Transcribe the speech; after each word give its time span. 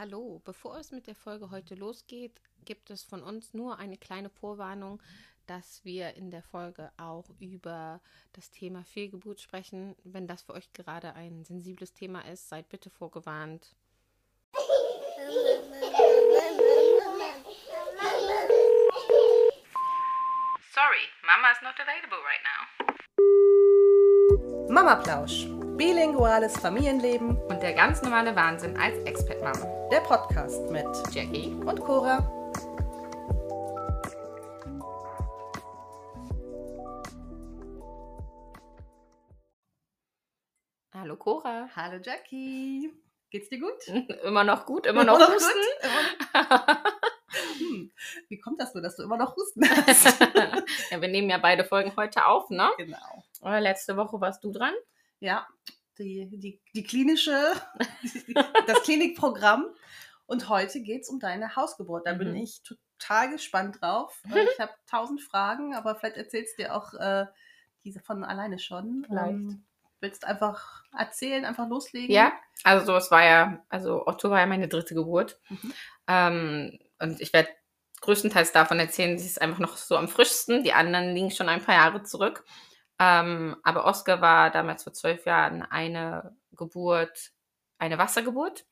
Hallo, 0.00 0.40
bevor 0.46 0.78
es 0.78 0.92
mit 0.92 1.06
der 1.08 1.14
Folge 1.14 1.50
heute 1.50 1.74
losgeht, 1.74 2.40
gibt 2.64 2.88
es 2.88 3.02
von 3.02 3.22
uns 3.22 3.52
nur 3.52 3.76
eine 3.76 3.98
kleine 3.98 4.30
Vorwarnung, 4.30 5.02
dass 5.44 5.84
wir 5.84 6.14
in 6.14 6.30
der 6.30 6.42
Folge 6.42 6.90
auch 6.96 7.28
über 7.38 8.00
das 8.32 8.50
Thema 8.50 8.82
Fehlgeburt 8.82 9.42
sprechen. 9.42 9.94
Wenn 10.02 10.26
das 10.26 10.40
für 10.40 10.54
euch 10.54 10.72
gerade 10.72 11.12
ein 11.16 11.44
sensibles 11.44 11.92
Thema 11.92 12.22
ist, 12.22 12.48
seid 12.48 12.70
bitte 12.70 12.88
vorgewarnt. 12.88 13.76
Sorry, 20.72 21.04
Mama 21.26 21.50
is 21.52 21.60
not 21.60 21.74
available 21.78 22.22
right 22.24 22.40
now. 22.42 22.64
Mama 24.72 24.96
Plausch. 24.96 25.59
Bilinguales 25.84 26.58
Familienleben. 26.58 27.38
Und 27.48 27.62
der 27.62 27.72
ganz 27.72 28.02
normale 28.02 28.36
Wahnsinn 28.36 28.76
als 28.76 28.98
Expat-Mom. 29.06 29.66
Der 29.90 30.00
Podcast 30.00 30.70
mit 30.70 30.84
Jackie. 31.10 31.54
und 31.64 31.80
Cora. 31.80 32.18
Hallo 40.92 41.16
Cora. 41.16 41.68
Hallo 41.76 41.98
Jackie. 42.02 42.90
Geht's 43.30 43.48
dir 43.48 43.60
gut? 43.60 43.86
Immer 44.24 44.44
noch 44.44 44.66
gut, 44.66 44.86
immer 44.86 45.04
noch 45.04 45.16
Immer 45.16 45.28
husten. 45.34 45.52
gut? 45.52 45.90
Immer 46.34 46.66
noch- 46.66 46.84
Hm. 47.60 47.92
Wie 48.28 48.40
kommt 48.40 48.60
das 48.60 48.72
so, 48.72 48.80
dass 48.80 48.96
du 48.96 49.04
immer 49.04 49.16
noch 49.16 49.36
husten 49.36 49.62
hast? 49.68 50.20
ja, 50.90 51.00
wir 51.00 51.08
nehmen 51.08 51.30
ja 51.30 51.38
beide 51.38 51.64
Folgen 51.64 51.94
heute 51.96 52.26
auf, 52.26 52.50
ne? 52.50 52.68
genau. 52.76 53.22
Aber 53.40 53.60
letzte 53.60 53.96
Woche 53.96 54.20
warst 54.20 54.42
du 54.42 54.50
dran. 54.50 54.74
Ja, 55.20 55.46
die, 55.98 56.28
die, 56.30 56.60
die 56.74 56.82
klinische, 56.82 57.52
das 58.66 58.82
Klinikprogramm. 58.82 59.66
Und 60.26 60.48
heute 60.48 60.80
geht's 60.80 61.08
um 61.08 61.18
deine 61.18 61.56
Hausgeburt. 61.56 62.06
Da 62.06 62.14
bin 62.14 62.30
Mhm. 62.30 62.36
ich 62.36 62.62
total 62.62 63.30
gespannt 63.30 63.78
drauf. 63.80 64.22
Ich 64.54 64.60
habe 64.60 64.72
tausend 64.88 65.20
Fragen, 65.22 65.74
aber 65.74 65.94
vielleicht 65.96 66.16
erzählst 66.16 66.58
du 66.58 66.62
dir 66.62 66.74
auch 66.74 66.94
äh, 66.94 67.26
diese 67.84 68.00
von 68.00 68.24
alleine 68.24 68.58
schon. 68.58 69.04
Vielleicht. 69.08 69.30
Ähm, 69.32 69.64
willst 70.02 70.24
einfach 70.24 70.82
erzählen, 70.96 71.44
einfach 71.44 71.68
loslegen? 71.68 72.14
Ja, 72.14 72.32
also 72.64 72.86
so, 72.86 72.96
es 72.96 73.10
war 73.10 73.22
ja, 73.22 73.62
also 73.68 74.06
Otto 74.06 74.30
war 74.30 74.38
ja 74.40 74.46
meine 74.46 74.68
dritte 74.68 74.94
Geburt. 74.94 75.38
Mhm. 75.50 75.72
Ähm, 76.06 76.78
und 77.00 77.20
ich 77.20 77.32
werde 77.34 77.50
größtenteils 78.00 78.52
davon 78.52 78.80
erzählen, 78.80 79.18
sie 79.18 79.26
ist 79.26 79.42
einfach 79.42 79.58
noch 79.58 79.76
so 79.76 79.96
am 79.98 80.08
frischsten. 80.08 80.62
Die 80.64 80.72
anderen 80.72 81.14
liegen 81.14 81.30
schon 81.30 81.50
ein 81.50 81.62
paar 81.62 81.74
Jahre 81.74 82.02
zurück. 82.02 82.44
Ähm, 83.00 83.56
aber 83.62 83.86
Oscar 83.86 84.20
war 84.20 84.50
damals 84.50 84.84
vor 84.84 84.92
zwölf 84.92 85.24
Jahren 85.24 85.62
eine 85.62 86.36
Geburt, 86.52 87.30
eine 87.78 87.96
Wassergeburt. 87.96 88.66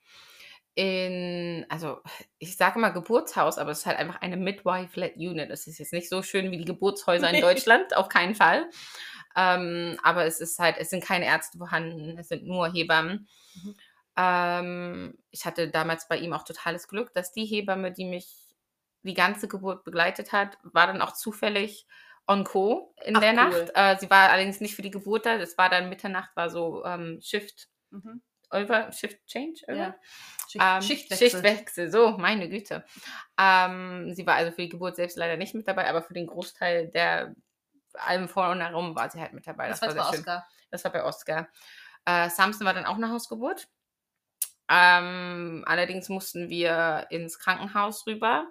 In, 0.74 1.64
also 1.70 2.02
ich 2.38 2.56
sage 2.56 2.78
immer 2.78 2.92
Geburtshaus, 2.92 3.56
aber 3.56 3.70
es 3.70 3.78
ist 3.78 3.86
halt 3.86 3.98
einfach 3.98 4.20
eine 4.20 4.36
Midwife-led 4.36 5.16
Unit. 5.16 5.50
Das 5.50 5.66
ist 5.66 5.78
jetzt 5.78 5.94
nicht 5.94 6.10
so 6.10 6.22
schön 6.22 6.50
wie 6.50 6.58
die 6.58 6.66
Geburtshäuser 6.66 7.30
in. 7.30 7.40
Deutschland, 7.40 7.96
auf 7.96 8.10
keinen 8.10 8.34
Fall. 8.34 8.68
Ähm, 9.34 9.98
aber 10.02 10.26
es 10.26 10.40
ist 10.40 10.58
halt, 10.58 10.76
es 10.78 10.90
sind 10.90 11.02
keine 11.02 11.24
Ärzte 11.24 11.56
vorhanden, 11.56 12.18
es 12.18 12.28
sind 12.28 12.46
nur 12.46 12.70
Hebammen. 12.70 13.28
Mhm. 13.54 13.74
Ähm, 14.16 15.18
ich 15.30 15.46
hatte 15.46 15.70
damals 15.70 16.06
bei 16.06 16.18
ihm 16.18 16.34
auch 16.34 16.44
totales 16.44 16.86
Glück, 16.86 17.14
dass 17.14 17.32
die 17.32 17.46
Hebamme, 17.46 17.92
die 17.92 18.04
mich 18.04 18.28
die 19.04 19.14
ganze 19.14 19.48
Geburt 19.48 19.84
begleitet 19.84 20.32
hat, 20.32 20.58
war 20.62 20.86
dann 20.86 21.00
auch 21.00 21.12
zufällig 21.12 21.86
on 22.28 22.44
co 22.44 22.94
in 23.04 23.16
Ach, 23.16 23.20
der 23.20 23.30
cool. 23.30 23.36
Nacht. 23.36 23.70
Äh, 23.74 23.96
sie 23.98 24.10
war 24.10 24.30
allerdings 24.30 24.60
nicht 24.60 24.76
für 24.76 24.82
die 24.82 24.90
Geburt 24.90 25.26
da, 25.26 25.38
das 25.38 25.56
war 25.58 25.68
dann 25.70 25.88
Mitternacht, 25.88 26.36
war 26.36 26.50
so 26.50 26.84
ähm, 26.84 27.18
Shift 27.22 27.68
Mhm. 27.90 28.20
over, 28.50 28.92
Shift 28.92 29.26
Change, 29.26 29.62
over? 29.66 29.76
ja. 29.76 29.94
Schicht, 30.50 30.64
Ähm, 30.64 30.82
Schichtwechsel. 30.82 31.30
Schichtwechsel, 31.30 31.90
so, 31.90 32.18
meine 32.18 32.48
Güte. 32.50 32.84
Ähm, 33.38 34.12
sie 34.14 34.26
war 34.26 34.34
also 34.36 34.52
für 34.52 34.62
die 34.62 34.68
Geburt 34.68 34.96
selbst 34.96 35.16
leider 35.16 35.36
nicht 35.38 35.54
mit 35.54 35.66
dabei, 35.66 35.88
aber 35.88 36.02
für 36.02 36.14
den 36.14 36.26
Großteil 36.26 36.88
der 36.88 37.34
allem 37.94 38.28
vor 38.28 38.50
und 38.50 38.60
herum 38.60 38.94
war 38.94 39.10
sie 39.10 39.20
halt 39.20 39.32
mit 39.32 39.46
dabei. 39.46 39.68
Das, 39.68 39.80
Das, 39.80 39.88
war 39.90 39.96
war 39.96 40.04
bei 40.04 40.10
schön. 40.10 40.20
Oscar. 40.20 40.46
Das 40.70 40.84
war 40.84 40.92
bei 40.92 41.04
Oscar. 41.04 41.48
Äh, 42.04 42.28
Samson 42.30 42.66
war 42.66 42.74
dann 42.74 42.84
auch 42.86 42.96
eine 42.96 43.10
Hausgeburt. 43.10 43.68
Ähm, 44.70 45.64
allerdings 45.66 46.08
mussten 46.10 46.50
wir 46.50 47.06
ins 47.10 47.38
Krankenhaus 47.38 48.06
rüber, 48.06 48.46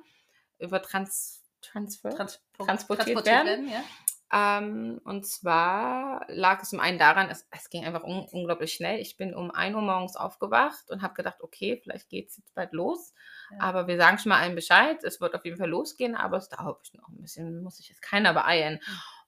über 0.58 0.82
Trans 0.82 1.37
Transfer. 1.72 2.10
Trans 2.10 2.40
Transportiert 2.58 3.26
werden. 3.26 3.70
ja. 3.70 3.84
Ähm, 4.32 5.00
und 5.06 5.26
zwar 5.26 6.26
lag 6.28 6.62
es 6.62 6.70
zum 6.70 6.82
einen 6.82 7.00
daran, 7.00 7.30
es, 7.30 7.48
es 7.50 7.70
ging 7.70 7.86
einfach 7.86 8.04
un 8.04 8.28
unglaublich 8.32 8.74
schnell. 8.74 9.00
Ich 9.00 9.16
bin 9.16 9.34
um 9.34 9.52
1 9.52 9.74
Uhr 9.76 9.82
morgens 9.82 10.18
aufgewacht 10.18 10.90
und 10.90 11.02
habe 11.02 11.14
gedacht, 11.14 11.38
okay, 11.40 11.80
vielleicht 11.82 12.10
geht 12.10 12.30
es 12.30 12.38
jetzt 12.38 12.54
bald 12.54 12.74
los. 12.74 13.14
Ja. 13.52 13.62
Aber 13.62 13.88
wir 13.88 13.98
sagen 13.98 14.18
schon 14.18 14.30
mal 14.32 14.42
allen 14.42 14.56
Bescheid, 14.56 15.02
es 15.04 15.22
wird 15.22 15.34
auf 15.34 15.46
jeden 15.46 15.58
Fall 15.58 15.70
losgehen, 15.70 16.16
aber 16.16 16.38
es 16.38 16.50
dauert 16.50 16.94
noch 16.94 17.08
ein 17.08 17.22
bisschen, 17.22 17.64
muss 17.64 17.78
sich 17.78 17.88
jetzt 17.88 18.02
keiner 18.02 18.34
beeilen. 18.34 18.82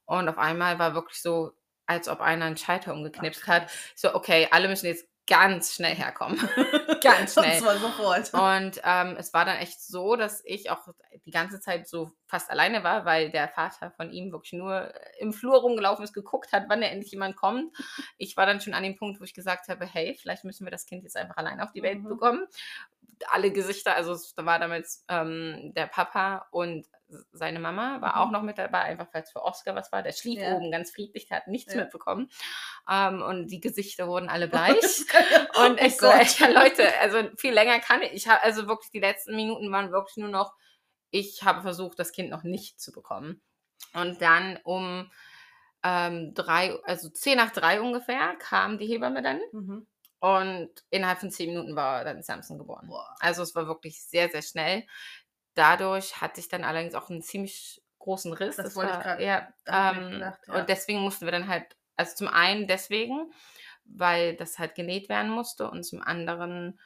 Und 0.05 0.27
auf 0.27 0.37
einmal 0.37 0.79
war 0.79 0.93
wirklich 0.95 1.21
so, 1.21 1.53
als 1.85 2.09
ob 2.09 2.19
einer 2.19 2.45
einen 2.45 2.57
Schalter 2.57 2.93
umgeknipst 2.93 3.43
Ach, 3.45 3.47
hat. 3.47 3.71
So, 3.95 4.13
okay, 4.13 4.47
alle 4.51 4.67
müssen 4.67 4.87
jetzt 4.87 5.07
ganz 5.29 5.73
schnell 5.75 5.95
herkommen. 5.95 6.37
ganz 7.01 7.37
Und 7.37 7.45
schnell. 7.45 7.59
zwar 7.59 7.77
sofort. 7.77 8.33
Und 8.33 8.81
ähm, 8.83 9.15
es 9.17 9.33
war 9.33 9.45
dann 9.45 9.57
echt 9.57 9.79
so, 9.81 10.15
dass 10.17 10.41
ich 10.43 10.69
auch 10.71 10.89
die 11.25 11.31
ganze 11.31 11.59
Zeit 11.61 11.87
so 11.87 12.11
fast 12.27 12.49
alleine 12.49 12.83
war, 12.83 13.05
weil 13.05 13.29
der 13.31 13.47
Vater 13.47 13.91
von 13.91 14.09
ihm 14.11 14.31
wirklich 14.31 14.53
nur 14.53 14.91
im 15.19 15.31
Flur 15.31 15.61
rumgelaufen 15.61 16.03
ist, 16.03 16.13
geguckt 16.13 16.51
hat, 16.51 16.65
wann 16.67 16.81
da 16.81 16.87
endlich 16.87 17.11
jemand 17.11 17.35
kommt. 17.35 17.73
Ich 18.17 18.35
war 18.35 18.45
dann 18.45 18.59
schon 18.59 18.73
an 18.73 18.83
dem 18.83 18.95
Punkt, 18.97 19.19
wo 19.19 19.23
ich 19.23 19.33
gesagt 19.33 19.69
habe, 19.69 19.85
hey, 19.85 20.17
vielleicht 20.19 20.43
müssen 20.43 20.65
wir 20.65 20.71
das 20.71 20.85
Kind 20.85 21.03
jetzt 21.03 21.15
einfach 21.15 21.37
alleine 21.37 21.63
auf 21.63 21.71
die 21.71 21.83
Welt 21.83 21.99
Mhm. 21.99 22.09
bekommen. 22.09 22.47
Alle 23.27 23.51
Gesichter, 23.51 23.95
also 23.95 24.15
da 24.35 24.45
war 24.45 24.59
damals 24.59 25.05
ähm, 25.09 25.73
der 25.75 25.87
Papa 25.87 26.47
und 26.51 26.87
seine 27.31 27.59
Mama 27.59 28.01
war 28.01 28.15
Mhm. 28.15 28.21
auch 28.21 28.31
noch 28.31 28.41
mit 28.43 28.57
dabei, 28.57 28.81
einfach 28.81 29.07
weil 29.13 29.23
es 29.23 29.31
für 29.31 29.41
Oscar 29.43 29.75
was 29.75 29.91
war. 29.91 30.03
Der 30.03 30.11
schlief 30.11 30.39
Ja. 30.39 30.55
oben 30.55 30.71
ganz 30.71 30.91
friedlich, 30.91 31.27
der 31.27 31.37
hat 31.37 31.47
nichts 31.47 31.73
Ja. 31.73 31.81
mitbekommen. 31.81 32.29
Ähm, 32.89 33.21
und 33.21 33.47
die 33.47 33.59
Gesichter 33.59 34.07
wurden 34.07 34.29
alle 34.29 34.47
bleich. 34.77 35.05
Und 35.63 35.79
Oh 35.81 35.85
ich 35.85 35.97
so, 35.97 36.05
Gott. 36.07 36.39
ja, 36.39 36.49
Leute, 36.49 36.87
also 37.01 37.29
viel 37.37 37.53
länger 37.53 37.79
kann 37.79 38.01
ich. 38.03 38.13
Ich 38.13 38.27
habe 38.27 38.43
also 38.43 38.67
wirklich 38.67 38.91
die 38.91 38.99
letzten 38.99 39.35
Minuten 39.35 39.71
waren 39.71 39.91
wirklich 39.91 40.17
nur 40.17 40.29
noch, 40.29 40.53
ich 41.11 41.43
habe 41.43 41.61
versucht, 41.61 41.97
das 41.97 42.11
Kind 42.11 42.29
noch 42.29 42.43
nicht 42.43 42.79
zu 42.79 42.91
bekommen. 42.91 43.41
Und 43.93 44.21
dann 44.21 44.59
um 44.63 45.11
ähm, 45.83 46.33
drei, 46.35 46.77
also 46.83 47.09
zehn 47.09 47.37
nach 47.37 47.51
drei 47.51 47.81
ungefähr, 47.81 48.35
kam 48.37 48.77
die 48.77 48.85
Hebamme 48.85 49.21
dann 49.23 49.39
Mhm. 49.51 49.87
Und 50.19 50.69
innerhalb 50.89 51.19
von 51.19 51.31
zehn 51.31 51.49
Minuten 51.49 51.75
war 51.75 52.03
dann 52.03 52.21
Samson 52.21 52.57
geboren. 52.57 52.87
Boah. 52.87 53.15
Also 53.19 53.41
es 53.41 53.55
war 53.55 53.67
wirklich 53.67 54.03
sehr, 54.03 54.29
sehr 54.29 54.41
schnell. 54.41 54.85
Dadurch 55.53 56.21
hatte 56.21 56.39
ich 56.39 56.49
dann 56.49 56.63
allerdings 56.63 56.95
auch 56.95 57.09
einen 57.09 57.21
ziemlich 57.21 57.81
großen 57.99 58.33
Riss. 58.33 58.57
Das 58.57 58.75
wollte 58.75 58.91
ich 58.99 59.05
war, 59.05 59.19
ja, 59.19 59.53
ich 59.65 59.71
mir 59.71 60.03
ähm, 60.03 60.11
gedacht, 60.11 60.39
ja. 60.47 60.53
Und 60.55 60.69
deswegen 60.69 60.99
mussten 60.99 61.25
wir 61.25 61.31
dann 61.31 61.47
halt, 61.47 61.75
also 61.95 62.15
zum 62.15 62.27
einen 62.27 62.67
deswegen, 62.67 63.31
weil 63.85 64.35
das 64.35 64.59
halt 64.59 64.75
genäht 64.75 65.09
werden 65.09 65.31
musste 65.31 65.69
und 65.69 65.83
zum 65.83 66.01
anderen 66.01 66.79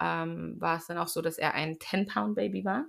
ähm, 0.00 0.56
war 0.60 0.78
es 0.78 0.86
dann 0.86 0.98
auch 0.98 1.08
so, 1.08 1.22
dass 1.22 1.38
er 1.38 1.54
ein 1.54 1.76
10-Pound-Baby 1.76 2.64
war. 2.64 2.86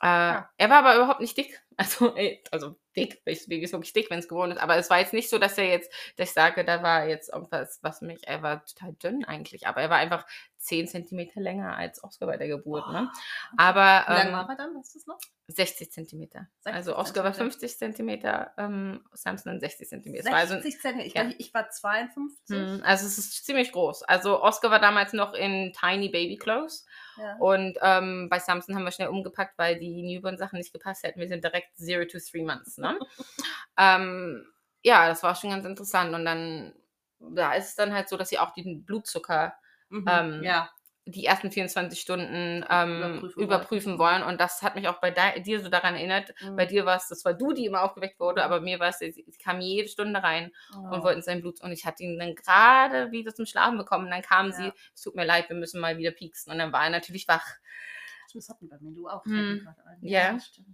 Äh, 0.00 0.42
Er 0.56 0.70
war 0.70 0.78
aber 0.78 0.96
überhaupt 0.96 1.20
nicht 1.20 1.36
dick. 1.36 1.60
Also, 1.76 2.14
also 2.52 2.76
dick, 2.94 3.20
das 3.24 3.48
Baby 3.48 3.64
ist 3.64 3.72
wirklich 3.72 3.92
dick, 3.92 4.08
wenn 4.08 4.20
es 4.20 4.28
geworden 4.28 4.52
ist. 4.52 4.58
Aber 4.58 4.76
es 4.76 4.90
war 4.90 5.00
jetzt 5.00 5.12
nicht 5.12 5.28
so, 5.28 5.38
dass 5.38 5.58
er 5.58 5.66
jetzt, 5.66 5.92
dass 6.16 6.28
ich 6.28 6.32
sage, 6.32 6.64
da 6.64 6.84
war 6.84 7.08
jetzt 7.08 7.32
irgendwas, 7.32 7.80
was 7.82 8.00
mich, 8.00 8.28
er 8.28 8.42
war 8.42 8.64
total 8.64 8.92
dünn 8.92 9.24
eigentlich, 9.24 9.66
aber 9.66 9.80
er 9.80 9.90
war 9.90 9.96
einfach 9.96 10.24
10 10.58 10.86
Zentimeter 10.86 11.40
länger 11.40 11.76
als 11.76 12.04
Oscar 12.04 12.26
bei 12.26 12.36
der 12.36 12.46
Geburt. 12.46 12.86
Ne? 12.92 13.10
Aber 13.56 14.04
Wie 14.06 14.12
lange 14.12 14.28
ähm, 14.28 14.34
war 14.34 14.48
er 14.48 14.56
dann? 14.56 14.76
Weißt 14.76 14.94
du 14.94 15.10
noch? 15.10 15.18
60 15.48 15.90
Zentimeter. 15.90 16.46
60 16.60 16.74
Also 16.74 16.96
Oscar 16.96 17.24
war 17.24 17.32
Zentimeter. 17.32 17.58
50 17.58 17.78
Zentimeter, 17.78 18.52
ähm, 18.56 19.04
Samson 19.12 19.54
dann 19.54 19.60
60 19.60 19.88
Zentimeter. 19.88 20.26
Es 20.26 20.30
war 20.30 20.38
also, 20.38 20.54
60 20.54 20.80
Zentimeter. 20.80 21.06
Ich, 21.08 21.14
ja. 21.14 21.30
ich 21.38 21.52
war 21.52 21.68
52. 21.68 22.56
hm, 22.56 22.82
also 22.84 23.04
es 23.04 23.18
ist 23.18 23.44
ziemlich 23.44 23.72
groß. 23.72 24.04
Also 24.04 24.40
Oscar 24.40 24.70
war 24.70 24.78
damals 24.78 25.12
noch 25.12 25.34
in 25.34 25.72
Tiny 25.72 26.08
Baby 26.08 26.36
Clothes 26.36 26.86
Ja. 27.16 27.36
und 27.38 27.78
ähm, 27.82 28.28
bei 28.30 28.38
Samson 28.38 28.74
haben 28.74 28.84
wir 28.84 28.90
schnell 28.92 29.08
umgepackt, 29.08 29.58
weil 29.58 29.78
die 29.78 30.02
Newborn-Sachen 30.02 30.58
nicht 30.58 30.72
gepasst 30.72 31.02
hätten. 31.04 31.20
Wir 31.20 31.28
sind 31.28 31.44
direkt 31.44 31.78
0 31.78 32.06
to 32.06 32.18
3 32.18 32.42
months. 32.44 32.78
Ne? 32.78 32.98
ähm, 33.78 34.46
ja, 34.82 35.08
das 35.08 35.22
war 35.22 35.34
schon 35.34 35.50
ganz 35.50 35.64
interessant. 35.64 36.14
Und 36.14 36.24
dann 36.24 36.74
da 37.18 37.54
ist 37.54 37.68
es 37.70 37.74
dann 37.74 37.94
halt 37.94 38.08
so, 38.08 38.16
dass 38.16 38.28
sie 38.28 38.38
auch 38.38 38.52
den 38.52 38.84
Blutzucker 38.84 39.54
Mhm. 39.90 40.04
ähm, 40.08 40.42
ja. 40.42 40.70
Die 41.06 41.26
ersten 41.26 41.50
24 41.50 42.00
Stunden 42.00 42.64
ähm, 42.70 43.02
Überprüfen 43.02 43.42
überprüfen, 43.42 43.98
wollen. 43.98 44.22
Und 44.22 44.40
das 44.40 44.62
hat 44.62 44.74
mich 44.74 44.88
auch 44.88 45.00
bei 45.00 45.10
dir 45.10 45.60
so 45.62 45.68
daran 45.68 45.94
erinnert. 45.96 46.32
Bei 46.56 46.64
Mhm. 46.64 46.68
dir 46.68 46.86
war 46.86 46.96
es, 46.96 47.08
das 47.08 47.24
war 47.24 47.34
du, 47.34 47.52
die 47.52 47.66
immer 47.66 47.82
aufgeweckt 47.82 48.18
wurde, 48.18 48.40
Mhm. 48.40 48.44
aber 48.46 48.60
mir 48.60 48.80
war 48.80 48.88
es, 48.88 48.98
sie 48.98 49.24
kam 49.42 49.60
jede 49.60 49.88
Stunde 49.88 50.22
rein 50.22 50.50
und 50.74 51.00
Oh. 51.00 51.02
wollten 51.02 51.20
sein 51.22 51.40
Blut. 51.42 51.60
Und 51.60 51.72
ich 51.72 51.84
hatte 51.84 52.02
ihn 52.04 52.18
dann 52.18 52.34
gerade 52.34 53.10
wieder 53.12 53.34
zum 53.34 53.44
Schlafen 53.46 53.76
bekommen. 53.76 54.06
Und 54.06 54.10
dann 54.12 54.22
kam 54.22 54.46
Ja. 54.46 54.52
sie, 54.52 54.72
es 54.94 55.02
tut 55.02 55.14
mir 55.14 55.24
leid, 55.26 55.48
wir 55.50 55.56
müssen 55.56 55.80
mal 55.80 55.98
wieder 55.98 56.10
pieksen. 56.10 56.50
Und 56.52 56.58
dann 56.58 56.72
war 56.72 56.84
er 56.84 56.90
natürlich 56.90 57.28
wach. 57.28 57.46
Das 58.32 58.48
hatten 58.48 58.68
bei 58.68 58.78
mir, 58.80 58.92
du 58.94 59.06
auch. 59.08 59.24
Hm. 59.26 59.68
ein. 59.86 59.98
Ja. 60.00 60.40
stimmt. 60.40 60.66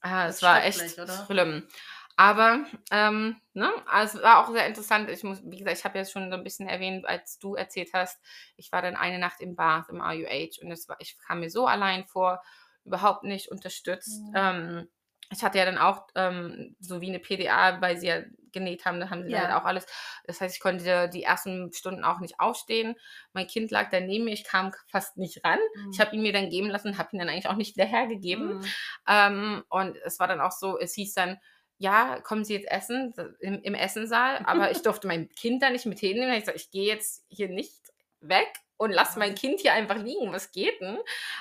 Ah, 0.00 0.26
Das 0.26 0.36
es 0.36 0.42
war 0.42 0.64
echt 0.64 0.80
schlimm. 1.26 1.68
Aber, 2.16 2.64
ähm, 2.90 3.36
ne, 3.54 3.70
also 3.86 4.18
es 4.18 4.24
war 4.24 4.38
auch 4.38 4.52
sehr 4.52 4.66
interessant. 4.66 5.08
Ich 5.08 5.24
muss, 5.24 5.42
wie 5.44 5.58
gesagt, 5.58 5.78
ich 5.78 5.84
habe 5.84 5.98
ja 5.98 6.04
schon 6.04 6.30
so 6.30 6.36
ein 6.36 6.44
bisschen 6.44 6.68
erwähnt, 6.68 7.06
als 7.06 7.38
du 7.38 7.54
erzählt 7.54 7.90
hast, 7.94 8.20
ich 8.56 8.70
war 8.72 8.82
dann 8.82 8.96
eine 8.96 9.18
Nacht 9.18 9.40
im 9.40 9.56
Bath 9.56 9.88
im 9.88 10.00
RUH 10.00 10.62
und 10.62 10.70
es 10.70 10.88
war, 10.88 10.96
ich 11.00 11.18
kam 11.18 11.40
mir 11.40 11.50
so 11.50 11.66
allein 11.66 12.04
vor, 12.04 12.42
überhaupt 12.84 13.24
nicht 13.24 13.50
unterstützt. 13.50 14.20
Mhm. 14.28 14.32
Ähm, 14.34 14.88
ich 15.30 15.42
hatte 15.42 15.58
ja 15.58 15.64
dann 15.64 15.78
auch 15.78 16.06
ähm, 16.14 16.76
so 16.78 17.00
wie 17.00 17.08
eine 17.08 17.18
PDA, 17.18 17.80
weil 17.80 17.96
sie 17.96 18.08
ja 18.08 18.22
genäht 18.52 18.84
haben, 18.84 19.00
da 19.00 19.08
haben 19.08 19.24
sie 19.24 19.30
ja. 19.30 19.40
halt 19.40 19.54
auch 19.54 19.64
alles. 19.64 19.86
Das 20.26 20.40
heißt, 20.40 20.54
ich 20.54 20.60
konnte 20.60 21.08
die 21.08 21.22
ersten 21.22 21.72
Stunden 21.72 22.04
auch 22.04 22.20
nicht 22.20 22.38
aufstehen. 22.38 22.96
Mein 23.32 23.46
Kind 23.46 23.70
lag 23.70 23.88
da 23.88 23.98
neben 24.00 24.26
mir, 24.26 24.34
ich 24.34 24.44
kam 24.44 24.72
fast 24.88 25.16
nicht 25.16 25.42
ran. 25.42 25.58
Mhm. 25.74 25.90
Ich 25.92 26.00
habe 26.00 26.14
ihn 26.14 26.20
mir 26.20 26.34
dann 26.34 26.50
geben 26.50 26.68
lassen, 26.68 26.98
habe 26.98 27.08
ihn 27.12 27.18
dann 27.18 27.30
eigentlich 27.30 27.48
auch 27.48 27.56
nicht 27.56 27.76
wieder 27.76 27.86
hergegeben. 27.86 28.58
Mhm. 28.58 28.64
Ähm, 29.08 29.64
und 29.70 29.96
es 30.04 30.18
war 30.18 30.28
dann 30.28 30.42
auch 30.42 30.52
so, 30.52 30.78
es 30.78 30.92
hieß 30.94 31.14
dann, 31.14 31.38
ja, 31.82 32.20
kommen 32.20 32.44
Sie 32.44 32.54
jetzt 32.54 32.70
essen 32.70 33.12
im, 33.40 33.60
im 33.60 33.74
Essensaal, 33.74 34.40
aber 34.44 34.70
ich 34.70 34.82
durfte 34.82 35.08
mein 35.08 35.28
Kind 35.30 35.62
da 35.62 35.70
nicht 35.70 35.84
mit 35.84 35.98
hinnehmen. 35.98 36.32
Ich 36.32 36.40
gesagt, 36.40 36.58
ich 36.58 36.70
gehe 36.70 36.86
jetzt 36.86 37.24
hier 37.28 37.48
nicht 37.48 37.92
weg 38.20 38.48
und 38.76 38.92
lasse 38.92 39.18
mein 39.18 39.34
Kind 39.34 39.60
hier 39.60 39.72
einfach 39.72 39.96
liegen. 39.96 40.32
Was 40.32 40.52
geht 40.52 40.80
denn? 40.80 40.98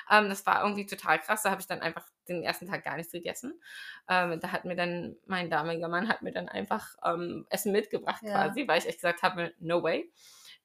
Ähm, 0.10 0.30
das 0.30 0.44
war 0.48 0.64
irgendwie 0.64 0.88
total 0.88 1.20
krass. 1.20 1.44
Da 1.44 1.52
habe 1.52 1.62
ich 1.62 1.68
dann 1.68 1.82
einfach 1.82 2.08
den 2.28 2.44
ersten 2.44 2.68
Tag 2.68 2.84
gar 2.84 2.98
nichts 2.98 3.12
gegessen. 3.12 3.62
Ähm, 4.10 4.40
da 4.40 4.52
hat 4.52 4.66
mir 4.66 4.76
dann 4.76 5.16
mein 5.28 5.52
damaliger 5.52 5.88
Mann 5.88 6.10
hat 6.10 6.24
mir 6.24 6.32
dann 6.32 6.50
einfach 6.50 6.96
ähm, 7.06 7.46
Essen 7.52 7.72
mitgebracht 7.72 8.24
ja. 8.24 8.32
quasi, 8.32 8.68
weil 8.68 8.80
ich 8.80 8.88
echt 8.88 8.98
gesagt 8.98 9.22
habe, 9.22 9.54
no 9.60 9.84
way, 9.84 10.12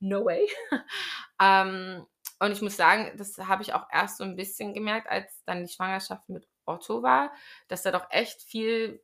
no 0.00 0.24
way. 0.24 0.48
Ähm, 1.38 2.06
und 2.38 2.52
ich 2.52 2.62
muss 2.62 2.78
sagen, 2.78 3.12
das 3.18 3.36
habe 3.36 3.62
ich 3.62 3.74
auch 3.74 3.86
erst 3.92 4.16
so 4.16 4.24
ein 4.24 4.36
bisschen 4.36 4.72
gemerkt, 4.72 5.06
als 5.06 5.44
dann 5.44 5.66
die 5.66 5.70
Schwangerschaft 5.70 6.26
mit 6.30 6.48
Otto 6.64 7.02
war, 7.02 7.30
dass 7.68 7.82
da 7.82 7.90
doch 7.90 8.06
echt 8.10 8.40
viel 8.40 9.02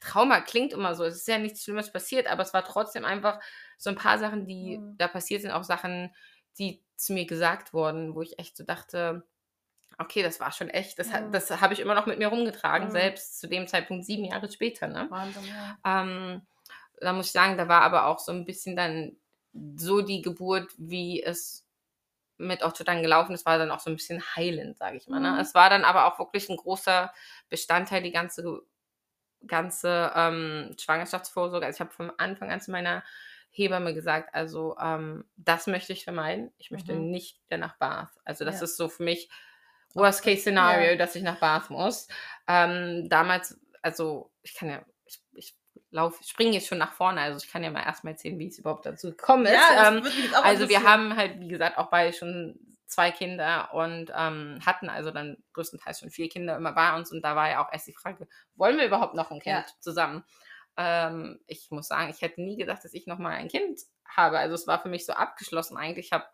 Trauma 0.00 0.40
klingt 0.40 0.72
immer 0.72 0.94
so. 0.94 1.04
Es 1.04 1.16
ist 1.16 1.28
ja 1.28 1.38
nichts 1.38 1.64
Schlimmes 1.64 1.92
passiert, 1.92 2.26
aber 2.26 2.42
es 2.42 2.54
war 2.54 2.64
trotzdem 2.64 3.04
einfach 3.04 3.40
so 3.76 3.90
ein 3.90 3.96
paar 3.96 4.18
Sachen, 4.18 4.46
die 4.46 4.78
mhm. 4.78 4.96
da 4.98 5.08
passiert 5.08 5.42
sind, 5.42 5.50
auch 5.50 5.64
Sachen, 5.64 6.14
die 6.58 6.82
zu 6.96 7.12
mir 7.12 7.26
gesagt 7.26 7.72
wurden, 7.72 8.14
wo 8.14 8.22
ich 8.22 8.38
echt 8.38 8.56
so 8.56 8.64
dachte, 8.64 9.24
okay, 9.98 10.22
das 10.22 10.40
war 10.40 10.52
schon 10.52 10.70
echt. 10.70 10.98
Das, 10.98 11.10
ja. 11.10 11.28
das 11.28 11.60
habe 11.60 11.74
ich 11.74 11.80
immer 11.80 11.94
noch 11.94 12.06
mit 12.06 12.18
mir 12.18 12.28
rumgetragen, 12.28 12.88
mhm. 12.88 12.92
selbst 12.92 13.40
zu 13.40 13.48
dem 13.48 13.66
Zeitpunkt 13.66 14.04
sieben 14.04 14.24
Jahre 14.24 14.50
später. 14.50 14.86
Ne? 14.86 15.06
Wahnsinn, 15.10 15.44
ja. 15.46 15.78
Ähm, 15.84 16.42
da 17.00 17.12
muss 17.12 17.26
ich 17.26 17.32
sagen, 17.32 17.56
da 17.56 17.68
war 17.68 17.82
aber 17.82 18.06
auch 18.06 18.18
so 18.18 18.32
ein 18.32 18.44
bisschen 18.44 18.76
dann 18.76 19.16
so 19.76 20.02
die 20.02 20.22
Geburt, 20.22 20.72
wie 20.76 21.22
es 21.22 21.66
mit 22.36 22.62
Otto 22.62 22.84
dann 22.84 23.02
gelaufen 23.02 23.34
ist, 23.34 23.46
war 23.46 23.58
dann 23.58 23.70
auch 23.70 23.80
so 23.80 23.90
ein 23.90 23.96
bisschen 23.96 24.22
heilend, 24.36 24.78
sage 24.78 24.96
ich 24.96 25.08
mal. 25.08 25.20
Ne? 25.20 25.32
Mhm. 25.32 25.38
Es 25.38 25.54
war 25.54 25.70
dann 25.70 25.84
aber 25.84 26.06
auch 26.06 26.18
wirklich 26.18 26.48
ein 26.48 26.56
großer 26.56 27.12
Bestandteil, 27.48 28.02
die 28.02 28.12
ganze 28.12 28.62
ganze 29.46 30.12
ähm, 30.14 30.74
Schwangerschaftsvorsorge. 30.78 31.66
Also 31.66 31.76
ich 31.76 31.80
habe 31.80 31.90
vom 31.90 32.12
Anfang 32.18 32.50
an 32.50 32.60
zu 32.60 32.70
meiner 32.70 33.02
Hebamme 33.50 33.94
gesagt, 33.94 34.34
also 34.34 34.76
ähm, 34.80 35.24
das 35.36 35.66
möchte 35.66 35.92
ich 35.92 36.04
vermeiden. 36.04 36.52
Ich 36.58 36.70
möchte 36.70 36.94
mhm. 36.94 37.10
nicht 37.10 37.40
wieder 37.46 37.58
nach 37.58 37.76
Bath. 37.76 38.10
Also 38.24 38.44
das 38.44 38.56
ja. 38.56 38.64
ist 38.64 38.76
so 38.76 38.88
für 38.88 39.02
mich 39.02 39.30
Worst 39.94 40.22
Case 40.22 40.42
Szenario, 40.42 40.90
ja. 40.90 40.96
dass 40.96 41.16
ich 41.16 41.22
nach 41.22 41.38
Bath 41.38 41.70
muss. 41.70 42.08
Ähm, 42.46 43.08
damals, 43.08 43.58
also 43.82 44.30
ich 44.42 44.54
kann 44.54 44.68
ja, 44.68 44.82
ich, 45.06 45.20
ich 45.32 45.56
laufe, 45.90 46.22
springe 46.24 46.52
jetzt 46.52 46.66
schon 46.66 46.78
nach 46.78 46.92
vorne, 46.92 47.20
also 47.20 47.44
ich 47.44 47.50
kann 47.50 47.64
ja 47.64 47.70
mal 47.70 47.82
erstmal 47.82 48.12
erzählen, 48.12 48.38
wie 48.38 48.48
es 48.48 48.58
überhaupt 48.58 48.86
dazu 48.86 49.10
gekommen 49.10 49.46
ist. 49.46 49.54
Ja, 49.54 49.88
ähm, 49.88 50.06
also 50.42 50.68
wir 50.68 50.82
haben 50.82 51.16
halt, 51.16 51.40
wie 51.40 51.48
gesagt, 51.48 51.78
auch 51.78 51.90
beide 51.90 52.12
schon 52.12 52.58
zwei 52.88 53.10
Kinder 53.10 53.72
und 53.74 54.10
ähm, 54.16 54.58
hatten 54.64 54.88
also 54.88 55.10
dann 55.10 55.36
größtenteils 55.52 56.00
schon 56.00 56.10
vier 56.10 56.28
Kinder 56.28 56.56
immer 56.56 56.72
bei 56.72 56.96
uns 56.96 57.12
und 57.12 57.22
da 57.22 57.36
war 57.36 57.48
ja 57.48 57.64
auch 57.64 57.72
erst 57.72 57.86
die 57.86 57.94
Frage, 57.94 58.26
wollen 58.56 58.78
wir 58.78 58.86
überhaupt 58.86 59.14
noch 59.14 59.30
ein 59.30 59.40
Kind 59.40 59.66
ja. 59.66 59.74
zusammen? 59.80 60.24
Ähm, 60.76 61.38
ich 61.46 61.70
muss 61.70 61.88
sagen, 61.88 62.10
ich 62.10 62.22
hätte 62.22 62.42
nie 62.42 62.56
gedacht, 62.56 62.84
dass 62.84 62.94
ich 62.94 63.06
noch 63.06 63.18
mal 63.18 63.30
ein 63.30 63.48
Kind 63.48 63.80
habe. 64.06 64.38
Also 64.38 64.54
es 64.54 64.66
war 64.66 64.80
für 64.80 64.88
mich 64.88 65.04
so 65.04 65.12
abgeschlossen 65.12 65.76
eigentlich. 65.76 66.06
Ich 66.06 66.12
habe 66.12 66.24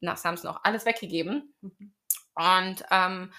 nach 0.00 0.16
Samson 0.16 0.50
auch 0.50 0.60
alles 0.62 0.86
weggegeben 0.86 1.54
mhm. 1.60 1.94
und 2.34 2.84
ähm, 2.90 3.32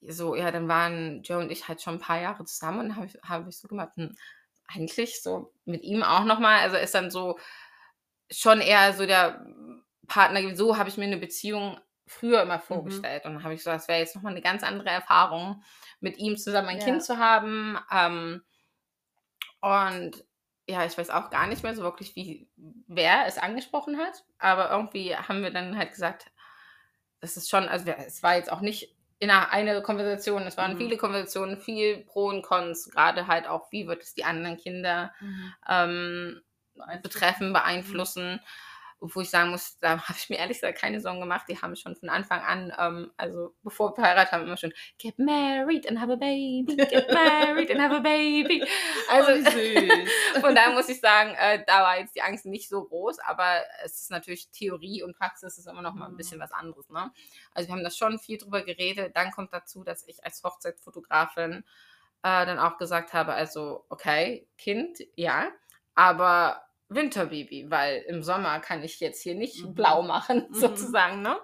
so, 0.00 0.34
ja, 0.34 0.50
dann 0.50 0.68
waren 0.68 1.22
Joe 1.22 1.38
und 1.38 1.50
ich 1.50 1.68
halt 1.68 1.82
schon 1.82 1.94
ein 1.94 2.00
paar 2.00 2.20
Jahre 2.20 2.44
zusammen 2.44 2.80
und 2.80 2.96
habe 2.96 3.06
ich, 3.06 3.18
hab 3.22 3.46
ich 3.48 3.58
so 3.58 3.68
gemacht, 3.68 3.92
hm, 3.96 4.16
eigentlich 4.66 5.22
so 5.22 5.52
mit 5.64 5.82
ihm 5.82 6.02
auch 6.02 6.24
nochmal, 6.24 6.60
also 6.60 6.76
ist 6.76 6.94
dann 6.94 7.10
so 7.10 7.38
schon 8.30 8.60
eher 8.60 8.92
so 8.92 9.06
der 9.06 9.44
Partner, 10.06 10.54
so 10.56 10.76
habe 10.76 10.88
ich 10.88 10.96
mir 10.96 11.04
eine 11.04 11.18
Beziehung 11.18 11.78
früher 12.08 12.42
immer 12.42 12.56
mhm. 12.56 12.62
vorgestellt. 12.62 13.24
Mhm. 13.24 13.30
Und 13.30 13.34
dann 13.36 13.44
habe 13.44 13.54
ich 13.54 13.62
so, 13.62 13.70
das 13.70 13.88
wäre 13.88 14.00
jetzt 14.00 14.14
nochmal 14.14 14.32
eine 14.32 14.42
ganz 14.42 14.62
andere 14.62 14.90
Erfahrung, 14.90 15.62
mit 16.00 16.18
ihm 16.18 16.36
zusammen 16.36 16.68
ein 16.68 16.78
ja. 16.78 16.84
Kind 16.84 17.02
zu 17.02 17.18
haben. 17.18 17.78
Ähm, 17.92 18.42
und 19.60 20.24
ja, 20.68 20.84
ich 20.84 20.96
weiß 20.96 21.10
auch 21.10 21.30
gar 21.30 21.46
nicht 21.46 21.62
mehr 21.62 21.74
so 21.74 21.82
wirklich, 21.82 22.14
wie 22.14 22.48
wer 22.86 23.26
es 23.26 23.38
angesprochen 23.38 23.98
hat. 23.98 24.24
Aber 24.38 24.70
irgendwie 24.70 25.16
haben 25.16 25.42
wir 25.42 25.50
dann 25.50 25.76
halt 25.78 25.92
gesagt, 25.92 26.30
das 27.20 27.36
ist 27.36 27.48
schon, 27.48 27.68
also 27.68 27.90
es 27.90 28.22
war 28.22 28.36
jetzt 28.36 28.52
auch 28.52 28.60
nicht 28.60 28.94
in 29.18 29.30
einer 29.30 29.50
eine 29.50 29.82
Konversation, 29.82 30.42
es 30.42 30.56
waren 30.56 30.74
mhm. 30.74 30.78
viele 30.78 30.96
Konversationen, 30.96 31.58
viel 31.58 32.04
Pro 32.04 32.26
und 32.26 32.42
Cons, 32.42 32.90
gerade 32.90 33.26
halt 33.26 33.48
auch, 33.48 33.72
wie 33.72 33.88
wird 33.88 34.02
es 34.02 34.14
die 34.14 34.24
anderen 34.24 34.58
Kinder 34.58 35.12
mhm. 35.20 35.54
ähm, 35.68 36.42
betreffen, 37.02 37.52
beeinflussen. 37.52 38.34
Mhm 38.34 38.40
wo 39.00 39.20
ich 39.20 39.30
sagen 39.30 39.50
muss, 39.50 39.78
da 39.80 39.90
habe 40.08 40.18
ich 40.18 40.28
mir 40.28 40.38
ehrlich 40.38 40.60
gesagt 40.60 40.78
keine 40.78 41.00
Sorgen 41.00 41.20
gemacht. 41.20 41.46
Die 41.48 41.60
haben 41.60 41.76
schon 41.76 41.96
von 41.96 42.08
Anfang 42.08 42.40
an, 42.40 42.72
ähm, 42.78 43.12
also 43.16 43.54
bevor 43.62 43.90
wir 43.90 43.94
verheiratet 43.96 44.32
haben, 44.32 44.44
immer 44.44 44.56
schon 44.56 44.72
get 44.98 45.18
married 45.18 45.88
and 45.88 46.00
have 46.00 46.12
a 46.12 46.16
baby, 46.16 46.76
get 46.76 47.12
married 47.12 47.70
and 47.70 47.80
have 47.80 47.94
a 47.94 48.00
baby. 48.00 48.64
Also 49.10 49.32
oh, 49.32 49.50
süß. 49.50 50.10
von 50.40 50.54
daher 50.54 50.72
muss 50.72 50.88
ich 50.88 51.00
sagen, 51.00 51.34
äh, 51.38 51.64
da 51.66 51.82
war 51.82 51.98
jetzt 51.98 52.14
die 52.14 52.22
Angst 52.22 52.44
nicht 52.44 52.68
so 52.68 52.84
groß, 52.84 53.18
aber 53.20 53.62
es 53.84 54.02
ist 54.02 54.10
natürlich 54.10 54.50
Theorie 54.50 55.02
und 55.02 55.16
Praxis 55.16 55.56
ist 55.56 55.66
immer 55.66 55.82
noch 55.82 55.94
mal 55.94 56.06
ein 56.06 56.16
bisschen 56.16 56.40
was 56.40 56.52
anderes. 56.52 56.88
Ne? 56.90 57.10
Also 57.52 57.68
wir 57.68 57.74
haben 57.74 57.84
da 57.84 57.90
schon 57.90 58.18
viel 58.18 58.38
drüber 58.38 58.62
geredet. 58.62 59.16
Dann 59.16 59.30
kommt 59.30 59.52
dazu, 59.52 59.82
dass 59.82 60.06
ich 60.06 60.24
als 60.24 60.42
Hochzeitfotografin 60.44 61.64
äh, 62.22 62.46
dann 62.46 62.58
auch 62.58 62.76
gesagt 62.76 63.12
habe, 63.12 63.32
also 63.32 63.84
okay, 63.88 64.46
Kind, 64.58 64.98
ja, 65.16 65.48
aber 65.94 66.67
Winterbaby, 66.88 67.70
weil 67.70 68.02
im 68.08 68.22
Sommer 68.22 68.60
kann 68.60 68.82
ich 68.82 69.00
jetzt 69.00 69.22
hier 69.22 69.34
nicht 69.34 69.64
mhm. 69.64 69.74
blau 69.74 70.02
machen, 70.02 70.46
mhm. 70.50 70.54
sozusagen. 70.54 71.22
Ne? 71.22 71.36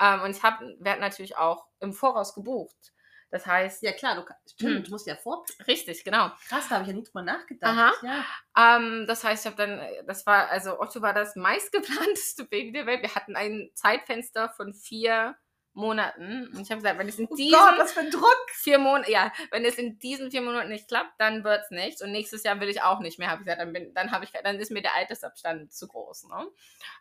Ähm, 0.00 0.22
und 0.22 0.30
ich 0.30 0.42
werde 0.42 1.00
natürlich 1.00 1.36
auch 1.36 1.66
im 1.80 1.92
Voraus 1.92 2.34
gebucht. 2.34 2.92
Das 3.30 3.46
heißt. 3.46 3.82
Ja, 3.82 3.92
klar, 3.92 4.16
du, 4.16 4.24
stimmt, 4.50 4.78
hm. 4.78 4.84
du 4.84 4.90
musst 4.90 5.06
ja 5.06 5.14
vor. 5.14 5.44
Richtig, 5.66 6.02
genau. 6.04 6.30
Krass, 6.48 6.68
da 6.68 6.76
habe 6.76 6.82
ich 6.82 6.88
ja 6.88 6.94
nicht 6.94 7.08
drüber 7.08 7.22
nachgedacht. 7.22 7.78
Aha. 7.78 7.92
Ja. 8.02 8.76
Ähm, 8.76 9.04
das 9.06 9.22
heißt, 9.22 9.44
ich 9.44 9.52
habe 9.52 9.56
dann, 9.56 9.80
das 10.06 10.26
war, 10.26 10.48
also 10.48 10.80
Otto 10.80 11.00
war 11.00 11.14
das 11.14 11.36
meistgeplanteste 11.36 12.44
Baby 12.50 12.72
der 12.72 12.86
Welt. 12.86 13.02
Wir 13.02 13.14
hatten 13.14 13.36
ein 13.36 13.70
Zeitfenster 13.74 14.48
von 14.48 14.74
vier 14.74 15.36
Monaten. 15.80 16.48
Und 16.48 16.60
ich 16.60 16.70
habe 16.70 16.80
gesagt, 16.80 16.98
wenn 16.98 17.08
es 17.08 17.18
in 17.18 17.26
oh 17.28 17.34
diesen 17.34 17.58
Gott, 17.58 17.96
ein 17.96 18.10
Druck. 18.10 18.50
vier 18.52 18.78
Monaten, 18.78 19.10
ja, 19.10 19.32
wenn 19.50 19.64
es 19.64 19.76
in 19.76 19.98
diesen 19.98 20.30
vier 20.30 20.42
Monaten 20.42 20.68
nicht 20.68 20.88
klappt, 20.88 21.18
dann 21.18 21.42
wird 21.42 21.64
es 21.64 21.70
nichts. 21.70 22.02
Und 22.02 22.12
nächstes 22.12 22.42
Jahr 22.42 22.60
will 22.60 22.68
ich 22.68 22.82
auch 22.82 23.00
nicht 23.00 23.18
mehr, 23.18 23.30
habe 23.30 23.40
ich 23.42 23.46
gesagt, 23.46 23.60
dann, 23.60 23.72
bin, 23.72 23.94
dann, 23.94 24.22
ich, 24.22 24.30
dann 24.44 24.56
ist 24.56 24.70
mir 24.70 24.82
der 24.82 24.94
Altersabstand 24.94 25.72
zu 25.72 25.88
groß. 25.88 26.28
Ne? 26.28 26.46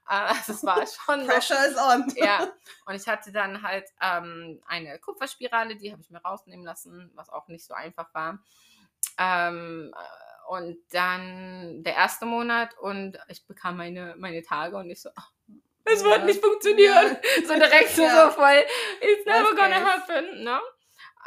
Also 0.06 0.54
es 0.54 0.64
war 0.64 0.84
schon. 1.06 1.28
Pressure 1.28 1.68
is 1.68 1.78
on. 1.78 2.14
Ja. 2.16 2.52
Und 2.86 2.96
ich 2.96 3.08
hatte 3.08 3.32
dann 3.32 3.62
halt 3.62 3.86
ähm, 4.02 4.62
eine 4.66 5.00
Kupferspirale, 5.00 5.76
die 5.76 5.92
habe 5.92 6.02
ich 6.02 6.10
mir 6.10 6.20
rausnehmen 6.20 6.66
lassen, 6.66 7.12
was 7.16 7.30
auch 7.30 7.48
nicht 7.48 7.66
so 7.66 7.74
einfach 7.74 8.14
war. 8.14 8.40
Ähm, 9.18 9.94
und 10.50 10.78
dann 10.92 11.84
der 11.84 11.94
erste 11.94 12.26
Monat 12.26 12.76
und 12.80 13.20
ich 13.28 13.46
bekam 13.46 13.78
meine, 13.78 14.16
meine 14.18 14.42
Tage 14.42 14.78
und 14.78 14.90
ich 14.90 15.00
so, 15.00 15.10
ach, 15.16 15.32
es 15.94 16.04
wird 16.04 16.26
nicht 16.26 16.44
funktionieren. 16.44 17.18
Ja. 17.18 17.20
So 17.48 17.54
direkt 17.54 17.90
so, 17.90 18.08
so 18.08 18.32
voll, 18.32 18.66
it's 19.02 19.26
never 19.26 19.56
gonna 19.56 19.84
happen. 19.84 20.44
Ne? 20.44 20.60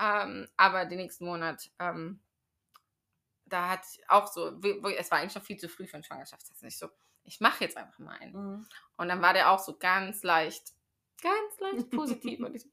Ähm, 0.00 0.48
aber 0.56 0.84
den 0.84 0.98
nächsten 0.98 1.24
Monat, 1.24 1.70
ähm, 1.78 2.20
da 3.46 3.70
hat 3.70 3.80
auch 4.08 4.26
so, 4.26 4.58
es 4.96 5.10
war 5.10 5.18
eigentlich 5.18 5.34
noch 5.34 5.42
viel 5.42 5.58
zu 5.58 5.68
früh 5.68 5.86
für 5.86 5.94
einen 5.94 6.04
Schwangerschaftstest. 6.04 6.62
Nicht 6.62 6.78
so, 6.78 6.88
ich 7.24 7.40
mache 7.40 7.64
jetzt 7.64 7.76
einfach 7.76 7.98
mal 7.98 8.16
einen. 8.18 8.32
Mhm. 8.32 8.66
Und 8.96 9.08
dann 9.08 9.22
war 9.22 9.34
der 9.34 9.50
auch 9.50 9.58
so 9.58 9.76
ganz 9.76 10.22
leicht, 10.22 10.72
ganz 11.20 11.60
leicht 11.60 11.90
positiv. 11.90 12.40
und, 12.40 12.54
ich, 12.54 12.64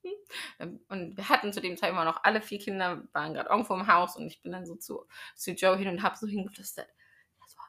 hm. 0.57 0.79
und, 0.89 1.17
wir 1.17 1.29
hatten 1.29 1.53
zu 1.53 1.61
dem 1.61 1.77
Zeitpunkt 1.77 2.05
noch 2.05 2.23
alle 2.23 2.41
vier 2.41 2.59
Kinder, 2.59 3.03
waren 3.13 3.33
gerade 3.33 3.49
irgendwo 3.49 3.75
im 3.75 3.87
Haus 3.87 4.15
und 4.15 4.27
ich 4.27 4.41
bin 4.41 4.51
dann 4.51 4.65
so 4.65 4.75
zu, 4.75 5.05
zu 5.35 5.51
Joe 5.51 5.77
hin 5.77 5.87
und 5.87 6.01
habe 6.01 6.17
so 6.17 6.27
hingeflüstert, 6.27 6.89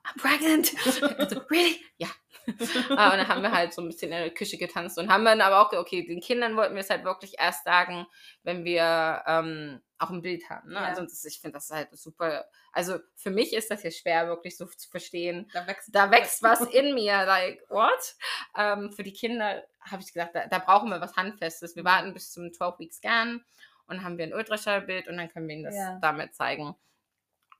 I'm 0.05 0.17
pregnant. 0.17 0.67
so, 1.31 1.41
really? 1.51 1.85
Ja. 1.99 2.09
ah, 2.97 3.13
und 3.13 3.19
dann 3.19 3.29
haben 3.29 3.43
wir 3.43 3.53
halt 3.53 3.73
so 3.73 3.83
ein 3.83 3.89
bisschen 3.89 4.13
in 4.13 4.19
der 4.19 4.31
Küche 4.31 4.59
getanzt 4.59 4.99
und 4.99 5.11
haben 5.11 5.25
dann 5.25 5.41
aber 5.41 5.61
auch, 5.61 5.73
okay, 5.73 6.07
den 6.07 6.21
Kindern 6.21 6.57
wollten 6.57 6.75
wir 6.75 6.81
es 6.81 6.91
halt 6.91 7.05
wirklich 7.05 7.35
erst 7.39 7.65
sagen, 7.65 8.07
wenn 8.43 8.65
wir 8.65 9.23
ähm, 9.27 9.81
auch 10.01 10.11
ein 10.11 10.23
Bild 10.23 10.49
haben. 10.49 10.71
Ne? 10.71 10.77
Ja. 10.77 10.85
Also 10.87 11.03
das, 11.03 11.25
ich 11.25 11.41
finde 11.41 11.55
das 11.55 11.71
halt 11.71 11.89
super. 11.97 12.47
Also 12.73 12.99
für 13.17 13.31
mich 13.31 13.53
ist 13.53 13.71
das 13.71 13.83
hier 13.83 13.91
schwer, 13.91 14.29
wirklich 14.29 14.57
so 14.57 14.67
zu 14.67 14.89
verstehen. 14.89 15.51
Da 15.53 15.67
wächst, 15.67 15.95
da 15.95 16.11
wächst 16.11 16.43
was 16.43 16.61
in 16.63 16.95
mir. 16.95 17.25
Like, 17.25 17.63
what? 17.69 18.17
Ähm, 18.57 18.93
für 18.93 19.03
die 19.03 19.13
Kinder 19.13 19.63
habe 19.81 20.03
ich 20.03 20.13
gesagt, 20.13 20.35
da, 20.35 20.47
da, 20.47 20.59
brauchen 20.59 20.91
wir 20.91 21.01
was 21.01 21.17
Handfestes. 21.17 21.77
Wir 21.77 21.85
warten 21.85 22.15
bis 22.15 22.33
zum 22.33 22.47
12-Week-Scan 22.47 23.45
und 23.87 24.03
haben 24.03 24.19
wir 24.19 24.25
ein 24.25 24.35
Ultraschallbild 24.35 25.09
und 25.09 25.17
dann 25.19 25.29
können 25.29 25.49
wir 25.49 25.57
ihnen 25.57 25.65
das 25.65 25.77
ja. 25.77 25.99
damit 26.01 26.35
zeigen. 26.35 26.75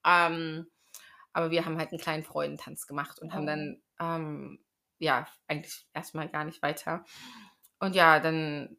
Ähm, 0.07 0.71
Aber 1.33 1.51
wir 1.51 1.65
haben 1.65 1.79
halt 1.79 1.91
einen 1.91 2.01
kleinen 2.01 2.25
Freudentanz 2.25 2.87
gemacht 2.87 3.19
und 3.21 3.35
haben 3.35 3.45
Oh. 3.45 3.47
dann, 3.47 3.83
ähm, 4.01 4.65
ja, 5.01 5.27
eigentlich 5.49 5.89
erstmal 5.93 6.29
gar 6.29 6.45
nicht 6.45 6.63
weiter. 6.63 7.05
Und 7.81 7.97
ja, 7.97 8.21
dann 8.21 8.77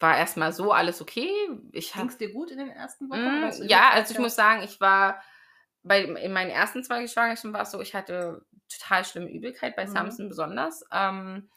war 0.00 0.16
erstmal 0.16 0.52
so 0.52 0.72
alles 0.72 1.00
okay. 1.00 1.30
Ich 1.72 1.92
Ging 1.92 2.08
es 2.08 2.18
dir 2.18 2.32
gut 2.32 2.50
in 2.50 2.58
den 2.58 2.70
ersten 2.70 3.08
Wochen? 3.10 3.20
Mm, 3.20 3.68
ja, 3.68 3.90
also 3.90 4.12
ich 4.14 4.18
muss 4.18 4.34
sagen, 4.34 4.62
ich 4.62 4.80
war 4.80 5.22
bei 5.82 6.02
in 6.02 6.32
meinen 6.32 6.50
ersten 6.50 6.82
zwei 6.82 7.06
Schwangerschaften 7.06 7.52
war 7.52 7.62
es 7.62 7.70
so, 7.70 7.80
ich 7.80 7.94
hatte 7.94 8.44
total 8.68 9.04
schlimme 9.04 9.30
Übelkeit, 9.30 9.76
bei 9.76 9.86
Mhm. 9.86 9.90
Samson 9.90 10.28
besonders. 10.28 10.84
Ähm, 10.92 11.50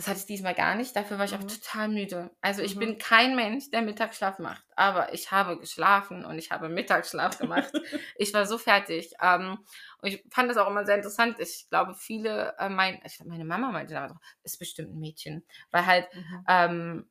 das 0.00 0.08
hatte 0.08 0.20
ich 0.20 0.26
diesmal 0.26 0.54
gar 0.54 0.76
nicht. 0.76 0.96
Dafür 0.96 1.18
war 1.18 1.26
ich 1.26 1.34
auch 1.34 1.40
Mhm. 1.40 1.46
total 1.46 1.88
müde. 1.88 2.30
Also 2.40 2.62
ich 2.62 2.74
Mhm. 2.74 2.78
bin 2.78 2.96
kein 2.96 3.36
Mensch, 3.36 3.70
der 3.70 3.82
Mittagsschlaf 3.82 4.38
macht, 4.38 4.64
aber 4.74 5.12
ich 5.12 5.30
habe 5.30 5.58
geschlafen 5.58 6.24
und 6.24 6.38
ich 6.38 6.50
habe 6.50 6.70
Mittagsschlaf 6.70 7.36
gemacht. 7.36 7.70
ich 8.16 8.32
war 8.32 8.46
so 8.46 8.56
fertig. 8.56 9.12
Ähm, 9.20 9.58
und 9.98 10.08
ich 10.08 10.24
fand 10.30 10.48
das 10.48 10.56
auch 10.56 10.68
immer 10.68 10.86
sehr 10.86 10.96
interessant. 10.96 11.38
Ich 11.38 11.66
glaube, 11.68 11.94
viele, 11.94 12.54
äh, 12.58 12.70
mein, 12.70 12.98
ich 13.04 13.20
meine 13.26 13.44
Mama 13.44 13.72
meinte 13.72 13.92
damals 13.92 14.12
auch, 14.12 14.20
ist 14.42 14.58
bestimmt 14.58 14.94
ein 14.94 15.00
Mädchen, 15.00 15.44
weil 15.70 15.84
halt 15.84 16.08
Mhm. 16.12 16.48
ähm, 16.48 17.10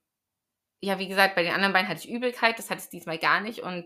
ja, 0.82 0.98
wie 1.00 1.08
gesagt, 1.08 1.36
bei 1.36 1.44
den 1.44 1.54
anderen 1.54 1.74
beiden 1.74 1.90
hatte 1.90 2.02
ich 2.08 2.10
Übelkeit, 2.10 2.58
das 2.58 2.70
hatte 2.70 2.82
ich 2.84 2.90
diesmal 2.90 3.18
gar 3.20 3.42
nicht. 3.42 3.60
Und 3.62 3.86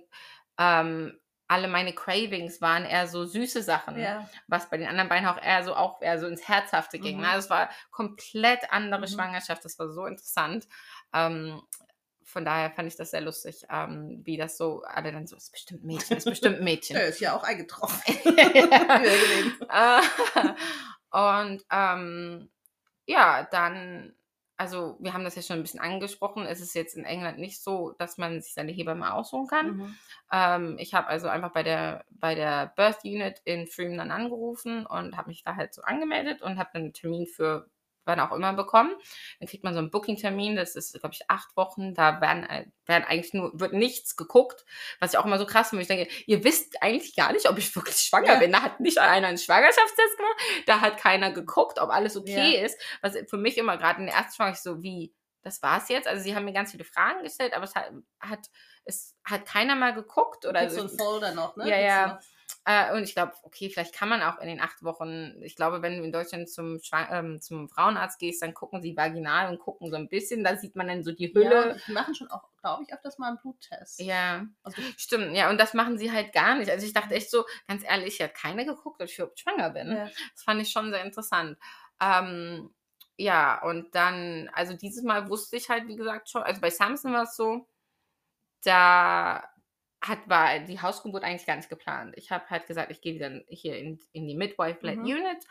ähm, 0.60 1.20
alle 1.48 1.68
meine 1.68 1.94
Cravings 1.94 2.62
waren 2.62 2.86
eher 2.86 3.08
so 3.08 3.26
süße 3.26 3.62
Sachen, 3.64 4.00
Ja. 4.00 4.28
was 4.48 4.70
bei 4.70 4.78
den 4.78 4.88
anderen 4.88 5.10
beiden 5.10 5.28
auch 5.28 5.42
eher 5.42 5.64
so 5.64 5.76
auch 5.76 6.02
eher 6.02 6.20
so 6.20 6.28
ins 6.28 6.48
Herzhafte 6.48 7.00
ging. 7.00 7.18
Mhm. 7.18 7.24
Ne? 7.24 7.30
Also 7.30 7.46
es 7.46 7.50
war 7.50 7.70
komplett 7.92 8.72
andere 8.72 9.02
Mhm. 9.02 9.08
Schwangerschaft, 9.08 9.64
das 9.66 9.78
war 9.80 9.90
so 9.90 10.06
interessant. 10.06 10.68
Ähm, 11.14 11.62
von 12.26 12.46
daher 12.46 12.72
fand 12.72 12.88
ich 12.88 12.96
das 12.96 13.12
sehr 13.12 13.22
lustig, 13.22 13.66
ähm, 13.70 14.22
wie 14.24 14.38
das 14.38 14.58
so 14.58 14.82
alle 14.84 15.12
dann 15.12 15.28
so, 15.28 15.36
ist 15.36 15.52
bestimmt 15.52 15.84
Mädchen, 15.84 16.18
ist 16.18 16.26
bestimmt 16.26 16.62
Mädchen. 16.62 16.96
Ja, 16.98 17.04
ist 17.04 17.20
ja 17.20 17.36
auch 17.36 17.44
eingetroffen. 17.44 18.02
Ja. 19.70 20.02
und 21.42 21.64
ähm, 21.72 22.50
ja, 23.06 23.44
dann, 23.52 24.16
also 24.63 24.96
wir 25.01 25.13
haben 25.13 25.25
das 25.25 25.36
ja 25.36 25.41
schon 25.41 25.58
ein 25.58 25.62
bisschen 25.62 25.82
angesprochen, 25.82 26.46
es 26.46 26.62
ist 26.62 26.74
jetzt 26.74 26.96
in 26.96 27.03
England 27.03 27.38
nicht 27.38 27.62
so, 27.62 27.93
dass 28.00 28.17
man 28.17 28.39
sich 28.41 28.53
seine 28.53 28.72
Hebamme 28.72 29.13
aussuchen 29.13 29.48
kann. 29.48 29.75
Mhm. 29.75 29.96
Ähm, 30.32 30.77
ich 30.79 30.93
habe 30.93 31.08
also 31.08 31.27
einfach 31.27 31.51
bei 31.51 31.63
der, 31.63 32.05
bei 32.12 32.34
der 32.34 32.72
Birth 32.77 33.03
Unit 33.03 33.41
in 33.43 33.67
Freeman 33.67 33.98
dann 33.98 34.12
angerufen 34.12 34.86
und 34.86 35.17
habe 35.17 35.27
mich 35.27 35.43
da 35.43 35.58
halt 35.58 35.74
so 35.74 35.82
angemeldet 35.82 36.41
und 36.41 36.58
habe 36.58 36.70
dann 36.72 36.84
einen 36.84 36.93
Termin 36.93 37.27
für 37.27 37.70
wann 38.06 38.20
auch 38.20 38.32
immer 38.32 38.54
bekommen. 38.54 38.94
Dann 39.40 39.48
kriegt 39.48 39.64
man 39.64 39.74
so 39.74 39.80
einen 39.80 39.92
Booking-Termin, 39.92 40.56
das 40.56 40.76
ist, 40.76 40.94
glaube 41.00 41.14
ich, 41.14 41.30
acht 41.30 41.56
Wochen. 41.56 41.94
Da 41.94 42.20
werden, 42.22 42.44
äh, 42.44 42.66
werden 42.86 43.04
eigentlich 43.06 43.34
nur, 43.34 43.52
wird 43.60 43.74
nichts 43.74 44.16
geguckt, 44.16 44.66
was 45.00 45.14
ich 45.14 45.20
auch 45.20 45.26
immer 45.26 45.38
so 45.40 45.46
krass 45.46 45.70
finde. 45.70 45.82
Ich 45.84 45.88
denke, 45.88 46.12
ihr 46.26 46.44
wisst 46.44 46.82
eigentlich 46.82 47.16
gar 47.16 47.32
nicht, 47.34 47.50
ob 47.50 47.58
ich 47.58 47.76
wirklich 47.76 47.96
schwanger 48.00 48.34
Ja. 48.34 48.40
bin. 48.40 48.52
Da 48.52 48.62
hat 48.62 48.80
nicht 48.80 48.98
einer 48.98 49.28
einen 49.28 49.38
Schwangerschaftstest 49.38 50.18
gemacht, 50.18 50.38
da 50.68 50.82
hat 50.82 50.98
keiner 50.98 51.32
geguckt, 51.32 51.80
ob 51.80 51.90
alles 51.90 52.18
okay 52.18 52.58
Ja. 52.60 52.66
ist. 52.66 52.80
Was 53.02 53.18
für 53.30 53.38
mich 53.38 53.58
immer 53.58 53.78
gerade 53.78 54.00
in 54.00 54.08
der 54.08 54.16
ersten 54.16 54.34
Schwangerschaft 54.36 54.64
so 54.64 54.82
wie, 54.84 55.14
das 55.42 55.62
war's 55.62 55.90
jetzt. 55.90 56.08
Also 56.08 56.24
sie 56.24 56.36
haben 56.36 56.46
mir 56.46 56.54
ganz 56.54 56.72
viele 56.72 56.86
Fragen 56.86 57.22
gestellt, 57.24 57.54
aber 57.54 57.66
es 57.66 57.76
hat, 57.76 57.92
hat 58.20 58.40
es 58.86 59.16
hat 59.24 59.46
keiner 59.46 59.76
mal 59.76 59.94
geguckt 59.94 60.46
oder 60.46 60.60
Kriegst 60.62 60.76
so 60.76 60.82
einen 60.82 60.98
Folder 60.98 61.34
noch, 61.34 61.56
ne? 61.56 61.70
Ja, 61.70 61.78
ja. 61.78 62.20
Äh, 62.66 62.94
und 62.96 63.04
ich 63.04 63.14
glaube, 63.14 63.34
okay, 63.44 63.70
vielleicht 63.70 63.94
kann 63.94 64.10
man 64.10 64.22
auch 64.22 64.40
in 64.40 64.48
den 64.48 64.62
acht 64.62 64.84
Wochen, 64.84 65.42
ich 65.42 65.56
glaube, 65.56 65.82
wenn 65.82 65.98
du 65.98 66.04
in 66.04 66.12
Deutschland 66.12 66.50
zum, 66.50 66.78
Schwa- 66.78 67.12
ähm, 67.12 67.42
zum 67.42 67.70
Frauenarzt 67.70 68.20
gehst, 68.20 68.42
dann 68.42 68.54
gucken 68.54 68.82
sie 68.82 68.96
vaginal 68.96 69.50
und 69.50 69.60
gucken 69.60 69.90
so 69.90 69.96
ein 69.98 70.08
bisschen, 70.10 70.44
da 70.44 70.56
sieht 70.56 70.76
man 70.76 70.88
dann 70.88 71.04
so 71.04 71.12
die 71.12 71.32
Ja, 71.34 71.34
Hülle. 71.34 71.82
die 71.88 71.92
machen 71.92 72.16
schon 72.16 72.30
auch, 72.32 72.44
glaube 72.62 72.84
ich, 72.84 72.94
öfters 72.94 73.18
mal 73.18 73.28
einen 73.30 73.38
Bluttest. 73.38 74.00
Ja, 74.00 74.46
Also, 74.64 74.82
stimmt. 74.98 75.36
Ja, 75.36 75.50
und 75.50 75.60
das 75.60 75.74
machen 75.74 75.98
sie 75.98 76.12
halt 76.12 76.32
gar 76.34 76.56
nicht. 76.56 76.72
Also 76.72 76.86
ich 76.86 76.94
dachte 76.94 77.14
echt 77.16 77.30
so, 77.30 77.46
ganz 77.68 77.84
ehrlich, 77.84 78.22
hat 78.22 78.34
keiner 78.36 78.64
geguckt, 78.66 79.02
ob 79.02 79.08
ich 79.10 79.18
überhaupt 79.18 79.40
schwanger 79.40 79.70
bin. 79.72 79.92
ja. 79.92 80.06
Das 80.34 80.44
fand 80.44 80.62
ich 80.62 80.72
schon 80.72 80.90
sehr 80.92 81.04
interessant. 81.04 81.58
Ähm, 82.00 82.74
ja, 83.18 83.62
und 83.62 83.94
dann, 83.94 84.50
also 84.54 84.74
dieses 84.74 85.04
Mal 85.04 85.30
wusste 85.30 85.58
ich 85.58 85.70
halt, 85.70 85.88
wie 85.88 85.96
gesagt, 85.96 86.30
schon, 86.30 86.44
also 86.44 86.62
bei 86.62 86.70
Samson 86.70 87.14
war 87.14 87.24
es 87.24 87.36
so, 87.36 87.68
da 88.64 89.44
hat, 90.04 90.20
war 90.28 90.60
die 90.60 90.82
Hausgeburt 90.82 91.24
eigentlich 91.24 91.46
gar 91.48 91.56
nicht 91.56 91.70
geplant. 91.70 92.14
Ich 92.18 92.30
habe 92.32 92.46
halt 92.50 92.68
gesagt, 92.68 92.92
ich 92.92 93.02
gehe 93.02 93.16
wieder 93.16 93.42
hier 93.48 93.78
in, 93.78 94.00
in 94.12 94.28
die 94.28 94.36
Midwife-led 94.36 94.98
Mhm. 95.00 95.06
Unit 95.06 95.46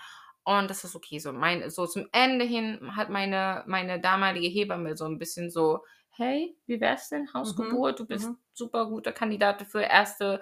und 0.45 0.69
das 0.71 0.85
ist 0.85 0.95
okay. 0.95 1.19
So, 1.19 1.33
mein, 1.33 1.71
so 1.71 1.87
zum 1.87 2.07
Ende 2.13 2.45
hin 2.45 2.95
hat 2.97 3.09
meine, 3.11 3.65
meine 3.67 4.01
damalige 4.01 4.49
Hebamme 4.49 4.97
so 4.97 5.07
ein 5.07 5.19
bisschen 5.19 5.51
so, 5.51 5.85
hey, 6.11 6.55
wie 6.67 6.81
wär's 6.81 7.09
denn, 7.09 7.33
Hausgeburt? 7.33 7.99
Du 7.99 8.07
bist 8.07 8.29
mhm. 8.29 8.37
super 8.53 8.87
guter 8.87 9.13
Kandidat 9.13 9.61
dafür, 9.61 9.83
erste 9.85 10.41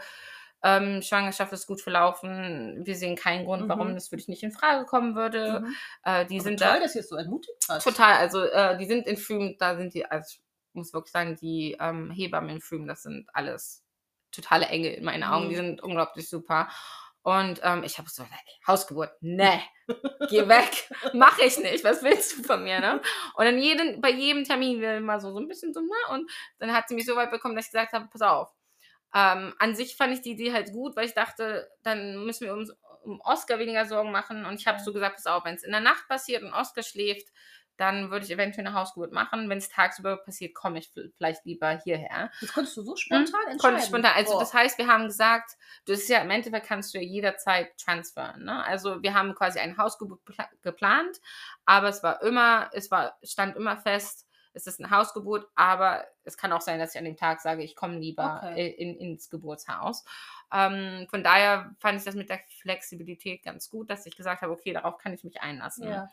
ähm, 0.63 1.01
Schwangerschaft 1.01 1.53
ist 1.53 1.67
gut 1.67 1.81
verlaufen. 1.81 2.83
Wir 2.85 2.95
sehen 2.97 3.17
keinen 3.17 3.47
Grund, 3.47 3.67
warum 3.69 3.91
Mhm. 3.91 3.95
das 3.95 4.09
für 4.09 4.17
dich 4.17 4.29
nicht 4.29 4.43
in 4.43 4.53
Frage 4.53 4.85
kommen 4.85 5.15
würde. 5.15 5.61
Mhm. 5.61 5.75
Äh, 6.05 6.27
die 6.27 6.35
Aber 6.35 6.45
sind 6.45 6.61
toll, 6.61 6.69
da 6.75 6.81
dass 6.81 6.95
ihr 6.95 7.01
es 7.01 7.09
so 7.09 7.17
ermutigt 7.17 7.65
hast. 7.69 7.85
total, 7.85 8.15
also 8.17 8.43
äh, 8.43 8.77
die 8.77 8.85
sind 8.87 9.07
in 9.07 9.17
Freeman, 9.17 9.57
da 9.59 9.77
sind 9.77 9.95
die, 9.95 10.05
also 10.05 10.35
ich 10.37 10.43
muss 10.75 10.93
wirklich 10.93 11.13
sagen, 11.13 11.37
die 11.41 11.77
ähm, 11.81 12.11
Hebammen 12.11 12.51
in 12.51 12.61
Freeman, 12.61 12.89
das 12.89 13.03
sind 13.05 13.27
alles 13.33 13.85
totale 14.33 14.67
Engel 14.67 14.95
in 14.95 15.05
meinen 15.05 15.25
Augen, 15.25 15.49
die 15.49 15.55
Mhm. 15.55 15.57
sind 15.57 15.83
unglaublich 15.83 16.29
super. 16.29 16.69
Und 17.23 17.61
ähm, 17.63 17.83
ich 17.85 17.99
habe 17.99 18.09
so, 18.09 18.25
Hausgeburt, 18.67 19.13
ne, 19.21 19.61
geh 20.31 20.49
weg, 20.49 20.89
mache 21.13 21.43
ich 21.43 21.59
nicht, 21.59 21.85
was 21.85 22.03
willst 22.03 22.39
du 22.39 22.43
von 22.45 22.65
mir, 22.65 22.81
ne? 22.81 23.03
Und 23.35 23.45
dann 23.45 23.59
jeden, 23.59 24.01
bei 24.01 24.11
jedem 24.11 24.45
Termin 24.45 24.81
wir 24.81 24.97
immer 24.97 25.21
so, 25.21 25.31
so 25.33 25.39
ein 25.39 25.49
bisschen 25.49 25.75
so, 25.75 25.81
na, 25.81 26.15
und 26.15 26.31
dann 26.59 26.73
hat 26.73 26.89
sie 26.89 26.95
mich 26.95 27.05
so 27.05 27.17
weit 27.17 27.31
bekommen, 27.31 27.57
dass 27.57 27.67
ich 27.67 27.73
gesagt 27.73 27.93
habe, 27.93 28.09
pass 28.11 28.23
auf. 28.23 28.51
Ähm, 29.15 29.55
an 29.59 29.75
sich 29.75 29.97
fand 29.97 30.13
ich 30.15 30.21
die 30.23 30.33
Idee 30.33 30.53
halt 30.53 30.73
gut, 30.73 30.97
weil 30.97 31.07
ich 31.07 31.15
dachte, 31.15 31.69
dann 31.83 32.25
müssen 32.25 32.47
wir 32.47 32.55
um, 32.55 32.65
um 33.03 33.21
Oscar 33.23 33.59
weniger 33.59 33.85
Sorgen 33.87 34.13
machen. 34.13 34.45
Und 34.47 34.61
ich 34.61 34.67
habe 34.67 34.81
so 34.81 34.93
gesagt, 34.93 35.17
pass 35.17 35.27
auf, 35.27 35.45
wenn 35.45 35.57
es 35.57 35.65
in 35.65 35.73
der 35.73 35.81
Nacht 35.81 36.07
passiert 36.09 36.43
und 36.45 36.53
Oscar 36.53 36.83
schläft, 36.83 37.29
dann 37.81 38.11
würde 38.11 38.27
ich 38.27 38.31
eventuell 38.31 38.67
eine 38.67 38.77
Hausgeburt 38.77 39.13
machen. 39.13 39.49
Wenn 39.49 39.59
es 39.59 39.69
tagsüber 39.69 40.19
passiert, 40.19 40.55
komme 40.55 40.79
ich 40.79 40.91
vielleicht 41.17 41.45
lieber 41.47 41.71
hierher. 41.71 42.31
Das 42.41 42.53
konntest 42.53 42.77
du 42.77 42.83
so 42.83 42.95
spontan 42.97 43.41
entscheiden. 43.51 43.77
Mhm. 43.77 43.81
Ich 43.81 43.87
spontan. 43.87 44.13
Also 44.15 44.33
Boah. 44.33 44.41
das 44.41 44.53
heißt, 44.53 44.79
wir 44.79 44.87
haben 44.87 45.07
gesagt, 45.07 45.57
das 45.87 46.01
ist 46.01 46.09
ja 46.09 46.19
im 46.21 46.31
Endeffekt 46.31 46.67
kannst 46.67 46.93
du 46.93 46.99
ja 46.99 47.05
jederzeit 47.05 47.77
transferen. 47.79 48.45
Ne? 48.45 48.63
Also 48.65 49.03
wir 49.03 49.15
haben 49.15 49.35
quasi 49.35 49.59
eine 49.59 49.77
Hausgeburt 49.77 50.25
pla- 50.25 50.51
geplant, 50.63 51.21
aber 51.65 51.89
es 51.89 52.03
war 52.03 52.23
immer, 52.23 52.71
es 52.73 52.91
war, 52.91 53.17
stand 53.23 53.57
immer 53.57 53.77
fest, 53.77 54.27
es 54.53 54.67
ist 54.67 54.81
eine 54.81 54.91
Hausgeburt, 54.91 55.47
aber 55.55 56.05
es 56.25 56.37
kann 56.37 56.53
auch 56.53 56.61
sein, 56.61 56.81
dass 56.81 56.95
ich 56.95 56.99
an 56.99 57.05
dem 57.05 57.17
Tag 57.17 57.41
sage, 57.41 57.63
ich 57.63 57.77
komme 57.77 57.99
lieber 57.99 58.43
Okay. 58.43 58.69
in, 58.69 58.97
ins 58.97 59.31
Geburtshaus. 59.31 60.05
Ähm, 60.53 61.07
von 61.09 61.23
daher 61.23 61.75
fand 61.79 61.99
ich 61.99 62.05
das 62.05 62.17
mit 62.17 62.29
der 62.29 62.41
Flexibilität 62.61 63.45
ganz 63.45 63.71
gut, 63.71 63.89
dass 63.89 64.07
ich 64.07 64.17
gesagt 64.17 64.43
habe, 64.43 64.53
okay, 64.53 64.73
darauf 64.73 64.99
kann 64.99 65.15
ich 65.15 65.23
mich 65.23 65.41
einlassen. 65.41 65.89
Ja. 65.89 66.09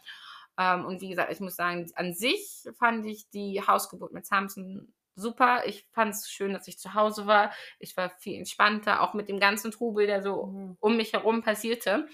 Ähm, 0.57 0.85
und 0.85 1.01
wie 1.01 1.09
gesagt, 1.09 1.31
ich 1.31 1.39
muss 1.39 1.55
sagen, 1.55 1.89
an 1.95 2.13
sich 2.13 2.63
fand 2.77 3.05
ich 3.05 3.29
die 3.29 3.61
Hausgeburt 3.65 4.13
mit 4.13 4.25
Samson 4.25 4.93
super. 5.15 5.63
Ich 5.65 5.87
fand 5.91 6.13
es 6.13 6.29
schön, 6.29 6.53
dass 6.53 6.67
ich 6.67 6.79
zu 6.79 6.93
Hause 6.93 7.25
war. 7.27 7.51
Ich 7.79 7.97
war 7.97 8.09
viel 8.09 8.37
entspannter, 8.37 9.01
auch 9.01 9.13
mit 9.13 9.29
dem 9.29 9.39
ganzen 9.39 9.71
Trubel, 9.71 10.07
der 10.07 10.21
so 10.23 10.45
Mhm. 10.45 10.77
um 10.79 10.97
mich 10.97 11.13
herum 11.13 11.41
passierte. 11.43 12.07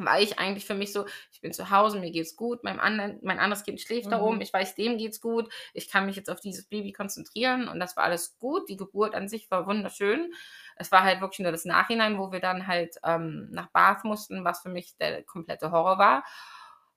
War 0.00 0.20
ich 0.20 0.38
eigentlich 0.38 0.64
für 0.64 0.74
mich 0.76 0.92
so, 0.92 1.06
ich 1.32 1.40
bin 1.40 1.52
zu 1.52 1.70
Hause, 1.70 1.98
mir 1.98 2.12
geht's 2.12 2.36
gut, 2.36 2.62
meinem 2.62 2.78
anderen, 2.78 3.18
mein 3.22 3.40
anderes 3.40 3.64
Kind 3.64 3.80
schläft 3.80 4.12
da 4.12 4.18
Mhm. 4.18 4.22
oben, 4.22 4.40
ich 4.40 4.52
weiß, 4.52 4.76
dem 4.76 4.96
geht's 4.96 5.20
gut, 5.20 5.52
ich 5.74 5.88
kann 5.90 6.06
mich 6.06 6.14
jetzt 6.14 6.30
auf 6.30 6.38
dieses 6.40 6.66
Baby 6.68 6.92
konzentrieren 6.92 7.66
und 7.66 7.80
das 7.80 7.96
war 7.96 8.04
alles 8.04 8.38
gut. 8.38 8.68
Die 8.68 8.76
Geburt 8.76 9.16
an 9.16 9.28
sich 9.28 9.50
war 9.50 9.66
wunderschön. 9.66 10.32
Es 10.76 10.92
war 10.92 11.02
halt 11.02 11.20
wirklich 11.20 11.40
nur 11.40 11.50
das 11.50 11.64
Nachhinein, 11.64 12.16
wo 12.16 12.30
wir 12.30 12.38
dann 12.40 12.68
halt 12.68 12.96
ähm, 13.02 13.48
nach 13.50 13.70
Bath 13.72 14.04
mussten, 14.04 14.44
was 14.44 14.60
für 14.60 14.68
mich 14.68 14.96
der 14.98 15.24
komplette 15.24 15.72
Horror 15.72 15.98
war 15.98 16.24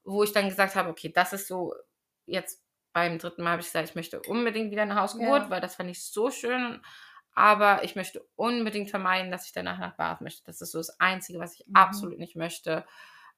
wo 0.03 0.23
ich 0.23 0.31
dann 0.33 0.49
gesagt 0.49 0.75
habe, 0.75 0.89
okay, 0.89 1.11
das 1.13 1.33
ist 1.33 1.47
so, 1.47 1.73
jetzt 2.25 2.61
beim 2.93 3.19
dritten 3.19 3.43
Mal 3.43 3.51
habe 3.51 3.61
ich 3.61 3.67
gesagt, 3.67 3.89
ich 3.89 3.95
möchte 3.95 4.21
unbedingt 4.21 4.71
wieder 4.71 4.81
eine 4.81 4.95
Hausgeburt, 4.99 5.43
Ja. 5.43 5.49
weil 5.49 5.61
das 5.61 5.75
fand 5.75 5.89
ich 5.89 6.03
so 6.03 6.29
schön. 6.31 6.81
Aber 7.33 7.83
ich 7.85 7.95
möchte 7.95 8.27
unbedingt 8.35 8.89
vermeiden, 8.89 9.31
dass 9.31 9.45
ich 9.45 9.53
danach 9.53 9.79
nach 9.79 9.95
Bath 9.95 10.19
möchte. 10.19 10.43
Das 10.45 10.59
ist 10.59 10.71
so 10.71 10.79
das 10.79 10.99
Einzige, 10.99 11.39
was 11.39 11.53
ich 11.53 11.65
Mhm. 11.67 11.75
absolut 11.75 12.17
nicht 12.19 12.35
möchte. 12.35 12.85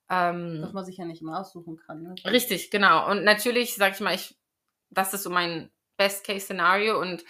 Ähm, 0.09 0.61
Dass 0.61 0.73
man 0.73 0.83
sich 0.85 0.97
ja 0.97 1.05
nicht 1.05 1.21
immer 1.21 1.39
aussuchen 1.39 1.77
kann. 1.77 2.01
Ne? 2.01 2.15
Richtig, 2.25 2.71
genau. 2.71 3.09
Und 3.09 3.23
natürlich, 3.23 3.75
sag 3.75 3.93
ich 3.93 3.99
mal, 3.99 4.15
ich, 4.15 4.35
das 4.89 5.13
ist 5.13 5.23
so 5.23 5.29
mein 5.29 5.71
Best-Case-Szenario 5.97 6.99
und 6.99 7.23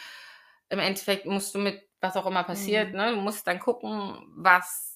im 0.69 0.79
Endeffekt 0.79 1.25
musst 1.25 1.53
du 1.53 1.59
mit 1.59 1.81
was 2.01 2.15
auch 2.17 2.25
immer 2.25 2.43
passiert, 2.43 2.91
Mhm. 2.91 2.97
ne, 2.97 3.11
du 3.15 3.21
musst 3.21 3.45
dann 3.45 3.59
gucken, 3.59 4.17
was, 4.35 4.92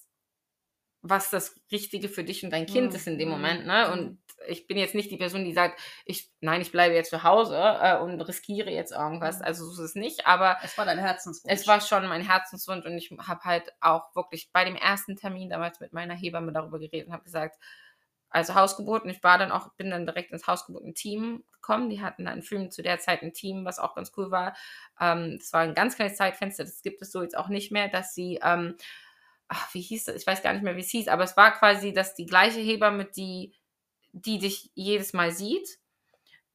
was 1.09 1.29
das 1.29 1.59
Richtige 1.71 2.09
für 2.09 2.23
dich 2.23 2.43
und 2.43 2.51
dein 2.51 2.65
Kind 2.65 2.89
Mhm. 2.89 2.95
ist 2.95 3.07
in 3.07 3.17
dem 3.17 3.29
Mhm. 3.29 3.33
Moment, 3.35 3.65
ne? 3.65 3.85
Mhm. 3.87 3.93
Und 3.93 4.19
ich 4.47 4.67
bin 4.67 4.77
jetzt 4.77 4.95
nicht 4.95 5.09
die 5.11 5.17
Person, 5.17 5.43
die 5.45 5.53
sagt, 5.53 5.79
ich, 6.05 6.29
nein, 6.41 6.61
ich 6.61 6.71
bleibe 6.71 6.93
jetzt 6.95 7.09
zu 7.09 7.23
Hause 7.23 7.57
äh, 7.57 7.97
und 7.97 8.21
riskiere 8.21 8.69
jetzt 8.69 8.91
irgendwas. 8.91 9.39
Mhm. 9.39 9.45
Also 9.45 9.65
so 9.65 9.71
ist 9.83 9.89
es 9.89 9.95
nicht, 9.95 10.27
aber 10.27 10.57
Es 10.63 10.77
war 10.77 10.85
dein 10.85 10.99
Herzenswunsch. 10.99 11.51
es 11.53 11.67
war 11.67 11.81
schon 11.81 12.07
mein 12.07 12.21
Herzenswunsch 12.21 12.85
und 12.85 12.97
ich 12.97 13.11
habe 13.27 13.41
halt 13.43 13.73
auch 13.81 14.15
wirklich 14.15 14.49
bei 14.53 14.63
dem 14.63 14.75
ersten 14.75 15.15
Termin 15.15 15.49
damals 15.49 15.79
mit 15.79 15.91
meiner 15.93 16.13
Hebamme 16.15 16.51
darüber 16.53 16.79
geredet 16.79 17.07
und 17.07 17.13
habe 17.13 17.23
gesagt, 17.23 17.57
also 18.29 18.55
Hausgeburt 18.55 19.03
und 19.05 19.09
ich 19.09 19.23
war 19.23 19.37
dann 19.37 19.51
auch, 19.51 19.73
bin 19.75 19.89
dann 19.89 20.05
direkt 20.05 20.31
ins 20.31 20.45
Hausgeburten-Team 20.47 21.43
gekommen. 21.53 21.89
Die 21.89 22.01
hatten 22.01 22.25
dann 22.25 22.35
in 22.37 22.43
Freeman 22.43 22.71
zu 22.71 22.81
der 22.83 22.99
Zeit 22.99 23.23
ein 23.23 23.33
Team, 23.33 23.63
was 23.65 23.79
auch 23.79 23.95
ganz 23.95 24.11
cool 24.17 24.31
war. 24.31 24.55
Ähm, 24.99 25.37
das 25.39 25.53
war 25.53 25.61
ein 25.61 25.73
ganz 25.73 25.95
kleines 25.95 26.17
Zeitfenster, 26.17 26.65
das 26.65 26.81
gibt 26.81 27.01
es 27.01 27.11
so 27.11 27.21
jetzt 27.23 27.37
auch 27.37 27.47
nicht 27.47 27.71
mehr, 27.71 27.87
dass 27.87 28.13
sie 28.13 28.39
ähm, 28.43 28.75
ach, 29.49 29.73
wie 29.73 29.81
hieß 29.81 30.05
das? 30.05 30.15
Ich 30.15 30.27
weiß 30.27 30.41
gar 30.43 30.53
nicht 30.53 30.63
mehr, 30.63 30.75
wie 30.75 30.81
es 30.81 30.89
hieß, 30.89 31.07
aber 31.07 31.23
es 31.23 31.37
war 31.37 31.51
quasi, 31.53 31.93
dass 31.93 32.15
die 32.15 32.25
gleiche 32.25 32.59
Hebamme, 32.59 33.05
die, 33.05 33.53
die 34.11 34.39
dich 34.39 34.71
jedes 34.75 35.13
Mal 35.13 35.31
sieht, 35.31 35.79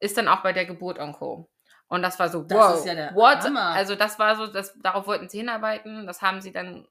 ist 0.00 0.16
dann 0.16 0.28
auch 0.28 0.42
bei 0.42 0.52
der 0.52 0.66
Geburt 0.66 0.98
und 0.98 1.12
Co. 1.12 1.48
Und 1.88 2.00
das 2.00 2.18
war 2.18 2.30
so, 2.30 2.42
Das 2.42 2.56
wow, 2.58 2.78
ist 2.78 2.86
ja 2.86 2.94
der 2.94 3.14
what? 3.14 3.42
Hammer. 3.42 3.66
Also 3.66 3.94
das 3.96 4.18
war 4.18 4.34
so, 4.36 4.46
das, 4.46 4.72
darauf 4.80 5.06
wollten 5.06 5.28
sie 5.28 5.38
hinarbeiten, 5.38 6.06
das 6.06 6.22
haben 6.22 6.40
sie 6.40 6.50
dann 6.50 6.88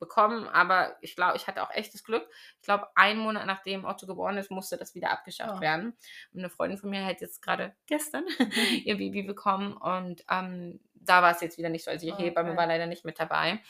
bekommen, 0.00 0.48
aber 0.48 0.96
ich 1.02 1.14
glaube, 1.14 1.36
ich 1.36 1.46
hatte 1.46 1.62
auch 1.62 1.70
echtes 1.70 2.02
Glück. 2.02 2.28
Ich 2.56 2.62
glaube, 2.62 2.88
einen 2.96 3.20
Monat 3.20 3.46
nachdem 3.46 3.84
Otto 3.84 4.06
geboren 4.08 4.38
ist, 4.38 4.50
musste 4.50 4.76
das 4.76 4.96
wieder 4.96 5.10
abgeschafft 5.12 5.54
Oh. 5.58 5.60
werden. 5.60 5.96
Und 6.32 6.40
eine 6.40 6.50
Freundin 6.50 6.78
von 6.78 6.90
mir 6.90 7.04
hat 7.06 7.20
jetzt 7.20 7.42
gerade 7.42 7.76
gestern 7.86 8.24
ihr 8.84 8.96
Baby 8.96 9.22
bekommen 9.22 9.72
und 9.76 10.24
ähm, 10.28 10.80
da 10.94 11.22
war 11.22 11.30
es 11.30 11.40
jetzt 11.40 11.56
wieder 11.56 11.68
nicht 11.68 11.84
so. 11.84 11.90
Also 11.92 12.04
die 12.06 12.12
Oh, 12.12 12.18
Hebamme 12.18 12.50
okay. 12.50 12.58
war 12.58 12.66
leider 12.66 12.86
nicht 12.86 13.04
mit 13.04 13.20
dabei. 13.20 13.60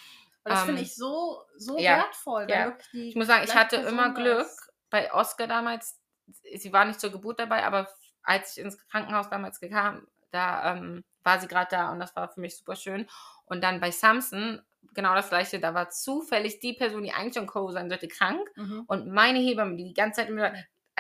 Weil 0.44 0.52
das 0.52 0.60
Ähm, 0.62 0.66
finde 0.66 0.82
ich 0.82 0.94
so, 0.94 1.42
so 1.56 1.78
ja, 1.78 1.98
wertvoll. 1.98 2.46
ja. 2.48 2.76
Ich 2.92 3.14
muss 3.16 3.26
sagen, 3.26 3.44
ich 3.44 3.54
hatte 3.54 3.76
immer 3.76 4.10
Person 4.10 4.14
da 4.14 4.20
Glück. 4.22 4.46
ist. 4.46 4.72
Bei 4.90 5.12
Oscar 5.12 5.46
damals, 5.46 6.00
sie 6.56 6.72
war 6.72 6.84
nicht 6.84 7.00
zur 7.00 7.10
Geburt 7.10 7.38
dabei, 7.40 7.64
aber 7.64 7.88
als 8.22 8.56
ich 8.56 8.62
ins 8.64 8.78
Krankenhaus 8.88 9.28
damals 9.30 9.60
kam, 9.60 10.06
da 10.30 10.74
ähm, 10.76 11.04
war 11.22 11.38
sie 11.40 11.48
gerade 11.48 11.68
da 11.70 11.92
und 11.92 12.00
das 12.00 12.14
war 12.16 12.28
für 12.32 12.40
mich 12.40 12.56
super 12.56 12.76
schön. 12.76 13.08
Und 13.46 13.62
dann 13.62 13.80
bei 13.80 13.90
Samson 13.90 14.62
genau 14.94 15.14
das 15.14 15.28
gleiche, 15.28 15.60
da 15.60 15.74
war 15.74 15.90
zufällig 15.90 16.58
die 16.60 16.72
Person, 16.72 17.02
die 17.02 17.12
eigentlich 17.12 17.34
schon 17.34 17.46
Co 17.46 17.70
sein 17.70 17.88
sollte, 17.90 18.08
krank 18.08 18.48
Mhm. 18.56 18.84
und 18.86 19.08
meine 19.12 19.38
Hebamme, 19.38 19.76
die 19.76 19.84
die 19.84 19.94
ganze 19.94 20.20
Zeit 20.22 20.30
immer, 20.30 20.52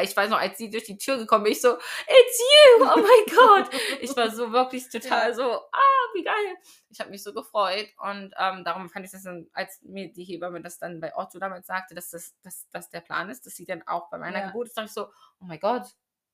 ich 0.02 0.16
weiß 0.16 0.30
noch, 0.30 0.38
als 0.38 0.58
sie 0.58 0.70
durch 0.70 0.84
die 0.84 0.96
Tür 0.98 1.16
gekommen 1.18 1.46
ist, 1.46 1.58
ich 1.58 1.62
so, 1.62 1.74
it's 1.76 2.38
you, 2.38 2.84
oh 2.84 2.96
my 2.98 3.34
God. 3.34 3.70
Ich 4.00 4.16
war 4.16 4.30
so 4.30 4.52
wirklich 4.52 4.88
total 4.90 5.34
so, 5.34 5.42
ah, 5.44 6.04
wie 6.14 6.24
geil. 6.24 6.56
Ich 6.90 7.00
habe 7.00 7.10
mich 7.10 7.22
so 7.22 7.32
gefreut 7.32 7.88
und 7.98 8.34
ähm, 8.38 8.64
darum 8.64 8.88
fand 8.90 9.04
ich 9.06 9.12
das 9.12 9.22
dann, 9.22 9.48
als 9.52 9.80
mir 9.82 10.12
die 10.12 10.24
Hebamme 10.24 10.60
das 10.60 10.78
dann 10.78 11.00
bei 11.00 11.14
Otto 11.16 11.38
damals 11.38 11.66
sagte, 11.66 11.94
dass 11.94 12.10
das 12.10 12.34
dass, 12.42 12.68
dass 12.70 12.90
der 12.90 13.00
Plan 13.00 13.30
ist, 13.30 13.46
dass 13.46 13.54
sie 13.54 13.64
dann 13.64 13.82
auch 13.86 14.10
bei 14.10 14.18
meiner 14.18 14.38
Ja. 14.40 14.46
Geburt 14.48 14.68
ist, 14.68 14.76
dachte 14.76 14.86
ich 14.88 14.92
so, 14.94 15.06
oh 15.40 15.44
mein 15.44 15.60
Gott, 15.60 15.84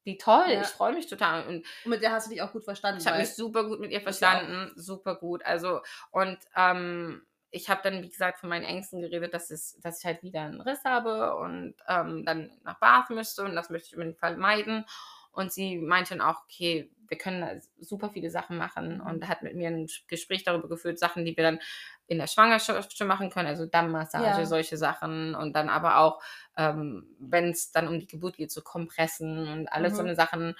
wie 0.05 0.17
toll, 0.19 0.45
Ja. 0.49 0.61
ich 0.63 0.69
freue 0.69 0.93
mich 0.95 1.09
total. 1.09 1.47
Und 1.49 1.67
Und 1.85 1.91
mit 1.91 2.03
der 2.03 2.13
hast 2.13 2.27
du 2.27 2.31
dich 2.31 2.41
auch 2.43 2.53
gut 2.53 2.65
verstanden. 2.65 3.01
ich 3.01 3.07
habe 3.07 3.19
mich 3.19 3.35
super 3.35 3.65
gut 3.65 3.81
mit 3.81 3.91
ihr 3.91 4.01
verstanden, 4.01 4.73
super 4.77 5.17
gut. 5.17 5.45
Also 5.45 5.81
und 6.11 6.39
ähm, 6.55 7.27
ich 7.57 7.71
habe 7.71 7.81
dann, 7.83 8.03
wie 8.03 8.11
gesagt, 8.11 8.39
von 8.39 8.51
meinen 8.51 8.65
Ängsten 8.65 9.01
geredet, 9.01 9.33
dass, 9.33 9.51
es, 9.51 9.81
dass 9.81 10.01
ich 10.01 10.05
halt 10.05 10.23
wieder 10.23 10.43
einen 10.43 10.61
Riss 10.61 10.85
habe 10.85 11.35
und 11.37 11.75
ähm, 11.89 12.25
dann 12.25 12.51
nach 12.65 12.79
Bath 12.79 13.11
müsste 13.11 13.45
und 13.45 13.57
das 13.57 13.71
möchte 13.71 13.89
ich 13.89 13.95
unbedingt 13.95 14.19
vermeiden. 14.19 14.85
Und 15.33 15.53
sie 15.53 15.79
meinte 15.79 16.17
dann 16.17 16.27
auch, 16.27 16.43
okay, 16.45 16.91
wir 17.09 17.19
können 17.19 17.63
super 17.81 18.11
viele 18.11 18.31
Sachen 18.31 18.57
machen 18.59 19.01
Mhm. 19.01 19.01
und 19.01 19.29
hat 19.29 19.43
mit 19.43 19.55
mir 19.55 19.69
ein 19.69 19.89
Gespräch 20.09 20.45
darüber 20.45 20.69
geführt, 20.69 20.99
Sachen, 20.99 21.25
die 21.25 21.37
wir 21.37 21.45
dann 21.45 21.61
in 22.09 22.19
der 22.19 22.29
Schwangerschaft 22.29 22.97
schon 22.97 23.09
machen 23.09 23.31
können, 23.31 23.49
also 23.49 23.67
Dammmassage, 23.67 24.47
Ja. 24.47 24.47
solche 24.47 24.77
Sachen 24.77 25.35
und 25.35 25.55
dann 25.57 25.69
aber 25.69 25.99
auch, 25.99 26.23
ähm, 26.57 27.09
wenn 27.19 27.51
es 27.51 27.73
dann 27.73 27.89
um 27.89 27.99
die 27.99 28.07
Geburt 28.07 28.37
geht, 28.37 28.53
so 28.53 28.63
Kompressen 28.63 29.49
und 29.49 29.69
alles 29.73 29.97
so 29.97 30.03
Mhm. 30.03 30.05
eine 30.05 30.15
Sachen. 30.15 30.55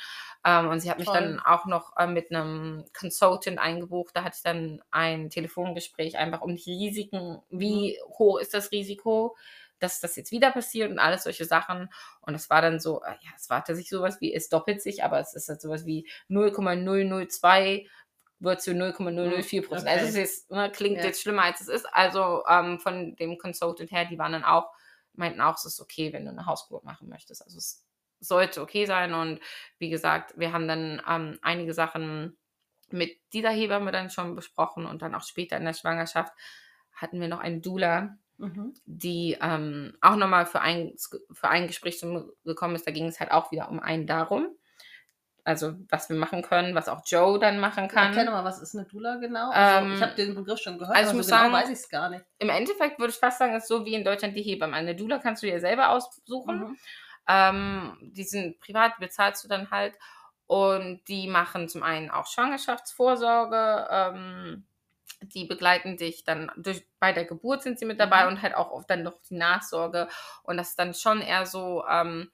Ähm, 0.45 0.69
und 0.69 0.81
sie 0.81 0.91
hat 0.91 0.99
mich 0.99 1.11
Toll. 1.11 1.13
dann 1.13 1.39
auch 1.41 1.67
noch 1.67 1.97
äh, 1.97 2.07
mit 2.07 2.31
einem 2.31 2.85
Consultant 2.99 3.59
eingebucht. 3.59 4.17
Da 4.17 4.25
hatte 4.25 4.37
ich 4.39 4.43
dann 4.43 4.83
ein 4.91 5.31
Telefongespräch 5.31 6.17
einfach 6.19 6.41
um 6.41 6.57
die 6.57 6.73
Risiken. 6.73 7.39
Wie 7.51 7.97
Mhm. 7.97 7.97
hoch 8.19 8.39
ist 8.39 8.55
das 8.55 8.73
Risiko, 8.73 9.37
dass 9.79 10.01
das 10.01 10.17
jetzt 10.17 10.31
wieder 10.31 10.51
passiert 10.51 10.91
und 10.91 10.99
alles 10.99 11.25
solche 11.25 11.45
Sachen. 11.45 11.89
Und 12.21 12.35
es 12.35 12.49
war 12.51 12.63
dann 12.63 12.81
so, 12.81 13.03
äh, 13.03 13.11
ja, 13.21 13.31
es 13.37 13.51
war 13.51 13.59
tatsächlich 13.59 13.91
sowas 13.91 14.21
wie, 14.21 14.35
es 14.35 14.49
doppelt 14.49 14.83
sich, 14.83 15.05
aber 15.05 15.21
es 15.21 15.35
ist 15.35 15.49
halt 15.49 15.61
sowas 15.61 15.87
wie 15.87 16.09
0,002 16.29 17.87
wird 18.39 18.61
zu 18.61 18.75
0,004 18.75 19.63
Prozent. 19.63 19.89
Okay. 19.89 19.99
Also 19.99 20.19
es 20.19 20.49
ne, 20.51 20.71
klingt 20.71 20.99
Ja. 20.99 21.05
jetzt 21.07 21.23
schlimmer 21.23 21.43
als 21.45 21.61
es 21.61 21.69
ist. 21.69 21.87
Also 21.93 22.45
ähm, 22.49 22.79
von 22.79 23.17
dem 23.17 23.39
Consultant 23.39 23.91
her, 23.91 24.05
die 24.05 24.19
waren 24.19 24.33
dann 24.33 24.45
auch, 24.45 24.71
meinten 25.15 25.41
auch, 25.41 25.55
es 25.57 25.65
ist 25.65 25.81
okay, 25.81 26.13
wenn 26.13 26.25
du 26.25 26.31
eine 26.31 26.47
Hausgeburt 26.47 26.85
machen 26.85 27.09
möchtest. 27.09 27.43
Also 27.43 27.59
es 27.59 27.87
sollte 28.21 28.61
okay 28.61 28.87
sein. 28.87 29.15
Und 29.15 29.41
wie 29.79 29.89
gesagt, 29.91 30.35
wir 30.39 30.53
haben 30.53 30.69
dann 30.69 31.03
ähm, 31.09 31.39
einige 31.43 31.73
Sachen 31.73 32.37
mit 32.91 33.19
dieser 33.33 33.51
Hebamme 33.51 33.91
dann 33.91 34.11
schon 34.11 34.35
besprochen 34.35 34.87
und 34.87 35.03
dann 35.03 35.15
auch 35.15 35.25
später 35.25 35.57
in 35.57 35.65
der 35.65 35.75
Schwangerschaft 35.75 36.33
hatten 36.93 37.21
wir 37.21 37.29
noch 37.29 37.41
eine 37.41 37.61
Doula, 37.61 38.17
Mhm. 38.39 38.75
die 38.85 39.39
ähm, 39.41 39.97
auch 40.01 40.17
nochmal 40.17 40.47
für 40.47 40.61
ein, 40.61 40.95
für 41.33 41.49
ein 41.49 41.67
Gespräch 41.67 42.05
gekommen 42.45 42.75
ist. 42.75 42.87
Da 42.87 42.91
ging 42.91 43.07
es 43.07 43.19
halt 43.21 43.31
auch 43.31 43.51
wieder 43.51 43.71
um 43.71 43.81
einen 43.81 44.07
darum. 44.07 44.49
Also, 45.47 45.77
was 45.91 46.09
wir 46.09 46.17
machen 46.17 46.43
können, 46.43 46.75
was 46.75 46.89
auch 46.89 47.03
Joe 47.07 47.39
dann 47.39 47.61
machen 47.61 47.87
kann. 47.87 48.09
Erklär 48.09 48.25
nochmal, 48.25 48.45
was 48.45 48.61
ist 48.61 48.75
eine 48.75 48.85
Dula 48.85 49.17
genau? 49.17 49.51
Also, 49.53 49.87
Ähm, 49.87 49.95
ich 49.95 50.03
habe 50.03 50.15
den 50.17 50.35
Begriff 50.35 50.59
schon 50.59 50.77
gehört, 50.77 50.97
also 50.97 51.03
ich 51.03 51.09
aber 51.11 51.17
muss 51.19 51.27
so 51.27 51.31
genau 51.31 51.43
sagen, 51.43 51.53
weiß 51.55 51.69
ich 51.69 51.79
es 51.79 51.89
gar 51.89 52.11
nicht. 52.11 52.25
Im 52.41 52.49
Endeffekt 52.49 52.99
würde 52.99 53.13
ich 53.13 53.17
fast 53.17 53.39
sagen, 53.39 53.55
es 53.55 53.63
ist 53.63 53.69
so 53.69 53.85
wie 53.85 53.95
in 53.95 54.03
Deutschland 54.03 54.37
die 54.37 54.43
Hebamme. 54.43 54.75
Eine 54.75 54.97
Doula 54.97 55.19
kannst 55.19 55.45
du 55.45 55.47
dir 55.47 55.61
selber 55.61 55.91
aussuchen. 55.91 56.59
Mhm. 56.59 56.79
Ähm, 57.29 57.97
die 58.01 58.25
sind 58.25 58.59
privat, 58.59 58.95
die 58.99 59.05
bezahlst 59.05 59.45
du 59.45 59.49
dann 59.49 59.71
halt. 59.71 59.95
Und 60.47 61.03
die 61.07 61.29
machen 61.29 61.69
zum 61.69 61.85
einen 61.85 62.11
auch 62.11 62.27
Schwangerschaftsvorsorge. 62.27 63.87
Ähm, 63.89 64.67
die 65.23 65.45
begleiten 65.47 65.97
dich 65.97 66.25
dann 66.25 66.51
durch, 66.57 66.87
bei 67.01 67.13
der 67.13 67.25
Geburt 67.25 67.63
sind 67.63 67.79
sie 67.79 67.85
mit 67.87 67.99
dabei 68.01 68.23
Mhm. 68.23 68.29
und 68.29 68.43
halt 68.43 68.55
auch 68.55 68.71
oft 68.71 68.89
dann 68.91 69.03
noch 69.03 69.19
die 69.29 69.35
Nachsorge. 69.37 70.09
Und 70.43 70.57
das 70.57 70.71
ist 70.71 70.79
dann 70.79 70.95
schon 70.95 71.21
eher 71.21 71.47
so, 71.47 71.85
ähm, 71.89 72.31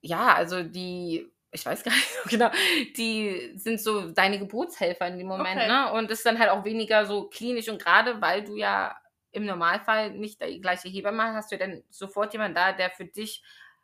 ja, 0.00 0.34
also 0.34 0.62
die, 0.62 1.30
ich 1.50 1.64
weiß 1.64 1.82
gar 1.84 1.92
nicht 1.94 2.08
so 2.22 2.28
genau, 2.28 2.50
die 2.96 3.52
sind 3.56 3.80
so 3.80 4.10
deine 4.10 4.38
Geburtshelfer 4.38 5.06
in 5.08 5.18
dem 5.18 5.26
Moment, 5.28 5.56
Okay. 5.60 5.68
ne? 5.68 5.92
Und 5.92 6.10
ist 6.10 6.26
dann 6.26 6.38
halt 6.38 6.50
auch 6.50 6.64
weniger 6.64 7.06
so 7.06 7.28
klinisch 7.28 7.68
und 7.68 7.82
gerade 7.82 8.20
weil 8.20 8.44
du 8.44 8.56
ja 8.56 8.96
im 9.32 9.44
Normalfall 9.44 10.12
nicht 10.12 10.40
die 10.42 10.60
gleiche 10.60 10.88
Hebamme 10.88 11.22
hast, 11.24 11.34
hast 11.36 11.52
du 11.52 11.58
dann 11.58 11.82
sofort 11.90 12.32
jemanden 12.32 12.54
da, 12.54 12.72
der 12.72 12.90
für 12.90 13.04
dich 13.04 13.42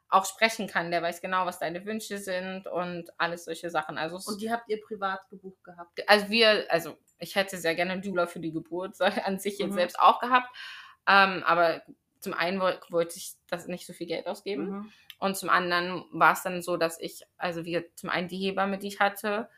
auch 0.08 0.24
sprechen 0.26 0.66
kann, 0.66 0.90
der 0.90 1.02
weiß 1.02 1.20
genau, 1.22 1.46
was 1.46 1.58
deine 1.58 1.85
Wünsche 1.87 2.18
sind 2.18 2.66
und 2.66 3.11
alles 3.18 3.44
solche 3.46 3.70
Sachen. 3.70 3.96
Also, 3.98 4.16
Und 4.30 4.40
die 4.42 4.50
habt 4.52 4.68
ihr 4.68 4.80
privat 4.82 5.28
gebucht 5.30 5.62
gehabt. 5.64 5.90
also 6.06 6.28
wir, 6.28 6.66
also 6.70 6.96
ich 7.22 7.37
hätte 7.37 7.56
sehr 7.56 7.74
gerne 7.74 7.92
einen 7.92 8.02
Doula 8.02 8.26
für 8.26 8.40
die 8.40 8.52
Geburt 8.52 9.00
an 9.00 9.38
sich 9.38 9.58
jetzt 9.58 9.70
Mhm. 9.70 9.74
selbst 9.76 9.98
auch 9.98 10.20
gehabt, 10.20 10.48
ähm, 11.06 11.42
aber 11.46 11.82
zum 12.20 12.35
einen 12.35 12.61
woll- 12.61 12.80
wollte 12.90 13.16
ich 13.16 13.32
das 13.48 13.66
nicht 13.66 13.87
so 13.87 13.92
viel 13.92 14.06
Geld 14.06 14.26
ausgeben 14.26 14.68
Mhm. 14.70 14.92
und 15.18 15.37
zum 15.37 15.48
anderen 15.48 16.04
war 16.12 16.32
es 16.35 16.42
dann 16.42 16.62
so, 16.62 16.76
dass 16.76 17.00
ich, 17.00 17.22
also 17.37 17.64
wir 17.64 17.85
zum 17.96 18.11
einen 18.11 18.28
die 18.28 18.38
Hebamme, 18.38 18.78
die 18.78 18.88
ich 18.88 19.00
hatte, 19.00 19.48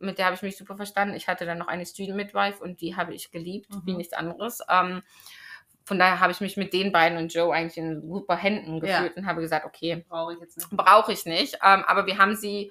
mit 0.00 0.18
der 0.18 0.26
habe 0.26 0.36
ich 0.36 0.42
mich 0.42 0.56
super 0.56 0.76
verstanden. 0.76 1.16
Ich 1.16 1.26
hatte 1.26 1.44
dann 1.44 1.58
noch 1.58 1.66
eine 1.66 1.84
Student 1.84 2.16
Midwife 2.16 2.62
und 2.62 2.80
die 2.80 2.94
habe 2.94 3.14
ich 3.14 3.32
geliebt, 3.32 3.66
wie 3.84 3.90
Mhm. 3.92 3.96
nichts 3.96 4.12
anderes. 4.12 4.60
Ähm, 4.68 5.02
von 5.84 5.98
daher 5.98 6.20
habe 6.20 6.30
ich 6.30 6.40
mich 6.40 6.56
mit 6.56 6.72
den 6.72 6.92
beiden 6.92 7.18
und 7.18 7.34
Joe 7.34 7.52
eigentlich 7.52 7.78
in 7.78 8.00
super 8.08 8.36
Händen 8.36 8.76
Ja. 8.84 9.00
gefühlt 9.00 9.16
und 9.16 9.26
habe 9.26 9.40
gesagt, 9.40 9.66
okay, 9.66 10.04
Brauche 10.08 10.34
ich 10.34 10.38
jetzt 10.40 10.56
nicht. 10.56 10.70
brauche 10.70 11.12
ich 11.12 11.24
nicht. 11.24 11.54
Ähm, 11.64 11.82
aber 11.84 12.06
wir 12.06 12.18
haben 12.18 12.36
sie 12.36 12.70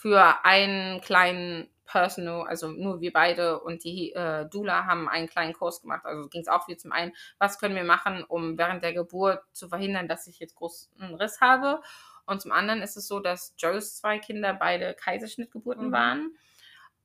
für 0.00 0.44
einen 0.46 1.02
kleinen 1.02 1.68
Personal, 1.84 2.46
also 2.46 2.68
nur 2.68 3.00
wir 3.00 3.12
beide 3.12 3.60
und 3.60 3.84
die 3.84 4.12
äh, 4.12 4.48
Dula 4.48 4.86
haben 4.86 5.08
einen 5.08 5.28
kleinen 5.28 5.52
Kurs 5.52 5.82
gemacht. 5.82 6.04
Also 6.04 6.28
ging 6.28 6.40
es 6.40 6.48
auch 6.48 6.68
wieder 6.68 6.78
zum 6.78 6.92
einen, 6.92 7.12
was 7.38 7.58
können 7.58 7.74
wir 7.74 7.84
machen, 7.84 8.24
um 8.24 8.56
während 8.56 8.82
der 8.82 8.94
Geburt 8.94 9.42
zu 9.52 9.68
verhindern, 9.68 10.08
dass 10.08 10.26
ich 10.26 10.38
jetzt 10.38 10.54
groß 10.54 10.88
einen 11.00 11.16
Riss 11.16 11.40
habe. 11.40 11.82
Und 12.26 12.40
zum 12.40 12.52
anderen 12.52 12.80
ist 12.80 12.96
es 12.96 13.08
so, 13.08 13.20
dass 13.20 13.54
Joes 13.58 13.96
zwei 13.96 14.18
Kinder 14.18 14.54
beide 14.54 14.94
Kaiserschnittgeburten 14.94 15.88
Mhm. 15.88 15.92
waren 15.92 16.36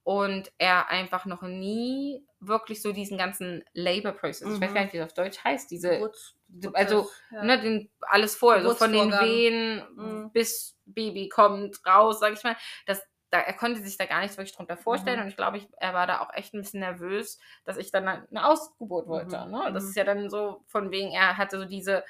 und 0.05 0.51
er 0.59 0.89
einfach 0.89 1.25
noch 1.25 1.41
nie 1.41 2.23
wirklich 2.39 2.81
so 2.81 2.91
diesen 2.93 3.17
ganzen 3.17 3.63
Labor 3.73 4.11
Process, 4.11 4.53
ich 4.53 4.61
weiß 4.61 4.69
Mhm. 4.69 4.73
gar 4.75 4.81
nicht, 4.83 4.93
wie 4.93 4.99
das 4.99 5.07
auf 5.07 5.13
Deutsch 5.15 5.43
heißt, 5.43 5.69
diese 5.71 5.89
Geburts- 5.89 6.35
also, 6.73 7.09
ja. 7.31 7.43
ne, 7.43 7.59
den, 7.59 7.89
alles 8.01 8.35
vorher, 8.35 8.61
so 8.63 8.75
von 8.75 8.91
den. 8.93 9.11
Wehen 9.11 9.83
Mhm. 9.95 10.31
bis 10.31 10.77
Baby 10.85 11.27
kommt 11.27 11.83
raus, 11.87 12.19
sag 12.19 12.33
ich 12.33 12.43
mal. 12.43 12.55
Das, 12.85 13.01
da, 13.31 13.39
er 13.39 13.53
konnte 13.53 13.81
sich 13.81 13.97
da 13.97 14.05
gar 14.05 14.21
nichts 14.21 14.37
wirklich 14.37 14.55
drunter 14.55 14.77
vorstellen 14.77 15.17
Mhm. 15.17 15.23
und 15.23 15.29
ich 15.29 15.37
glaube, 15.37 15.57
ich, 15.57 15.67
er 15.79 15.95
war 15.95 16.05
da 16.05 16.19
auch 16.21 16.31
echt 16.35 16.53
ein 16.53 16.61
bisschen 16.61 16.81
nervös, 16.81 17.39
dass 17.65 17.77
ich 17.77 17.91
dann 17.91 18.07
eine 18.07 18.45
Ausgeburt 18.47 19.07
wollte. 19.07 19.43
Mhm. 19.45 19.51
Ne? 19.51 19.71
Das 19.73 19.83
Mhm. 19.85 19.89
ist 19.89 19.95
ja 19.95 20.03
dann 20.03 20.29
so 20.29 20.61
von 20.67 20.91
wegen, 20.91 21.11
er 21.13 21.35
hatte 21.37 21.57
so 21.57 21.65
diese, 21.65 22.03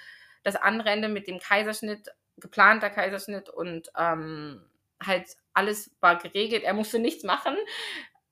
das 0.43 0.57
andere 0.57 0.89
Ende 0.89 1.07
mit 1.07 1.27
dem 1.29 1.39
Kaiserschnitt, 1.39 2.09
geplanter 2.35 2.89
Kaiserschnitt 2.89 3.49
und 3.49 3.89
ähm, 3.97 4.61
halt 5.01 5.37
alles 5.55 5.95
war 6.01 6.17
geregelt, 6.17 6.63
er 6.63 6.73
musste 6.73 6.99
nichts 6.99 7.23
machen. 7.23 7.55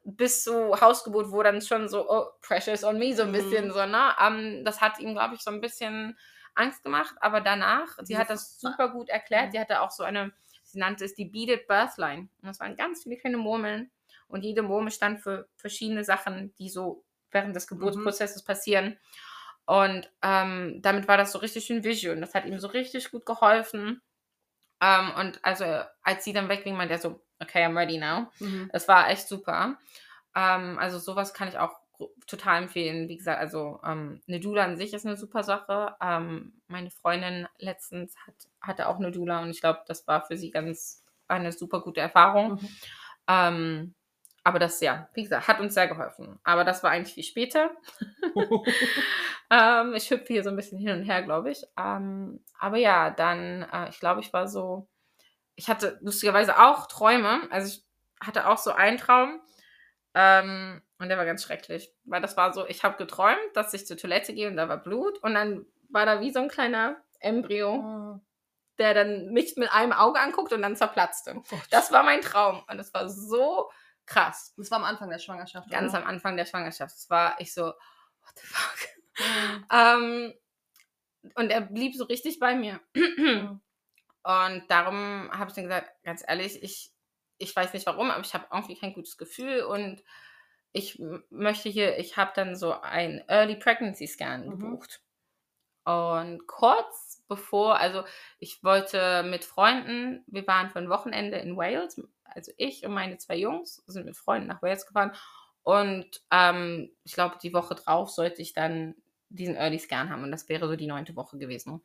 Bis 0.05 0.43
zur 0.43 0.81
Hausgeburt, 0.81 1.31
wo 1.31 1.41
dann 1.43 1.61
schon 1.61 1.87
so, 1.87 2.09
oh, 2.09 2.27
precious 2.41 2.83
on 2.83 2.99
me, 2.99 3.15
so 3.15 3.23
ein 3.23 3.29
Mhm. 3.29 3.33
bisschen 3.33 3.71
so, 3.71 3.85
ne? 3.85 4.13
Ähm, 4.19 4.65
das 4.65 4.81
hat 4.81 4.99
ihm, 4.99 5.13
glaube 5.13 5.35
ich, 5.35 5.41
so 5.41 5.49
ein 5.51 5.61
bisschen 5.61 6.17
Angst 6.55 6.83
gemacht, 6.83 7.15
aber 7.21 7.39
danach, 7.41 7.87
sie 8.03 8.17
hat 8.17 8.29
das 8.29 8.59
super 8.59 8.89
gut 8.89 9.09
erklärt. 9.09 9.47
Mhm. 9.47 9.51
Die 9.51 9.59
hatte 9.59 9.81
auch 9.81 9.91
so 9.91 10.03
eine, 10.03 10.33
sie 10.63 10.77
nannte 10.79 11.05
es 11.05 11.15
die 11.15 11.25
Beaded 11.25 11.67
Birthline. 11.67 12.29
Und 12.41 12.47
das 12.47 12.59
waren 12.59 12.75
ganz 12.75 13.03
viele 13.03 13.17
kleine 13.17 13.37
Murmeln. 13.37 13.91
Und 14.27 14.43
jede 14.43 14.61
Murmel 14.61 14.91
stand 14.91 15.21
für 15.21 15.47
verschiedene 15.55 16.03
Sachen, 16.03 16.53
die 16.55 16.69
so 16.69 17.05
während 17.31 17.55
des 17.55 17.67
Geburtsprozesses 17.67 18.43
passieren. 18.43 18.99
Und 19.65 20.11
ähm, 20.21 20.79
damit 20.81 21.07
war 21.07 21.17
das 21.17 21.31
so 21.31 21.39
richtig 21.39 21.65
schön. 21.65 21.77
Und 22.15 22.21
das 22.21 22.33
hat 22.35 22.45
ihm 22.45 22.59
so 22.59 22.67
richtig 22.67 23.11
gut 23.11 23.25
geholfen. 23.25 24.01
Ähm, 24.83 25.11
und 25.17 25.39
also, 25.45 25.63
als 26.01 26.25
sie 26.25 26.33
dann 26.33 26.49
wegging, 26.49 26.75
meinte 26.75 26.93
er 26.95 26.99
so, 26.99 27.21
okay, 27.39 27.63
I'm 27.63 27.77
ready 27.77 27.97
now. 27.97 28.27
Mhm. 28.39 28.69
Es 28.73 28.87
war 28.89 29.09
echt 29.09 29.29
super. 29.29 29.77
Ähm, 30.35 30.77
also 30.77 30.99
sowas 30.99 31.33
kann 31.33 31.47
ich 31.47 31.57
auch 31.57 31.77
total 32.27 32.63
empfehlen. 32.63 33.07
Wie 33.07 33.15
gesagt, 33.15 33.39
also 33.39 33.79
ähm, 33.85 34.21
eine 34.27 34.41
Dula 34.41 34.65
an 34.65 34.75
sich 34.75 34.93
ist 34.93 35.05
eine 35.05 35.15
super 35.15 35.43
Sache. 35.43 35.95
Ähm, 36.01 36.61
meine 36.67 36.89
Freundin 36.89 37.47
letztens 37.59 38.15
hat, 38.27 38.35
hatte 38.59 38.89
auch 38.89 38.97
eine 38.97 39.11
Dula 39.11 39.41
und 39.41 39.51
ich 39.51 39.61
glaube, 39.61 39.83
das 39.87 40.05
war 40.05 40.25
für 40.25 40.35
sie 40.35 40.51
ganz 40.51 41.01
eine 41.29 41.53
super 41.53 41.79
gute 41.81 42.01
Erfahrung. 42.01 42.53
Mhm. 42.53 42.69
Ähm, 43.29 43.95
aber 44.43 44.59
das, 44.59 44.81
ja, 44.81 45.07
wie 45.13 45.23
gesagt, 45.23 45.47
hat 45.47 45.59
uns 45.59 45.73
sehr 45.73 45.87
geholfen. 45.87 46.39
Aber 46.43 46.63
das 46.65 46.83
war 46.83 46.91
eigentlich 46.91 47.13
viel 47.13 47.23
später. 47.23 47.71
ähm, 49.49 49.93
ich 49.93 50.09
hüpfe 50.09 50.33
hier 50.33 50.43
so 50.43 50.49
ein 50.49 50.55
bisschen 50.55 50.77
hin 50.77 50.99
und 50.99 51.03
her, 51.03 51.23
glaube 51.23 51.51
ich. 51.51 51.63
Ähm, 51.77 52.43
aber 52.59 52.77
ja, 52.77 53.09
dann, 53.09 53.63
äh, 53.71 53.89
ich 53.89 53.99
glaube, 53.99 54.19
ich 54.19 54.33
war 54.33 54.47
so, 54.47 54.87
ich 55.55 55.69
hatte 55.69 55.97
lustigerweise 56.01 56.59
auch 56.59 56.87
Träume. 56.87 57.41
Also 57.51 57.67
ich 57.67 57.85
hatte 58.25 58.49
auch 58.49 58.57
so 58.57 58.71
einen 58.71 58.97
Traum. 58.97 59.39
Ähm, 60.13 60.81
und 60.99 61.09
der 61.09 61.17
war 61.17 61.25
ganz 61.25 61.43
schrecklich. 61.43 61.93
Weil 62.03 62.21
das 62.21 62.35
war 62.35 62.53
so, 62.53 62.67
ich 62.67 62.83
habe 62.83 62.97
geträumt, 62.97 63.39
dass 63.53 63.73
ich 63.73 63.87
zur 63.87 63.97
Toilette 63.97 64.33
gehe 64.33 64.49
und 64.49 64.57
da 64.57 64.67
war 64.67 64.77
Blut. 64.77 65.19
Und 65.19 65.35
dann 65.35 65.65
war 65.89 66.05
da 66.05 66.19
wie 66.19 66.31
so 66.31 66.39
ein 66.39 66.49
kleiner 66.49 66.97
Embryo. 67.19 67.75
Oh 67.75 68.19
der 68.79 68.93
dann 68.93 69.31
mich 69.31 69.55
mit 69.55 69.71
einem 69.71 69.93
Auge 69.93 70.19
anguckt 70.19 70.51
und 70.51 70.61
dann 70.61 70.75
zerplatzte. 70.75 71.35
Oh 71.51 71.57
das 71.69 71.91
war 71.91 72.03
mein 72.03 72.21
Traum. 72.21 72.63
Und 72.67 72.77
das 72.77 72.93
war 72.93 73.07
so 73.07 73.69
krass. 74.05 74.53
Das 74.57 74.71
war 74.71 74.79
am 74.79 74.85
Anfang 74.85 75.09
der 75.09 75.19
Schwangerschaft. 75.19 75.69
Ganz 75.69 75.93
oder? 75.93 76.03
am 76.03 76.07
Anfang 76.07 76.37
der 76.37 76.45
Schwangerschaft. 76.45 76.95
Das 76.95 77.09
war 77.09 77.39
ich 77.39 77.53
so, 77.53 77.65
what 77.65 78.33
the 78.35 78.47
fuck. 78.47 78.89
Mhm. 79.19 79.65
ähm, 79.71 80.33
und 81.35 81.49
er 81.51 81.61
blieb 81.61 81.95
so 81.95 82.05
richtig 82.05 82.39
bei 82.39 82.55
mir. 82.55 82.79
Mhm. 82.95 83.61
und 84.23 84.63
darum 84.69 85.29
habe 85.31 85.49
ich 85.49 85.55
dann 85.55 85.65
gesagt, 85.65 85.91
ganz 86.03 86.23
ehrlich, 86.27 86.61
ich, 86.63 86.91
ich 87.37 87.55
weiß 87.55 87.73
nicht 87.73 87.85
warum, 87.85 88.09
aber 88.11 88.23
ich 88.23 88.33
habe 88.33 88.47
irgendwie 88.51 88.77
kein 88.77 88.93
gutes 88.93 89.17
Gefühl 89.17 89.61
und 89.63 90.03
ich 90.73 90.99
möchte 91.29 91.69
hier, 91.69 91.97
ich 91.99 92.17
habe 92.17 92.31
dann 92.35 92.55
so 92.55 92.73
einen 92.81 93.23
Early 93.27 93.55
Pregnancy 93.55 94.07
Scan 94.07 94.45
mhm. 94.45 94.49
gebucht. 94.49 95.01
Und 95.85 96.47
kurz 96.47 97.23
bevor, 97.27 97.77
also 97.77 98.05
ich 98.39 98.63
wollte 98.63 99.23
mit 99.23 99.43
Freunden, 99.43 100.23
wir 100.27 100.47
waren 100.47 100.69
für 100.69 100.79
ein 100.79 100.89
Wochenende 100.89 101.37
in 101.37 101.57
Wales 101.57 102.01
also 102.35 102.51
ich 102.57 102.85
und 102.85 102.93
meine 102.93 103.17
zwei 103.17 103.37
Jungs 103.37 103.83
sind 103.87 104.05
mit 104.05 104.17
Freunden 104.17 104.47
nach 104.47 104.61
Wales 104.61 104.85
gefahren. 104.85 105.11
Und 105.63 106.21
ähm, 106.31 106.91
ich 107.03 107.13
glaube, 107.13 107.37
die 107.41 107.53
Woche 107.53 107.75
drauf 107.75 108.09
sollte 108.09 108.41
ich 108.41 108.53
dann 108.53 108.95
diesen 109.29 109.55
Early 109.55 109.79
Scan 109.79 110.09
haben. 110.09 110.23
Und 110.23 110.31
das 110.31 110.49
wäre 110.49 110.67
so 110.67 110.75
die 110.75 110.87
neunte 110.87 111.15
Woche 111.15 111.37
gewesen. 111.37 111.81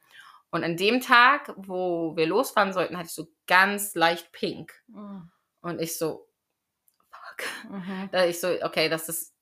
Und 0.51 0.65
an 0.65 0.77
dem 0.77 1.01
Tag, 1.01 1.53
wo 1.57 2.17
wir 2.17 2.27
losfahren 2.27 2.73
sollten, 2.73 2.97
hatte 2.97 3.09
ich 3.09 3.15
so 3.15 3.29
ganz 3.47 3.95
leicht 3.95 4.33
pink. 4.33 4.73
Mhm. 4.89 5.31
Und 5.61 5.81
ich 5.81 5.99
so, 5.99 6.29
fuck. 7.11 7.71
Mhm. 7.71 8.09
Da 8.13 8.25
ich 8.25 8.41
so, 8.41 8.49
okay, 8.63 8.89
das 8.89 9.09
ist 9.09 9.35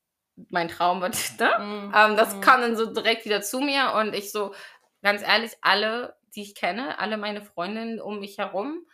mein 0.51 0.69
Traum. 0.69 1.01
Ne? 1.01 1.11
Mhm. 1.11 1.93
Ähm, 1.95 2.17
das 2.17 2.35
mhm. 2.35 2.41
kam 2.41 2.61
dann 2.61 2.77
so 2.77 2.93
direkt 2.93 3.25
wieder 3.25 3.43
zu 3.43 3.61
mir. 3.61 3.93
Und 3.95 4.15
ich 4.15 4.33
so, 4.33 4.55
ganz 5.03 5.23
ehrlich, 5.23 5.53
alle, 5.63 6.17
die 6.35 6.43
ich 6.43 6.55
kenne, 6.55 6.99
alle 6.99 7.17
meine 7.17 7.43
Freundinnen 7.43 8.01
um 8.01 8.19
mich 8.21 8.39
herum, 8.39 8.85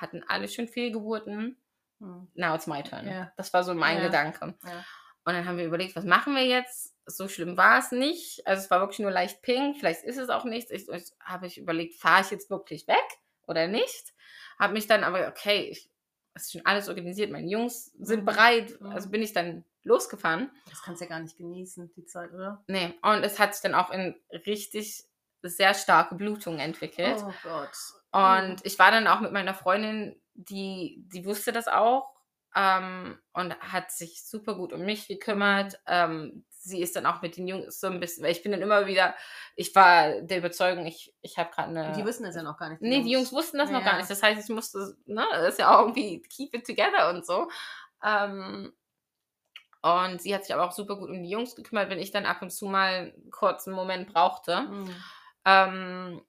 hatten 0.00 0.24
alle 0.28 0.48
schon 0.48 0.68
Fehlgeburten. 0.68 1.56
Hm. 2.00 2.28
Now 2.34 2.54
it's 2.54 2.66
my 2.66 2.82
turn. 2.82 3.06
Yeah. 3.06 3.32
Das 3.36 3.52
war 3.52 3.64
so 3.64 3.74
mein 3.74 3.96
yeah. 3.96 4.06
Gedanke. 4.06 4.54
Yeah. 4.64 4.84
Und 5.24 5.34
dann 5.34 5.44
haben 5.44 5.58
wir 5.58 5.64
überlegt, 5.64 5.96
was 5.96 6.04
machen 6.04 6.34
wir 6.34 6.44
jetzt? 6.44 6.94
So 7.06 7.26
schlimm 7.28 7.56
war 7.56 7.78
es 7.78 7.90
nicht. 7.90 8.46
Also 8.46 8.62
es 8.62 8.70
war 8.70 8.80
wirklich 8.80 9.00
nur 9.00 9.10
leicht 9.10 9.42
pink. 9.42 9.76
Vielleicht 9.78 10.04
ist 10.04 10.18
es 10.18 10.28
auch 10.28 10.44
nichts. 10.44 10.70
Ich, 10.70 10.88
ich 10.88 11.12
habe 11.20 11.46
ich 11.46 11.58
überlegt, 11.58 11.96
fahre 11.96 12.22
ich 12.22 12.30
jetzt 12.30 12.48
wirklich 12.48 12.86
weg 12.86 13.04
oder 13.46 13.66
nicht? 13.66 14.14
Habe 14.58 14.74
mich 14.74 14.86
dann 14.86 15.02
aber, 15.04 15.26
okay, 15.28 15.68
ich, 15.70 15.90
es 16.34 16.44
ist 16.44 16.52
schon 16.52 16.66
alles 16.66 16.88
organisiert. 16.88 17.32
Meine 17.32 17.48
Jungs 17.48 17.92
sind 17.98 18.24
bereit. 18.24 18.78
Also 18.82 19.10
bin 19.10 19.22
ich 19.22 19.32
dann 19.32 19.64
losgefahren. 19.82 20.50
Das 20.68 20.82
kannst 20.82 21.00
du 21.00 21.06
ja 21.06 21.10
gar 21.10 21.20
nicht 21.20 21.38
genießen, 21.38 21.92
die 21.96 22.04
Zeit, 22.04 22.32
oder? 22.32 22.62
Nee. 22.68 22.94
Und 23.02 23.24
es 23.24 23.38
hat 23.38 23.54
sich 23.54 23.62
dann 23.62 23.74
auch 23.74 23.90
in 23.90 24.14
richtig 24.30 25.04
sehr 25.42 25.74
starke 25.74 26.14
Blutungen 26.14 26.60
entwickelt. 26.60 27.18
Oh 27.18 27.32
Gott. 27.42 27.76
Und 28.16 28.64
ich 28.64 28.78
war 28.78 28.90
dann 28.90 29.06
auch 29.06 29.20
mit 29.20 29.32
meiner 29.32 29.52
Freundin, 29.52 30.18
die, 30.32 31.04
die 31.12 31.24
wusste 31.26 31.52
das 31.52 31.68
auch 31.68 32.14
ähm, 32.54 33.18
und 33.34 33.58
hat 33.60 33.90
sich 33.90 34.24
super 34.24 34.54
gut 34.54 34.72
um 34.72 34.82
mich 34.86 35.06
gekümmert. 35.06 35.78
Ähm, 35.86 36.44
sie 36.48 36.80
ist 36.80 36.96
dann 36.96 37.04
auch 37.04 37.20
mit 37.20 37.36
den 37.36 37.46
Jungs 37.46 37.78
so 37.78 37.88
ein 37.88 38.00
bisschen, 38.00 38.24
weil 38.24 38.32
ich 38.32 38.42
bin 38.42 38.52
dann 38.52 38.62
immer 38.62 38.86
wieder, 38.86 39.14
ich 39.54 39.74
war 39.74 40.22
der 40.22 40.38
Überzeugung, 40.38 40.86
ich, 40.86 41.14
ich 41.20 41.36
habe 41.36 41.50
gerade 41.50 41.68
eine. 41.68 41.92
Die 41.92 42.04
wissen 42.06 42.24
das 42.24 42.34
ja 42.34 42.42
noch 42.42 42.56
gar 42.56 42.70
nicht. 42.70 42.80
Die 42.80 42.88
nee, 42.88 42.96
Jungs. 42.96 43.06
die 43.06 43.12
Jungs 43.12 43.32
wussten 43.32 43.58
das 43.58 43.70
ja. 43.70 43.78
noch 43.78 43.84
gar 43.84 43.98
nicht. 43.98 44.10
Das 44.10 44.22
heißt, 44.22 44.42
ich 44.42 44.54
musste, 44.54 44.96
ne, 45.04 45.26
das 45.32 45.50
ist 45.50 45.58
ja 45.58 45.76
auch 45.76 45.80
irgendwie 45.80 46.22
keep 46.22 46.54
it 46.54 46.66
together 46.66 47.10
und 47.10 47.26
so. 47.26 47.50
Ähm, 48.02 48.72
und 49.82 50.22
sie 50.22 50.34
hat 50.34 50.44
sich 50.44 50.54
aber 50.54 50.64
auch 50.64 50.72
super 50.72 50.96
gut 50.96 51.10
um 51.10 51.22
die 51.22 51.28
Jungs 51.28 51.54
gekümmert, 51.54 51.90
wenn 51.90 51.98
ich 51.98 52.10
dann 52.10 52.26
ab 52.26 52.40
und 52.40 52.50
zu 52.50 52.66
mal 52.66 53.12
einen 53.14 53.30
kurzen 53.30 53.74
Moment 53.74 54.12
brauchte. 54.12 54.62
Mhm. 54.62 54.94
Ähm, 55.44 56.22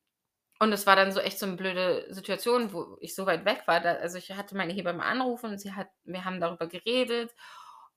und 0.59 0.71
es 0.71 0.87
war 0.87 0.95
dann 0.95 1.11
so 1.11 1.19
echt 1.19 1.37
so 1.39 1.45
eine 1.45 1.55
blöde 1.55 2.07
Situation, 2.09 2.73
wo 2.73 2.97
ich 2.99 3.13
so 3.13 3.25
weit 3.25 3.45
weg 3.45 3.63
war. 3.67 3.79
Da, 3.79 3.93
also 3.93 4.17
ich 4.17 4.31
hatte 4.31 4.57
meine 4.57 4.73
Hebamme 4.73 5.03
anrufen 5.03 5.51
und 5.51 5.59
sie 5.59 5.73
hat, 5.73 5.89
wir 6.03 6.25
haben 6.25 6.39
darüber 6.39 6.67
geredet. 6.67 7.31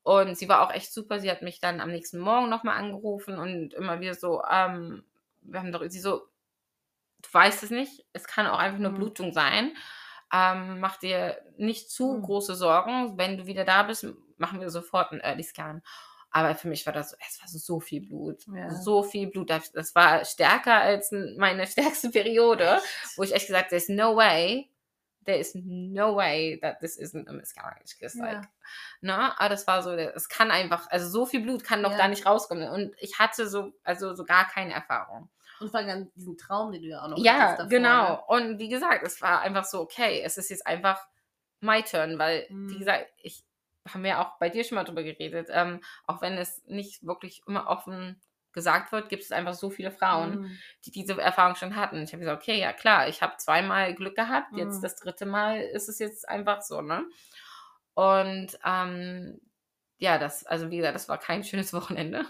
Und 0.03 0.37
sie 0.37 0.49
war 0.49 0.62
auch 0.62 0.73
echt 0.73 0.92
super. 0.92 1.20
Sie 1.20 1.31
hat 1.31 1.42
mich 1.42 1.61
dann 1.61 1.81
am 1.81 1.90
nächsten 1.90 2.18
Morgen 2.18 2.49
nochmal 2.49 2.77
angerufen 2.77 3.38
und 3.38 3.75
immer 3.75 4.01
wieder 4.01 4.14
so, 4.14 4.42
ähm, 4.51 5.05
wir 5.42 5.61
haben 5.61 5.73
doch, 5.73 5.83
sie 5.88 6.01
so, 6.01 6.29
du 7.23 7.33
weißt 7.33 7.62
es 7.62 7.70
nicht, 7.70 8.05
es 8.12 8.27
kann 8.27 8.46
auch 8.46 8.59
einfach 8.59 8.79
nur 8.79 8.92
mhm. 8.92 8.96
Blutung 8.96 9.33
sein. 9.33 9.75
Ähm, 10.33 10.81
mach 10.81 10.96
dir 10.96 11.38
nicht 11.57 11.90
zu 11.90 12.12
mhm. 12.12 12.23
große 12.23 12.55
Sorgen. 12.55 13.18
Wenn 13.18 13.38
du 13.38 13.46
wieder 13.46 13.64
da 13.64 13.83
bist, 13.85 14.07
machen 14.37 14.61
wir 14.61 14.70
sofort 14.70 15.12
einen 15.12 15.20
Early 15.20 15.42
Scan. 15.42 15.83
Aber 16.31 16.55
für 16.55 16.69
mich 16.69 16.87
war 16.87 16.93
das, 16.93 17.16
es 17.27 17.40
war 17.40 17.49
so 17.49 17.81
viel 17.81 18.07
Blut. 18.07 18.47
Ja. 18.55 18.71
So 18.71 19.03
viel 19.03 19.29
Blut. 19.29 19.51
Das 19.51 19.95
war 19.95 20.25
stärker 20.25 20.81
als 20.81 21.12
meine 21.37 21.66
stärkste 21.66 22.11
Periode, 22.11 22.81
wo 23.16 23.23
ich 23.23 23.35
echt 23.35 23.49
gesagt 23.49 23.66
habe, 23.66 23.71
there's 23.71 23.88
no 23.88 24.16
way, 24.16 24.71
there 25.25 25.38
is 25.38 25.55
no 25.55 26.16
way 26.16 26.59
that 26.62 26.79
this 26.81 26.97
isn't 26.97 27.29
a 27.29 27.33
miscarriage. 27.33 27.97
Ja. 28.01 28.09
like, 28.23 28.49
ne? 29.01 29.38
Aber 29.38 29.49
das 29.49 29.66
war 29.66 29.83
so, 29.83 29.93
es 29.93 30.29
kann 30.29 30.51
einfach, 30.51 30.88
also 30.90 31.09
so 31.09 31.27
viel 31.27 31.40
Blut 31.40 31.64
kann 31.64 31.83
doch 31.83 31.93
ja. 31.93 31.99
da 31.99 32.09
nicht 32.09 32.27
rauskommen. 32.27 32.69
Und 32.69 32.95
ich 32.99 33.19
hatte 33.19 33.49
so, 33.49 33.73
also 33.83 34.14
so 34.14 34.25
gar 34.25 34.47
keine 34.47 34.73
Erfahrung. 34.73 35.29
Und 35.61 35.71
vor 35.71 35.81
allem 35.81 36.11
diesen 36.14 36.38
Traum, 36.38 36.73
den 36.73 36.83
du 36.83 36.88
ja 36.88 37.03
auch 37.03 37.09
noch 37.09 37.19
Ja, 37.19 37.51
davor, 37.51 37.66
genau. 37.69 38.12
Ne? 38.12 38.23
Und 38.29 38.59
wie 38.59 38.69
gesagt, 38.69 39.07
es 39.07 39.21
war 39.21 39.40
einfach 39.40 39.64
so, 39.64 39.81
okay, 39.81 40.23
es 40.25 40.38
ist 40.38 40.49
jetzt 40.49 40.66
einfach 40.66 41.07
my 41.61 41.83
turn, 41.83 42.19
weil, 42.19 42.47
mhm. 42.49 42.71
wie 42.71 42.79
gesagt, 42.79 43.07
ich, 43.19 43.45
haben 43.88 44.05
wir 44.05 44.21
auch 44.21 44.38
bei 44.38 44.49
dir 44.49 44.64
schon 44.64 44.77
mal 44.77 44.85
drüber 44.85 45.03
geredet, 45.03 45.49
ähm, 45.51 45.81
auch 46.07 46.21
wenn 46.21 46.37
es 46.37 46.62
nicht 46.66 47.05
wirklich 47.07 47.43
immer 47.47 47.66
offen 47.69 48.21
gesagt 48.53 48.93
wird, 48.93 49.09
gibt 49.09 49.23
es 49.23 49.33
einfach 49.33 49.55
so 49.55 49.71
viele 49.71 49.93
Frauen, 49.93 50.40
mhm. 50.40 50.59
die 50.85 50.90
diese 50.90 51.21
Erfahrung 51.21 51.55
schon 51.55 51.77
hatten. 51.77 52.03
Ich 52.03 52.12
habe 52.12 52.21
gesagt, 52.21 52.43
okay, 52.43 52.59
ja 52.59 52.73
klar, 52.73 53.09
ich 53.09 53.23
habe 53.23 53.37
zweimal 53.37 53.95
Glück 53.95 54.16
gehabt, 54.16 54.57
jetzt 54.57 54.79
mhm. 54.79 54.83
das 54.83 54.97
dritte 54.97 55.27
Mal 55.27 55.61
ist 55.61 55.88
es 55.88 55.99
jetzt 55.99 56.29
einfach 56.29 56.62
so, 56.62 56.81
ne? 56.81 57.05
Und 57.95 58.59
ähm, 58.64 59.40
ja, 59.99 60.19
das, 60.19 60.45
also 60.47 60.71
wie 60.71 60.79
gesagt, 60.79 60.95
das 60.95 61.09
war 61.09 61.19
kein 61.19 61.45
schönes 61.45 61.73
Wochenende. 61.75 62.25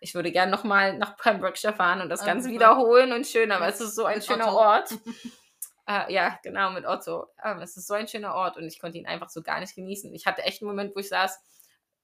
Ich 0.00 0.14
würde 0.14 0.30
gerne 0.30 0.50
nochmal 0.50 0.96
nach 0.96 1.16
Pembrokeshire 1.16 1.74
fahren 1.74 2.00
und 2.00 2.08
das 2.08 2.24
Ganze 2.24 2.50
wiederholen 2.50 3.12
und 3.12 3.26
schön, 3.26 3.50
aber 3.50 3.66
es 3.66 3.80
ist 3.80 3.96
so 3.96 4.04
ein 4.04 4.22
schöner 4.22 4.54
Ort. 4.54 4.90
Äh, 5.88 6.12
ja, 6.12 6.38
genau, 6.42 6.70
mit 6.70 6.84
Otto. 6.84 7.28
Ähm, 7.42 7.60
es 7.60 7.76
ist 7.78 7.86
so 7.86 7.94
ein 7.94 8.06
schöner 8.06 8.34
Ort 8.34 8.58
und 8.58 8.64
ich 8.64 8.78
konnte 8.78 8.98
ihn 8.98 9.06
einfach 9.06 9.30
so 9.30 9.42
gar 9.42 9.58
nicht 9.58 9.74
genießen. 9.74 10.12
Ich 10.12 10.26
hatte 10.26 10.42
echt 10.42 10.60
einen 10.60 10.68
Moment, 10.68 10.94
wo 10.94 11.00
ich 11.00 11.08
saß, 11.08 11.40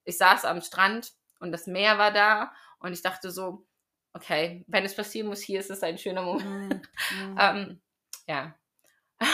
ich 0.05 0.16
saß 0.16 0.47
am 0.47 0.62
Strand 0.62 1.12
und 1.38 1.53
das 1.53 1.66
Meer 1.66 1.99
war 1.99 2.11
da 2.11 2.51
und 2.79 2.94
ich 2.94 3.03
dachte 3.03 3.31
so, 3.31 3.66
okay, 4.14 4.64
wenn 4.68 4.87
es 4.87 4.97
passieren 4.97 5.29
muss, 5.29 5.42
hier 5.42 5.61
ist 5.61 5.70
es 5.70 5.83
ein 5.83 5.99
schöner 5.99 6.23
Moment. 6.23 6.88
Mm, 7.11 7.37
ähm, 7.38 7.83
ja. 8.27 8.55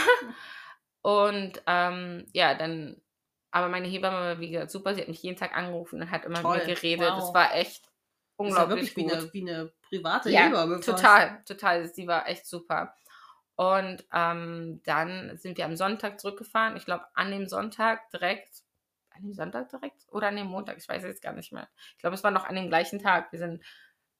und 1.03 1.63
ähm, 1.69 2.27
ja, 2.33 2.57
dann, 2.57 3.01
aber 3.53 3.69
meine 3.69 3.87
Hebamme 3.87 4.17
war 4.17 4.41
wie 4.41 4.51
gesagt 4.51 4.73
super, 4.73 4.97
sie 4.97 5.03
hat 5.03 5.09
mich 5.09 5.23
jeden 5.23 5.39
Tag 5.39 5.57
angerufen 5.57 6.03
und 6.03 6.11
hat 6.11 6.25
immer 6.25 6.43
Toll. 6.43 6.57
mit 6.57 6.67
mir 6.67 6.75
geredet. 6.75 7.09
Wow. 7.09 7.21
Das 7.21 7.35
war 7.35 7.55
echt 7.55 7.89
unglaublich 8.35 8.81
das 8.81 8.89
ist 8.89 8.97
ja 8.97 9.05
wirklich 9.05 9.23
gut. 9.23 9.33
Wie 9.33 9.49
eine, 9.49 9.53
wie 9.53 9.53
eine 9.53 9.73
private 9.89 10.31
ja, 10.31 10.41
Hebamme. 10.47 10.81
Total, 10.81 11.41
total. 11.45 11.87
Sie 11.95 12.09
war 12.09 12.29
echt 12.29 12.47
super. 12.47 12.93
Und 13.61 14.03
ähm, 14.14 14.81
dann 14.87 15.37
sind 15.37 15.59
wir 15.59 15.66
am 15.66 15.77
Sonntag 15.77 16.18
zurückgefahren. 16.18 16.79
Ich 16.79 16.87
glaube, 16.87 17.05
an 17.12 17.31
dem 17.31 17.46
Sonntag 17.46 18.09
direkt, 18.09 18.62
an 19.11 19.20
dem 19.20 19.35
Sonntag 19.35 19.68
direkt 19.68 20.07
oder 20.09 20.29
an 20.29 20.37
dem 20.37 20.46
Montag, 20.46 20.79
ich 20.79 20.88
weiß 20.88 21.03
jetzt 21.03 21.20
gar 21.20 21.35
nicht 21.35 21.53
mehr. 21.53 21.68
Ich 21.92 21.99
glaube, 21.99 22.14
es 22.14 22.25
war 22.25 22.31
noch 22.31 22.46
an 22.46 22.55
dem 22.55 22.70
gleichen 22.70 23.01
Tag. 23.01 23.31
Wir 23.33 23.38
sind 23.38 23.62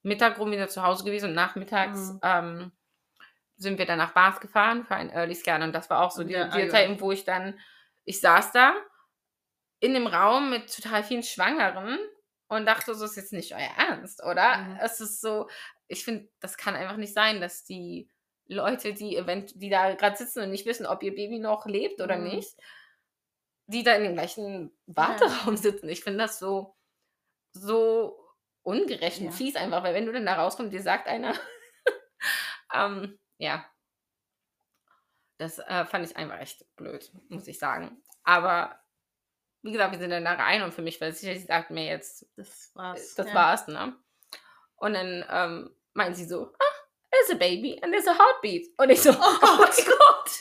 Mittag 0.03 0.39
rum 0.39 0.53
wieder 0.53 0.69
zu 0.69 0.83
Hause 0.83 1.05
gewesen 1.05 1.31
und 1.31 1.35
nachmittags 1.35 2.13
mhm. 2.13 2.21
ähm, 2.23 2.73
sind 3.57 3.79
wir 3.79 3.87
dann 3.87 3.97
nach 3.97 4.13
Bath 4.13 4.43
gefahren 4.43 4.85
für 4.85 4.95
einen 4.95 5.09
Early 5.09 5.35
Scan. 5.35 5.63
Und 5.63 5.73
das 5.73 5.89
war 5.89 6.03
auch 6.03 6.11
so 6.11 6.23
die, 6.23 6.35
ja, 6.35 6.49
die 6.49 6.69
Zeit, 6.69 7.01
wo 7.01 7.11
ich 7.11 7.25
dann, 7.25 7.59
ich 8.05 8.21
saß 8.21 8.53
da 8.53 8.75
in 9.79 9.95
dem 9.95 10.07
Raum 10.07 10.51
mit 10.51 10.71
total 10.71 11.03
vielen 11.03 11.23
Schwangeren 11.23 11.99
und 12.49 12.67
dachte, 12.67 12.95
so 12.95 13.07
ist 13.07 13.17
jetzt 13.17 13.33
nicht 13.33 13.55
euer 13.55 13.71
Ernst, 13.79 14.23
oder? 14.23 14.59
Mhm. 14.59 14.79
Es 14.83 15.01
ist 15.01 15.23
so, 15.23 15.49
ich 15.89 16.05
finde, 16.05 16.29
das 16.41 16.59
kann 16.59 16.75
einfach 16.75 16.99
nicht 16.99 17.15
sein, 17.15 17.41
dass 17.41 17.65
die 17.65 18.11
Leute, 18.51 18.93
die 18.95 19.17
event 19.17 19.53
die 19.63 19.71
da 19.71 19.95
gerade 19.95 20.17
sitzen 20.17 20.43
und 20.43 20.51
nicht 20.51 20.67
wissen, 20.67 20.87
ob 20.87 21.03
ihr 21.03 21.15
Baby 21.15 21.39
noch 21.39 21.67
lebt 21.67 22.01
oder 22.01 22.17
mhm. 22.17 22.25
nicht, 22.25 22.57
die 23.67 23.83
da 23.83 23.95
in 23.95 24.03
dem 24.03 24.15
gleichen 24.15 24.73
Warteraum 24.87 25.55
ja. 25.55 25.61
sitzen. 25.61 25.89
Ich 25.89 26.03
finde 26.03 26.19
das 26.19 26.39
so, 26.39 26.77
so 27.53 28.19
ungerecht 28.63 29.19
und 29.21 29.27
Ja. 29.27 29.31
fies 29.33 29.57
einfach, 29.57 29.83
weil 29.85 29.95
wenn 29.95 30.07
du 30.07 30.13
dann 30.13 30.27
da 30.27 30.35
rauskommst, 30.35 30.73
dir 30.73 30.83
sagt 30.83 31.07
einer, 31.07 31.35
ähm, 32.75 33.19
ja, 33.39 33.65
das 35.39 35.59
äh, 35.59 35.87
fand 35.87 36.05
ich 36.05 36.17
einfach 36.17 36.39
echt 36.39 36.67
blöd, 36.77 37.11
muss 37.29 37.47
ich 37.47 37.59
sagen. 37.59 38.03
Aber 38.25 38.79
wie 39.63 39.73
gesagt, 39.73 39.93
wir 39.93 39.99
sind 39.99 40.11
dann 40.11 40.25
da 40.25 40.33
rein 40.35 40.63
und 40.63 40.75
für 40.75 40.83
mich 40.83 41.01
war 41.01 41.09
es 41.09 41.21
sicher, 41.21 41.35
sie 41.35 41.47
sagt 41.47 41.71
mir 41.71 41.85
jetzt, 41.85 42.27
Das 42.37 42.71
war's. 42.75 43.15
das 43.15 43.29
ja. 43.29 43.35
war's, 43.35 43.67
ne? 43.69 43.97
Und 44.77 44.95
dann 44.95 45.25
ähm, 45.31 45.77
meint 45.93 46.17
sie 46.17 46.25
so, 46.25 46.53
ah, 46.59 46.70
there's 47.11 47.31
a 47.31 47.35
baby 47.35 47.79
and 47.83 47.93
there's 47.93 48.07
a 48.07 48.15
heartbeat. 48.15 48.69
Und 48.77 48.91
ich 48.91 49.03
so, 49.03 49.11
oh, 49.11 49.15
Gott. 49.41 49.59
mein 49.59 49.87
Gott. 49.87 50.41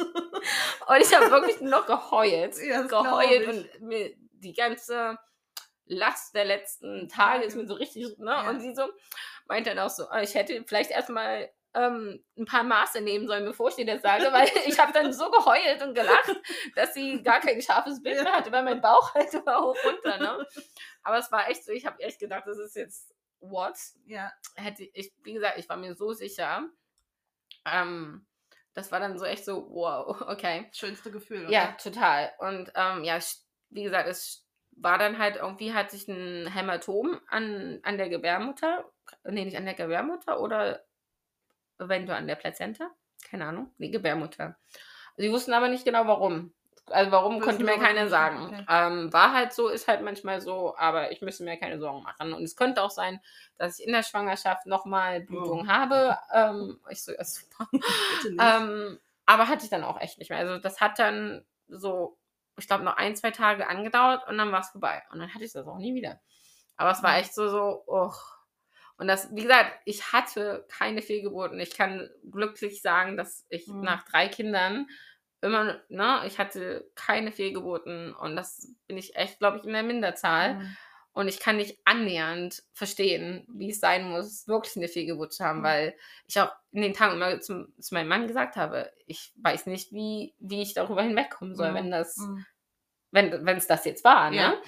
Und 0.87 1.01
ich 1.01 1.13
habe 1.13 1.31
wirklich 1.31 1.61
noch 1.61 1.85
geheult. 1.85 2.55
Ja, 2.63 2.81
geheult 2.83 3.47
und 3.47 3.81
mir 3.81 4.13
die 4.31 4.53
ganze 4.53 5.17
Last 5.85 6.35
der 6.35 6.45
letzten 6.45 7.09
Tage 7.09 7.45
ist 7.45 7.55
mir 7.55 7.67
so 7.67 7.73
richtig, 7.73 8.17
ne? 8.19 8.31
Ja. 8.31 8.49
Und 8.49 8.59
sie 8.59 8.75
so 8.75 8.83
meint 9.47 9.65
dann 9.65 9.79
auch 9.79 9.89
so, 9.89 10.07
ah, 10.09 10.21
ich 10.21 10.35
hätte 10.35 10.63
vielleicht 10.67 10.91
erstmal 10.91 11.49
ähm, 11.73 12.23
ein 12.37 12.45
paar 12.45 12.63
Maße 12.63 13.01
nehmen 13.01 13.27
sollen, 13.27 13.45
bevor 13.45 13.69
ich 13.69 13.75
dir 13.75 13.85
das 13.85 14.01
sage, 14.01 14.31
weil 14.31 14.47
ich 14.67 14.79
habe 14.79 14.93
dann 14.93 15.11
so 15.11 15.29
geheult 15.29 15.81
und 15.81 15.93
gelacht, 15.93 16.35
dass 16.75 16.93
sie 16.93 17.21
gar 17.23 17.39
kein 17.39 17.61
scharfes 17.61 18.01
Bild 18.01 18.23
mehr 18.23 18.33
hatte, 18.33 18.51
weil 18.51 18.63
mein 18.63 18.81
Bauch 18.81 19.13
halt 19.13 19.33
immer 19.33 19.61
hoch 19.61 19.77
runter, 19.83 20.17
ne? 20.17 20.47
Aber 21.03 21.17
es 21.17 21.31
war 21.31 21.49
echt 21.49 21.65
so, 21.65 21.71
ich 21.71 21.85
habe 21.85 22.01
echt 22.01 22.19
gedacht, 22.19 22.43
das 22.45 22.57
ist 22.57 22.75
jetzt 22.75 23.13
what? 23.39 23.77
Ja. 24.05 24.31
Hätte 24.55 24.83
ich, 24.83 25.13
wie 25.23 25.33
gesagt, 25.33 25.57
ich 25.57 25.69
war 25.69 25.77
mir 25.77 25.95
so 25.95 26.13
sicher. 26.13 26.69
Ähm, 27.65 28.25
das 28.73 28.91
war 28.91 28.99
dann 28.99 29.17
so 29.17 29.25
echt 29.25 29.45
so, 29.45 29.69
wow, 29.71 30.21
okay. 30.27 30.69
Schönste 30.71 31.11
Gefühl. 31.11 31.43
Oder? 31.43 31.51
Ja, 31.51 31.71
total. 31.73 32.31
Und 32.39 32.71
ähm, 32.75 33.03
ja, 33.03 33.19
wie 33.69 33.83
gesagt, 33.83 34.07
es 34.07 34.45
war 34.71 34.97
dann 34.97 35.17
halt 35.17 35.37
irgendwie, 35.37 35.73
hat 35.73 35.91
sich 35.91 36.07
ein 36.07 36.47
Hämatom 36.47 37.19
an, 37.27 37.79
an 37.83 37.97
der 37.97 38.09
Gebärmutter, 38.09 38.89
nee, 39.25 39.45
nicht 39.45 39.57
an 39.57 39.65
der 39.65 39.73
Gebärmutter 39.73 40.39
oder 40.39 40.85
eventuell 41.79 42.17
an 42.17 42.27
der 42.27 42.35
Plazenta, 42.35 42.89
keine 43.29 43.45
Ahnung, 43.45 43.73
nee, 43.77 43.89
Gebärmutter. 43.89 44.57
Sie 45.17 45.31
wussten 45.31 45.53
aber 45.53 45.67
nicht 45.67 45.85
genau 45.85 46.07
warum. 46.07 46.53
Also 46.91 47.11
warum 47.11 47.39
konnte 47.39 47.63
mir 47.63 47.77
keiner 47.77 48.07
sagen. 48.09 48.45
okay. 48.47 48.65
Ähm, 48.69 49.11
war 49.13 49.33
halt 49.33 49.53
so, 49.53 49.67
ist 49.69 49.87
halt 49.87 50.01
manchmal 50.01 50.41
so, 50.41 50.75
aber 50.77 51.11
ich 51.11 51.21
müsste 51.21 51.43
mir 51.43 51.57
keine 51.57 51.79
Sorgen 51.79 52.03
machen. 52.03 52.33
Und 52.33 52.43
es 52.43 52.55
könnte 52.55 52.81
auch 52.83 52.91
sein, 52.91 53.19
dass 53.57 53.79
ich 53.79 53.85
in 53.87 53.93
der 53.93 54.03
Schwangerschaft 54.03 54.65
nochmal 54.65 55.21
Blutung 55.21 55.61
Oh. 55.63 55.67
habe. 55.67 56.17
Ähm, 56.33 56.79
ich 56.89 57.03
so, 57.03 57.11
ja, 57.13 57.23
super. 57.23 57.67
Ähm, 58.39 58.99
aber 59.25 59.47
hatte 59.47 59.63
ich 59.63 59.69
dann 59.69 59.83
auch 59.83 59.99
echt 60.01 60.17
nicht 60.17 60.29
mehr. 60.29 60.39
Also 60.39 60.57
das 60.57 60.81
hat 60.81 60.97
dann 60.99 61.45
so, 61.67 62.17
ich 62.57 62.67
glaube, 62.67 62.83
noch 62.83 62.97
ein, 62.97 63.15
zwei 63.15 63.31
Tage 63.31 63.67
angedauert 63.67 64.27
und 64.27 64.37
dann 64.37 64.51
war 64.51 64.61
es 64.61 64.69
vorbei. 64.69 65.03
Und 65.11 65.19
dann 65.19 65.33
hatte 65.33 65.45
ich 65.45 65.53
das 65.53 65.67
auch 65.67 65.77
nie 65.77 65.93
wieder. 65.93 66.19
Aber 66.77 66.91
es 66.91 67.03
war 67.03 67.11
Mhm. 67.11 67.17
echt 67.19 67.33
so, 67.35 67.49
so, 67.49 67.83
oh. 67.87 68.11
Und 68.97 69.07
das, 69.07 69.33
wie 69.33 69.43
gesagt, 69.43 69.71
ich 69.85 70.11
hatte 70.11 70.65
keine 70.67 71.01
Fehlgeburten. 71.01 71.59
Ich 71.59 71.77
kann 71.77 72.09
glücklich 72.29 72.81
sagen, 72.81 73.15
dass 73.15 73.45
ich 73.49 73.67
Mhm. 73.67 73.81
nach 73.81 74.03
drei 74.03 74.27
Kindern 74.27 74.87
immer, 75.41 75.79
ne, 75.89 76.21
ich 76.25 76.37
hatte 76.39 76.89
keine 76.95 77.31
Fehlgeburten 77.31 78.13
und 78.13 78.35
das 78.35 78.73
bin 78.87 78.97
ich 78.97 79.15
echt, 79.15 79.39
glaube 79.39 79.57
ich, 79.57 79.65
in 79.65 79.73
der 79.73 79.83
Minderzahl. 79.83 80.55
Mhm. 80.55 80.77
Und 81.11 81.27
ich 81.27 81.39
kann 81.39 81.57
nicht 81.57 81.79
annähernd 81.85 82.63
verstehen, 82.71 83.45
wie 83.49 83.71
es 83.71 83.79
sein 83.79 84.07
muss, 84.09 84.47
wirklich 84.47 84.77
eine 84.77 84.87
Fehlgeburt 84.87 85.33
zu 85.33 85.43
haben, 85.43 85.59
Mhm. 85.59 85.63
weil 85.63 85.95
ich 86.27 86.39
auch 86.39 86.51
in 86.71 86.81
den 86.83 86.93
Tagen 86.93 87.15
immer 87.15 87.41
zum, 87.41 87.73
zu 87.79 87.93
meinem 87.95 88.07
Mann 88.09 88.27
gesagt 88.27 88.55
habe, 88.55 88.91
ich 89.07 89.33
weiß 89.37 89.65
nicht, 89.65 89.91
wie, 89.91 90.35
wie 90.39 90.61
ich 90.61 90.75
darüber 90.75 91.01
hinwegkommen 91.01 91.55
soll, 91.55 91.71
Mhm. 91.71 91.75
wenn 91.75 91.91
das, 91.91 92.17
Mhm. 92.17 92.45
wenn 93.11 93.57
es 93.57 93.67
das 93.67 93.85
jetzt 93.85 94.03
war, 94.03 94.31
Ja. 94.31 94.49
ne? 94.51 94.61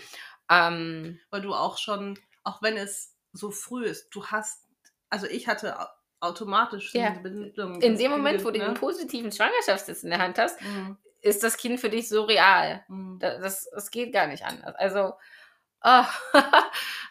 Ähm, 0.50 1.20
Weil 1.30 1.42
du 1.42 1.54
auch 1.54 1.78
schon, 1.78 2.20
auch 2.44 2.62
wenn 2.62 2.76
es 2.76 3.16
so 3.34 3.52
früh 3.52 3.86
ist, 3.86 4.10
du 4.10 4.26
hast, 4.26 4.66
also 5.10 5.28
ich 5.28 5.48
hatte 5.48 5.78
automatisch 6.22 6.94
Ja. 6.94 7.10
Bindung. 7.12 7.82
in 7.82 7.98
dem 7.98 8.12
Moment, 8.12 8.44
wo 8.46 8.52
du 8.52 8.60
ne? 8.60 8.66
den 8.66 8.74
positiven 8.76 9.32
Schwangerschaftstest 9.32 10.04
in 10.04 10.12
der 10.12 10.20
Hand 10.20 10.38
hast, 10.38 10.62
Mhm. 10.62 10.98
ist 11.22 11.44
das 11.44 11.58
Kind 11.58 11.80
für 11.80 11.90
dich 11.90 12.08
so 12.10 12.24
real. 12.24 12.84
Mhm. 12.88 13.20
Da- 13.20 13.38
Das, 13.40 13.70
das 13.72 13.92
geht 13.92 14.14
gar 14.14 14.28
nicht 14.28 14.46
anders. 14.46 14.76
Also, 14.76 15.14
ah, 15.82 16.08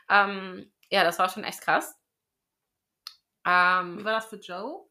ähm, 0.09 0.73
ja, 0.90 1.05
das 1.05 1.18
war 1.18 1.29
schon 1.29 1.44
echt 1.44 1.61
krass. 1.61 1.96
Wie 3.44 3.51
Ähm, 3.51 4.05
war 4.05 4.12
das 4.14 4.27
für 4.27 4.37
Joe? 4.37 4.87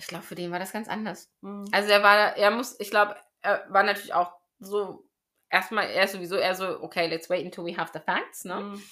ich 0.00 0.06
glaube, 0.06 0.24
für 0.24 0.36
den 0.36 0.52
war 0.52 0.58
das 0.60 0.72
ganz 0.72 0.88
anders. 0.88 1.28
Mhm. 1.40 1.64
Also 1.72 1.90
er 1.90 2.02
war, 2.04 2.36
er 2.36 2.50
muss, 2.52 2.78
ich 2.78 2.90
glaube, 2.90 3.16
er 3.40 3.64
war 3.68 3.82
natürlich 3.82 4.14
auch 4.14 4.32
so, 4.60 5.04
erstmal, 5.50 5.86
er 5.90 6.04
ist 6.04 6.12
sowieso 6.12 6.36
eher 6.36 6.54
so, 6.54 6.80
okay, 6.82 7.08
let's 7.08 7.28
wait 7.28 7.44
until 7.44 7.64
we 7.64 7.76
have 7.76 7.90
the 7.92 7.98
facts, 8.00 8.44
ne? 8.44 8.60
Mhm. 8.60 8.82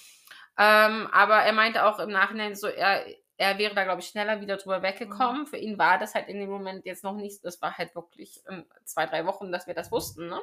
Ähm, 0.57 1.07
aber 1.13 1.35
er 1.43 1.53
meinte 1.53 1.85
auch 1.85 1.99
im 1.99 2.09
Nachhinein 2.09 2.55
so, 2.55 2.67
er, 2.67 3.05
er 3.37 3.57
wäre 3.57 3.75
da, 3.75 3.83
glaube 3.83 4.01
ich, 4.01 4.07
schneller 4.07 4.41
wieder 4.41 4.57
drüber 4.57 4.81
weggekommen. 4.81 5.47
Für 5.47 5.57
ihn 5.57 5.77
war 5.77 5.97
das 5.99 6.15
halt 6.15 6.27
in 6.27 6.39
dem 6.39 6.49
Moment 6.49 6.85
jetzt 6.85 7.03
noch 7.03 7.13
nicht, 7.15 7.43
das 7.45 7.61
war 7.61 7.77
halt 7.77 7.93
wirklich 7.95 8.41
ähm, 8.49 8.65
zwei, 8.83 9.05
drei 9.05 9.25
Wochen, 9.25 9.51
dass 9.51 9.67
wir 9.67 9.73
das 9.75 9.91
wussten, 9.91 10.27
ne? 10.27 10.41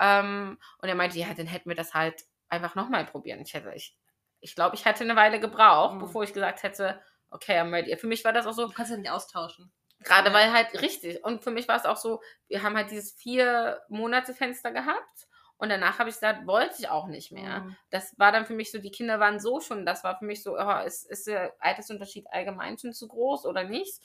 Ähm, 0.00 0.58
und 0.80 0.88
er 0.88 0.94
meinte, 0.94 1.18
ja, 1.18 1.32
dann 1.34 1.46
hätten 1.46 1.68
wir 1.68 1.76
das 1.76 1.94
halt 1.94 2.24
einfach 2.48 2.74
nochmal 2.74 3.04
probieren. 3.06 3.40
Ich 3.40 3.54
hätte, 3.54 3.72
ich, 3.74 3.96
ich 4.40 4.54
glaube, 4.54 4.74
ich 4.76 4.84
hätte 4.84 5.04
eine 5.04 5.16
Weile 5.16 5.40
gebraucht, 5.40 5.94
Mhm. 5.94 5.98
bevor 6.00 6.22
ich 6.22 6.32
gesagt 6.32 6.62
hätte, 6.62 7.00
okay, 7.30 7.58
I'm 7.58 7.72
ready. 7.72 7.96
Für 7.96 8.06
mich 8.06 8.24
war 8.24 8.32
das 8.32 8.46
auch 8.46 8.52
so, 8.52 8.66
Du 8.66 8.72
kannst 8.72 8.90
ja 8.90 8.96
nicht 8.96 9.10
austauschen. 9.10 9.72
Gerade 10.00 10.28
Ja. 10.28 10.34
weil 10.34 10.52
halt 10.52 10.80
richtig. 10.80 11.24
Und 11.24 11.42
für 11.42 11.50
mich 11.50 11.66
war 11.66 11.76
es 11.76 11.84
auch 11.84 11.96
so, 11.96 12.22
wir 12.46 12.62
haben 12.62 12.76
halt 12.76 12.90
dieses 12.90 13.12
vier 13.14 13.80
Monate 13.88 14.32
Fenster 14.34 14.70
gehabt. 14.70 15.27
Und 15.58 15.68
danach 15.70 15.98
habe 15.98 16.08
ich 16.08 16.14
gesagt, 16.14 16.46
wollte 16.46 16.76
ich 16.78 16.88
auch 16.88 17.08
nicht 17.08 17.32
mehr. 17.32 17.60
Mhm. 17.60 17.76
Das 17.90 18.16
war 18.18 18.30
dann 18.32 18.46
für 18.46 18.54
mich 18.54 18.70
so, 18.70 18.78
die 18.78 18.92
Kinder 18.92 19.18
waren 19.20 19.40
so 19.40 19.60
schon, 19.60 19.84
das 19.84 20.04
war 20.04 20.16
für 20.18 20.24
mich 20.24 20.42
so, 20.42 20.56
oh, 20.56 20.78
ist, 20.86 21.04
ist 21.10 21.26
der 21.26 21.52
Altersunterschied 21.58 22.26
allgemein 22.30 22.78
schon 22.78 22.92
zu 22.92 23.08
groß 23.08 23.44
oder 23.44 23.64
nicht? 23.64 24.00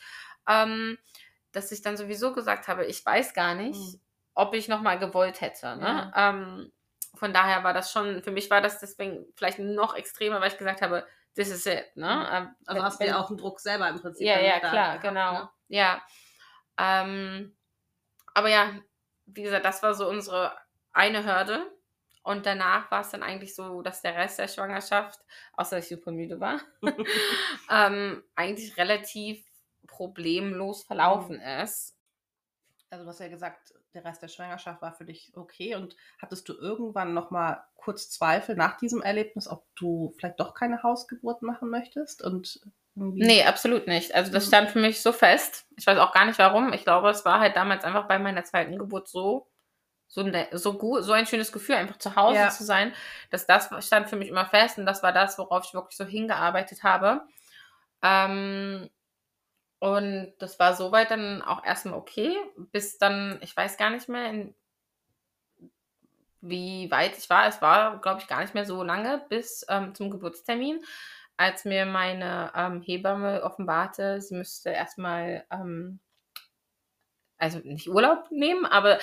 Ähm, 0.47 0.97
dass 1.51 1.71
ich 1.71 1.83
dann 1.83 1.95
sowieso 1.95 2.33
gesagt 2.33 2.67
habe, 2.67 2.85
ich 2.85 3.05
weiß 3.05 3.33
gar 3.35 3.53
nicht, 3.53 3.77
Mhm. 3.79 4.01
ob 4.33 4.55
ich 4.55 4.67
nochmal 4.67 4.97
gewollt 4.97 5.41
hätte. 5.41 5.75
Ne? 5.77 6.11
Ähm, 6.15 6.71
von 7.13 7.31
daher 7.33 7.63
war 7.63 7.73
das 7.73 7.91
schon, 7.91 8.23
für 8.23 8.31
mich 8.31 8.49
war 8.49 8.59
das 8.61 8.79
deswegen 8.79 9.23
vielleicht 9.35 9.59
noch 9.59 9.93
extremer, 9.95 10.41
weil 10.41 10.47
ich 10.51 10.57
gesagt 10.57 10.81
habe, 10.81 11.05
this 11.35 11.49
is 11.51 11.67
it. 11.67 11.85
Ne? 11.95 12.07
Mhm. 12.07 12.35
Ähm, 12.35 12.55
Also 12.65 12.79
wenn- 12.79 12.83
hast 12.83 12.99
du 12.99 13.05
ja 13.05 13.19
auch 13.19 13.29
einen 13.29 13.37
Druck 13.37 13.59
selber 13.59 13.87
im 13.89 14.01
Prinzip. 14.01 14.25
ja, 14.25 14.39
ja, 14.39 14.57
klar, 14.59 14.71
gehabt, 14.97 15.01
genau. 15.03 15.31
ne? 15.33 15.49
Ja. 15.67 16.01
Ähm, 16.79 17.55
aber 18.33 18.49
ja, 18.49 18.71
wie 19.27 19.43
gesagt, 19.43 19.63
das 19.65 19.83
war 19.83 19.93
so 19.93 20.09
unsere 20.09 20.51
eine 20.93 21.25
Hürde. 21.25 21.71
Und 22.23 22.45
danach 22.45 22.89
war 22.89 23.01
es 23.01 23.10
dann 23.10 23.21
eigentlich 23.23 23.53
so, 23.53 23.82
dass 23.82 24.01
der 24.01 24.15
Rest 24.15 24.39
der 24.39 24.47
Schwangerschaft, 24.47 25.19
außer 25.53 25.75
dass 25.75 25.86
ich 25.91 25.97
super 25.97 26.12
müde 26.12 26.39
war, 26.39 26.62
ähm, 27.69 28.23
eigentlich 28.36 28.77
relativ 28.77 29.43
problemlos 29.88 30.84
verlaufen 30.84 31.41
ist. 31.41 31.95
Also 32.89 33.03
du 33.06 33.10
hast 33.10 33.19
ja 33.19 33.27
gesagt, 33.27 33.73
der 33.93 34.06
Rest 34.06 34.21
der 34.21 34.27
Schwangerschaft 34.27 34.82
war 34.82 34.93
für 34.93 35.06
dich 35.06 35.34
okay. 35.36 35.75
Und 35.75 35.95
hattest 36.21 36.47
du 36.47 36.53
irgendwann 36.53 37.13
noch 37.13 37.32
mal 37.32 37.63
kurz 37.75 38.10
Zweifel 38.10 38.56
nach 38.56 38.77
diesem 38.77 39.01
Erlebnis, 39.01 39.47
ob 39.47 39.65
du 39.75 40.13
vielleicht 40.17 40.39
doch 40.39 40.53
keine 40.53 40.84
Hausgeburt 40.84 41.41
machen 41.41 41.69
möchtest? 41.69 42.23
Und 42.23 42.62
irgendwie 42.95 43.19
Nee, 43.25 43.43
absolut 43.45 43.88
nicht. 43.88 44.13
Also 44.13 44.32
das 44.32 44.45
Mhm. 44.45 44.47
stand 44.47 44.71
für 44.71 44.79
mich 44.79 45.01
so 45.01 45.12
fest. 45.12 45.65
Ich 45.75 45.88
weiß 45.88 45.97
auch 45.97 46.13
gar 46.13 46.25
nicht 46.25 46.38
warum. 46.39 46.71
Ich 46.73 46.84
glaube, 46.84 47.10
es 47.10 47.25
war 47.25 47.39
halt 47.39 47.56
damals 47.56 47.84
einfach 47.84 48.08
bei 48.08 48.19
meiner 48.19 48.43
zweiten 48.43 48.77
Geburt 48.77 49.08
so, 49.08 49.47
so, 50.13 50.21
ne, 50.23 50.47
so 50.52 50.73
gut, 50.78 51.04
so 51.04 51.12
ein 51.12 51.26
schönes 51.26 51.52
Gefühl, 51.52 51.76
einfach 51.76 51.97
zu 51.97 52.15
Hause 52.15 52.36
Ja. 52.38 52.49
zu 52.49 52.63
sein, 52.63 52.93
dass 53.32 53.47
das 53.47 53.69
stand 53.86 54.10
für 54.10 54.15
mich 54.15 54.30
immer 54.30 54.45
fest 54.45 54.78
und 54.78 54.86
das 54.86 55.02
war 55.02 55.12
das, 55.12 55.38
worauf 55.39 55.65
ich 55.65 55.73
wirklich 55.73 55.97
so 55.97 56.06
hingearbeitet 56.06 56.84
habe. 56.84 57.21
Ähm, 58.04 58.89
und 59.80 60.34
das 60.39 60.60
war 60.60 60.76
soweit 60.76 61.12
dann 61.12 61.41
auch 61.41 61.63
erstmal 61.65 61.95
okay, 61.95 62.36
bis 62.71 62.97
dann, 62.99 63.39
ich 63.41 63.56
weiß 63.58 63.78
gar 63.78 63.89
nicht 63.91 64.10
mehr, 64.10 64.30
in, 64.30 64.56
wie 66.41 66.89
weit 66.91 67.17
ich 67.17 67.30
war. 67.30 67.47
Es 67.47 67.62
war, 67.62 67.99
glaube 68.02 68.21
ich, 68.21 68.28
gar 68.28 68.41
nicht 68.41 68.54
mehr 68.54 68.65
so 68.65 68.84
lange 68.84 69.26
bis 69.30 69.65
ähm, 69.69 69.95
zum 69.95 70.10
Geburtstermin, 70.12 70.84
als 71.38 71.65
mir 71.65 71.86
meine 71.86 72.52
ähm, 72.56 72.82
Hebamme 72.82 73.43
offenbarte, 73.43 74.21
sie 74.21 74.36
müsste 74.36 74.69
erstmal, 74.69 75.45
ähm, 75.52 75.99
also 77.38 77.60
nicht 77.60 77.88
Urlaub 77.89 78.32
nehmen, 78.32 78.65
aber 78.65 78.99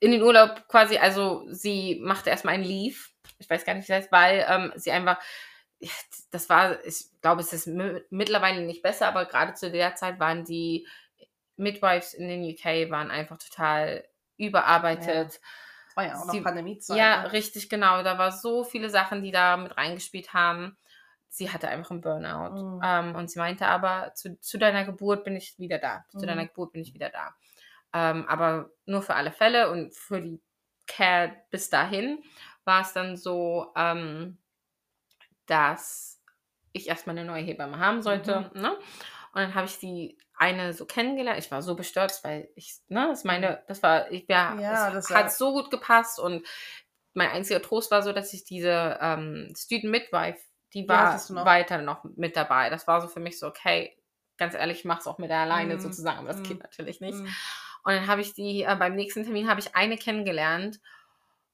in 0.00 0.10
den 0.12 0.22
Urlaub 0.22 0.68
quasi, 0.68 0.98
also 0.98 1.44
sie 1.50 1.98
machte 2.02 2.30
erstmal 2.30 2.54
einen 2.54 2.64
Leave. 2.64 2.96
Ich 3.38 3.48
weiß 3.50 3.64
gar 3.64 3.74
nicht, 3.74 3.88
wie 3.88 3.92
das 3.92 4.02
heißt, 4.04 4.12
weil 4.12 4.44
ähm, 4.48 4.72
sie 4.76 4.90
einfach, 4.92 5.18
ja, 5.78 5.90
das 6.30 6.48
war, 6.48 6.84
ich 6.84 7.06
glaube, 7.20 7.40
es 7.42 7.52
ist 7.52 7.66
mi- 7.66 8.02
mittlerweile 8.10 8.62
nicht 8.62 8.82
besser, 8.82 9.08
aber 9.08 9.24
gerade 9.26 9.54
zu 9.54 9.70
der 9.70 9.94
Zeit 9.94 10.18
waren 10.20 10.44
die 10.44 10.86
Midwives 11.56 12.12
in 12.14 12.28
den 12.28 12.42
UK 12.44 12.90
waren 12.90 13.10
einfach 13.10 13.38
total 13.38 14.04
überarbeitet. 14.36 15.40
Das 15.86 15.96
war 15.96 16.06
ja 16.06 16.20
auch 16.20 16.26
noch 16.26 16.42
Pandemiezeit. 16.42 16.96
Ja, 16.98 17.22
ne? 17.22 17.32
richtig, 17.32 17.68
genau. 17.70 18.02
Da 18.02 18.18
war 18.18 18.32
so 18.32 18.64
viele 18.64 18.90
Sachen, 18.90 19.22
die 19.22 19.30
da 19.30 19.56
mit 19.56 19.76
reingespielt 19.76 20.34
haben. 20.34 20.76
Sie 21.28 21.50
hatte 21.50 21.68
einfach 21.68 21.90
einen 21.90 22.00
Burnout. 22.02 22.54
Mhm. 22.54 22.80
Ähm, 22.84 23.14
und 23.14 23.30
sie 23.30 23.38
meinte 23.38 23.66
aber, 23.66 24.12
zu, 24.14 24.38
zu 24.40 24.58
deiner 24.58 24.84
Geburt 24.84 25.24
bin 25.24 25.36
ich 25.36 25.58
wieder 25.58 25.78
da. 25.78 26.04
Zu 26.10 26.18
Mhm. 26.18 26.26
deiner 26.26 26.46
Geburt 26.46 26.72
bin 26.72 26.82
ich 26.82 26.92
wieder 26.94 27.08
da. 27.10 27.34
Ähm, 27.98 28.26
aber 28.28 28.68
nur 28.84 29.00
für 29.00 29.14
alle 29.14 29.32
Fälle 29.32 29.70
und 29.70 29.94
für 29.94 30.20
die 30.20 30.42
Care 30.86 31.34
bis 31.50 31.70
dahin 31.70 32.22
war 32.64 32.82
es 32.82 32.92
dann 32.92 33.16
so, 33.16 33.72
ähm, 33.74 34.36
dass 35.46 36.20
ich 36.72 36.88
erstmal 36.88 37.16
eine 37.16 37.26
neue 37.26 37.42
Hebamme 37.42 37.78
haben 37.78 38.02
sollte. 38.02 38.50
Mhm. 38.54 38.60
Ne? 38.60 38.72
Und 38.76 39.40
dann 39.42 39.54
habe 39.54 39.66
ich 39.66 39.78
die 39.78 40.18
eine 40.36 40.74
so 40.74 40.84
kennengelernt. 40.84 41.38
Ich 41.38 41.50
war 41.50 41.62
so 41.62 41.74
bestürzt, 41.74 42.22
weil 42.24 42.50
ich, 42.54 42.80
ne, 42.88 43.06
das 43.08 43.24
meine, 43.24 43.64
das 43.68 43.82
war, 43.82 44.10
ich 44.10 44.26
ja, 44.28 44.58
Ja, 44.60 44.90
das 44.90 45.10
war- 45.10 45.16
hat 45.24 45.32
so 45.32 45.52
gut 45.52 45.70
gepasst 45.70 46.18
und 46.20 46.46
mein 47.14 47.30
einziger 47.30 47.62
Trost 47.62 47.90
war 47.90 48.02
so, 48.02 48.12
dass 48.12 48.34
ich 48.34 48.44
diese 48.44 48.98
ähm, 49.00 49.54
Student 49.56 49.90
Midwife, 49.90 50.40
die 50.74 50.86
war 50.86 51.18
du 51.28 51.32
noch. 51.34 51.46
weiter 51.46 51.80
noch 51.80 52.04
mit 52.04 52.36
dabei. 52.36 52.68
Das 52.68 52.86
war 52.86 53.00
so 53.00 53.08
für 53.08 53.20
mich 53.20 53.38
so, 53.38 53.46
okay, 53.46 53.96
ganz 54.36 54.54
ehrlich, 54.54 54.80
ich 54.80 54.84
mach's 54.84 55.06
auch 55.06 55.16
mit 55.16 55.30
der 55.30 55.38
alleine 55.38 55.76
Mhm. 55.76 55.80
sozusagen, 55.80 56.18
aber 56.18 56.28
das 56.28 56.40
Mhm. 56.40 56.42
geht 56.42 56.62
natürlich 56.62 57.00
nicht. 57.00 57.18
Mhm. 57.18 57.34
Und 57.86 57.92
dann 57.92 58.08
habe 58.08 58.20
ich 58.20 58.34
die, 58.34 58.64
äh, 58.64 58.74
beim 58.76 58.96
nächsten 58.96 59.22
Termin 59.22 59.48
habe 59.48 59.60
ich 59.60 59.76
eine 59.76 59.96
kennengelernt 59.96 60.80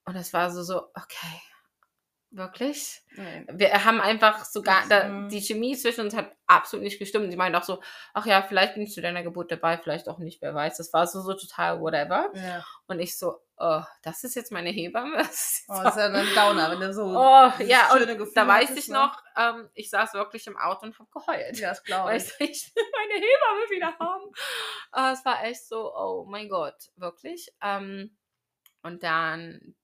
und 0.07 0.17
das 0.17 0.33
war 0.33 0.51
so, 0.51 0.63
so, 0.63 0.87
okay, 0.95 1.43
wirklich? 2.31 3.03
Nee. 3.17 3.45
Wir 3.53 3.85
haben 3.85 4.01
einfach 4.01 4.47
sogar, 4.47 4.89
da, 4.89 5.29
die 5.29 5.43
Chemie 5.43 5.77
zwischen 5.77 6.07
uns 6.07 6.17
hat 6.17 6.33
absolut 6.47 6.85
nicht 6.85 6.99
gestimmt. 6.99 7.31
Sie 7.31 7.37
meinte 7.37 7.59
auch 7.59 7.65
so, 7.65 7.83
ach 8.15 8.25
ja, 8.25 8.41
vielleicht 8.41 8.73
bin 8.73 8.85
ich 8.85 8.95
zu 8.95 9.03
deiner 9.03 9.23
Geburt 9.23 9.53
dabei, 9.53 9.77
vielleicht 9.77 10.09
auch 10.09 10.19
nicht, 10.19 10.41
wer 10.41 10.55
weiß. 10.55 10.79
Das 10.79 10.95
war 10.95 11.07
so, 11.07 11.21
so 11.21 11.35
total 11.35 11.83
whatever. 11.83 12.31
Ja. 12.35 12.65
Und 12.87 12.99
ich 12.99 13.19
so, 13.19 13.37
oh, 13.63 13.83
das 14.03 14.25
ist 14.25 14.35
jetzt 14.35 14.51
meine 14.53 14.71
Hebamme. 14.71 15.17
Das 15.23 15.31
ist 15.31 15.65
Oh, 15.69 15.81
das 15.83 15.97
ist 15.97 16.03
ja 16.03 16.09
ein 16.09 16.35
Downer, 16.35 16.71
wenn 16.71 16.81
du 16.81 16.93
so. 16.93 17.05
Oh, 17.05 17.51
ja, 17.65 17.89
schöne 17.93 18.13
und 18.13 18.19
Gefühl 18.19 18.35
da 18.35 18.47
weiß 18.47 18.71
ich 18.77 18.89
ne? 18.89 18.95
noch, 18.95 19.23
ähm, 19.37 19.71
ich 19.75 19.89
saß 19.91 20.15
wirklich 20.15 20.47
im 20.47 20.59
Auto 20.59 20.87
und 20.87 20.99
habe 20.99 21.09
geheult. 21.11 21.59
Ja, 21.59 21.71
das 21.71 21.85
glaube 21.85 22.11
Weil 22.11 22.17
ich. 22.19 22.25
so, 22.25 22.35
ich 22.45 22.73
meine 22.75 23.15
Hebamme 23.15 23.71
wieder 23.71 23.99
haben. 23.99 24.33
Äh, 24.95 25.13
es 25.13 25.25
war 25.25 25.45
echt 25.45 25.67
so, 25.67 25.95
oh 25.95 26.27
mein 26.29 26.49
Gott, 26.49 26.91
wirklich. 26.97 27.55
Ähm, 27.63 28.17
und 28.83 29.03
dann 29.03 29.75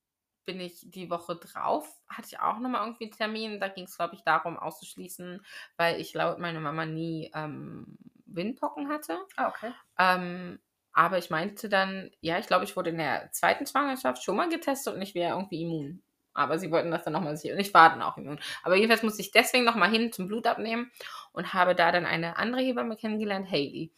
bin 0.44 0.60
ich 0.60 0.80
die 0.90 1.10
Woche 1.10 1.36
drauf, 1.36 1.86
hatte 2.08 2.28
ich 2.32 2.40
auch 2.40 2.58
nochmal 2.58 2.86
irgendwie 2.86 3.04
einen 3.04 3.12
Termin. 3.12 3.60
Da 3.60 3.68
ging 3.68 3.84
es, 3.84 3.96
glaube 3.96 4.14
ich, 4.14 4.22
darum 4.24 4.58
auszuschließen, 4.58 5.44
weil 5.76 6.00
ich 6.00 6.14
laut 6.14 6.38
meiner 6.38 6.60
Mama 6.60 6.86
nie 6.86 7.30
ähm, 7.34 7.98
Windpocken 8.24 8.88
hatte. 8.88 9.18
Ah, 9.36 9.48
okay. 9.48 9.72
Ähm, 9.98 10.58
aber 10.98 11.16
ich 11.16 11.30
meinte 11.30 11.68
dann, 11.68 12.10
ja, 12.20 12.40
ich 12.40 12.48
glaube, 12.48 12.64
ich 12.64 12.74
wurde 12.76 12.90
in 12.90 12.98
der 12.98 13.30
zweiten 13.30 13.68
Schwangerschaft 13.68 14.20
schon 14.24 14.34
mal 14.34 14.48
getestet 14.48 14.92
und 14.96 15.00
ich 15.00 15.14
wäre 15.14 15.36
irgendwie 15.36 15.62
immun. 15.62 16.02
Aber 16.34 16.58
sie 16.58 16.72
wollten 16.72 16.90
das 16.90 17.04
dann 17.04 17.12
nochmal 17.12 17.36
sicher. 17.36 17.54
Und 17.54 17.60
ich 17.60 17.72
war 17.72 17.90
dann 17.90 18.02
auch 18.02 18.16
immun. 18.16 18.40
Aber 18.64 18.74
jedenfalls 18.74 19.04
musste 19.04 19.22
ich 19.22 19.30
deswegen 19.30 19.64
nochmal 19.64 19.90
hin 19.90 20.10
zum 20.10 20.26
Blut 20.26 20.48
abnehmen 20.48 20.90
und 21.30 21.54
habe 21.54 21.76
da 21.76 21.92
dann 21.92 22.04
eine 22.04 22.36
andere 22.36 22.62
Hebamme 22.62 22.96
kennengelernt, 22.96 23.48
Hailey. 23.48 23.92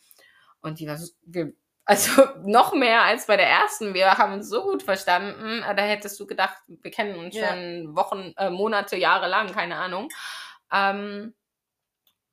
Und 0.60 0.78
die 0.78 0.86
war 0.88 0.98
so, 0.98 1.10
also 1.86 2.10
noch 2.44 2.74
mehr 2.74 3.00
als 3.00 3.26
bei 3.26 3.38
der 3.38 3.48
ersten. 3.48 3.94
Wir 3.94 4.18
haben 4.18 4.34
uns 4.34 4.50
so 4.50 4.62
gut 4.62 4.82
verstanden. 4.82 5.62
Da 5.74 5.82
hättest 5.82 6.20
du 6.20 6.26
gedacht, 6.26 6.58
wir 6.68 6.90
kennen 6.90 7.18
uns 7.18 7.34
Ja. 7.34 7.48
schon 7.48 7.96
Wochen, 7.96 8.34
äh, 8.36 8.50
Monate, 8.50 8.98
Jahre 8.98 9.26
lang, 9.26 9.50
keine 9.52 9.76
Ahnung. 9.76 10.08
Ähm, 10.70 11.32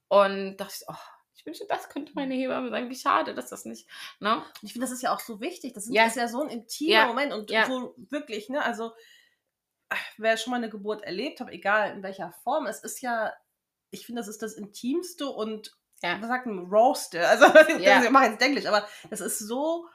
und 0.10 0.58
dachte 0.58 0.73
ich, 0.77 0.86
oh, 0.89 1.16
ich 1.52 1.60
wünsche, 1.60 1.66
das 1.68 1.90
könnte 1.90 2.12
meine 2.16 2.34
Hebamme 2.34 2.70
sein. 2.70 2.90
Wie 2.90 2.96
schade, 2.96 3.34
dass 3.34 3.50
das 3.50 3.66
nicht. 3.66 3.88
Ne? 4.20 4.44
Ich 4.62 4.74
finde, 4.74 4.86
das 4.86 4.92
ist 4.94 5.02
ja 5.02 5.14
auch 5.14 5.20
so 5.20 5.40
wichtig. 5.40 5.74
Das 5.74 5.86
ist 5.86 5.94
Ja. 5.94 6.06
ist 6.06 6.16
ja 6.18 6.28
so 6.28 6.42
ein 6.42 6.50
intimer 6.50 6.92
Ja. 6.92 7.08
Moment 7.08 7.34
und 7.34 7.50
Ja. 7.50 7.66
so 7.66 7.94
wirklich, 8.10 8.50
ne? 8.50 8.64
Also, 8.64 8.92
wer 10.18 10.38
schon 10.38 10.52
mal 10.52 10.58
eine 10.58 10.70
Geburt 10.70 11.04
erlebt 11.04 11.40
hat, 11.40 11.50
egal 11.50 11.92
in 11.92 12.04
welcher 12.04 12.34
Form, 12.44 12.66
es 12.68 12.80
ist 12.84 13.02
ja, 13.02 13.34
ich 13.92 14.06
finde, 14.06 14.20
das 14.22 14.28
ist 14.28 14.42
das 14.42 14.54
Intimste 14.54 15.28
und, 15.30 15.78
Ja. 16.04 16.20
was 16.22 16.28
sagt 16.28 16.46
man, 16.46 16.66
Roaste. 16.66 17.26
Also, 17.28 17.46
Ja. 17.82 18.04
ich 18.04 18.10
mache 18.10 18.26
jetzt 18.32 18.42
Englisch, 18.42 18.66
aber 18.66 18.88
das 19.10 19.22
ist 19.22 19.40
so, 19.40 19.88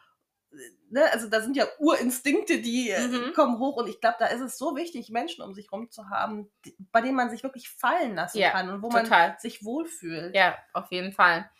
ne? 0.90 1.04
Also, 1.12 1.28
da 1.28 1.40
sind 1.40 1.56
ja 1.56 1.66
Urinstinkte, 1.78 2.60
die 2.60 2.92
Mhm. 2.92 3.32
kommen 3.34 3.58
hoch 3.58 3.76
und 3.76 3.88
ich 3.88 4.00
glaube, 4.00 4.16
da 4.18 4.26
ist 4.26 4.40
es 4.40 4.58
so 4.58 4.76
wichtig, 4.76 5.10
Menschen 5.10 5.42
um 5.42 5.54
sich 5.54 5.70
rum 5.72 5.90
zu 5.90 6.08
haben, 6.10 6.50
die, 6.64 6.76
bei 6.92 7.00
denen 7.00 7.16
man 7.16 7.30
sich 7.30 7.42
wirklich 7.42 7.68
fallen 7.70 8.14
lassen 8.14 8.38
Ja, 8.38 8.50
kann 8.50 8.68
und 8.70 8.82
wo 8.82 8.90
man 8.90 9.04
Total. 9.04 9.36
sich 9.38 9.64
wohlfühlt. 9.64 10.34
Ja, 10.34 10.56
auf 10.72 10.90
jeden 10.90 11.12
Fall. 11.12 11.50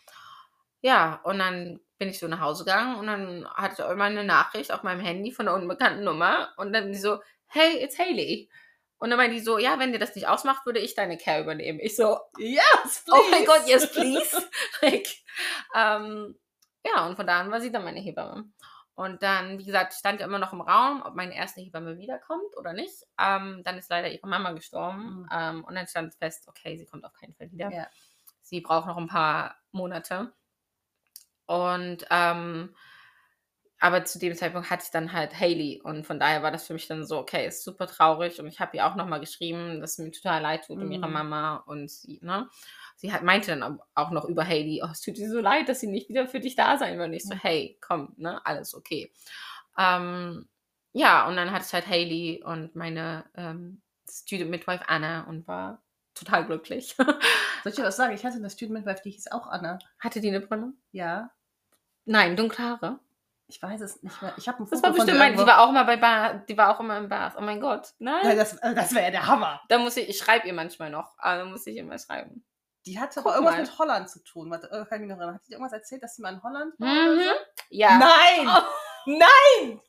Ja, 0.81 1.21
und 1.23 1.39
dann 1.39 1.79
bin 1.97 2.09
ich 2.09 2.19
so 2.19 2.27
nach 2.27 2.41
Hause 2.41 2.65
gegangen 2.65 2.97
und 2.97 3.07
dann 3.07 3.47
hatte 3.53 3.81
ich 3.83 3.89
immer 3.89 4.03
eine 4.05 4.23
Nachricht 4.23 4.71
auf 4.71 4.83
meinem 4.83 4.99
Handy 4.99 5.31
von 5.31 5.47
einer 5.47 5.55
unbekannten 5.57 6.03
Nummer 6.03 6.53
und 6.57 6.73
dann 6.73 6.93
so, 6.93 7.19
hey, 7.47 7.77
it's 7.81 7.97
Haley. 7.97 8.49
Und 8.97 9.09
dann 9.09 9.17
meinte 9.17 9.35
die 9.35 9.41
so, 9.41 9.57
ja, 9.57 9.79
wenn 9.79 9.91
dir 9.91 9.99
das 9.99 10.15
nicht 10.15 10.27
ausmacht, 10.27 10.65
würde 10.65 10.79
ich 10.79 10.95
deine 10.95 11.17
Care 11.17 11.41
übernehmen. 11.41 11.79
Ich 11.81 11.95
so, 11.95 12.19
Yes, 12.37 13.03
oh 13.11 13.21
mein 13.31 13.43
please. 13.43 13.45
Gott, 13.45 13.67
yes, 13.67 13.91
please. 13.91 14.49
like, 14.81 15.07
ähm, 15.75 16.37
ja, 16.85 17.05
und 17.07 17.15
von 17.15 17.27
da 17.27 17.39
an 17.39 17.51
war 17.51 17.61
sie 17.61 17.71
dann 17.71 17.83
meine 17.85 17.99
Hebamme. 18.01 18.45
Und 18.95 19.23
dann, 19.23 19.57
wie 19.57 19.65
gesagt, 19.65 19.93
stand 19.93 20.19
ja 20.19 20.27
immer 20.27 20.37
noch 20.37 20.53
im 20.53 20.61
Raum, 20.61 21.01
ob 21.03 21.15
meine 21.15 21.35
erste 21.35 21.61
Hebamme 21.61 21.97
wiederkommt 21.97 22.55
oder 22.57 22.73
nicht. 22.73 23.07
Ähm, 23.19 23.61
dann 23.63 23.77
ist 23.77 23.89
leider 23.89 24.11
ihre 24.11 24.27
Mama 24.27 24.51
gestorben. 24.51 25.21
Mhm. 25.21 25.29
Ähm, 25.31 25.63
und 25.63 25.75
dann 25.75 25.87
stand 25.87 26.13
fest, 26.13 26.47
okay, 26.47 26.77
sie 26.77 26.85
kommt 26.85 27.03
auf 27.03 27.13
keinen 27.13 27.33
Fall 27.33 27.51
wieder. 27.51 27.71
Ja. 27.71 27.87
Sie 28.41 28.61
braucht 28.61 28.85
noch 28.85 28.97
ein 28.97 29.07
paar 29.07 29.55
Monate. 29.71 30.33
Und 31.47 32.05
ähm, 32.11 32.75
aber 33.83 34.05
zu 34.05 34.17
dem 34.19 34.35
Zeitpunkt 34.35 34.69
hatte 34.69 34.83
ich 34.85 34.91
dann 34.91 35.13
halt 35.13 35.39
Haley 35.39 35.81
und 35.83 36.05
von 36.07 36.19
daher 36.19 36.41
war 36.43 36.51
das 36.51 36.65
für 36.67 36.73
mich 36.73 36.87
dann 36.87 37.05
so, 37.05 37.17
okay, 37.19 37.47
ist 37.47 37.63
super 37.63 37.87
traurig 37.87 38.39
und 38.39 38.47
ich 38.47 38.59
habe 38.59 38.77
ihr 38.77 38.85
auch 38.87 38.95
nochmal 38.95 39.19
geschrieben, 39.19 39.81
dass 39.81 39.93
es 39.93 39.97
mir 39.99 40.11
total 40.11 40.41
leid 40.41 40.65
tut 40.67 40.81
um 40.81 40.91
ihre 40.91 41.07
Mhm. 41.07 41.13
Mama 41.13 41.57
und 41.67 41.91
sie, 41.91 42.19
ne? 42.23 42.49
Sie 42.95 43.11
hat, 43.11 43.23
meinte 43.23 43.51
dann 43.51 43.63
au- 43.63 43.83
auch 43.95 44.11
noch 44.11 44.25
über 44.25 44.45
Haley, 44.47 44.81
oh, 44.83 44.89
es 44.91 45.01
tut 45.01 45.17
ihr 45.17 45.29
so 45.29 45.39
leid, 45.41 45.67
dass 45.69 45.81
sie 45.81 45.87
nicht 45.87 46.09
wieder 46.09 46.27
für 46.27 46.39
dich 46.39 46.55
da 46.55 46.77
sein 46.77 46.97
wird. 46.97 47.07
Und 47.09 47.13
ich 47.13 47.27
so, 47.27 47.35
hey, 47.35 47.77
komm, 47.81 48.13
ne, 48.17 48.45
alles 48.45 48.73
okay. 48.75 49.11
Ähm, 49.77 50.47
ja, 50.93 51.27
und 51.27 51.35
dann 51.35 51.51
hatte 51.51 51.65
ich 51.67 51.73
halt 51.73 51.87
Haley 51.87 52.43
und 52.45 52.75
meine 52.75 53.25
ähm, 53.35 53.81
Student 54.09 54.51
Midwife 54.51 54.87
Anna 54.87 55.23
und 55.23 55.47
war 55.47 55.81
total 56.15 56.45
glücklich. 56.45 56.95
Soll 57.63 57.71
ich 57.71 57.75
dir 57.75 57.83
was 57.83 57.97
sagen? 57.97 58.13
Ich 58.15 58.23
hatte 58.25 58.37
eine 58.37 58.49
Student 58.49 58.79
Midwife, 58.79 59.01
die 59.03 59.11
hieß 59.11 59.31
auch 59.31 59.47
Anna. 59.47 59.79
Hatte 59.99 60.21
die 60.21 60.29
eine 60.29 60.41
Brille? 60.41 60.73
Ja. 60.91 61.31
Nein, 62.05 62.35
dunkle 62.37 62.63
Haare. 62.65 62.99
Ich 63.47 63.61
weiß 63.61 63.81
es 63.81 64.01
nicht 64.01 64.21
mehr. 64.21 64.33
Ich 64.37 64.47
habe 64.47 64.63
ein 64.63 64.69
Das 64.69 64.79
Foto 64.79 64.83
war 64.83 64.89
von 64.95 65.05
bestimmt 65.05 65.19
mein, 65.19 65.37
die 65.37 65.45
war 65.45 65.59
auch 65.61 65.71
mal 65.71 65.83
bei 65.83 65.97
Bar, 65.97 66.35
die 66.47 66.57
war 66.57 66.73
auch 66.75 66.79
immer 66.79 66.97
im 66.97 67.09
Bars. 67.09 67.33
Oh 67.37 67.41
mein 67.41 67.59
Gott. 67.59 67.93
Nein. 67.99 68.21
Nein, 68.23 68.37
das, 68.37 68.53
äh, 68.57 68.73
das 68.73 68.93
wäre 68.93 69.05
ja 69.05 69.11
der 69.11 69.27
Hammer. 69.27 69.61
Da 69.69 69.77
muss 69.77 69.97
ich, 69.97 70.09
ich 70.09 70.17
schreibe 70.17 70.47
ihr 70.47 70.53
manchmal 70.53 70.89
noch, 70.89 71.13
aber 71.17 71.39
da 71.39 71.45
muss 71.45 71.67
ich 71.67 71.77
immer 71.77 71.99
schreiben. 71.99 72.45
Die 72.85 72.99
hatte 72.99 73.21
Guck 73.21 73.27
aber 73.27 73.35
irgendwas 73.35 73.55
mal. 73.55 73.61
mit 73.61 73.79
Holland 73.79 74.09
zu 74.09 74.23
tun. 74.23 74.49
Warte, 74.49 74.67
äh, 74.67 74.85
kann 74.85 74.95
ich 74.95 74.99
mich 75.01 75.09
noch 75.09 75.17
erinnern. 75.17 75.35
Hat 75.35 75.43
die 75.45 75.49
dir 75.49 75.55
irgendwas 75.55 75.73
erzählt, 75.73 76.03
dass 76.03 76.15
sie 76.15 76.21
mal 76.21 76.33
in 76.33 76.43
Holland 76.43 76.73
war? 76.79 76.87
Mhm. 76.89 77.19
So? 77.19 77.31
Ja. 77.69 77.97
Nein! 77.97 78.47
Oh. 78.47 78.61
Nein! 79.05 79.81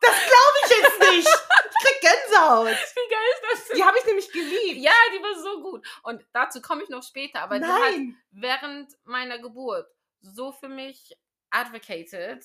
Das 0.00 0.14
glaube 0.14 0.58
ich 0.64 0.70
jetzt 0.70 1.00
nicht! 1.10 1.28
Ich 1.28 1.86
krieg 1.88 2.00
Gänsehaut! 2.00 2.66
Wie 2.68 3.10
geil 3.10 3.26
ist 3.34 3.42
das 3.52 3.68
denn? 3.68 3.76
Die 3.76 3.84
habe 3.84 3.98
ich 3.98 4.06
nämlich 4.06 4.30
geliebt. 4.32 4.76
Ja, 4.80 4.92
die 5.12 5.22
war 5.22 5.42
so 5.42 5.62
gut. 5.62 5.86
Und 6.04 6.24
dazu 6.32 6.60
komme 6.60 6.82
ich 6.84 6.88
noch 6.88 7.02
später, 7.02 7.40
aber 7.40 7.58
die 7.58 7.64
hat 7.64 7.80
Nein! 7.80 8.16
während 8.30 8.92
meiner 9.04 9.38
Geburt 9.38 9.88
so 10.20 10.52
für 10.52 10.68
mich 10.68 11.16
advocated. 11.50 12.44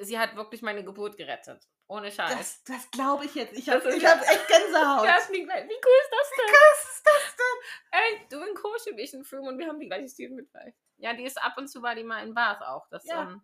Sie 0.00 0.18
hat 0.18 0.36
wirklich 0.36 0.62
meine 0.62 0.84
Geburt 0.84 1.16
gerettet. 1.16 1.66
Ohne 1.86 2.10
Scheiß. 2.12 2.36
Das, 2.36 2.62
das 2.64 2.90
glaube 2.90 3.24
ich 3.24 3.34
jetzt. 3.34 3.56
Ich 3.56 3.64
Das 3.64 3.82
habe 3.84 3.90
hab 4.06 4.22
echt 4.22 4.46
Gänsehaut. 4.48 5.08
Ist 5.18 5.30
wie, 5.30 5.46
wie 5.46 5.48
cool 5.48 5.98
ist 6.02 6.12
das 6.12 6.30
denn? 6.36 6.54
Was 6.54 6.94
ist 6.94 7.06
das 7.06 7.36
denn? 7.36 8.00
Ey, 8.00 8.26
du 8.30 8.40
in 8.42 8.54
Kosche, 8.54 8.90
ich 8.98 9.14
in 9.14 9.24
Film 9.24 9.46
und 9.46 9.58
wir 9.58 9.66
haben 9.68 9.80
die 9.80 9.86
gleiche 9.88 10.08
Student 10.08 10.36
mit 10.36 10.52
bei. 10.52 10.74
Ja, 10.98 11.14
die 11.14 11.24
ist 11.24 11.40
ab 11.42 11.54
und 11.56 11.68
zu 11.68 11.82
war 11.82 11.94
die 11.94 12.04
mal 12.04 12.22
in 12.26 12.34
Bars 12.34 12.60
auch. 12.62 12.86
Das, 12.90 13.04
Ja. 13.06 13.22
Ähm, 13.22 13.42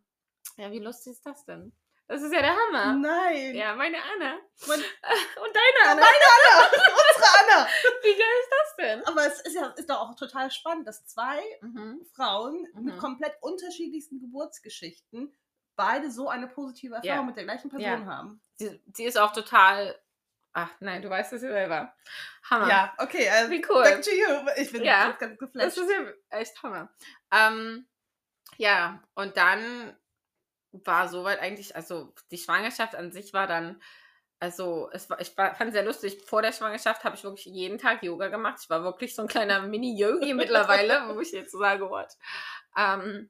ja, 0.59 0.71
wie 0.71 0.79
lustig 0.81 1.13
ist 1.15 1.25
das 1.25 1.45
denn? 1.47 1.73
Das 2.07 2.21
ist 2.21 2.35
ja 2.35 2.43
der 2.43 2.55
Hammer. 2.55 2.93
Nein! 2.97 3.55
Ja, 3.55 3.75
meine 3.77 3.97
Anna. 3.97 4.39
Mein, 4.67 4.79
Und 5.43 5.57
deine 5.57 5.91
Anna. 5.91 6.03
meine 6.03 6.27
Anna! 6.35 6.67
Unsere 6.75 7.31
Anna! 7.41 7.69
Wie 8.03 8.13
geil 8.13 8.41
ist 8.43 8.51
das 8.51 8.77
denn? 8.77 9.05
Aber 9.07 9.27
es 9.27 9.41
ist 9.41 9.55
ja 9.55 9.69
ist 9.69 9.89
doch 9.89 10.01
auch 10.01 10.15
total 10.15 10.51
spannend, 10.51 10.87
dass 10.87 11.07
zwei 11.07 11.41
Mhm. 11.63 12.05
Frauen 12.15 12.69
mit 12.75 12.95
Mhm. 12.97 12.99
komplett 12.99 13.35
unterschiedlichsten 13.41 14.21
Geburtsgeschichten 14.21 15.35
beide 15.77 16.11
so 16.11 16.29
eine 16.29 16.47
positive 16.49 16.95
Erfahrung 16.97 17.17
Ja. 17.17 17.23
mit 17.23 17.37
der 17.37 17.45
gleichen 17.45 17.71
Ja. 17.79 17.91
Person 17.91 18.07
haben. 18.09 18.41
Sie, 18.57 18.81
sie 18.93 19.05
ist 19.05 19.19
auch 19.19 19.33
total. 19.33 19.99
Ach 20.53 20.71
nein, 20.81 21.03
du 21.03 21.11
weißt 21.11 21.33
es 21.33 21.43
ja 21.43 21.49
selber. 21.51 21.93
Hammer. 22.49 22.69
Ja, 22.69 22.95
okay. 22.99 23.29
Also, 23.29 23.51
Wie 23.51 23.65
cool. 23.69 23.83
Back 23.83 24.03
to 24.03 24.11
you. 24.11 24.49
Ich 24.57 24.71
bin 24.71 24.85
Ja. 24.85 25.07
ganz, 25.13 25.19
ganz 25.19 25.39
Das 25.53 25.75
geflasht. 25.75 25.79
ist 25.79 25.91
ja 25.91 26.39
echt 26.39 26.63
Hammer. 26.63 26.89
Ähm, 27.33 27.87
ja, 28.57 29.03
und 29.15 29.37
dann 29.37 29.97
war 30.71 31.09
soweit 31.09 31.41
eigentlich, 31.41 31.75
also 31.75 32.15
die 32.31 32.39
Schwangerschaft 32.39 32.95
an 32.95 33.11
sich 33.11 33.33
war 33.33 33.47
dann, 33.49 33.81
also 34.41 34.91
es 34.93 35.09
war, 35.11 35.21
ich 35.21 35.37
war, 35.37 35.55
fand 35.57 35.73
sehr 35.73 35.85
lustig. 35.85 36.23
Vor 36.25 36.43
der 36.43 36.53
Schwangerschaft 36.53 37.03
habe 37.05 37.17
ich 37.17 37.25
wirklich 37.25 37.47
jeden 37.47 37.79
Tag 37.79 38.03
Yoga 38.05 38.29
gemacht. 38.29 38.59
Ich 38.63 38.71
war 38.71 38.83
wirklich 38.85 39.15
so 39.15 39.23
ein 39.23 39.29
kleiner 39.29 39.63
Mini-Yogi 39.63 40.35
mittlerweile, 40.35 41.09
wo 41.17 41.21
ich 41.21 41.33
jetzt 41.33 41.51
so 41.53 41.59
sage, 41.59 41.89
what. 41.91 42.17
Ähm, 42.77 43.29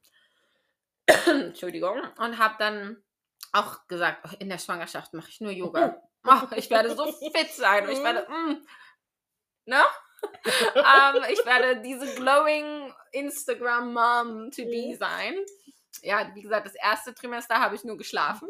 Entschuldigung. 1.26 2.00
Und 2.18 2.38
habe 2.38 2.54
dann 2.58 3.02
auch 3.52 3.86
gesagt, 3.86 4.26
oh, 4.26 4.36
in 4.38 4.48
der 4.48 4.58
Schwangerschaft 4.58 5.14
mache 5.14 5.28
ich 5.28 5.40
nur 5.40 5.52
Yoga. 5.52 6.00
Oh, 6.26 6.40
ich 6.56 6.70
werde 6.70 6.96
so 6.96 7.04
fit 7.12 7.50
sein. 7.50 7.86
Ich 7.90 8.02
werde, 8.02 8.26
mm, 8.32 8.66
ne? 9.66 9.82
ähm, 10.24 11.22
ich 11.30 11.44
werde 11.44 11.82
diese 11.82 12.14
glowing 12.14 12.94
Instagram 13.12 13.92
Mom 13.92 14.50
to 14.50 14.62
be 14.64 14.96
sein. 14.98 15.34
Ja, 16.00 16.34
wie 16.34 16.40
gesagt, 16.40 16.64
das 16.64 16.74
erste 16.76 17.14
Trimester 17.14 17.60
habe 17.60 17.74
ich 17.74 17.84
nur 17.84 17.98
geschlafen. 17.98 18.48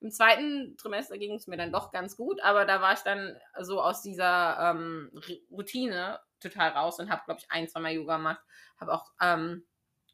Im 0.00 0.10
zweiten 0.10 0.74
Trimester 0.78 1.18
ging 1.18 1.34
es 1.34 1.46
mir 1.46 1.58
dann 1.58 1.70
doch 1.70 1.90
ganz 1.90 2.16
gut, 2.16 2.40
aber 2.40 2.64
da 2.64 2.80
war 2.80 2.94
ich 2.94 3.00
dann 3.00 3.38
so 3.60 3.82
aus 3.82 4.00
dieser 4.00 4.70
ähm, 4.70 5.12
Routine 5.50 6.18
total 6.40 6.70
raus 6.70 6.98
und 6.98 7.10
habe, 7.10 7.22
glaube 7.26 7.40
ich, 7.40 7.50
ein, 7.50 7.68
zwei 7.68 7.80
Mal 7.80 7.92
Yoga 7.92 8.16
gemacht. 8.16 8.42
Habe 8.78 8.94
auch, 8.94 9.12
ähm, 9.20 9.66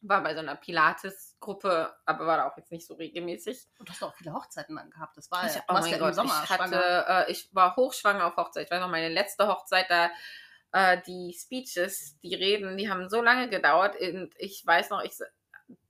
war 0.09 0.23
bei 0.23 0.35
so 0.35 0.41
einer 0.41 0.57
Pilates-Gruppe, 0.57 1.95
aber 2.05 2.27
war 2.27 2.37
da 2.39 2.49
auch 2.49 2.57
jetzt 2.57 2.73
nicht 2.73 2.87
so 2.87 2.95
regelmäßig. 2.95 3.67
Und 3.79 3.89
du 3.89 3.93
hast 3.93 4.03
auch 4.03 4.15
viele 4.15 4.33
Hochzeiten 4.33 4.77
dann 4.77 4.91
gehabt. 4.91 5.17
Das 5.17 5.31
war 5.31 5.47
Ich, 5.47 5.55
ja, 5.55 5.63
oh 5.69 5.73
mein 5.75 5.87
ja 5.87 5.99
Gott, 5.99 6.15
Sommer 6.15 6.43
ich, 6.45 6.51
hatte, 6.51 7.05
äh, 7.09 7.31
ich 7.33 7.49
war 7.55 7.77
hochschwanger 7.77 8.27
auf 8.27 8.37
Hochzeit. 8.37 8.65
Ich 8.67 8.71
weiß 8.71 8.81
noch, 8.81 8.91
meine 8.91 9.09
letzte 9.09 9.47
Hochzeit, 9.49 9.87
da 9.89 10.11
äh, 10.73 11.01
die 11.07 11.37
Speeches, 11.39 12.19
die 12.23 12.35
Reden, 12.35 12.77
die 12.77 12.91
haben 12.91 13.09
so 13.09 13.23
lange 13.23 13.49
gedauert. 13.49 13.97
Und 14.01 14.35
ich 14.39 14.67
weiß 14.67 14.91
noch, 14.91 15.03
ich, 15.03 15.15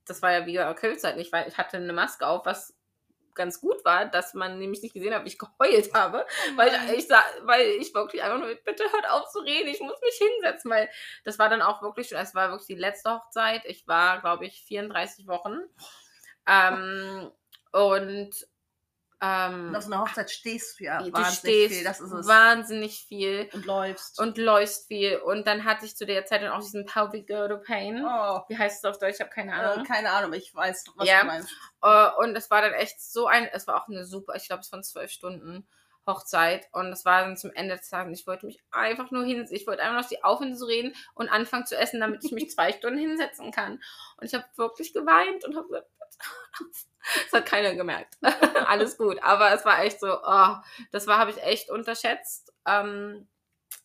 das 0.05 0.21
war 0.21 0.31
ja 0.31 0.45
wie 0.45 0.55
Covid-Zeit, 0.55 1.17
ich, 1.17 1.31
war- 1.31 1.47
ich 1.47 1.57
hatte 1.57 1.77
eine 1.77 1.93
Maske 1.93 2.25
auf, 2.27 2.45
was 2.45 2.76
ganz 3.37 3.61
gut 3.61 3.85
war, 3.85 4.05
dass 4.05 4.33
man 4.33 4.59
nämlich 4.59 4.81
nicht 4.81 4.93
gesehen 4.93 5.13
hat, 5.13 5.23
wie 5.23 5.29
ich 5.29 5.39
geheult 5.39 5.93
habe, 5.93 6.25
weil 6.57 6.69
ich, 6.89 6.97
ich, 6.99 7.07
sa- 7.07 7.23
weil 7.43 7.61
ich 7.79 7.93
wirklich 7.93 8.21
einfach 8.23 8.39
nur, 8.39 8.53
bitte 8.65 8.83
hört 8.91 9.09
auf 9.09 9.29
zu 9.29 9.39
reden, 9.39 9.69
ich 9.69 9.79
muss 9.79 9.99
mich 10.01 10.15
hinsetzen, 10.17 10.69
weil 10.71 10.89
das 11.23 11.39
war 11.39 11.47
dann 11.49 11.61
auch 11.61 11.81
wirklich, 11.81 12.11
es 12.11 12.35
war 12.35 12.49
wirklich 12.49 12.67
die 12.67 12.75
letzte 12.81 13.11
Hochzeit, 13.11 13.63
ich 13.65 13.87
war, 13.87 14.19
glaube 14.21 14.45
ich, 14.45 14.61
34 14.63 15.27
Wochen. 15.27 15.57
Ähm, 16.47 17.31
und 17.71 18.47
ähm, 19.21 19.73
auf 19.75 19.83
so 19.83 19.91
einer 19.91 20.01
Hochzeit 20.01 20.29
stehst 20.29 20.79
du 20.79 20.83
ja 20.83 20.99
du 21.01 21.11
wahnsinnig 21.11 21.37
stehst 21.39 21.73
viel. 21.75 21.83
Das 21.83 21.99
ist 21.99 22.11
es. 22.11 22.27
wahnsinnig 22.27 22.99
viel 23.07 23.49
und 23.53 23.65
läufst. 23.65 24.19
und 24.19 24.37
läufst 24.37 24.87
viel 24.87 25.17
und 25.17 25.47
dann 25.47 25.63
hatte 25.63 25.85
ich 25.85 25.95
zu 25.95 26.05
der 26.05 26.25
Zeit 26.25 26.43
dann 26.43 26.51
auch 26.51 26.59
diesen 26.61 26.85
Pelvic 26.85 27.25
Girdle 27.27 27.57
Pain. 27.59 28.03
oh, 28.05 28.41
Wie 28.47 28.57
heißt 28.57 28.83
es 28.83 28.89
auf 28.89 28.99
Deutsch? 28.99 29.15
Ich 29.15 29.21
habe 29.21 29.31
keine 29.31 29.51
äh, 29.51 29.55
Ahnung. 29.55 29.85
keine 29.85 30.11
Ahnung, 30.11 30.33
ich 30.33 30.53
weiß, 30.53 30.85
was 30.95 31.07
Ja. 31.07 31.21
du 31.21 31.25
meinst. 31.27 31.49
Äh, 31.81 32.09
und 32.19 32.35
es 32.35 32.51
war 32.51 32.61
dann 32.61 32.73
echt 32.73 33.01
so 33.01 33.25
ein, 33.27 33.45
es 33.51 33.65
war 33.67 33.81
auch 33.81 33.87
eine 33.87 34.05
super, 34.05 34.35
ich 34.35 34.47
glaube, 34.47 34.61
es 34.61 34.71
waren 34.71 34.83
zwölf 34.83 35.09
Stunden 35.11 35.67
Hochzeit 36.05 36.67
und 36.71 36.85
es 36.93 37.03
war 37.03 37.23
dann 37.23 37.35
zum 37.35 37.51
Ende 37.53 37.75
des 37.75 37.89
Tages, 37.89 38.17
ich 38.21 38.27
wollte 38.27 38.45
mich 38.45 38.61
einfach 38.71 39.11
nur 39.11 39.25
hin, 39.25 39.45
ich 39.51 39.67
wollte 39.67 39.83
einfach 39.83 40.01
noch 40.03 40.07
die 40.09 40.23
aufhören 40.23 40.55
zu 40.55 40.65
reden 40.65 40.95
und 41.15 41.27
anfangen 41.27 41.65
zu 41.65 41.75
essen, 41.77 41.99
damit 41.99 42.23
ich 42.23 42.31
mich 42.31 42.49
zwei 42.55 42.71
Stunden 42.71 42.97
hinsetzen 42.97 43.51
kann. 43.51 43.73
Und 44.15 44.25
ich 44.27 44.33
habe 44.33 44.45
wirklich 44.55 44.93
geweint 44.93 45.43
und 45.43 45.55
habe 45.57 45.67
gesagt, 45.67 45.87
das 47.31 47.33
hat 47.33 47.45
keiner 47.45 47.75
gemerkt. 47.75 48.17
Alles 48.67 48.97
gut, 48.97 49.21
aber 49.21 49.53
es 49.53 49.65
war 49.65 49.81
echt 49.83 49.99
so, 49.99 50.07
oh, 50.07 50.55
das 50.91 51.07
war, 51.07 51.19
habe 51.19 51.31
ich 51.31 51.41
echt 51.43 51.69
unterschätzt, 51.69 52.53
ähm, 52.65 53.27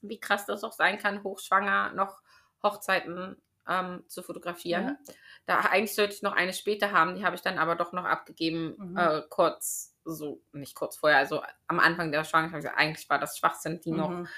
wie 0.01 0.19
krass 0.21 0.47
das 0.47 0.65
auch 0.65 0.73
sein 0.73 0.99
kann, 0.99 1.23
hochschwanger 1.23 1.93
noch 1.93 2.21
Hochzeiten 2.63 3.41
ähm, 3.69 4.05
zu 4.09 4.23
fotografieren. 4.23 4.99
Da 5.47 5.61
eigentlich 5.61 5.95
sollte 5.95 6.15
ich 6.15 6.23
noch 6.23 6.33
eine 6.33 6.53
später 6.53 6.93
haben, 6.93 7.15
die 7.17 7.25
habe 7.25 7.37
ich 7.37 7.43
dann 7.43 7.59
aber 7.59 7.75
doch 7.77 7.93
noch 7.93 8.05
abgegeben, 8.05 8.75
Mhm. 8.79 8.97
äh, 8.97 9.23
kurz, 9.29 9.97
so, 10.05 10.43
nicht 10.53 10.75
kurz 10.75 10.97
vorher, 10.97 11.19
also 11.19 11.43
am 11.69 11.79
Anfang 11.81 12.11
der 12.13 12.25
Schwangerschaft. 12.25 12.67
Also 12.67 12.77
Eigentlich 12.77 13.09
war 13.09 13.19
das 13.19 13.39
Schwachsinn, 13.39 13.81
die 13.81 13.93
noch. 13.93 14.11
Mhm. 14.11 14.29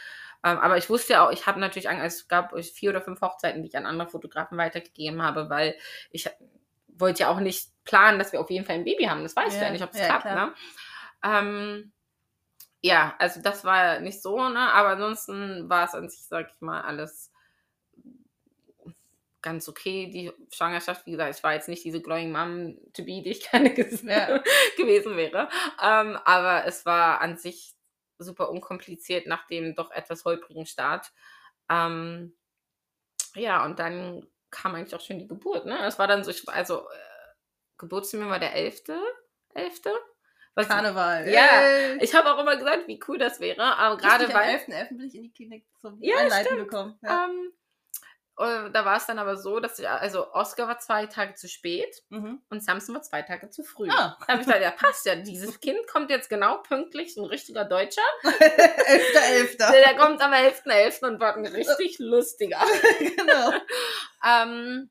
Ähm, 0.45 0.59
aber 0.59 0.77
ich 0.77 0.91
wusste 0.91 1.15
ja 1.15 1.27
auch, 1.27 1.33
ich 1.33 1.47
habe 1.47 1.59
natürlich, 1.59 1.89
Angst, 1.89 2.05
es 2.05 2.29
gab 2.29 2.53
vier 2.59 2.91
oder 2.91 3.01
fünf 3.01 3.21
Hochzeiten, 3.23 3.63
die 3.63 3.69
ich 3.69 3.77
an 3.77 3.87
andere 3.87 4.11
Fotografen 4.11 4.59
weitergegeben 4.59 5.23
habe, 5.23 5.49
weil 5.49 5.75
ich 6.11 6.29
wollte 6.89 7.21
ja 7.21 7.29
auch 7.31 7.41
nicht 7.41 7.71
planen, 7.85 8.19
dass 8.19 8.33
wir 8.33 8.41
auf 8.41 8.51
jeden 8.51 8.65
Fall 8.67 8.77
ein 8.77 8.85
Baby 8.85 9.05
haben. 9.05 9.23
Das 9.23 9.37
weißt 9.37 9.57
du 9.57 9.61
Ja, 9.61 9.67
ja 9.67 9.71
nicht, 9.73 9.85
ob 9.85 9.93
es 9.93 9.99
ja, 9.99 10.07
klappt, 10.07 10.25
ne? 10.27 10.55
Ähm, 11.25 11.93
ja, 12.83 13.15
also 13.19 13.41
das 13.43 13.65
war 13.65 14.01
nicht 14.01 14.23
so, 14.23 14.49
ne? 14.49 14.73
Aber 14.73 14.91
ansonsten 14.91 15.69
war 15.69 15.85
es 15.87 15.95
an 15.95 16.09
sich, 16.09 16.25
sag 16.27 16.51
ich 16.55 16.61
mal, 16.61 16.83
alles 16.83 17.31
ganz 19.43 19.69
okay. 19.69 20.09
Die 20.11 20.33
Schwangerschaft, 20.53 21.07
wie 21.07 21.13
gesagt, 21.13 21.37
ich 21.37 21.45
war 21.45 21.55
jetzt 21.55 21.69
nicht 21.69 21.85
diese 21.85 22.01
Glowing 22.01 22.33
Mom 22.33 22.77
to 22.95 23.03
be, 23.05 23.23
die 23.23 23.31
ich 23.33 23.51
gerne 23.51 23.71
Ja. 23.75 24.39
gewesen 24.77 25.17
wäre. 25.17 25.49
Ähm, 25.83 26.19
aber 26.25 26.65
es 26.67 26.85
war 26.87 27.21
an 27.21 27.37
sich 27.37 27.75
super 28.19 28.49
unkompliziert 28.51 29.27
nach 29.27 29.47
dem 29.47 29.75
doch 29.75 29.91
etwas 29.91 30.25
holprigen 30.25 30.67
Start. 30.67 31.13
Ähm, 31.69 32.35
ja, 33.35 33.65
und 33.65 33.79
dann 33.79 34.27
kam 34.51 34.75
eigentlich 34.75 34.95
auch 34.95 35.01
schon 35.01 35.19
die 35.19 35.27
Geburt, 35.29 35.67
ne? 35.67 35.79
Es 35.87 35.99
war 35.99 36.07
dann 36.07 36.25
so, 36.25 36.31
ich, 36.31 36.49
also 36.49 36.81
äh, 36.89 37.14
Geburtstermin 37.79 38.29
war 38.31 38.39
der 38.39 38.55
11. 38.55 38.83
11. 39.55 39.81
Was, 40.57 40.69
Karneval. 40.69 41.29
Ja, 41.29 41.63
Yay. 41.63 41.99
ich 42.01 42.15
habe 42.15 42.33
auch 42.33 42.39
immer 42.39 42.57
gesagt, 42.57 42.87
wie 42.87 43.01
cool 43.09 43.19
das 43.19 43.41
wäre, 43.41 43.77
aber 43.77 43.97
gerade 43.97 44.25
Richtig, 44.27 44.37
am 44.37 44.43
weil 44.43 44.55
11.11. 44.57 44.89
bin 44.97 45.07
ich 45.09 45.15
in 45.17 45.23
die 45.25 45.33
Klinik 45.33 45.67
zum 45.81 45.99
Ja, 46.01 46.17
Einleiten 46.19 46.57
gekommen. 46.57 46.97
Ja. 47.03 47.25
ähm, 47.25 47.53
äh, 48.37 48.71
da 48.71 48.85
war 48.85 48.97
es 48.97 49.07
dann 49.07 49.19
aber 49.19 49.37
so, 49.37 49.59
dass 49.61 49.79
ich, 49.81 49.89
also 49.89 50.33
Oscar 50.33 50.67
war 50.69 50.79
zwei 50.79 51.07
Tage 51.07 51.35
zu 51.35 51.49
spät 51.49 52.03
Mhm. 52.09 52.41
und 52.51 52.63
Samson 52.65 52.95
war 52.95 53.03
zwei 53.03 53.23
Tage 53.23 53.51
zu 53.51 53.63
früh. 53.65 53.89
Ah. 53.91 54.17
Da 54.21 54.27
habe 54.29 54.41
ich 54.41 54.47
gesagt, 54.47 54.63
ja, 54.63 54.71
passt 54.73 55.07
ja, 55.07 55.17
dieses 55.17 55.59
Kind 55.61 55.79
kommt 55.89 56.11
jetzt 56.11 56.29
genau 56.31 56.59
pünktlich, 56.59 57.15
so 57.15 57.23
ein 57.23 57.29
richtiger 57.29 57.65
Deutscher. 57.65 58.03
11.11. 58.23 59.57
Der, 59.59 59.71
der 59.83 59.97
kommt 59.97 60.21
am 60.21 60.33
11.11. 60.33 61.05
und 61.07 61.21
wird 61.21 61.37
ein 61.37 61.47
richtig 61.47 61.97
lustiger. 61.99 62.61
genau. 62.99 63.53
ähm, 64.25 64.91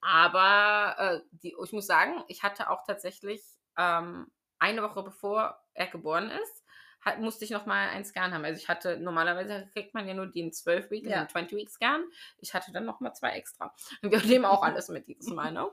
aber 0.00 0.96
äh, 0.98 1.20
die, 1.32 1.54
ich 1.62 1.72
muss 1.72 1.86
sagen, 1.86 2.22
ich 2.28 2.42
hatte 2.42 2.70
auch 2.70 2.84
tatsächlich 2.86 3.42
ähm, 3.76 4.30
eine 4.58 4.82
Woche 4.82 5.02
bevor 5.02 5.58
er 5.74 5.86
geboren 5.86 6.30
ist, 6.30 6.64
hat, 7.02 7.20
musste 7.20 7.44
ich 7.44 7.50
noch 7.50 7.66
mal 7.66 7.88
einen 7.88 8.04
Scan 8.04 8.32
haben. 8.32 8.44
Also 8.44 8.60
ich 8.60 8.68
hatte, 8.68 8.98
normalerweise 8.98 9.68
kriegt 9.72 9.94
man 9.94 10.08
ja 10.08 10.14
nur 10.14 10.26
den 10.26 10.50
12-Week 10.50 11.06
Ja. 11.06 11.24
den 11.24 11.28
20-Week-Scan. 11.28 12.04
Ich 12.38 12.52
hatte 12.54 12.72
dann 12.72 12.84
noch 12.84 13.00
mal 13.00 13.12
zwei 13.14 13.30
extra. 13.30 13.72
Und 14.02 14.10
wir 14.12 14.22
nehmen 14.24 14.44
auch 14.44 14.62
alles 14.64 14.88
mit 14.88 15.06
dieses 15.06 15.32
Mal. 15.32 15.52
Ne? 15.52 15.68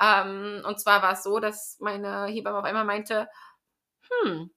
ähm, 0.00 0.62
und 0.64 0.80
zwar 0.80 1.02
war 1.02 1.12
es 1.12 1.22
so, 1.22 1.40
dass 1.40 1.78
meine 1.80 2.26
Hebamme 2.26 2.58
auf 2.58 2.64
einmal 2.64 2.84
meinte, 2.84 3.28
hm, 4.22 4.50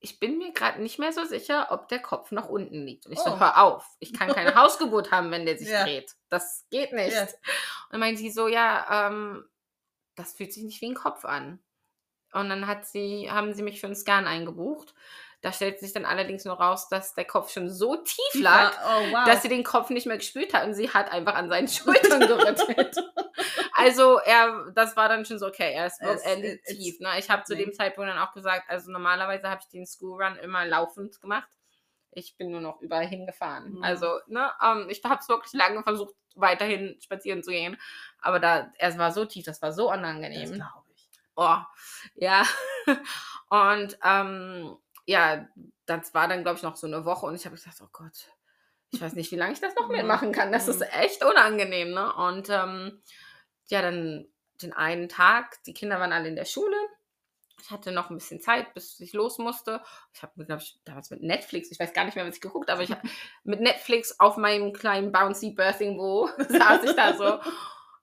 ich 0.00 0.20
bin 0.20 0.38
mir 0.38 0.52
gerade 0.52 0.80
nicht 0.82 0.98
mehr 0.98 1.12
so 1.12 1.24
sicher, 1.24 1.68
ob 1.70 1.88
der 1.88 1.98
Kopf 2.00 2.30
nach 2.30 2.48
unten 2.48 2.84
liegt. 2.86 3.06
Und 3.06 3.12
ich 3.12 3.18
so, 3.18 3.32
Oh. 3.32 3.40
hör 3.40 3.62
auf, 3.62 3.84
ich 3.98 4.12
kann 4.12 4.28
keine 4.32 4.54
Hausgeburt 4.54 5.10
haben, 5.10 5.30
wenn 5.30 5.44
der 5.46 5.58
sich 5.58 5.68
Ja. 5.68 5.84
dreht. 5.84 6.14
Das 6.28 6.66
geht 6.70 6.92
nicht. 6.92 7.14
Ja. 7.14 7.22
Und 7.22 7.30
dann 7.92 8.00
meinte 8.00 8.20
sie 8.20 8.30
so, 8.30 8.46
ja, 8.48 9.08
ähm, 9.08 9.44
das 10.14 10.32
fühlt 10.34 10.52
sich 10.52 10.62
nicht 10.64 10.80
wie 10.80 10.90
ein 10.90 10.94
Kopf 10.94 11.24
an. 11.24 11.58
Und 12.32 12.48
dann 12.50 12.66
hat 12.66 12.86
sie, 12.86 13.30
haben 13.30 13.54
sie 13.54 13.62
mich 13.62 13.80
für 13.80 13.86
einen 13.86 13.96
Scan 13.96 14.26
eingebucht. 14.26 14.94
Da 15.40 15.52
stellt 15.52 15.78
sich 15.78 15.92
dann 15.92 16.04
allerdings 16.04 16.44
nur 16.44 16.54
raus, 16.58 16.88
dass 16.88 17.14
der 17.14 17.24
Kopf 17.24 17.52
schon 17.52 17.70
so 17.70 17.94
tief 17.96 18.42
lag, 18.42 18.72
Oh, 18.84 19.12
wow. 19.12 19.24
dass 19.24 19.42
sie 19.42 19.48
den 19.48 19.62
Kopf 19.62 19.88
nicht 19.90 20.06
mehr 20.06 20.16
gespürt 20.18 20.52
hat 20.52 20.64
und 20.66 20.74
sie 20.74 20.90
hat 20.90 21.12
einfach 21.12 21.34
an 21.36 21.48
seinen 21.48 21.68
Schultern 21.68 22.20
gerüttelt. 22.20 22.96
also 23.74 24.18
er, 24.18 24.72
das 24.74 24.96
war 24.96 25.08
dann 25.08 25.24
schon 25.24 25.38
so, 25.38 25.46
okay, 25.46 25.72
er 25.74 25.86
ist 25.86 26.00
Es- 26.00 26.22
er 26.22 26.36
liegt 26.36 26.68
it's 26.68 26.76
tief. 26.78 26.98
Ne? 27.00 27.10
Ich 27.18 27.30
habe 27.30 27.44
zu 27.44 27.54
dem. 27.54 27.72
Zeitpunkt 27.72 28.10
dann 28.10 28.18
auch 28.18 28.32
gesagt, 28.32 28.68
also 28.68 28.90
normalerweise 28.90 29.48
habe 29.48 29.60
ich 29.62 29.68
den 29.68 29.86
School 29.86 30.20
Run 30.20 30.36
immer 30.38 30.64
laufend 30.66 31.20
gemacht. 31.20 31.48
Ich 32.10 32.36
bin 32.36 32.50
nur 32.50 32.60
noch 32.60 32.80
überall 32.80 33.06
hingefahren. 33.06 33.74
Mhm. 33.74 33.84
Also, 33.84 34.18
ne, 34.26 34.50
ähm, 34.60 34.88
ich 34.90 35.04
habe 35.04 35.20
es 35.20 35.28
wirklich 35.28 35.52
lange 35.52 35.82
versucht, 35.84 36.14
weiterhin 36.34 36.98
spazieren 37.00 37.44
zu 37.44 37.50
gehen. 37.52 37.78
Aber 38.20 38.40
da, 38.40 38.72
es 38.78 38.98
war 38.98 39.12
so 39.12 39.24
tief, 39.24 39.44
das 39.44 39.62
war 39.62 39.70
so 39.72 39.88
das 39.88 39.98
unangenehm. 39.98 40.52
glaube 40.54 40.88
ich. 40.94 41.08
Oh, 41.36 41.58
ja. 42.16 42.42
Und 43.50 43.98
ähm, 44.02 44.76
ja, 45.08 45.48
das 45.86 46.12
war 46.12 46.28
dann, 46.28 46.42
glaube 46.42 46.58
ich, 46.58 46.62
noch 46.62 46.76
so 46.76 46.86
eine 46.86 47.04
Woche 47.06 47.24
und 47.26 47.34
ich 47.34 47.46
habe 47.46 47.56
gesagt, 47.56 47.80
oh 47.82 47.88
Gott, 47.92 48.28
ich 48.90 49.00
weiß 49.00 49.14
nicht, 49.14 49.32
wie 49.32 49.36
lange 49.36 49.54
ich 49.54 49.60
das 49.60 49.74
noch 49.74 49.88
Mhm. 49.88 49.96
mitmachen 49.96 50.32
kann. 50.32 50.52
Das 50.52 50.68
ist 50.68 50.80
Mhm. 50.80 50.86
echt 50.92 51.24
unangenehm, 51.24 51.92
ne? 51.92 52.12
Und 52.14 52.48
ähm, 52.50 53.02
ja, 53.68 53.80
dann 53.82 54.28
den 54.62 54.72
einen 54.74 55.08
Tag, 55.08 55.62
die 55.64 55.72
Kinder 55.74 55.98
waren 55.98 56.12
alle 56.12 56.28
in 56.28 56.36
der 56.36 56.44
Schule. 56.44 56.76
Ich 57.60 57.70
hatte 57.70 57.90
noch 57.90 58.10
ein 58.10 58.16
bisschen 58.18 58.40
Zeit, 58.40 58.72
bis 58.74 59.00
ich 59.00 59.14
los 59.14 59.38
musste. 59.38 59.82
Ich 60.14 60.22
habe, 60.22 60.44
glaube 60.44 60.62
ich, 60.62 60.78
damals 60.84 61.10
mit 61.10 61.22
Netflix, 61.22 61.70
ich 61.72 61.80
weiß 61.80 61.92
gar 61.92 62.04
nicht 62.04 62.14
mehr, 62.14 62.26
was 62.26 62.36
ich 62.36 62.40
geguckt 62.40 62.68
habe, 62.70 62.74
aber 62.74 62.82
ich 62.82 62.90
habe 62.92 63.08
mit 63.44 63.60
Netflix 63.60 64.20
auf 64.20 64.36
meinem 64.36 64.72
kleinen 64.72 65.10
Bouncy 65.10 65.50
Birthing 65.52 65.96
Bo 65.96 66.28
saß 66.48 66.84
ich 66.84 66.92
da 66.96 67.16
so 67.16 67.40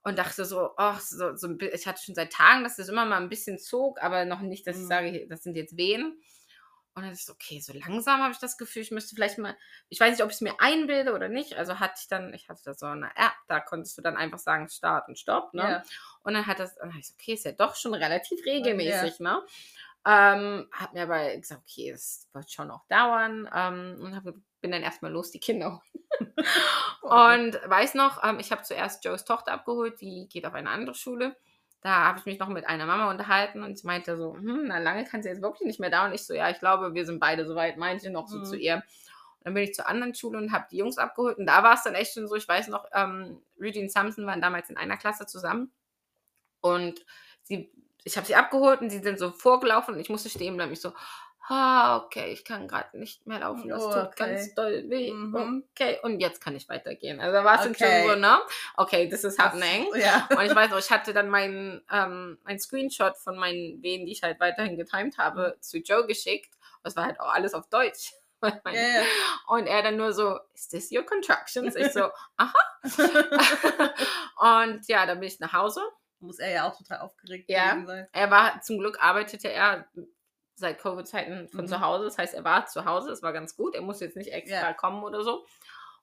und 0.04 0.18
dachte 0.18 0.44
so, 0.46 0.72
ach, 0.78 1.00
so, 1.00 1.36
so, 1.36 1.50
ich 1.60 1.88
hatte 1.88 2.04
schon 2.04 2.16
seit 2.16 2.34
Tagen, 2.34 2.64
dass 2.64 2.76
das 2.78 2.90
immer 2.90 3.06
mal 3.06 3.18
ein 3.22 3.30
bisschen 3.30 3.58
zog, 3.60 4.02
aber 4.02 4.26
noch 4.26 4.42
nicht, 4.42 4.68
dass 4.68 4.76
ich 4.78 4.84
Mhm. 4.84 4.88
sage, 4.88 5.28
das 5.30 5.44
sind 5.44 5.56
jetzt 5.56 5.78
Wehen. 5.78 6.20
Und 6.96 7.04
dann 7.04 7.12
ist 7.12 7.26
so, 7.26 7.34
okay, 7.34 7.60
so 7.60 7.74
langsam 7.74 8.22
habe 8.22 8.32
ich 8.32 8.40
das 8.40 8.58
Gefühl, 8.58 8.82
ich 8.82 8.92
müsste 8.92 9.16
vielleicht 9.16 9.38
mal, 9.38 9.58
ich 9.90 10.00
weiß 10.00 10.12
nicht, 10.12 10.24
ob 10.24 10.30
ich 10.30 10.36
es 10.36 10.42
mir 10.42 10.62
einbilde 10.62 11.14
oder 11.14 11.28
nicht. 11.28 11.56
Also 11.56 11.80
hatte 11.82 11.96
ich 12.00 12.08
dann, 12.08 12.34
ich 12.34 12.48
hatte 12.48 12.62
da 12.64 12.74
so 12.74 12.86
eine 12.86 13.08
App, 13.18 13.34
da 13.50 13.60
konntest 13.60 13.98
du 13.98 14.02
dann 14.02 14.16
einfach 14.16 14.40
sagen, 14.40 14.70
Start 14.70 15.10
und 15.10 15.20
Stopp, 15.20 15.54
ne? 15.54 15.62
Ja. 15.62 15.84
Und 16.24 16.36
dann 16.36 16.48
hat 16.48 16.60
das, 16.60 16.76
dann 16.76 16.94
hab 16.94 17.00
ich 17.00 17.08
so, 17.08 17.14
okay, 17.14 17.34
ist 17.34 17.44
ja 17.44 17.52
doch 17.52 17.76
schon 17.76 17.94
relativ 17.94 18.46
regelmäßig, 18.46 19.20
ne? 19.20 19.46
Ähm, 20.08 20.70
hab 20.72 20.94
mir 20.94 21.04
aber 21.04 21.36
gesagt, 21.36 21.64
okay, 21.64 21.90
es 21.90 22.30
wird 22.32 22.50
schon 22.50 22.70
noch 22.70 22.88
dauern. 22.88 23.50
Ähm, 23.54 23.98
und 24.00 24.16
hab, 24.16 24.24
bin 24.62 24.72
dann 24.72 24.84
erstmal 24.84 25.12
los, 25.12 25.32
die 25.32 25.40
Kinder 25.40 25.74
holen. 25.74 26.34
Und 27.02 27.60
weiß 27.70 27.94
noch, 27.96 28.24
ähm, 28.24 28.40
ich 28.40 28.52
habe 28.52 28.64
zuerst 28.64 29.04
Joes 29.04 29.26
Tochter 29.26 29.52
abgeholt, 29.52 30.00
die 30.02 30.28
geht 30.30 30.46
auf 30.46 30.54
eine 30.54 30.70
andere 30.70 30.96
Schule. 30.96 31.36
Da 31.82 32.06
habe 32.06 32.20
ich 32.20 32.26
mich 32.26 32.40
noch 32.40 32.48
mit 32.50 32.66
einer 32.68 32.86
Mama 32.88 33.12
unterhalten 33.12 33.62
und 33.64 33.78
sie 33.78 33.86
meinte 33.86 34.18
so, 34.18 34.34
hm, 34.36 34.66
na 34.68 34.80
lange 34.80 35.06
kann 35.06 35.22
sie 35.22 35.30
jetzt 35.30 35.42
wirklich 35.44 35.68
nicht 35.68 35.80
mehr 35.80 35.92
da. 35.92 36.06
Und 36.06 36.14
ich 36.14 36.26
so, 36.26 36.34
ja, 36.34 36.50
ich 36.50 36.60
glaube, 36.60 36.94
wir 36.96 37.06
sind 37.06 37.20
beide 37.20 37.46
soweit, 37.46 37.78
meinte 37.78 38.10
noch 38.10 38.28
so 38.28 38.40
Mhm. 38.40 38.46
zu 38.46 38.58
ihr. 38.58 38.76
Und 38.76 38.84
dann 39.46 39.54
bin 39.54 39.64
ich 39.64 39.74
zur 39.76 39.88
anderen 39.88 40.16
Schule 40.16 40.40
und 40.40 40.52
habe 40.52 40.66
die 40.72 40.78
Jungs 40.78 40.98
abgeholt. 40.98 41.38
Und 41.38 41.46
da 41.46 41.62
war 41.62 41.76
es 41.76 41.84
dann 41.84 41.94
echt 41.94 42.14
schon 42.16 42.28
so, 42.28 42.36
ich 42.36 42.48
weiß 42.48 42.70
noch, 42.70 42.86
ähm, 42.94 43.42
Rudy 43.62 43.82
und 43.82 43.92
Samson 43.92 44.26
waren 44.26 44.42
damals 44.42 44.70
in 44.72 44.78
einer 44.78 44.98
Klasse 44.98 45.28
zusammen. 45.28 45.72
Und 46.62 47.06
sie, 47.44 47.72
ich 48.04 48.18
habe 48.18 48.26
sie 48.26 48.36
abgeholt 48.36 48.82
und 48.82 48.90
sie 48.90 49.00
sind 49.00 49.20
so 49.20 49.32
vorgelaufen 49.32 49.94
und 49.94 50.00
ich 50.00 50.10
musste 50.10 50.30
stehen 50.30 50.56
bleiben. 50.58 50.74
Ich 50.74 50.82
so, 50.82 50.94
ah, 51.48 51.98
okay, 51.98 52.32
ich 52.32 52.44
kann 52.44 52.68
gerade 52.68 52.98
nicht 52.98 53.26
mehr 53.28 53.40
laufen, 53.40 53.70
das 53.70 53.84
Oh, 53.84 53.92
tut 53.94 54.04
okay. 54.08 54.16
ganz 54.18 54.54
doll 54.56 54.86
weh. 54.90 55.12
Mhm. 55.12 55.64
Okay, 55.72 56.00
und 56.04 56.20
jetzt 56.20 56.42
kann 56.42 56.56
ich 56.56 56.68
weitergehen. 56.70 57.20
Also 57.20 57.44
war 57.44 57.60
es 57.64 57.70
Okay. 57.70 58.02
schon 58.04 58.10
so, 58.10 58.16
ne? 58.20 58.40
Okay, 58.78 59.10
this 59.10 59.24
is 59.24 59.38
happening. 59.38 59.88
Ja. 59.96 60.28
Und 60.32 60.46
ich 60.46 60.56
weiß 60.56 60.72
noch, 60.72 60.80
ich 60.80 60.90
hatte 60.92 61.14
dann 61.14 61.30
meinen 61.30 61.82
ähm, 61.92 62.40
ein 62.46 62.60
Screenshot 62.60 63.18
von 63.18 63.38
meinen 63.38 63.82
Wehen, 63.84 64.06
die 64.06 64.12
ich 64.12 64.24
halt 64.24 64.40
weiterhin 64.40 64.78
getimed 64.78 65.18
habe, 65.18 65.58
zu 65.62 65.78
Joe 65.78 66.06
geschickt. 66.08 66.54
Das 66.84 66.96
war 66.96 67.06
halt 67.06 67.20
auch 67.20 67.32
alles 67.34 67.54
auf 67.54 67.68
Deutsch. 67.70 68.14
Ja. 68.44 69.02
Und 69.48 69.66
er 69.66 69.82
dann 69.82 69.98
nur 69.98 70.14
so, 70.14 70.38
is 70.54 70.68
this 70.68 70.92
your 70.92 71.04
contractions? 71.04 71.76
Ich 71.76 71.92
so, 71.94 72.10
aha. 72.38 72.54
und 74.38 74.88
ja, 74.88 75.06
dann 75.06 75.20
bin 75.20 75.28
ich 75.28 75.40
nach 75.40 75.54
Hause. 75.54 75.82
Muss 76.20 76.40
er 76.40 76.52
ja 76.52 76.68
auch 76.68 76.78
total 76.78 77.00
aufgeregt 77.00 77.50
Ja. 77.50 77.82
sein. 77.86 78.08
Er 78.12 78.30
war, 78.32 78.62
zum 78.62 78.78
Glück 78.80 79.02
arbeitete 79.02 79.52
er 79.52 79.88
seit 80.56 80.80
Covid-Zeiten 80.80 81.50
von 81.50 81.62
Mhm. 81.66 81.68
zu 81.68 81.82
Hause. 81.82 82.06
Das 82.06 82.18
heißt, 82.18 82.34
er 82.34 82.44
war 82.44 82.66
zu 82.66 82.86
Hause, 82.86 83.12
es 83.12 83.22
war 83.24 83.34
ganz 83.34 83.56
gut. 83.56 83.76
Er 83.76 83.82
musste 83.82 84.06
jetzt 84.06 84.18
nicht 84.18 84.32
extra 84.34 84.56
Ja. 84.70 84.74
kommen 84.74 85.04
oder 85.04 85.24
so. 85.24 85.46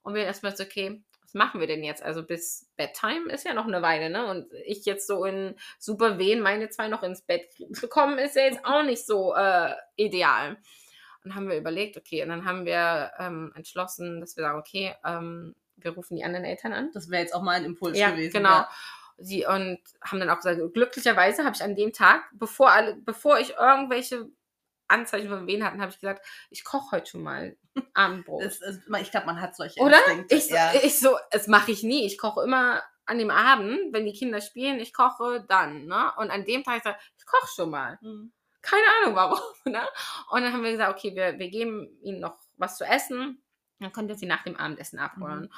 Und 0.03 0.15
wir 0.15 0.25
erstmal 0.25 0.55
so, 0.57 0.65
okay, 0.65 1.03
was 1.23 1.35
machen 1.35 1.61
wir 1.61 1.67
denn 1.67 1.83
jetzt? 1.85 2.03
Also 2.03 2.23
bis 2.23 2.69
Bedtime 2.77 3.31
ist 3.33 3.45
ja 3.47 3.55
noch 3.55 3.67
eine 3.67 3.81
Weile, 3.83 4.11
ne? 4.11 4.27
Und 4.27 4.53
ich 4.67 4.85
jetzt 4.85 5.07
so 5.07 5.25
in 5.25 5.55
super 5.79 6.19
Wehen, 6.19 6.41
meine 6.41 6.69
zwei 6.71 6.89
noch 6.89 7.03
ins 7.03 7.23
Bett 7.23 7.51
zu 7.73 7.89
kommen, 7.89 8.19
ist 8.19 8.37
ja 8.37 8.43
jetzt 8.45 8.61
auch 8.65 8.83
nicht 8.83 9.07
so 9.07 9.35
äh, 9.35 9.75
ideal. 9.97 10.57
Und 11.25 11.35
haben 11.37 11.49
wir 11.49 11.57
überlegt, 11.57 11.97
okay, 11.97 12.23
und 12.23 12.31
dann 12.31 12.45
haben 12.45 12.67
wir 12.67 13.13
ähm, 13.19 13.53
entschlossen, 13.55 14.21
dass 14.21 14.37
wir 14.37 14.43
sagen, 14.43 14.59
okay, 14.59 14.95
ähm, 15.05 15.55
wir 15.77 15.93
rufen 15.93 16.17
die 16.17 16.25
anderen 16.25 16.45
Eltern 16.45 16.73
an. 16.73 16.91
Das 16.95 17.09
wäre 17.11 17.23
jetzt 17.23 17.35
auch 17.35 17.43
mein 17.43 17.65
Impuls 17.65 17.97
Ja, 17.97 18.11
gewesen. 18.11 18.33
genau. 18.33 18.51
Ja. 18.51 18.69
Sie 19.19 19.47
und 19.47 19.79
haben 20.01 20.19
dann 20.19 20.31
auch 20.31 20.39
gesagt, 20.39 20.61
glücklicherweise 20.75 21.45
habe 21.45 21.55
ich 21.55 21.63
an 21.63 21.77
dem 21.77 21.93
Tag, 21.93 22.23
bevor 22.33 22.71
alle, 22.73 22.97
bevor 22.97 23.39
ich 23.39 23.55
irgendwelche 23.57 24.27
Anzeichen 24.93 25.29
von 25.29 25.47
Wehen 25.47 25.65
hatten, 25.65 25.81
habe 25.81 25.91
ich 25.91 25.99
gesagt, 25.99 26.25
ich 26.51 26.65
koche 26.65 26.97
heute 26.97 27.11
schon 27.11 27.23
mal 27.23 27.57
Abendbrot. 27.95 28.43
Ist, 28.43 28.63
ich 29.01 29.11
glaube, 29.11 29.27
man 29.27 29.41
hat 29.41 29.57
solche 29.57 29.81
Oder? 29.81 29.99
Instinkte. 30.07 30.35
Ich 30.37 30.49
so, 30.49 30.55
ja. 30.55 30.73
ich 30.75 31.01
so, 31.01 31.17
das 31.31 31.49
mache 31.49 31.73
ich 31.73 31.83
nie. 31.83 32.07
Ich 32.07 32.19
koche 32.19 32.45
immer 32.45 32.83
an 33.07 33.19
dem 33.19 33.31
Abend, 33.31 33.93
wenn 33.93 34.07
die 34.07 34.13
Kinder 34.13 34.41
spielen, 34.41 34.79
ich 34.79 34.95
koche 34.95 35.45
dann, 35.49 35.87
ne? 35.87 36.13
Und 36.17 36.31
an 36.31 36.45
dem 36.45 36.63
Tag 36.63 36.79
ich 36.79 36.83
sag, 36.85 36.99
ich 37.19 37.27
koche 37.27 37.49
schon 37.55 37.71
mal. 37.71 37.99
Mhm. 38.01 38.33
Keine 38.61 38.85
Ahnung 39.01 39.17
warum, 39.17 39.41
ne? 39.65 39.83
Und 40.31 40.43
dann 40.43 40.53
haben 40.53 40.63
wir 40.63 40.73
gesagt, 40.73 40.97
okay, 40.97 41.15
wir, 41.17 41.39
wir 41.39 41.51
geben 41.51 41.89
ihnen 42.03 42.21
noch 42.21 42.39
was 42.57 42.77
zu 42.77 42.85
essen. 42.85 43.43
Dann 43.81 43.93
könnt 43.93 44.11
ihr 44.11 44.17
sie 44.17 44.27
nach 44.27 44.45
dem 44.45 44.57
Abendessen 44.57 45.01
abholen. 45.01 45.53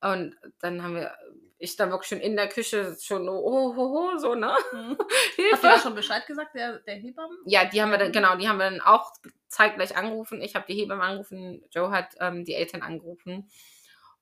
Und 0.00 0.36
dann 0.60 0.82
haben 0.82 0.94
wir, 0.94 1.16
ich 1.64 1.76
dann 1.76 1.90
wirklich 1.90 2.08
schon 2.08 2.20
in 2.20 2.36
der 2.36 2.48
Küche 2.48 2.96
schon, 3.00 3.28
oh, 3.28 3.74
oh, 3.76 3.76
oh 3.76 4.18
so, 4.18 4.34
ne? 4.34 4.54
Mhm. 4.72 4.98
Hilfe. 5.36 5.66
Ihr 5.66 5.70
da 5.70 5.78
schon 5.78 5.94
Bescheid 5.94 6.26
gesagt, 6.26 6.54
der, 6.54 6.78
der 6.80 6.96
Hebammen? 6.96 7.38
Ja, 7.46 7.64
die 7.64 7.82
haben 7.82 7.90
wir 7.90 7.98
dann, 7.98 8.12
genau, 8.12 8.36
die 8.36 8.48
haben 8.48 8.58
wir 8.58 8.70
dann 8.70 8.80
auch 8.80 9.12
zeitgleich 9.48 9.96
angerufen. 9.96 10.40
Ich 10.40 10.54
habe 10.54 10.66
die 10.68 10.74
Hebamme 10.74 11.02
angerufen, 11.02 11.62
Joe 11.70 11.90
hat 11.90 12.14
ähm, 12.20 12.44
die 12.44 12.54
Eltern 12.54 12.82
angerufen. 12.82 13.50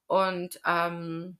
Und 0.06 0.60
ähm, 0.66 1.38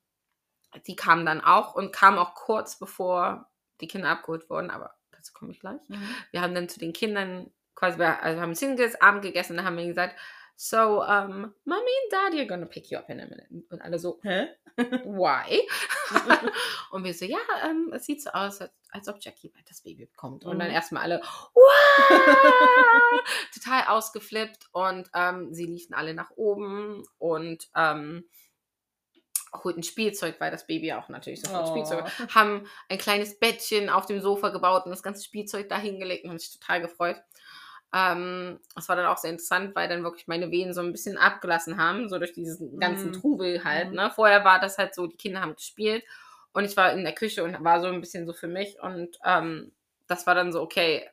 die 0.87 0.97
kamen 0.97 1.27
dann 1.27 1.41
auch 1.41 1.75
und 1.75 1.93
kamen 1.93 2.19
auch 2.19 2.35
kurz 2.35 2.79
bevor 2.79 3.51
die 3.81 3.89
Kinder 3.89 4.09
abgeholt 4.09 4.49
wurden, 4.49 4.71
aber 4.71 4.95
dazu 5.11 5.33
komme 5.33 5.53
ich 5.53 5.61
gleich. 5.61 5.81
Mhm. 5.89 6.09
Wir 6.31 6.41
haben 6.41 6.55
dann 6.55 6.69
zu 6.69 6.79
den 6.79 6.93
Kindern 6.93 7.51
quasi, 7.75 7.99
wir 7.99 8.23
also 8.23 8.41
haben 8.41 8.51
uns 8.51 8.61
hingesetzt, 8.61 9.03
Abend 9.03 9.23
gegessen 9.23 9.53
und 9.53 9.57
dann 9.59 9.67
haben 9.67 9.77
wir 9.77 9.87
gesagt, 9.87 10.19
so, 10.57 11.03
um, 11.03 11.55
Mommy 11.65 11.91
and 12.05 12.13
Daddy 12.13 12.39
are 12.39 12.47
gonna 12.47 12.67
pick 12.67 12.91
you 12.91 12.99
up 12.99 13.09
in 13.09 13.21
a 13.21 13.25
minute. 13.25 13.49
Und 13.71 13.83
alle 13.83 13.99
so, 13.99 14.21
Hä? 14.23 14.49
Why? 14.77 15.67
und 16.91 17.05
wir 17.05 17.15
so, 17.15 17.25
ja, 17.25 17.39
ähm, 17.65 17.93
es 17.95 18.07
sieht 18.07 18.23
so 18.23 18.31
aus, 18.31 18.61
als, 18.61 18.73
als 18.91 19.09
ob 19.09 19.17
Jackie 19.21 19.49
bald 19.49 19.69
das 19.69 19.81
Baby 19.83 20.07
bekommt. 20.07 20.45
Und 20.45 20.59
dann 20.59 20.69
Mhm. 20.69 20.75
erstmal 20.75 21.03
alle, 21.03 21.23
total 23.55 23.85
ausgeflippt 23.89 24.69
und 24.73 25.09
ähm, 25.15 25.53
sie 25.55 25.67
liefen 25.67 25.95
alle 25.95 26.15
nach 26.15 26.31
oben 26.37 27.05
und 27.19 27.69
ähm, 27.77 28.29
holten 29.65 29.83
Spielzeug, 29.83 30.37
weil 30.41 30.51
das 30.51 30.67
Baby 30.67 30.93
auch 30.95 31.09
natürlich 31.11 31.43
sofort 31.43 31.65
Oh. 31.69 31.71
Spielzeug 31.71 32.05
hat. 32.05 32.35
haben 32.35 32.67
ein 32.89 32.97
kleines 32.99 33.39
Bettchen 33.39 33.91
auf 33.91 34.07
dem 34.07 34.21
Sofa 34.21 34.49
gebaut 34.49 34.85
und 34.87 34.91
das 34.91 35.03
ganze 35.03 35.23
Spielzeug 35.23 35.69
da 35.69 35.79
hingelegt 35.79 36.25
und 36.25 36.31
haben 36.31 36.39
sich 36.39 36.59
total 36.59 36.81
gefreut. 36.81 37.17
Ähm, 37.95 38.59
das 38.75 38.89
war 38.89 38.97
dann 38.97 39.07
auch 39.07 39.19
sehr 39.19 39.31
interessant, 39.31 39.75
weil 39.75 39.89
dann 39.89 40.03
wirklich 40.03 40.27
meine 40.27 40.51
Wehen 40.51 40.73
so 40.73 40.81
ein 40.81 40.93
bisschen 40.93 41.19
abgelassen 41.19 41.77
haben, 41.77 42.09
so 42.09 42.19
durch 42.19 42.33
diesen 42.33 42.79
ganzen 42.81 43.09
Mhm. 43.11 43.13
Trubel 43.15 43.65
halt. 43.65 43.91
Mhm. 43.91 43.97
Ne? 43.97 44.11
Vorher 44.15 44.45
war 44.45 44.61
das 44.61 44.79
halt 44.79 44.95
so, 44.95 45.07
die 45.07 45.17
Kinder 45.17 45.41
haben 45.43 45.55
gespielt 45.55 46.03
und 46.53 46.65
ich 46.65 46.77
war 46.77 46.93
in 46.93 47.05
der 47.05 47.15
Küche 47.15 47.45
und 47.45 47.63
war 47.63 47.81
so 47.81 47.89
ein 47.89 48.01
bisschen 48.01 48.27
so 48.27 48.33
für 48.33 48.49
mich 48.49 48.81
und 48.81 49.19
ähm, 49.25 49.73
das 50.07 50.27
war 50.27 50.35
dann 50.35 50.53
so, 50.53 50.63
okay, 50.63 51.09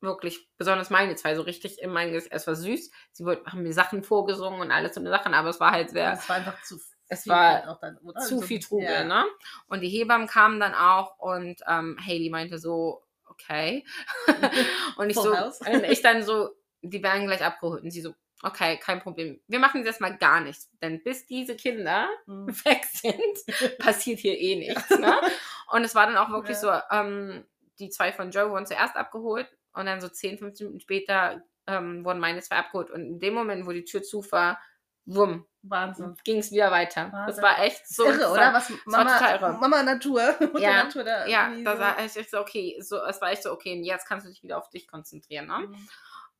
wirklich, 0.00 0.48
besonders 0.56 0.88
meine 0.88 1.14
zwei, 1.16 1.34
so 1.34 1.42
richtig 1.42 1.80
in 1.82 1.90
mein 1.90 2.12
Gesicht. 2.12 2.32
Es 2.32 2.46
war 2.46 2.54
süß, 2.54 2.90
sie 3.12 3.24
haben 3.26 3.62
mir 3.62 3.72
Sachen 3.74 4.02
vorgesungen 4.02 4.60
und 4.60 4.70
alles 4.70 4.94
so 4.94 5.00
eine 5.00 5.10
Sachen, 5.10 5.34
aber 5.34 5.50
es 5.50 5.60
war 5.60 5.72
halt 5.72 5.90
sehr, 5.90 6.12
Es 6.14 6.28
war 6.28 6.36
einfach 6.36 6.62
zu 6.62 6.80
Es 7.08 7.24
viel 7.24 7.32
war 7.32 7.68
auch 7.68 7.80
dann, 7.80 7.98
zu 8.20 8.38
So- 8.38 8.40
viel 8.40 8.60
Trubel, 8.60 8.86
ja. 8.86 9.04
ne? 9.04 9.24
Und 9.68 9.80
die 9.82 9.88
Hebammen 9.88 10.26
kamen 10.26 10.58
dann 10.60 10.74
auch 10.74 11.18
und 11.18 11.60
ähm, 11.68 11.98
Haley 12.00 12.30
meinte 12.30 12.58
so, 12.58 13.02
okay. 13.30 13.84
und 14.96 15.10
ich 15.10 15.16
so, 15.16 15.32
und 15.32 15.84
ich 15.84 16.02
dann 16.02 16.22
so, 16.22 16.50
die 16.82 17.02
werden 17.02 17.26
gleich 17.26 17.42
abgeholt. 17.42 17.82
Und 17.82 17.90
sie 17.90 18.00
so, 18.00 18.14
okay, 18.42 18.78
kein 18.78 19.00
Problem. 19.00 19.40
Wir 19.46 19.58
machen 19.58 19.84
jetzt 19.84 20.00
mal 20.00 20.16
gar 20.16 20.40
nichts. 20.40 20.70
Denn 20.82 21.02
bis 21.02 21.26
diese 21.26 21.56
Kinder 21.56 22.08
Mhm. 22.26 22.48
weg 22.64 22.84
sind, 22.84 23.78
passiert 23.78 24.20
hier 24.20 24.38
eh 24.38 24.56
nichts. 24.56 24.90
Ne? 24.90 25.14
Und 25.72 25.84
es 25.84 25.94
war 25.94 26.06
dann 26.06 26.16
auch 26.16 26.30
wirklich 26.30 26.56
so, 26.56 26.70
ähm, 26.90 27.44
die 27.78 27.90
zwei 27.90 28.12
von 28.12 28.30
Joe 28.30 28.50
wurden 28.50 28.66
zuerst 28.66 28.96
abgeholt 28.96 29.48
und 29.72 29.86
dann 29.86 30.00
so 30.00 30.08
10, 30.08 30.38
15 30.38 30.66
Minuten 30.66 30.80
später 30.80 31.42
ähm, 31.66 32.04
wurden 32.04 32.18
meine 32.18 32.40
zwei 32.40 32.56
abgeholt. 32.56 32.90
Und 32.90 33.00
in 33.06 33.20
dem 33.20 33.34
Moment, 33.34 33.66
wo 33.66 33.72
die 33.72 33.84
Tür 33.84 34.02
zu 34.02 34.24
war, 34.32 34.60
wumm, 35.06 35.46
Wahnsinn. 35.62 36.16
ging 36.24 36.38
es 36.38 36.50
wieder 36.52 36.70
weiter. 36.70 37.04
Das 37.04 37.12
Wahnsinn. 37.12 37.42
war 37.44 37.58
echt 37.60 37.88
so 37.88 38.04
irre, 38.06 38.30
oder? 38.30 38.52
Was 38.54 38.70
Mama. 38.86 39.58
Mama 39.60 39.82
Natur. 39.82 40.34
Ja, 40.58 40.84
Natur 40.84 41.04
da 41.04 41.26
Ja, 41.26 41.50
da 41.64 41.74
so- 41.76 41.80
war 41.82 42.04
ich 42.04 42.16
echt 42.16 42.30
so, 42.30 42.38
okay, 42.40 42.76
so, 42.80 43.02
es 43.04 43.20
war 43.20 43.30
echt 43.30 43.42
so, 43.42 43.52
okay, 43.52 43.80
jetzt 43.82 44.06
kannst 44.06 44.26
du 44.26 44.30
dich 44.30 44.42
wieder 44.42 44.58
auf 44.58 44.68
dich 44.70 44.86
konzentrieren, 44.88 45.46
ne? 45.46 45.58
Mhm. 45.68 45.88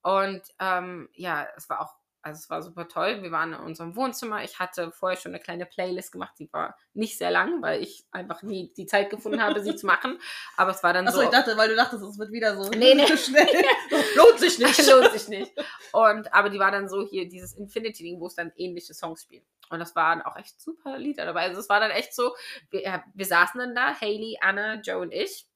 Und 0.03 0.43
ähm, 0.59 1.09
ja, 1.13 1.47
es 1.57 1.69
war 1.69 1.81
auch, 1.83 1.95
also 2.23 2.39
es 2.39 2.51
war 2.51 2.63
super 2.63 2.87
toll. 2.89 3.23
Wir 3.23 3.31
waren 3.31 3.53
in 3.55 3.61
unserem 3.61 3.97
Wohnzimmer. 3.97 4.45
Ich 4.45 4.59
hatte 4.59 4.93
vorher 4.93 5.19
schon 5.19 5.33
eine 5.33 5.41
kleine 5.41 5.67
Playlist 5.67 6.13
gemacht, 6.13 6.35
die 6.39 6.53
war 6.53 6.77
nicht 6.93 7.17
sehr 7.19 7.31
lang, 7.31 7.63
weil 7.63 7.83
ich 7.83 8.05
einfach 8.11 8.43
nie 8.43 8.73
die 8.77 8.87
Zeit 8.87 9.11
gefunden 9.11 9.43
habe, 9.43 9.63
sie 9.63 9.75
zu 9.77 9.87
machen. 9.87 10.19
Aber 10.57 10.71
es 10.73 10.83
war 10.83 10.93
dann 10.93 11.07
Achso, 11.09 11.19
so. 11.19 11.25
ich 11.25 11.31
dachte, 11.31 11.57
weil 11.57 11.69
du 11.69 11.77
dachtest, 11.77 12.03
es 12.03 12.19
wird 12.19 12.31
wieder 12.33 12.55
so 12.63 12.71
Nee, 12.71 12.95
nee. 12.95 13.07
schnell. 13.17 13.47
Lohnt 14.17 14.39
sich 14.39 14.59
nicht. 14.59 14.87
lohnt 14.91 15.13
sich 15.13 15.29
nicht. 15.29 15.53
Und 15.93 16.33
aber 16.35 16.51
die 16.51 16.59
war 16.59 16.71
dann 16.71 16.89
so 16.89 17.07
hier 17.07 17.29
dieses 17.29 17.55
Infinity 17.55 18.03
Ding, 18.03 18.21
wo 18.21 18.27
es 18.27 18.35
dann 18.35 18.53
ähnliche 18.57 18.93
Songs 18.95 19.23
spielt. 19.23 19.45
Und 19.71 19.79
das 19.79 19.95
waren 19.97 20.21
auch 20.23 20.37
echt 20.37 20.61
super 20.61 20.99
Lieder 20.99 21.25
dabei. 21.27 21.43
Also 21.43 21.61
es 21.61 21.69
war 21.69 21.81
dann 21.81 21.91
echt 21.93 22.15
so, 22.15 22.35
wir, 22.71 23.05
wir 23.15 23.27
saßen 23.27 23.59
dann 23.61 23.75
da, 23.75 23.95
Haley, 24.01 24.37
Anna, 24.41 24.75
Joe 24.81 24.99
und 24.99 25.13
ich 25.13 25.47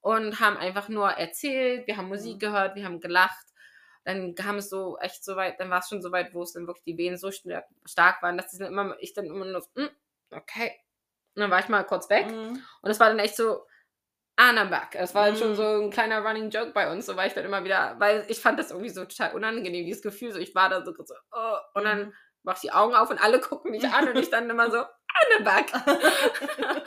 und 0.00 0.40
haben 0.40 0.56
einfach 0.56 0.88
nur 0.88 1.10
erzählt, 1.10 1.86
wir 1.86 1.96
haben 1.96 2.08
Musik 2.08 2.34
Mhm. 2.34 2.38
gehört, 2.40 2.74
wir 2.74 2.84
haben 2.84 3.00
gelacht. 3.00 3.46
Dann 4.04 4.34
kam 4.34 4.56
es 4.56 4.68
so 4.70 4.98
echt 4.98 5.24
so 5.24 5.36
weit, 5.36 5.60
dann 5.60 5.70
war 5.70 5.78
es 5.78 5.88
schon 5.88 6.02
so 6.02 6.10
weit, 6.12 6.34
wo 6.34 6.42
es 6.42 6.52
dann 6.52 6.66
wirklich 6.66 6.84
die 6.84 6.96
Wehen 6.98 7.16
so 7.16 7.30
sta- 7.30 7.64
stark 7.84 8.22
waren, 8.22 8.36
dass 8.36 8.50
die 8.50 8.58
dann 8.58 8.68
immer, 8.72 8.96
ich 9.00 9.14
dann 9.14 9.26
immer 9.26 9.44
nur 9.44 9.60
so, 9.60 9.68
"Mm, 9.74 9.88
okay. 10.34 10.72
Und 11.34 11.40
dann 11.42 11.50
war 11.50 11.60
ich 11.60 11.68
mal 11.68 11.84
kurz 11.84 12.10
weg. 12.10 12.26
Mhm. 12.26 12.62
Und 12.82 12.90
es 12.90 12.98
war 13.00 13.08
dann 13.08 13.18
echt 13.20 13.36
so, 13.36 13.64
and 14.36 14.58
I'm 14.58 14.70
back. 14.70 14.94
Es 14.94 15.14
war 15.14 15.34
schon 15.36 15.50
Mhm. 15.50 15.54
so 15.54 15.62
ein 15.82 15.90
kleiner 15.90 16.24
Running 16.24 16.50
Joke 16.50 16.72
bei 16.72 16.90
uns, 16.90 17.06
so 17.06 17.16
war 17.16 17.26
ich 17.26 17.32
dann 17.34 17.44
immer 17.44 17.64
wieder, 17.64 17.94
weil 18.00 18.24
ich 18.28 18.40
fand 18.40 18.58
das 18.58 18.70
irgendwie 18.70 18.90
so 18.90 19.04
total 19.04 19.34
unangenehm, 19.34 19.84
dieses 19.86 20.02
Gefühl, 20.02 20.32
so 20.32 20.38
ich 20.38 20.54
war 20.54 20.68
da 20.68 20.84
so, 20.84 20.92
so 21.04 21.14
oh, 21.32 21.56
und 21.74 21.84
dann 21.84 22.06
Mhm. 22.06 22.14
mach 22.42 22.54
ich 22.56 22.62
die 22.62 22.72
Augen 22.72 22.94
auf 22.94 23.08
und 23.10 23.22
alle 23.22 23.40
gucken 23.40 23.70
mich 23.70 23.86
an 23.88 24.08
und 24.08 24.16
ich 24.18 24.30
dann 24.30 24.50
immer 24.50 24.70
so, 24.70 24.78
and 24.78 24.88
I'm 25.38 25.44
back. 25.44 25.72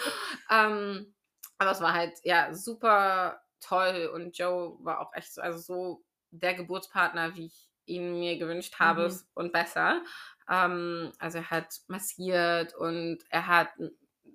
ähm, 0.52 1.16
aber 1.58 1.72
es 1.72 1.82
war 1.82 1.94
halt, 1.94 2.14
ja, 2.24 2.54
super 2.54 3.42
toll 3.62 4.12
und 4.14 4.38
Joe 4.38 4.78
war 4.82 5.00
auch 5.00 5.14
echt 5.14 5.34
so, 5.34 5.42
also 5.42 5.58
so 5.60 6.05
der 6.40 6.54
Geburtspartner, 6.56 7.36
wie 7.36 7.48
ich 7.48 7.70
ihn 7.86 8.20
mir 8.20 8.38
gewünscht 8.38 8.80
habe 8.80 9.08
Mhm. 9.08 9.26
und 9.36 9.54
besser. 9.54 10.02
Ähm, 10.50 11.12
also 11.20 11.40
er 11.40 11.50
hat 11.52 11.80
massiert 11.88 12.74
und 12.76 13.20
er 13.30 13.48
hat, 13.48 13.70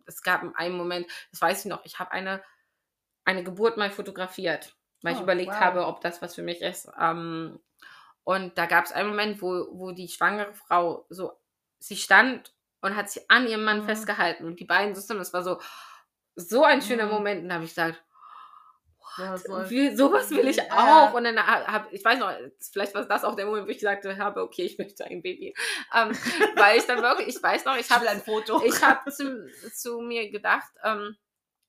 es 0.07 0.23
gab 0.23 0.43
einen 0.57 0.77
Moment, 0.77 1.07
das 1.33 1.41
weiß 1.41 1.65
ich 1.65 1.71
noch, 1.71 1.85
ich 1.85 1.99
habe 1.99 2.13
eine, 2.13 2.43
eine 3.25 3.45
Geburt 3.45 3.77
mal 3.77 3.91
fotografiert, 3.91 4.77
weil 5.03 5.15
ich 5.15 5.21
Oh, 5.21 5.23
überlegt 5.23 5.53
wow. 5.53 5.61
habe, 5.61 5.87
ob 5.87 6.01
das 6.01 6.23
was 6.23 6.35
für 6.35 6.43
mich 6.43 6.63
ist. 6.63 6.89
Ähm, 6.99 7.61
und 8.25 8.59
da 8.59 8.67
gab 8.67 8.85
es 8.87 8.93
einen 8.93 9.09
Moment, 9.11 9.43
wo, 9.43 9.69
wo 9.73 9.93
die 9.93 10.09
schwangere 10.09 10.55
Frau 10.55 11.07
so, 11.11 11.33
sie 11.81 11.97
stand 11.97 12.55
und 12.83 12.97
hat 12.97 13.11
sich 13.11 13.31
an 13.31 13.47
ihrem 13.49 13.65
Mann 13.65 13.83
Mhm. 13.83 13.85
festgehalten 13.85 14.47
und 14.47 14.61
die 14.61 14.65
beiden 14.67 14.95
zusammen, 14.95 15.21
das 15.21 15.33
war 15.33 15.43
so, 15.43 15.61
so 16.37 16.65
ein 16.65 16.83
schöner 16.83 17.07
Mhm. 17.07 17.11
Moment. 17.11 17.43
Und 17.43 17.49
da 17.49 17.57
habe 17.57 17.65
ich 17.65 17.71
gesagt, 17.71 18.03
So- 19.17 19.71
wie, 19.71 19.95
sowas 19.97 20.31
will 20.31 20.47
ich 20.49 20.57
Ja. 20.57 21.09
auch. 21.09 21.15
Und 21.15 21.25
dann 21.25 21.39
habe 21.45 21.89
ich 21.95 22.05
weiß 22.05 22.19
noch, 22.19 22.33
vielleicht 22.73 22.95
war 22.95 23.05
das 23.05 23.25
auch 23.25 23.35
der 23.35 23.47
Moment, 23.47 23.67
wo 23.67 23.71
ich 23.71 23.79
gesagt 23.79 24.05
habe, 24.07 24.43
okay, 24.43 24.63
ich 24.63 24.79
möchte 24.79 25.05
ein 25.05 25.23
Baby. 25.23 25.55
Ähm, 25.95 26.11
weil 26.57 26.79
ich 26.79 26.87
dann 26.87 27.03
wirklich, 27.03 27.29
ich 27.29 27.43
weiß 27.43 27.65
noch, 27.65 27.75
ich 27.77 27.81
Ich 27.83 27.91
will 27.91 27.97
habe 27.97 28.09
ein 28.11 28.21
Foto. 28.23 28.63
ich 28.65 28.83
habe 28.83 29.11
zu, 29.11 29.51
zu 29.75 30.01
mir 30.01 30.31
gedacht, 30.31 30.71
ähm, 30.85 31.17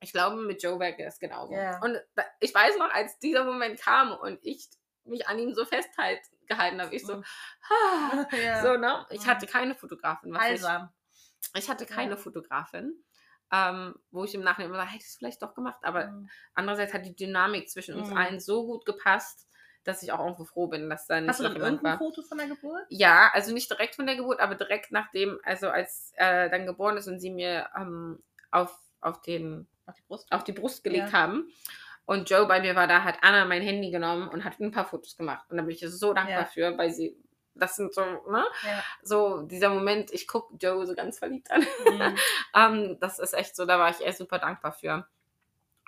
ich 0.04 0.12
glaube, 0.14 0.38
mit 0.38 0.62
Joe 0.64 0.80
wäre 0.80 0.96
es 1.04 1.20
genauso. 1.20 1.54
Ja. 1.54 1.80
Und 1.84 2.00
ich 2.40 2.54
weiß 2.54 2.78
noch, 2.78 2.92
als 2.92 3.20
dieser 3.20 3.44
Moment 3.44 3.80
kam 3.80 4.12
und 4.14 4.40
ich 4.42 4.68
mich 5.04 5.28
an 5.28 5.38
ihm 5.40 5.54
so 5.54 5.66
festgehalten 5.66 6.82
habe. 6.82 6.96
Ich 6.96 7.06
so, 7.06 7.18
Mhm. 7.18 7.24
ah, 7.70 8.26
Ja. 8.36 8.62
so, 8.62 8.78
ne? 8.78 9.06
Ich 9.10 9.22
Mhm. 9.22 9.28
hatte 9.28 9.48
keine 9.48 9.76
Fotografin. 9.76 10.32
Was 10.34 10.42
ich, 10.44 10.48
Heilsam. 10.50 10.90
ich 11.56 11.70
hatte 11.70 11.86
keine. 11.86 12.18
Fotografin, 12.18 13.04
ähm, 13.52 13.96
wo 14.12 14.24
ich 14.24 14.34
im 14.36 14.42
Nachhinein 14.42 14.72
immer 14.72 14.86
hätte 14.86 14.98
ich 15.04 15.10
es 15.10 15.16
vielleicht 15.18 15.42
doch 15.42 15.54
gemacht. 15.54 15.80
Aber 15.84 16.08
Mhm. 16.08 16.30
andererseits 16.54 16.94
hat 16.94 17.06
die 17.06 17.16
Dynamik 17.16 17.70
zwischen 17.70 17.96
uns 17.96 18.10
Mhm. 18.10 18.18
allen 18.18 18.40
so 18.40 18.66
gut 18.66 18.86
gepasst, 18.86 19.48
dass 19.84 20.04
ich 20.04 20.12
auch 20.12 20.20
irgendwo 20.20 20.46
froh 20.46 20.68
bin, 20.68 20.90
dass 20.90 21.08
da 21.08 21.20
nicht 21.20 21.30
Hast 21.30 21.40
du 21.40 21.44
noch 21.44 21.54
dann 21.54 21.62
irgendein 21.64 21.94
war. 21.94 21.98
Foto 21.98 22.22
von 22.22 22.38
der 22.38 22.48
Geburt? 22.48 22.86
Ja, 22.90 23.30
also 23.34 23.54
nicht 23.54 23.70
direkt 23.70 23.96
von 23.96 24.06
der 24.06 24.16
Geburt, 24.16 24.40
aber 24.40 24.56
direkt 24.56 24.92
nachdem, 24.92 25.40
also 25.44 25.70
als 25.70 26.12
er 26.16 26.50
dann 26.50 26.66
geboren 26.66 26.98
ist 26.98 27.08
und 27.08 27.20
sie 27.20 27.32
mir 27.32 27.68
ähm, 27.76 28.24
auf, 28.52 28.78
auf, 29.02 29.22
den, 29.22 29.68
Auf 29.88 29.96
die 29.96 30.04
Brust? 30.04 30.32
auf 30.32 30.44
die 30.44 30.52
Brust 30.54 30.84
gelegt 30.84 31.12
Ja. 31.12 31.20
haben 31.20 31.52
und 32.06 32.30
Joe 32.30 32.46
bei 32.48 32.62
mir 32.62 32.76
war 32.76 32.88
da, 32.88 33.04
hat 33.04 33.18
Anna 33.22 33.46
mein 33.46 33.62
Handy 33.62 33.90
genommen 33.92 34.28
und 34.28 34.44
hat 34.44 34.60
ein 34.60 34.72
paar 34.72 34.86
Fotos 34.86 35.16
gemacht. 35.18 35.50
Und 35.50 35.58
da 35.58 35.64
bin 35.64 35.72
ich 35.76 35.84
so 35.88 36.14
dankbar 36.14 36.42
Ja. 36.42 36.46
für, 36.46 36.78
weil 36.78 36.92
sie, 36.92 37.18
das 37.56 37.76
sind 37.76 37.94
so, 37.94 38.02
ne? 38.02 38.46
Ja. 38.64 38.84
So 39.04 39.42
dieser 39.44 39.70
Moment, 39.70 40.12
ich 40.12 40.28
gucke 40.28 40.56
Joe 40.60 40.86
so 40.86 40.94
ganz 40.96 41.20
verliebt 41.20 41.50
an. 41.52 41.62
Mhm. 41.62 42.18
ähm, 42.56 42.98
das 43.00 43.20
ist 43.20 43.34
echt 43.34 43.56
so, 43.56 43.66
da 43.66 43.78
war 43.80 43.90
ich 43.90 44.06
echt 44.06 44.18
super 44.18 44.40
dankbar 44.40 44.72
für. 44.74 45.08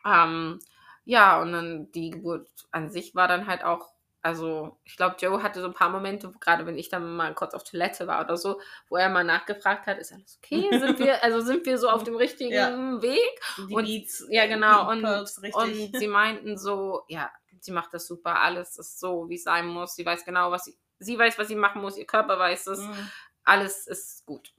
Ähm, 0.05 0.59
ja, 1.05 1.41
und 1.41 1.51
dann 1.51 1.91
die 1.91 2.11
Geburt 2.11 2.47
an 2.71 2.89
sich 2.89 3.15
war 3.15 3.27
dann 3.27 3.47
halt 3.47 3.63
auch, 3.63 3.89
also 4.21 4.77
ich 4.85 4.95
glaube, 4.95 5.17
Joe 5.19 5.43
hatte 5.43 5.59
so 5.61 5.67
ein 5.67 5.73
paar 5.73 5.89
Momente, 5.89 6.31
gerade 6.39 6.65
wenn 6.65 6.77
ich 6.77 6.87
dann 6.89 7.15
mal 7.15 7.33
kurz 7.33 7.53
auf 7.53 7.63
Toilette 7.65 8.07
war 8.07 8.23
oder 8.23 8.37
so, 8.37 8.59
wo 8.87 8.95
er 8.95 9.09
mal 9.09 9.23
nachgefragt 9.25 9.85
hat, 9.85 9.97
ist 9.97 10.13
alles 10.13 10.39
okay? 10.41 10.67
Sind 10.79 10.99
wir, 10.99 11.21
also 11.23 11.41
sind 11.41 11.65
wir 11.65 11.77
so 11.77 11.89
auf 11.89 12.03
dem 12.05 12.15
richtigen 12.15 12.53
Ja. 12.53 13.01
Weg? 13.01 13.41
Die 13.69 13.73
Und- 13.73 13.85
Beats. 13.85 14.25
Ja, 14.29 14.45
genau. 14.47 14.93
die 14.93 15.03
Und, 15.03 15.55
und 15.55 15.97
sie 15.97 16.07
meinten 16.07 16.57
so, 16.57 17.03
ja, 17.09 17.29
sie 17.59 17.71
macht 17.71 17.93
das 17.93 18.07
super, 18.07 18.39
alles 18.39 18.77
ist 18.77 18.99
so, 18.99 19.27
wie 19.29 19.35
es 19.35 19.43
sein 19.43 19.67
muss. 19.67 19.95
Sie 19.95 20.05
weiß 20.05 20.23
genau, 20.25 20.51
was 20.51 20.65
sie, 20.65 20.77
sie 21.03 21.17
weiß, 21.17 21.37
was 21.37 21.47
sie 21.47 21.55
machen 21.55 21.81
muss, 21.81 21.97
ihr 21.97 22.05
Körper 22.07 22.39
weiß 22.39 22.67
es 22.67 22.79
Mhm. 22.81 23.09
alles 23.45 23.87
ist 23.87 24.25
gut. 24.25 24.53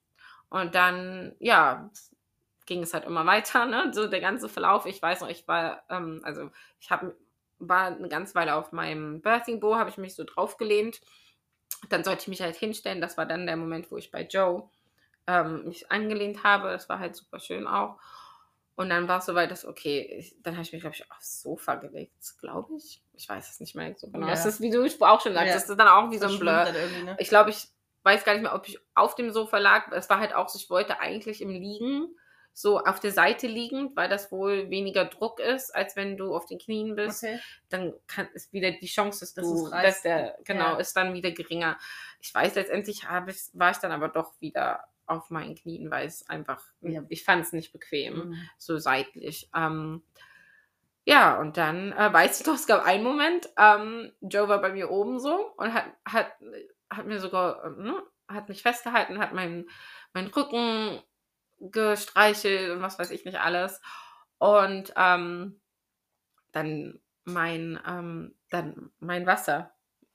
Und 0.51 0.75
dann, 0.75 1.35
ja, 1.39 1.91
ging 2.67 2.83
es 2.83 2.95
halt 2.95 3.05
immer 3.05 3.27
weiter, 3.27 3.67
ne? 3.67 3.91
So 3.93 4.07
der 4.07 4.21
ganze 4.21 4.49
Verlauf. 4.49 4.87
Ich 4.87 5.01
weiß 5.01 5.21
noch, 5.21 5.29
ich 5.29 5.47
war, 5.49 5.83
ähm, 5.91 6.21
also 6.25 6.51
ich 6.81 6.91
habe 6.91 7.17
war 7.59 7.87
eine 7.87 8.09
ganze 8.09 8.35
Weile 8.35 8.57
auf 8.57 8.73
meinem 8.73 9.23
Birthing 9.23 9.61
Bow, 9.61 9.77
habe 9.77 9.89
ich 9.89 9.97
mich 9.97 10.15
so 10.15 10.25
draufgelehnt. 10.25 11.01
Dann 11.89 12.05
sollte 12.05 12.23
ich 12.23 12.29
mich 12.29 12.43
halt 12.43 12.57
hinstellen. 12.57 13.01
Das 13.01 13.17
war 13.17 13.27
dann 13.27 13.47
der 13.47 13.57
Moment, 13.57 13.91
wo 13.91 13.97
ich 13.97 14.11
bei 14.11 14.23
Joe 14.23 14.69
ähm, 15.27 15.65
mich 15.67 15.91
angelehnt 15.91 16.45
habe. 16.45 16.69
Das 16.69 16.89
war 16.89 16.99
halt 16.99 17.17
super 17.17 17.41
schön 17.41 17.67
auch. 17.67 17.99
Und 18.77 18.89
dann 18.91 19.07
war 19.07 19.19
es 19.19 19.27
soweit, 19.27 19.51
dass, 19.53 19.65
okay, 19.65 20.01
ich, 20.19 20.37
dann 20.43 20.55
habe 20.55 20.63
ich 20.65 20.73
mich, 20.73 20.81
glaube 20.81 20.97
ich, 20.97 21.09
aufs 21.13 21.43
Sofa 21.43 21.77
gelegt, 21.77 22.13
glaube 22.41 22.75
ich. 22.77 23.03
Ich 23.13 23.29
weiß 23.29 23.49
es 23.51 23.61
nicht 23.61 23.77
mehr 23.77 23.95
so 23.97 24.09
genau. 24.11 24.27
Ja. 24.27 24.33
Es 24.33 24.45
ist, 24.47 24.61
wie 24.61 24.71
du 24.71 24.83
auch 24.85 25.21
schon 25.21 25.33
sagst, 25.35 25.49
Ja. 25.49 25.55
das 25.55 25.69
ist 25.71 25.77
dann 25.79 25.87
auch 25.89 26.11
wie 26.11 26.19
so 26.19 26.27
ein 26.27 26.39
Blur. 26.41 26.65
ne? 26.65 27.17
Ich 27.21 27.29
glaube, 27.29 27.51
ich 27.51 27.69
weiß 28.03 28.25
gar 28.25 28.33
nicht 28.33 28.43
mehr, 28.43 28.55
ob 28.55 28.67
ich 28.69 28.79
auf 28.95 29.15
dem 29.15 29.31
Sofa 29.33 29.59
lag. 29.59 29.93
Es 29.93 30.11
war 30.11 30.19
halt 30.19 30.35
auch 30.35 30.49
so, 30.49 30.59
ich 30.59 30.69
wollte 30.71 30.99
eigentlich 30.99 31.41
im 31.41 31.51
Liegen, 31.51 32.17
so 32.57 32.79
auf 32.81 33.01
der 33.01 33.11
Seite 33.11 33.47
liegend, 33.49 33.97
weil 33.97 34.09
das 34.09 34.31
wohl 34.31 34.71
weniger 34.71 35.05
Druck 35.07 35.41
ist, 35.41 35.75
als 35.75 35.97
wenn 35.97 36.17
du 36.17 36.35
auf 36.35 36.47
den 36.47 36.59
Knien 36.59 36.95
bist. 36.95 37.25
Okay. 37.25 37.41
Dann 37.69 37.95
kann, 38.07 38.29
ist 38.35 38.53
wieder 38.53 38.71
die 38.73 38.87
Chance, 38.87 39.21
dass 39.21 39.35
Dass 39.35 39.45
du, 39.45 39.71
dass 39.71 40.03
der, 40.03 40.37
genau, 40.45 40.73
Ja. 40.75 40.77
ist 40.79 40.97
dann 40.97 41.15
wieder 41.15 41.33
geringer. 41.33 41.79
Ich 42.21 42.33
weiß, 42.33 42.55
letztendlich 42.55 43.09
habe 43.09 43.31
ich, 43.33 43.51
war 43.55 43.71
ich 43.73 43.79
dann 43.79 43.91
aber 43.93 44.09
doch 44.09 44.33
wieder 44.41 44.85
auf 45.07 45.31
meinen 45.31 45.55
Knien, 45.55 45.91
weil 45.91 46.07
es 46.07 46.29
einfach, 46.29 46.63
Ja. 46.81 47.03
ich 47.09 47.25
fand 47.25 47.43
es 47.45 47.53
nicht 47.53 47.73
bequem 47.73 48.31
Mhm. 48.31 48.49
so 48.59 48.79
seitlich. 48.79 49.49
Ähm, 49.55 50.03
ja, 51.05 51.39
und 51.39 51.57
dann 51.59 51.93
äh, 51.93 52.13
weiß 52.13 52.41
ich 52.41 52.47
noch, 52.47 52.55
es 52.55 52.67
gab 52.67 52.85
einen 52.85 53.05
Moment, 53.05 53.49
ähm, 53.59 54.13
Joe 54.23 54.49
war 54.49 54.61
bei 54.61 54.73
mir 54.73 54.91
oben 54.91 55.21
so 55.21 55.53
und 55.57 55.75
hat, 55.75 55.85
hat, 56.07 56.33
hat 56.91 57.07
mir 57.07 57.21
sogar, 57.21 57.71
ne, 57.71 58.03
hat 58.29 58.49
mich 58.49 58.63
festgehalten, 58.63 59.19
hat 59.19 59.35
meinen, 59.35 59.69
meinen 60.15 60.29
Rücken 60.29 61.03
gestreichelt 61.61 62.71
und 62.71 62.83
was 62.83 62.99
weiß 62.99 63.11
ich 63.11 63.25
nicht 63.27 63.39
alles. 63.41 63.83
Und 64.39 64.93
ähm, 64.97 65.61
dann 66.53 67.01
mein, 67.25 67.81
ähm, 67.87 68.35
dann 68.51 68.91
mein 69.01 69.27
Wasser 69.27 69.74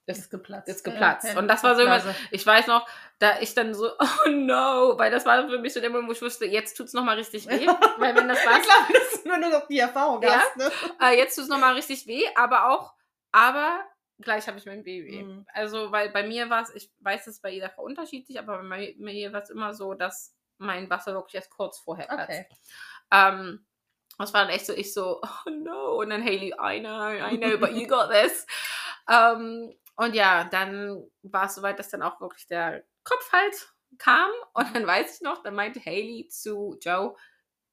ist 0.09 0.17
Ist 0.19 0.29
geplatzt. 0.31 0.67
ist 0.67 0.83
geplatzt. 0.83 1.25
Ja, 1.33 1.37
Und 1.39 1.47
das 1.47 1.63
war 1.63 1.75
so 1.75 1.81
immer- 1.81 1.99
Blase. 1.99 2.15
ich 2.31 2.45
weiß 2.45 2.67
noch, 2.67 2.87
da 3.19 3.39
ich 3.39 3.53
dann 3.53 3.73
so, 3.73 3.91
oh 3.99 4.29
no, 4.29 4.93
weil 4.97 5.11
das 5.11 5.25
war 5.25 5.47
für 5.49 5.59
mich 5.59 5.73
so 5.73 5.79
der 5.79 5.89
Moment, 5.89 6.09
wo 6.09 6.13
ich 6.13 6.21
wusste, 6.21 6.45
jetzt 6.45 6.75
tut's 6.75 6.93
noch 6.93 7.03
mal 7.03 7.15
richtig 7.17 7.47
weh, 7.47 7.67
weil 7.97 8.15
wenn 8.15 8.27
das 8.27 8.45
war, 8.45 8.59
klar, 8.59 8.87
das 8.91 9.13
ist 9.15 9.25
nur 9.25 9.37
noch 9.37 9.67
die 9.67 9.79
Erfahrung 9.79 10.21
Ja. 10.21 10.39
hast, 10.39 10.57
ne? 10.57 10.71
äh, 11.01 11.17
jetzt 11.17 11.35
tut's 11.35 11.47
noch 11.49 11.59
mal 11.59 11.73
richtig 11.73 12.07
weh, 12.07 12.23
aber 12.35 12.69
auch, 12.71 12.93
aber 13.31 13.79
gleich 14.21 14.47
habe 14.47 14.57
ich 14.57 14.65
mein 14.65 14.83
Baby. 14.83 15.23
Mhm. 15.23 15.45
Also, 15.53 15.91
weil 15.91 16.09
bei 16.09 16.23
mir 16.23 16.49
war 16.49 16.63
es, 16.63 16.73
ich 16.75 16.91
weiß, 16.99 17.27
es 17.27 17.39
bei 17.39 17.51
jeder 17.51 17.69
Frau 17.69 17.83
unterschiedlich, 17.83 18.37
aber 18.39 18.57
bei 18.63 18.93
mir 18.97 19.31
war 19.31 19.41
es 19.43 19.49
immer 19.49 19.73
so, 19.73 19.93
dass 19.93 20.35
mein 20.57 20.89
Wasser 20.89 21.13
wirklich 21.13 21.35
erst 21.35 21.51
kurz 21.51 21.79
vorher 21.79 22.05
platzt. 22.07 22.29
Okay. 22.31 22.45
Ähm, 23.11 23.65
das 24.17 24.33
war 24.33 24.41
dann 24.41 24.49
echt 24.53 24.65
so, 24.65 24.73
ich 24.73 24.93
so, 24.93 25.21
oh 25.23 25.49
no. 25.49 25.93
Und 26.01 26.09
dann 26.09 26.21
Haley, 26.21 26.53
I 26.61 26.81
know, 26.81 27.09
I 27.13 27.37
know, 27.37 27.57
but 27.57 27.71
you 27.71 27.87
got 27.87 28.09
this. 28.11 28.45
ähm, 29.09 29.73
und 29.99 30.15
ja, 30.15 30.45
dann 30.45 31.11
war 31.23 31.47
es 31.47 31.55
soweit, 31.55 31.77
dass 31.77 31.89
dann 31.89 32.03
auch 32.03 32.21
wirklich 32.21 32.47
der 32.47 32.85
Kopf 33.03 33.33
halt 33.33 33.73
kam. 33.97 34.31
Und 34.53 34.73
dann 34.73 34.87
weiß 34.87 35.15
ich 35.15 35.21
noch, 35.21 35.43
dann 35.43 35.55
meinte 35.55 35.85
Haley 35.85 36.29
zu 36.29 36.77
Joe, 36.81 37.17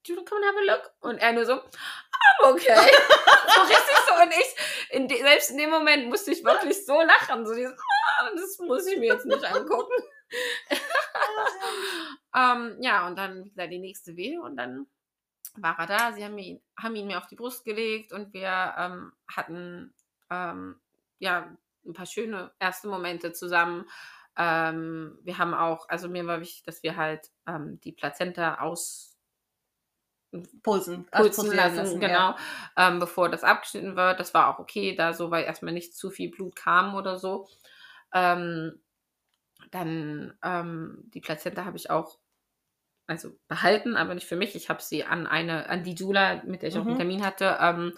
do 0.05 0.13
you 0.13 0.25
come 0.25 0.45
and 0.45 0.45
have 0.45 0.57
a 0.57 0.75
look? 0.75 0.91
Und 0.99 1.19
er 1.19 1.31
nur 1.31 1.45
so, 1.45 1.53
I'm 1.53 2.51
okay. 2.51 2.75
so 3.55 3.61
richtig 3.61 3.97
so. 4.05 4.13
Und 4.21 4.31
ich, 4.31 4.55
in 4.89 5.07
de, 5.07 5.21
selbst 5.21 5.51
in 5.51 5.57
dem 5.57 5.69
Moment 5.69 6.09
musste 6.09 6.31
ich 6.31 6.43
wirklich 6.43 6.85
so 6.85 7.01
lachen. 7.01 7.45
So 7.45 7.55
dieses, 7.55 7.79
ah, 8.19 8.29
das 8.35 8.59
muss 8.59 8.85
ich 8.87 8.99
mir 8.99 9.13
jetzt 9.13 9.25
nicht 9.25 9.45
angucken. 9.45 10.03
ähm, 12.35 12.75
ja, 12.81 13.07
und 13.07 13.17
dann 13.17 13.45
wieder 13.45 13.69
die 13.69 13.79
nächste 13.79 14.17
Wehe 14.17 14.41
und 14.41 14.57
dann 14.57 14.85
war 15.55 15.79
er 15.79 15.87
da. 15.87 16.11
Sie 16.11 16.25
haben 16.25 16.37
ihn, 16.37 16.61
haben 16.77 16.97
ihn 16.97 17.07
mir 17.07 17.19
auf 17.19 17.27
die 17.27 17.37
Brust 17.37 17.63
gelegt 17.63 18.11
und 18.11 18.33
wir 18.33 18.75
ähm, 18.77 19.13
hatten 19.29 19.93
ähm, 20.29 20.81
ja 21.19 21.55
ein 21.87 21.93
paar 21.93 22.05
schöne 22.05 22.51
erste 22.59 22.87
Momente 22.87 23.33
zusammen. 23.33 23.85
Ähm, 24.37 25.17
wir 25.23 25.37
haben 25.37 25.53
auch, 25.53 25.89
also 25.89 26.07
mir 26.09 26.25
war 26.27 26.41
wichtig, 26.41 26.63
dass 26.63 26.83
wir 26.83 26.95
halt 26.95 27.31
ähm, 27.47 27.79
die 27.83 27.91
Plazenta 27.91 28.59
aus 28.59 29.17
Pulsen. 30.61 31.07
also 31.11 31.29
pulsen 31.41 31.55
lassen, 31.55 32.01
ja. 32.01 32.07
genau, 32.07 32.35
ähm, 32.75 32.99
bevor 32.99 33.29
das 33.29 33.43
abgeschnitten 33.43 33.95
wird. 33.95 34.19
Das 34.19 34.33
war 34.33 34.53
auch 34.53 34.59
okay, 34.59 34.95
da 34.95 35.13
so, 35.13 35.31
weil 35.31 35.45
erstmal 35.45 35.73
nicht 35.73 35.95
zu 35.95 36.11
viel 36.11 36.29
Blut 36.29 36.55
kam 36.55 36.95
oder 36.95 37.17
so. 37.17 37.47
Ähm, 38.13 38.81
dann 39.71 40.37
ähm, 40.43 41.03
die 41.13 41.21
Plazenta 41.21 41.65
habe 41.65 41.77
ich 41.77 41.89
auch 41.89 42.19
also 43.07 43.31
behalten, 43.47 43.95
aber 43.95 44.15
nicht 44.15 44.27
für 44.27 44.35
mich. 44.35 44.55
Ich 44.55 44.69
habe 44.69 44.81
sie 44.81 45.05
an 45.05 45.27
eine, 45.27 45.69
an 45.69 45.83
die 45.83 45.95
Dula, 45.95 46.43
mit 46.45 46.61
der 46.61 46.69
ich 46.69 46.77
auch 46.77 46.85
einen 46.85 46.93
Mhm. 46.93 46.97
Termin 46.97 47.25
hatte, 47.25 47.57
ähm, 47.61 47.93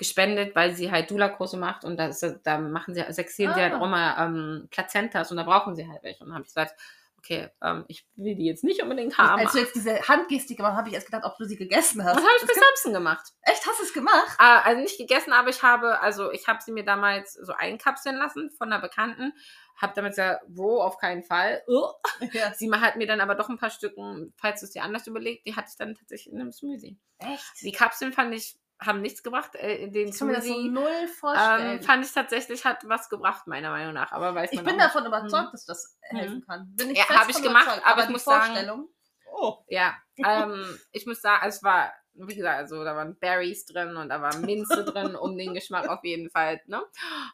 gespendet, 0.00 0.56
weil 0.56 0.74
sie 0.74 0.90
halt 0.90 1.08
Dula-Kurse 1.10 1.56
macht 1.56 1.84
und 1.84 1.96
da, 1.96 2.06
ist, 2.08 2.26
da 2.42 2.58
machen 2.58 2.94
sie, 2.94 3.04
sexieren 3.10 3.54
sie 3.54 3.60
halt 3.60 3.74
Ah. 3.74 3.78
auch 3.78 3.84
immer 3.86 4.16
ähm, 4.18 4.66
Plazentas 4.70 5.30
und 5.30 5.36
da 5.36 5.44
brauchen 5.44 5.76
sie 5.76 5.86
halt 5.86 6.02
welche. 6.02 6.24
Und 6.24 6.30
dann 6.30 6.34
habe 6.36 6.42
ich 6.42 6.48
gesagt, 6.48 6.74
okay, 7.18 7.50
ähm, 7.62 7.84
ich 7.86 8.06
will 8.16 8.34
die 8.34 8.46
jetzt 8.46 8.64
nicht 8.64 8.82
unbedingt 8.82 9.18
haben. 9.18 9.40
Als 9.40 9.52
du 9.52 9.58
jetzt 9.58 9.74
diese 9.74 10.00
Handgestik 10.08 10.56
gemacht 10.56 10.72
hast, 10.72 10.78
habe 10.78 10.88
ich 10.88 10.94
erst 10.94 11.04
gedacht, 11.06 11.24
ob 11.26 11.36
du 11.36 11.44
sie 11.44 11.56
gegessen 11.56 12.02
hast. 12.02 12.16
Was 12.16 12.22
habe 12.22 12.32
ich 12.40 12.46
Das 12.46 12.54
gibt- 12.54 12.64
Samson 12.66 12.94
gemacht? 12.94 13.26
Echt, 13.42 13.66
hast 13.66 13.78
du 13.78 13.84
es 13.84 13.92
gemacht? 13.92 14.36
Ah, 14.38 14.60
also 14.62 14.80
nicht 14.80 14.96
gegessen, 14.96 15.32
aber 15.34 15.50
ich 15.50 15.62
habe, 15.62 16.00
also 16.00 16.32
ich 16.32 16.48
habe 16.48 16.60
sie 16.64 16.72
mir 16.72 16.84
damals 16.84 17.34
so 17.34 17.52
einkapseln 17.52 18.16
lassen 18.16 18.50
von 18.56 18.72
einer 18.72 18.80
Bekannten. 18.80 19.34
Habe 19.76 19.92
damit 19.96 20.12
gesagt, 20.12 20.42
wo, 20.48 20.80
auf 20.80 20.96
keinen 20.96 21.22
Fall. 21.22 21.62
Uh. 21.68 21.88
Ja. 22.32 22.52
Sie 22.54 22.70
hat 22.72 22.96
mir 22.96 23.06
dann 23.06 23.20
aber 23.20 23.34
doch 23.34 23.48
ein 23.50 23.58
paar 23.58 23.70
Stücken, 23.70 24.32
falls 24.38 24.60
du 24.60 24.66
es 24.66 24.72
dir 24.72 24.82
anders 24.82 25.06
überlegt, 25.06 25.46
die 25.46 25.56
hatte 25.56 25.68
ich 25.70 25.76
dann 25.76 25.94
tatsächlich 25.94 26.32
in 26.32 26.40
einem 26.40 26.52
Smoothie. 26.52 26.98
Echt? 27.18 27.62
Die 27.62 27.72
Kapseln 27.72 28.12
fand 28.14 28.34
ich, 28.34 28.58
haben 28.80 29.00
nichts 29.02 29.22
gebracht. 29.22 29.54
Äh, 29.56 29.76
in 29.84 29.92
den 29.92 30.08
Ich 30.08 30.18
kann 30.18 30.28
mir 30.28 30.34
das 30.34 30.46
so 30.46 30.58
null 30.60 31.08
vorstellen. 31.18 31.78
ähm, 31.78 31.82
fand 31.82 32.04
ich 32.04 32.12
tatsächlich, 32.12 32.64
hat 32.64 32.78
was 32.88 33.08
gebracht, 33.08 33.46
meiner 33.46 33.70
Meinung 33.70 33.92
nach. 33.94 34.12
Aber 34.12 34.34
weiß 34.34 34.50
ich 34.52 34.62
bin 34.64 34.74
auch 34.74 34.84
davon 34.84 35.06
überzeugt, 35.06 35.48
Mhm. 35.48 35.52
dass 35.52 35.64
das 35.66 35.98
Mhm. 36.10 36.16
helfen 36.16 36.44
kann. 36.46 36.66
Bin 36.76 36.90
ich 36.90 36.98
Ja, 36.98 37.04
fest 37.04 37.18
hab 37.20 37.28
ich 37.28 37.42
gemacht, 37.42 37.64
überzeugt, 37.66 37.86
aber 37.86 38.00
ich 38.00 38.06
die 38.06 38.12
muss 38.12 38.24
sagen- 38.24 38.46
Vorstellung, 38.46 38.88
Oh. 39.32 39.64
Ja, 39.68 39.94
ähm, 40.16 40.78
ich 40.90 41.06
muss 41.06 41.22
sagen, 41.22 41.46
es 41.48 41.62
war, 41.62 41.92
wie 42.14 42.34
gesagt, 42.34 42.58
also 42.58 42.82
da 42.84 42.96
waren 42.96 43.16
Berries 43.18 43.64
drin 43.64 43.96
und 43.96 44.08
da 44.08 44.20
war 44.20 44.36
Minze 44.38 44.84
drin, 44.84 45.14
um 45.14 45.38
den 45.38 45.54
Geschmack 45.54 45.88
auf 45.88 46.02
jeden 46.02 46.28
Fall, 46.30 46.60
ne? 46.66 46.82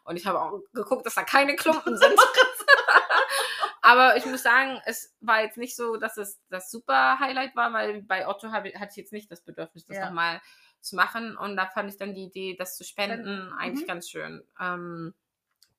Und 0.05 0.17
ich 0.17 0.27
habe 0.27 0.41
auch 0.41 0.61
geguckt, 0.75 1.07
dass 1.07 1.15
da 1.15 1.23
keine 1.25 1.57
Klumpen 1.57 1.97
sind. 1.97 2.15
Aber 3.83 4.17
ich 4.17 4.27
muss 4.27 4.43
sagen, 4.43 4.81
es 4.85 5.15
war 5.21 5.43
jetzt 5.43 5.57
nicht 5.59 5.77
so, 5.77 5.97
dass 5.97 6.17
es 6.17 6.41
das 6.51 6.71
super 6.71 7.19
Highlight 7.21 7.55
war, 7.55 7.73
weil 7.73 8.03
bei 8.03 8.27
Otto 8.27 8.51
habe, 8.51 8.71
hatte 8.75 8.91
ich 8.91 8.97
jetzt 8.97 9.13
nicht 9.13 9.31
das 9.31 9.43
Bedürfnis, 9.45 9.87
das 9.87 9.97
Ja. 9.97 10.07
nochmal 10.07 10.41
zu 10.87 10.97
machen. 10.97 11.37
Und 11.37 11.57
da 11.57 11.67
fand 11.67 11.91
ich 11.91 11.97
dann 11.99 12.15
die 12.15 12.25
Idee, 12.25 12.57
das 12.57 12.77
zu 12.77 12.85
spenden, 12.85 13.53
eigentlich 13.59 13.83
mhm. 13.85 13.89
ganz 13.89 14.09
schön. 14.09 14.43
Ähm, 14.61 15.15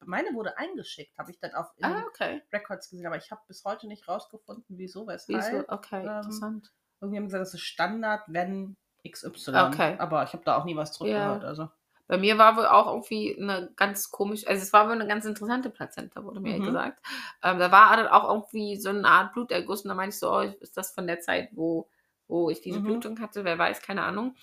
Meine 0.06 0.34
wurde 0.34 0.58
eingeschickt, 0.58 1.18
habe 1.18 1.32
ich 1.32 1.40
dann 1.40 1.54
auf 1.56 1.68
in 1.78 1.86
ah, 1.86 2.04
okay. 2.08 2.42
Records 2.54 2.90
gesehen, 2.90 3.08
aber 3.08 3.18
ich 3.18 3.32
habe 3.32 3.42
bis 3.48 3.66
heute 3.66 3.88
nicht 3.88 4.08
rausgefunden, 4.08 4.66
wieso, 4.78 5.08
Wieso? 5.08 5.34
weshalb. 5.34 5.72
Okay, 5.72 6.06
Ähm, 6.06 6.16
interessant. 6.18 6.72
Irgendwie 7.02 7.18
haben 7.18 7.26
sie 7.26 7.34
gesagt, 7.34 7.42
das 7.48 7.54
ist 7.56 7.62
Standard, 7.62 8.22
wenn 8.28 8.76
XY. 9.08 9.56
Okay. 9.68 9.96
Aber 10.00 10.24
ich 10.24 10.34
habe 10.34 10.44
da 10.44 10.58
auch 10.58 10.66
nie 10.66 10.76
was 10.76 10.90
Ja. 10.90 10.96
zurückgehört. 10.98 11.44
Also. 11.44 11.70
Bei 12.08 12.18
mir 12.18 12.38
war 12.38 12.56
wohl 12.56 12.66
auch 12.68 12.88
irgendwie 12.88 13.38
eine 13.38 13.72
ganz 13.76 14.12
komisch, 14.12 14.48
also 14.48 14.62
es 14.62 14.72
war 14.72 14.86
wohl 14.86 14.94
eine 14.94 15.08
ganz 15.08 15.26
interessante 15.26 15.70
Plazenta, 15.70 16.24
wurde 16.24 16.40
mir 16.40 16.58
Mhm. 16.58 16.64
gesagt. 16.64 17.02
Ähm, 17.44 17.60
da 17.60 17.72
war 17.72 17.98
dann 17.98 18.08
auch 18.08 18.30
irgendwie 18.30 18.78
so 18.78 18.90
eine 18.90 19.06
Art 19.08 19.34
Bluterguss 19.34 19.82
und 19.82 19.90
da 19.90 19.96
meinte 19.96 20.14
ich 20.14 20.20
so, 20.20 20.32
oh, 20.32 20.42
ist 20.42 20.78
das 20.78 20.92
von 20.92 21.06
der 21.06 21.20
Zeit, 21.20 21.50
wo, 21.54 21.90
wo 22.28 22.50
ich 22.50 22.62
diese 22.62 22.80
Mhm. 22.80 22.84
Blutung 22.86 23.20
hatte? 23.20 23.44
Wer 23.44 23.58
weiß, 23.58 23.82
keine 23.82 24.04
Ahnung. 24.04 24.36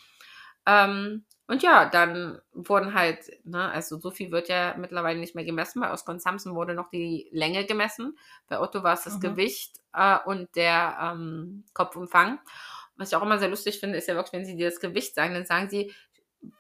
Ähm, 0.66 1.24
und 1.46 1.62
ja, 1.62 1.84
dann 1.90 2.40
wurden 2.52 2.94
halt, 2.94 3.18
ne, 3.44 3.70
also 3.70 3.98
so 3.98 4.10
viel 4.10 4.32
wird 4.32 4.48
ja 4.48 4.74
mittlerweile 4.78 5.20
nicht 5.20 5.34
mehr 5.34 5.44
gemessen. 5.44 5.80
Bei 5.82 5.92
Oscar 5.92 6.12
und 6.12 6.22
Samson 6.22 6.54
wurde 6.54 6.74
noch 6.74 6.88
die 6.88 7.28
Länge 7.32 7.66
gemessen. 7.66 8.16
Bei 8.48 8.58
Otto 8.60 8.82
war 8.82 8.94
es 8.94 9.04
das 9.04 9.16
Mhm. 9.16 9.20
Gewicht 9.20 9.76
äh, 9.92 10.18
und 10.24 10.54
der 10.56 10.96
ähm, 11.02 11.64
Kopfumfang. 11.74 12.38
Was 12.96 13.08
ich 13.10 13.16
auch 13.16 13.22
immer 13.22 13.38
sehr 13.38 13.48
lustig 13.50 13.78
finde, 13.80 13.98
ist 13.98 14.08
ja 14.08 14.14
wirklich, 14.14 14.32
wenn 14.32 14.46
sie 14.46 14.56
dir 14.56 14.70
das 14.70 14.80
Gewicht 14.80 15.14
sagen, 15.14 15.34
dann 15.34 15.44
sagen 15.44 15.68
sie, 15.68 15.92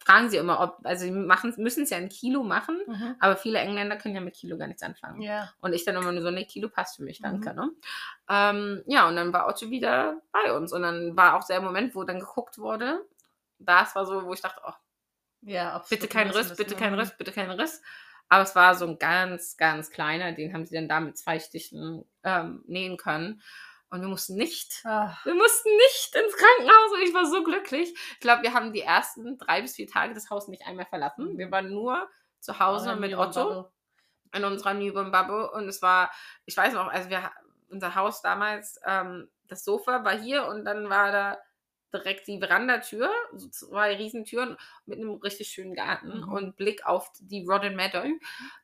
fragen 0.04 0.30
sie 0.30 0.38
immer, 0.38 0.60
ob, 0.60 0.78
also 0.84 1.04
sie 1.04 1.10
machen, 1.12 1.54
müssen 1.58 1.84
es 1.84 1.90
ja 1.90 1.98
in 1.98 2.08
Kilo 2.08 2.42
machen, 2.42 2.80
Mhm. 2.86 3.16
aber 3.20 3.36
viele 3.36 3.58
Engländer 3.58 3.96
können 3.96 4.14
ja 4.14 4.20
mit 4.20 4.34
Kilo 4.34 4.56
gar 4.58 4.66
nichts 4.66 4.82
anfangen. 4.82 5.20
Ja. 5.22 5.50
Und 5.60 5.74
ich 5.74 5.84
dann 5.84 5.94
immer 5.96 6.10
nur 6.12 6.22
so, 6.22 6.30
ne, 6.30 6.44
Kilo 6.46 6.68
passt 6.68 6.96
für 6.96 7.02
mich, 7.04 7.20
danke. 7.20 7.50
Mhm. 7.50 7.56
Ne? 7.56 7.70
Ähm, 8.28 8.82
ja, 8.86 9.06
und 9.08 9.16
dann 9.16 9.32
war 9.32 9.46
Otto 9.48 9.70
wieder 9.70 10.20
bei 10.32 10.52
uns. 10.56 10.72
Und 10.72 10.82
dann 10.82 11.16
war 11.16 11.36
auch 11.36 11.46
der 11.46 11.60
Moment, 11.60 11.94
wo 11.94 12.04
dann 12.04 12.20
geguckt 12.20 12.58
wurde. 12.58 13.04
Das 13.64 13.94
war 13.94 14.06
so, 14.06 14.24
wo 14.24 14.32
ich 14.32 14.40
dachte, 14.40 14.60
oh, 14.66 14.72
Ja, 15.42 15.84
bitte 15.88 16.08
kein 16.08 16.30
Riss, 16.30 16.54
bitte 16.56 16.74
ne? 16.74 16.80
kein 16.80 16.94
Riss, 16.94 17.16
bitte 17.16 17.32
kein 17.32 17.50
Riss. 17.50 17.82
Aber 18.28 18.42
es 18.42 18.54
war 18.56 18.74
so 18.74 18.86
ein 18.86 18.98
ganz, 18.98 19.56
ganz 19.56 19.90
kleiner, 19.90 20.32
den 20.32 20.54
haben 20.54 20.64
sie 20.66 20.74
dann 20.74 20.88
da 20.88 21.00
mit 21.00 21.18
zwei 21.18 21.38
Stichen 21.38 22.04
ähm, 22.22 22.64
nähen 22.66 22.96
können. 22.96 23.42
Und 23.90 24.00
wir 24.00 24.08
mussten 24.08 24.36
nicht, 24.36 24.84
Ach, 24.84 25.24
wir 25.24 25.34
mussten 25.34 25.68
nicht 25.76 26.16
ins 26.16 26.34
Krankenhaus 26.36 26.92
und 26.94 27.02
ich 27.02 27.14
war 27.14 27.26
so 27.26 27.44
glücklich. 27.44 27.94
Ich 28.14 28.20
glaube, 28.20 28.42
wir 28.42 28.54
haben 28.54 28.72
die 28.72 28.80
ersten 28.80 29.38
drei 29.38 29.62
bis 29.62 29.76
vier 29.76 29.86
Tage 29.86 30.14
das 30.14 30.30
Haus 30.30 30.48
nicht 30.48 30.66
einmal 30.66 30.86
verlassen. 30.86 31.38
Wir 31.38 31.50
waren 31.52 31.70
nur 31.70 32.08
zu 32.40 32.58
Hause 32.58 32.90
euer 32.90 32.96
mit 32.96 33.14
Otto 33.14 33.44
Bubble. 33.44 33.72
in 34.34 34.44
unserer 34.44 34.74
Newborn 34.74 35.12
Bubble 35.12 35.50
und 35.52 35.68
es 35.68 35.80
war, 35.82 36.10
ich 36.44 36.56
weiß 36.56 36.72
noch, 36.74 36.88
also 36.88 37.08
wir, 37.10 37.30
unser 37.68 37.94
Haus 37.94 38.20
damals, 38.22 38.80
ähm, 38.86 39.30
das 39.48 39.64
Sofa 39.64 40.04
war 40.04 40.18
hier 40.18 40.46
und 40.46 40.64
dann 40.64 40.88
war 40.90 41.12
da 41.12 41.38
direkt 41.94 42.26
die 42.26 42.38
Verandatür, 42.38 43.10
so 43.32 43.48
zwei 43.48 43.96
Riesentüren 43.96 44.56
mit 44.84 44.98
einem 44.98 45.14
richtig 45.14 45.48
schönen 45.48 45.74
Garten 45.74 46.20
Mhm. 46.22 46.28
und 46.32 46.56
Blick 46.56 46.84
auf 46.84 47.10
die 47.20 47.46
Rodden 47.46 47.76
Meadow. 47.76 48.04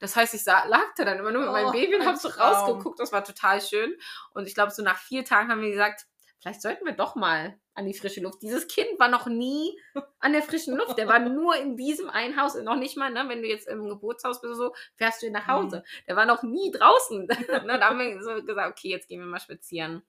Das 0.01 0.17
heißt, 0.17 0.35
ich 0.35 0.45
sah, 0.45 0.67
lag 0.67 0.85
da 0.97 1.05
dann 1.05 1.19
immer 1.19 1.31
nur 1.33 1.43
mit 1.43 1.53
meinem 1.53 1.69
Oh, 1.69 1.73
Baby 1.73 1.95
und 1.97 2.07
habe 2.07 2.19
so 2.19 2.29
rausgeguckt. 2.29 2.99
Das 3.01 3.13
war 3.13 3.25
total 3.25 3.61
schön. 3.61 3.95
Und 4.35 4.47
ich 4.47 4.55
glaube, 4.55 4.73
so 4.73 4.83
nach 4.83 4.99
vier 4.99 5.25
Tagen 5.25 5.49
haben 5.49 5.63
wir 5.63 5.71
gesagt, 5.71 6.07
vielleicht 6.41 6.61
sollten 6.63 6.85
wir 6.85 6.93
doch 6.93 7.15
mal 7.17 7.59
an 7.75 7.87
die 7.87 7.95
frische 7.95 8.21
Luft. 8.21 8.43
Dieses 8.43 8.67
Kind 8.67 8.99
war 8.99 9.09
noch 9.09 9.27
nie 9.27 9.79
an 10.19 10.33
der 10.33 10.43
frischen 10.43 10.77
Luft. 10.77 10.99
Der 10.99 11.07
war 11.09 11.19
nur 11.19 11.57
in 11.57 11.77
diesem 11.77 12.11
einen 12.11 12.39
Haus. 12.41 12.55
Noch 12.57 12.77
nicht 12.77 12.97
mal, 12.97 13.11
ne, 13.11 13.25
wenn 13.29 13.41
du 13.43 13.49
jetzt 13.49 13.69
im 13.69 13.89
Geburtshaus 13.89 14.41
bist 14.41 14.51
oder 14.53 14.67
so, 14.69 14.75
fährst 14.97 15.23
du 15.23 15.31
nach 15.31 15.47
Hause. 15.47 15.83
Der 16.07 16.17
war 16.17 16.27
noch 16.27 16.43
nie 16.43 16.71
draußen. 16.73 17.27
ne, 17.67 17.79
da 17.79 17.89
haben 17.89 17.99
wir 17.99 18.23
so 18.23 18.43
gesagt, 18.43 18.71
okay, 18.79 18.89
jetzt 18.89 19.09
gehen 19.09 19.21
wir 19.21 19.27
mal 19.27 19.41
spazieren. 19.41 20.03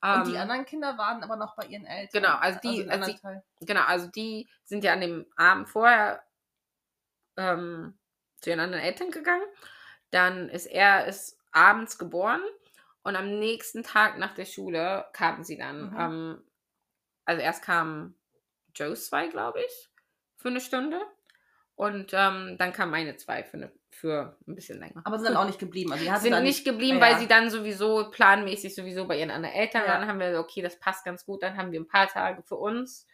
Und 0.00 0.28
die 0.28 0.34
Ähm, 0.34 0.40
anderen 0.42 0.64
Kinder 0.64 0.96
waren 0.96 1.22
aber 1.24 1.36
noch 1.36 1.56
bei 1.56 1.66
ihren 1.66 1.84
Eltern. 1.84 2.22
Genau, 2.22 2.36
also 2.36 2.58
die- 2.60 2.88
also 2.88 3.12
anderen 3.12 3.42
die-. 3.60 3.66
Genau, 3.66 3.82
also 3.82 4.06
die 4.08 4.48
sind 4.64 4.84
ja 4.84 4.92
an 4.92 5.00
dem 5.00 5.26
Abend 5.36 5.68
vorher 5.68 6.22
ähm, 7.36 7.98
zu 8.40 8.50
ihren 8.50 8.60
anderen 8.60 8.82
Eltern 8.84 9.10
gegangen. 9.10 9.44
Dann 10.10 10.48
ist 10.48 10.66
er 10.66 11.06
ist 11.06 11.38
abends 11.52 11.98
geboren 11.98 12.42
und 13.02 13.16
am 13.16 13.38
nächsten 13.38 13.82
Tag 13.82 14.18
nach 14.18 14.34
der 14.34 14.44
Schule 14.46 15.06
kamen 15.12 15.44
sie 15.44 15.58
dann. 15.58 15.90
Mhm. 15.90 15.96
Ähm, 15.98 16.44
also 17.24 17.42
erst 17.42 17.62
kam 17.62 18.14
Joe's 18.74 19.06
zwei, 19.06 19.26
glaube 19.28 19.60
ich, 19.60 19.88
für 20.36 20.48
eine 20.48 20.60
Stunde. 20.60 21.00
Und 21.74 22.10
ähm, 22.12 22.56
dann 22.58 22.72
kamen 22.72 22.90
meine 22.90 23.16
zwei 23.16 23.44
für, 23.44 23.56
eine, 23.56 23.72
für 23.98 24.36
ein 24.46 24.54
bisschen 24.54 24.78
länger. 24.78 25.02
Aber 25.04 25.18
sind 25.18 25.26
dann 25.28 25.36
auch 25.36 25.46
nicht 25.46 25.58
geblieben. 25.58 25.92
Also 25.92 26.04
sind 26.20 26.42
nicht 26.42 26.64
geblieben, 26.64 26.98
Ja. 26.98 27.04
weil 27.04 27.18
sie 27.18 27.26
dann 27.26 27.50
sowieso 27.50 28.10
planmäßig 28.10 28.74
sowieso 28.74 29.06
bei 29.06 29.18
ihren 29.18 29.30
anderen 29.30 29.54
Eltern 29.54 29.82
Ja. 29.82 29.88
waren. 29.88 30.00
Dann 30.02 30.08
haben 30.10 30.20
wir, 30.20 30.38
okay, 30.38 30.62
das 30.62 30.78
passt 30.78 31.04
ganz 31.04 31.24
gut. 31.24 31.42
Dann 31.42 31.56
haben 31.56 31.72
wir 31.72 31.80
ein 31.80 31.88
paar 31.88 32.06
Tage 32.08 32.42
für 32.42 32.56
uns 32.56 33.06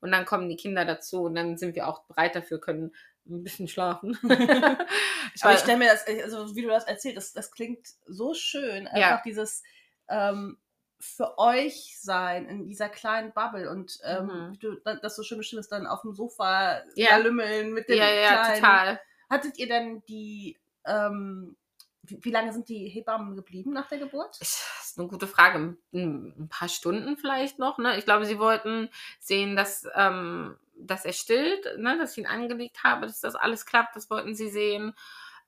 und 0.00 0.12
dann 0.12 0.24
kommen 0.26 0.48
die 0.48 0.56
Kinder 0.56 0.84
dazu 0.84 1.22
und 1.22 1.34
dann 1.34 1.56
sind 1.56 1.74
wir 1.74 1.88
auch 1.88 2.04
bereit 2.04 2.34
dafür, 2.36 2.60
können 2.60 2.94
ein 3.28 3.42
bisschen 3.42 3.66
schlafen. 3.68 4.16
ich 4.22 4.22
Aber 5.42 5.54
ich 5.54 5.60
stelle 5.60 5.78
mir 5.78 5.88
das, 5.90 6.06
also 6.06 6.54
wie 6.54 6.62
du 6.62 6.68
das 6.68 6.84
erzählt, 6.84 7.16
das, 7.16 7.32
das 7.32 7.50
klingt 7.50 7.86
so 8.06 8.34
schön. 8.34 8.86
Einfach 8.86 8.98
Ja. 8.98 9.22
dieses 9.24 9.62
ähm, 10.08 10.58
für 11.00 11.36
euch 11.38 11.98
sein 12.00 12.46
in 12.48 12.66
dieser 12.66 12.88
kleinen 12.88 13.32
Bubble 13.32 13.68
und 13.70 13.98
ähm, 14.04 14.26
Mhm. 14.26 14.58
du 14.60 14.76
das 15.02 15.16
so 15.16 15.22
schön 15.22 15.38
bestimmst, 15.38 15.70
dann 15.72 15.86
auf 15.86 16.02
dem 16.02 16.14
Sofa 16.14 16.82
Ja. 16.94 17.16
lümmeln 17.16 17.72
mit 17.72 17.88
dem 17.88 17.98
ja, 17.98 18.08
ja, 18.08 18.28
kleinen. 18.42 18.54
total. 18.62 19.00
Hattet 19.28 19.58
ihr 19.58 19.66
denn 19.66 20.02
die, 20.08 20.58
ähm, 20.84 21.56
wie, 22.02 22.30
lange 22.30 22.52
sind 22.52 22.68
die 22.68 22.88
Hebammen 22.88 23.36
geblieben 23.36 23.72
nach 23.72 23.88
der 23.88 23.98
Geburt? 23.98 24.36
Das 24.40 24.64
ist 24.82 24.98
eine 24.98 25.08
gute 25.08 25.26
Frage. 25.26 25.76
Ein, 25.92 26.48
paar 26.48 26.68
Stunden 26.68 27.16
vielleicht 27.16 27.58
noch. 27.58 27.78
Ne? 27.78 27.98
Ich 27.98 28.04
glaube, 28.04 28.26
sie 28.26 28.38
wollten 28.38 28.88
sehen, 29.18 29.56
dass, 29.56 29.86
ähm, 29.94 30.56
dass 30.76 31.04
er 31.04 31.12
stillt, 31.12 31.78
ne? 31.78 31.98
dass 31.98 32.12
ich 32.12 32.18
ihn 32.18 32.26
angelegt 32.26 32.84
habe, 32.84 33.06
dass 33.06 33.20
das 33.20 33.34
alles 33.34 33.66
klappt. 33.66 33.96
Das 33.96 34.10
wollten 34.10 34.34
sie 34.34 34.48
sehen. 34.48 34.94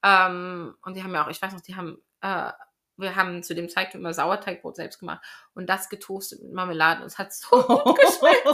Ähm, 0.03 0.77
und 0.83 0.97
die 0.97 1.03
haben 1.03 1.15
ja 1.15 1.25
auch, 1.25 1.31
ich 1.31 1.41
weiß 1.41 1.53
noch, 1.53 1.61
die 1.61 1.77
haben, 1.77 2.03
äh, 2.21 2.53
wir 2.97 3.15
haben 3.15 3.43
zu 3.45 3.55
dem 3.55 3.69
Zeitpunkt 3.69 4.03
immer 4.03 4.13
Sauerteigbrot 4.13 4.77
selbst 4.77 4.99
gemacht 4.99 5.25
und 5.55 5.69
das 5.69 5.89
getoastet 5.89 6.43
mit 6.43 6.53
Marmelade. 6.53 7.03
Und 7.03 7.07
es 7.07 7.19
hat 7.19 7.33
so 7.33 7.63
gut 7.63 7.99
geschmeckt. 7.99 8.45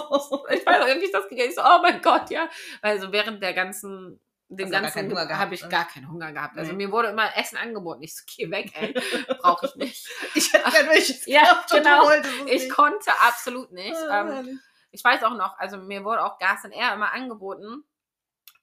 Ich 0.50 0.66
weiß 0.66 0.82
auch, 0.82 0.86
irgendwie 0.86 1.10
das 1.10 1.28
gegessen. 1.28 1.54
So, 1.56 1.62
oh 1.62 1.80
mein 1.82 2.02
Gott, 2.02 2.30
ja. 2.30 2.48
Weil 2.82 3.00
so 3.00 3.10
während 3.10 3.42
der 3.42 3.54
ganzen, 3.54 4.20
dem 4.48 4.70
gar 4.70 4.82
ganzen 4.82 5.16
habe 5.38 5.54
ich 5.54 5.62
ne? 5.62 5.68
gar 5.68 5.86
keinen 5.88 6.10
Hunger 6.10 6.32
gehabt. 6.32 6.56
Also 6.58 6.72
Nee. 6.72 6.76
mir 6.86 6.92
wurde 6.92 7.08
immer 7.08 7.36
Essen 7.36 7.56
angeboten. 7.56 8.02
Ich 8.02 8.16
so, 8.16 8.24
geh 8.36 8.50
weg, 8.50 8.70
ey. 8.74 8.92
Brauche 9.40 9.66
ich 9.66 9.74
nicht. 9.76 10.08
Ich 10.34 10.52
hätte 10.52 10.70
gerne 10.70 10.88
welches 10.90 11.26
Ja, 11.26 11.60
und 11.60 11.70
genau. 11.70 12.10
Ich 12.46 12.64
nicht. 12.64 12.70
konnte 12.72 13.10
absolut 13.20 13.72
nicht. 13.72 13.96
Ah, 13.96 14.38
Ähm, 14.40 14.60
ich 14.90 15.02
weiß 15.02 15.22
auch 15.24 15.34
noch, 15.36 15.58
also 15.58 15.78
mir 15.78 16.04
wurde 16.04 16.22
auch 16.24 16.38
Gas 16.38 16.64
and 16.64 16.74
Air 16.74 16.94
immer 16.94 17.12
angeboten. 17.12 17.84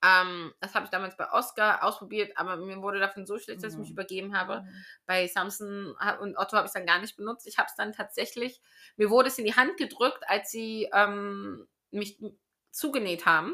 Ähm, 0.03 0.53
das 0.59 0.73
habe 0.73 0.85
ich 0.85 0.89
damals 0.91 1.15
bei 1.15 1.29
Oscar 1.31 1.83
ausprobiert, 1.83 2.35
aber 2.35 2.57
mir 2.57 2.81
wurde 2.81 2.99
davon 2.99 3.27
so 3.27 3.37
schlecht, 3.37 3.63
dass 3.63 3.73
ich 3.73 3.79
mich 3.79 3.89
Mhm. 3.89 3.93
übergeben 3.93 4.35
habe. 4.37 4.65
Bei 5.05 5.27
Samson 5.27 5.95
und 6.21 6.37
Otto 6.37 6.53
habe 6.57 6.65
ich 6.65 6.69
es 6.69 6.73
dann 6.73 6.87
gar 6.87 6.99
nicht 6.99 7.17
benutzt. 7.17 7.45
Ich 7.47 7.57
habe 7.59 7.67
es 7.69 7.75
dann 7.75 7.93
tatsächlich, 7.93 8.61
mir 8.97 9.09
wurde 9.11 9.27
es 9.27 9.37
in 9.37 9.45
die 9.45 9.55
Hand 9.55 9.77
gedrückt, 9.77 10.23
als 10.27 10.49
sie 10.49 10.89
ähm, 10.93 11.67
mich 11.91 12.17
zugenäht 12.71 13.25
haben. 13.27 13.53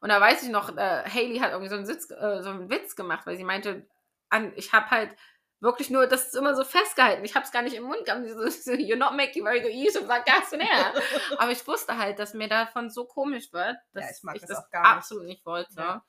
Und 0.00 0.08
da 0.08 0.20
weiß 0.20 0.42
ich 0.42 0.48
noch, 0.48 0.76
äh, 0.76 1.04
Haley 1.04 1.38
hat 1.38 1.50
irgendwie 1.52 1.68
so 1.70 1.76
einen, 1.76 1.86
Sitz, 1.86 2.10
äh, 2.10 2.42
so 2.42 2.50
einen 2.50 2.70
Witz 2.70 2.96
gemacht, 2.96 3.26
weil 3.26 3.36
sie 3.36 3.44
meinte, 3.44 3.86
an, 4.30 4.52
ich 4.56 4.72
habe 4.72 4.90
halt 4.90 5.14
wirklich 5.60 5.90
nur, 5.90 6.06
das 6.06 6.28
ist 6.28 6.36
immer 6.36 6.54
so 6.56 6.64
festgehalten. 6.64 7.22
Ich 7.24 7.34
habe 7.34 7.44
es 7.44 7.52
gar 7.52 7.60
nicht 7.62 7.74
im 7.76 7.82
Mund 7.84 8.04
gehabt. 8.06 8.26
So, 8.26 8.40
so, 8.48 8.72
You're 8.72 8.96
not 8.96 9.14
making 9.14 9.44
very 9.44 9.60
good 9.60 9.72
use 9.74 9.98
of 10.00 10.08
that 10.08 10.24
gas 10.24 10.52
and 10.54 10.62
air. 10.70 10.94
Aber 11.38 11.50
ich 11.52 11.66
wusste 11.66 11.98
halt, 11.98 12.18
dass 12.18 12.32
mir 12.34 12.48
davon 12.48 12.88
so 12.90 13.04
komisch 13.04 13.52
wird, 13.52 13.76
dass 13.92 14.04
Ja, 14.04 14.10
ich 14.16 14.22
mag 14.22 14.36
ich 14.36 14.40
das 14.42 14.50
das 14.50 14.58
nicht. 14.72 14.74
absolut 14.74 15.24
nicht 15.26 15.44
wollte. 15.44 15.74
Ja. 15.76 16.04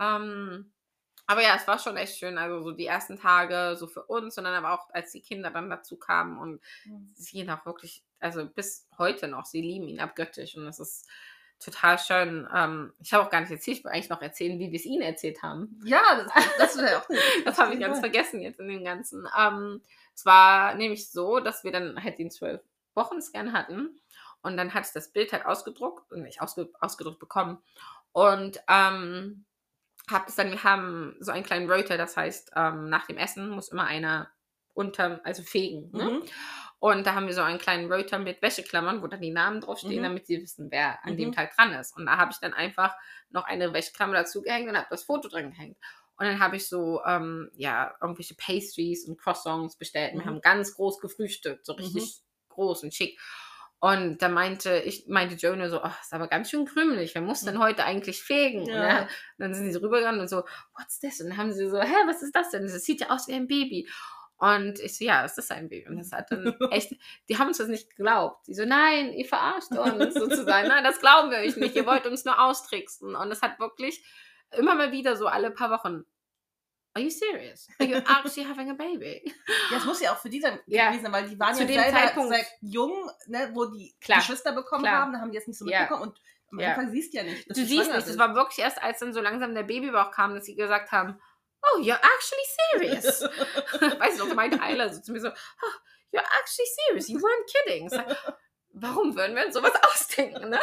Ähm, 0.00 0.72
aber 1.26 1.42
ja, 1.42 1.54
es 1.56 1.66
war 1.68 1.78
schon 1.78 1.96
echt 1.96 2.16
schön. 2.18 2.38
Also 2.38 2.62
so 2.62 2.72
die 2.72 2.86
ersten 2.86 3.18
Tage 3.20 3.76
so 3.78 3.86
für 3.86 4.02
uns 4.04 4.36
und 4.38 4.44
dann 4.44 4.54
aber 4.54 4.72
auch, 4.72 4.88
als 4.90 5.12
die 5.12 5.20
Kinder 5.22 5.50
dann 5.50 5.70
dazu 5.70 5.96
kamen 5.98 6.38
und 6.38 6.60
sie 7.14 7.38
ihn 7.38 7.50
auch 7.50 7.66
wirklich, 7.66 8.02
also 8.18 8.46
bis 8.46 8.88
heute 8.96 9.28
noch, 9.28 9.44
sie 9.44 9.60
lieben 9.60 9.88
ihn 9.88 10.00
abgöttisch 10.00 10.56
und 10.56 10.64
das 10.64 10.80
ist 10.80 11.06
total 11.58 11.98
schön. 11.98 12.48
Ähm, 12.54 12.92
ich 13.00 13.12
habe 13.12 13.24
auch 13.24 13.30
gar 13.30 13.40
nicht 13.40 13.50
erzählt, 13.50 13.78
ich 13.78 13.84
wollte 13.84 13.94
eigentlich 13.94 14.10
noch 14.10 14.22
erzählen, 14.22 14.58
wie 14.58 14.70
wir 14.70 14.78
es 14.78 14.84
ihnen 14.84 15.02
erzählt 15.02 15.42
haben. 15.42 15.80
Ja, 15.84 16.00
das, 16.58 16.76
das 16.76 16.94
auch 16.94 17.08
Das 17.44 17.58
habe 17.58 17.74
ich 17.74 17.80
ganz 17.80 18.00
vergessen 18.00 18.40
jetzt 18.40 18.60
in 18.60 18.68
dem 18.68 18.84
Ganzen. 18.84 19.26
Ähm, 19.38 19.82
es 20.14 20.24
war 20.24 20.74
nämlich 20.74 21.10
so, 21.10 21.40
dass 21.40 21.64
wir 21.64 21.72
dann 21.72 22.02
halt 22.02 22.18
den 22.18 22.30
zwölf 22.30 22.60
Wochen 22.94 23.20
Scan 23.20 23.52
hatten 23.52 24.00
und 24.42 24.56
dann 24.56 24.74
hatte 24.74 24.88
ich 24.88 24.92
das 24.92 25.12
Bild 25.12 25.32
halt 25.32 25.46
ausgedruckt 25.46 26.12
und 26.12 26.22
nicht 26.22 26.40
ausge 26.40 26.70
ausgedruckt 26.80 27.18
bekommen 27.20 27.58
und 28.12 28.60
ähm, 28.68 29.44
habe 30.10 30.24
es 30.28 30.36
dann, 30.36 30.50
wir 30.50 30.64
haben 30.64 31.16
so 31.20 31.32
einen 31.32 31.44
kleinen 31.44 31.70
Röter, 31.70 31.96
das 31.96 32.16
heißt, 32.16 32.52
ähm, 32.56 32.88
nach 32.88 33.06
dem 33.06 33.18
Essen 33.18 33.50
muss 33.50 33.68
immer 33.68 33.84
einer 33.84 34.30
unter, 34.74 35.20
also 35.24 35.42
fegen. 35.42 35.90
Ne? 35.92 36.04
Mhm. 36.04 36.22
Und 36.80 37.06
da 37.06 37.14
haben 37.14 37.26
wir 37.26 37.34
so 37.34 37.42
einen 37.42 37.58
kleinen 37.58 37.92
Röter 37.92 38.18
mit 38.20 38.40
Wäscheklammern, 38.40 39.02
wo 39.02 39.08
dann 39.08 39.20
die 39.20 39.32
Namen 39.32 39.60
draufstehen, 39.60 39.98
Mhm. 39.98 40.02
damit 40.04 40.26
sie 40.26 40.40
wissen, 40.40 40.68
wer 40.70 41.04
an 41.04 41.16
dem 41.16 41.28
Mhm. 41.30 41.32
Tag 41.32 41.56
dran 41.56 41.72
ist. 41.72 41.96
Und 41.96 42.06
da 42.06 42.16
habe 42.18 42.30
ich 42.30 42.38
dann 42.38 42.54
einfach 42.54 42.94
noch 43.30 43.44
eine 43.44 43.72
Wäscheklammer 43.72 44.14
dazu 44.14 44.42
gehängt 44.42 44.68
und 44.68 44.76
habe 44.76 44.86
das 44.90 45.02
Foto 45.04 45.28
dran 45.28 45.50
gehängt. 45.50 45.76
Und 46.16 46.26
dann 46.26 46.38
habe 46.40 46.56
ich 46.56 46.68
so, 46.68 47.00
ähm, 47.04 47.50
ja, 47.54 47.94
irgendwelche 48.00 48.34
Pastries 48.34 49.06
und 49.08 49.20
Croissants 49.20 49.76
bestellt. 49.76 50.14
Wir 50.14 50.20
Mhm. 50.22 50.26
haben 50.26 50.40
ganz 50.40 50.74
groß 50.74 51.00
gefrühstückt, 51.00 51.64
so 51.66 51.72
richtig 51.74 52.20
groß 52.48 52.82
und 52.84 52.94
schick. 52.94 53.18
Und 53.80 54.22
da 54.22 54.28
meinte 54.28 54.78
ich, 54.80 55.06
meinte 55.06 55.36
Joe 55.36 55.56
nur 55.56 55.68
so, 55.70 55.80
oh, 55.82 55.90
ist 56.00 56.12
aber 56.12 56.26
ganz 56.26 56.50
schön 56.50 56.64
krümelig. 56.66 57.14
Wer 57.14 57.22
muss 57.22 57.42
denn 57.42 57.54
Mhm. 57.54 57.60
heute 57.60 57.84
eigentlich 57.84 58.22
fegen? 58.22 58.62
Und 58.62 58.68
Ja. 58.70 58.88
dann, 59.00 59.08
dann 59.38 59.54
sind 59.54 59.66
sie 59.66 59.72
so 59.72 59.78
rübergegangen 59.78 60.20
und 60.20 60.28
so, 60.28 60.42
what's 60.76 60.98
this? 60.98 61.20
Und 61.20 61.28
dann 61.30 61.36
haben 61.38 61.52
sie 61.52 61.68
so, 61.68 61.80
hä, 61.80 61.94
was 62.06 62.22
ist 62.22 62.34
das 62.34 62.50
denn? 62.50 62.62
Das 62.64 62.72
sieht 62.84 63.00
ja 63.00 63.10
aus 63.10 63.28
wie 63.28 63.34
ein 63.34 63.46
Baby. 63.46 63.88
Und 64.38 64.78
ich 64.78 64.96
so, 64.96 65.04
ja, 65.04 65.24
es 65.24 65.36
ist 65.36 65.50
ein 65.50 65.68
Baby. 65.68 65.88
Und 65.88 65.98
das 65.98 66.12
hat 66.12 66.30
dann 66.30 66.56
echt, 66.70 66.94
die 67.28 67.38
haben 67.38 67.48
uns 67.48 67.58
das 67.58 67.68
nicht 67.68 67.90
geglaubt. 67.90 68.46
Die 68.46 68.54
so, 68.54 68.64
nein, 68.64 69.12
ihr 69.12 69.24
verarscht 69.26 69.72
uns 69.72 70.14
sozusagen. 70.14 70.68
Nein, 70.68 70.84
das 70.84 71.00
glauben 71.00 71.30
wir 71.30 71.38
euch 71.38 71.56
nicht. 71.56 71.74
Ihr 71.74 71.86
wollt 71.86 72.06
uns 72.06 72.24
nur 72.24 72.40
austricksen. 72.40 73.14
Und 73.16 73.30
es 73.32 73.42
hat 73.42 73.58
wirklich, 73.58 74.04
immer 74.56 74.74
mal 74.76 74.92
wieder 74.92 75.16
so 75.16 75.26
alle 75.26 75.50
paar 75.50 75.70
Wochen. 75.70 76.04
Are 76.94 77.04
you 77.04 77.10
serious? 77.10 77.68
Are 77.78 77.88
you 77.88 77.96
actually 77.96 78.48
having 78.48 78.70
a 78.70 78.74
baby? 78.74 79.22
Ja, 79.70 79.76
es 79.76 79.84
muss 79.84 80.00
ja 80.00 80.12
auch 80.12 80.18
für 80.18 80.30
die 80.30 80.40
dann 80.40 80.58
Ja. 80.66 80.88
gewesen 80.88 81.02
sein, 81.04 81.12
weil 81.12 81.28
die 81.28 81.38
waren 81.38 81.54
Zu 81.54 81.64
ja 81.64 81.82
selber 81.82 81.98
Zeitpunkt- 81.98 82.34
sehr 82.34 82.46
jung, 82.60 83.10
ne, 83.26 83.50
wo 83.54 83.66
die 83.66 83.94
Klar, 84.00 84.18
Geschwister 84.20 84.52
bekommen 84.52 84.84
klar. 84.84 85.02
haben, 85.02 85.12
da 85.12 85.20
haben 85.20 85.30
die 85.30 85.36
jetzt 85.36 85.48
nicht 85.48 85.58
so 85.58 85.66
Ja. 85.68 85.80
mitbekommen 85.80 86.10
und 86.10 86.18
am 86.50 86.60
Ja. 86.60 86.70
Anfang 86.70 86.90
siehst 86.90 87.12
du 87.12 87.18
ja 87.18 87.24
nicht, 87.24 87.48
Du 87.50 87.54
siehst 87.54 87.92
nicht, 87.92 88.06
es 88.06 88.18
war 88.18 88.34
wirklich 88.34 88.60
erst, 88.60 88.82
als 88.82 89.00
dann 89.00 89.12
so 89.12 89.20
langsam 89.20 89.54
der 89.54 89.64
Babybauch 89.64 90.10
kam, 90.12 90.34
dass 90.34 90.46
sie 90.46 90.54
gesagt 90.56 90.90
haben, 90.92 91.20
oh, 91.62 91.80
you're 91.80 92.00
actually 92.00 92.46
serious. 92.70 93.22
weißt 94.00 94.20
du 94.20 94.26
noch, 94.26 94.34
meinte 94.34 94.60
Ayla 94.60 94.92
so 94.92 95.00
zu 95.00 95.12
mir 95.12 95.20
so, 95.20 95.28
oh, 95.28 95.78
you're 96.12 96.24
actually 96.40 96.68
serious, 96.86 97.08
you 97.08 97.20
weren't 97.20 97.46
kidding. 97.46 97.88
Sag, 97.88 98.16
Warum 98.80 99.16
würden 99.16 99.34
wir 99.34 99.46
uns 99.46 99.54
sowas 99.54 99.72
ausdenken, 99.82 100.50
ne? 100.50 100.60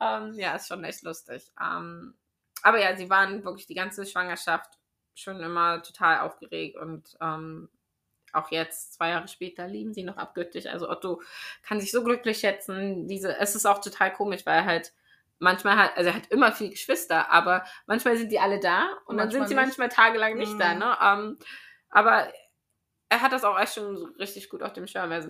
ähm, 0.00 0.34
ja, 0.34 0.56
ist 0.56 0.68
schon 0.68 0.82
echt 0.84 1.02
lustig. 1.02 1.52
Ähm, 1.60 2.14
aber 2.62 2.80
ja, 2.80 2.96
sie 2.96 3.08
waren 3.10 3.44
wirklich 3.44 3.66
die 3.66 3.74
ganze 3.74 4.04
Schwangerschaft 4.04 4.78
schon 5.14 5.40
immer 5.40 5.82
total 5.82 6.20
aufgeregt 6.20 6.76
und 6.76 7.16
ähm, 7.20 7.68
auch 8.32 8.50
jetzt, 8.50 8.94
zwei 8.94 9.10
Jahre 9.10 9.28
später, 9.28 9.66
lieben 9.66 9.94
sie 9.94 10.02
noch 10.02 10.16
abgöttisch. 10.16 10.66
Also 10.66 10.90
Otto 10.90 11.22
kann 11.62 11.80
sich 11.80 11.90
so 11.90 12.02
glücklich 12.02 12.38
schätzen. 12.38 13.06
Diese, 13.08 13.36
es 13.38 13.54
ist 13.54 13.64
auch 13.64 13.80
total 13.80 14.12
komisch, 14.12 14.44
weil 14.44 14.56
er 14.56 14.64
halt 14.64 14.92
manchmal 15.38 15.76
hat, 15.76 15.96
also 15.96 16.10
er 16.10 16.16
hat 16.16 16.26
immer 16.28 16.52
viele 16.52 16.70
Geschwister, 16.70 17.30
aber 17.30 17.64
manchmal 17.86 18.16
sind 18.16 18.32
die 18.32 18.38
alle 18.40 18.60
da 18.60 18.88
und 19.06 19.16
dann 19.18 19.30
sind 19.30 19.48
sie 19.48 19.54
nicht. 19.54 19.62
manchmal 19.64 19.88
tagelang 19.88 20.36
nicht 20.36 20.58
da, 20.58 20.72
Mhm. 20.74 20.78
ne? 20.80 20.96
Ähm, 21.02 21.38
aber 21.90 22.32
er 23.08 23.22
hat 23.22 23.32
das 23.32 23.44
auch 23.44 23.58
echt 23.58 23.74
schon 23.74 23.96
so 23.96 24.06
richtig 24.18 24.48
gut 24.48 24.62
auf 24.62 24.72
dem 24.72 24.86
Schirm. 24.86 25.12
Er 25.12 25.24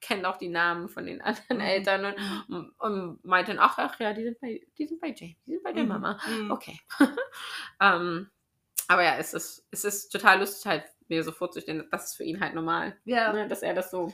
kennt 0.00 0.24
auch 0.26 0.36
die 0.36 0.48
Namen 0.50 0.88
von 0.88 1.06
den 1.06 1.22
anderen 1.22 1.56
Mhm. 1.58 1.60
Eltern 1.64 2.14
und, 2.48 2.70
und 2.78 3.24
meint 3.24 3.48
dann, 3.48 3.58
ach, 3.58 3.78
ach 3.78 3.98
ja, 3.98 4.12
die 4.12 4.24
sind 4.24 4.38
bei, 4.40 4.60
die 4.76 4.86
sind 4.86 5.00
bei 5.00 5.08
Jane, 5.16 5.36
die 5.46 5.52
sind 5.52 5.62
bei 5.64 5.72
der 5.72 5.84
Mhm. 5.84 5.88
Mama. 5.88 6.18
Mhm. 6.26 6.50
Okay. 6.50 6.78
ähm, 7.80 8.30
aber 8.88 9.02
ja, 9.02 9.16
es 9.16 9.34
ist, 9.34 9.66
es 9.70 9.84
ist 9.84 10.10
total 10.10 10.38
lustig, 10.40 10.66
halt 10.66 10.84
mir 11.08 11.22
so 11.24 11.32
vorzustellen, 11.32 11.88
das 11.90 12.10
ist 12.10 12.16
für 12.16 12.24
ihn 12.24 12.40
halt 12.40 12.54
normal, 12.54 12.96
Ja. 13.04 13.32
ne, 13.32 13.48
dass 13.48 13.62
er 13.62 13.74
das 13.74 13.90
so. 13.90 14.12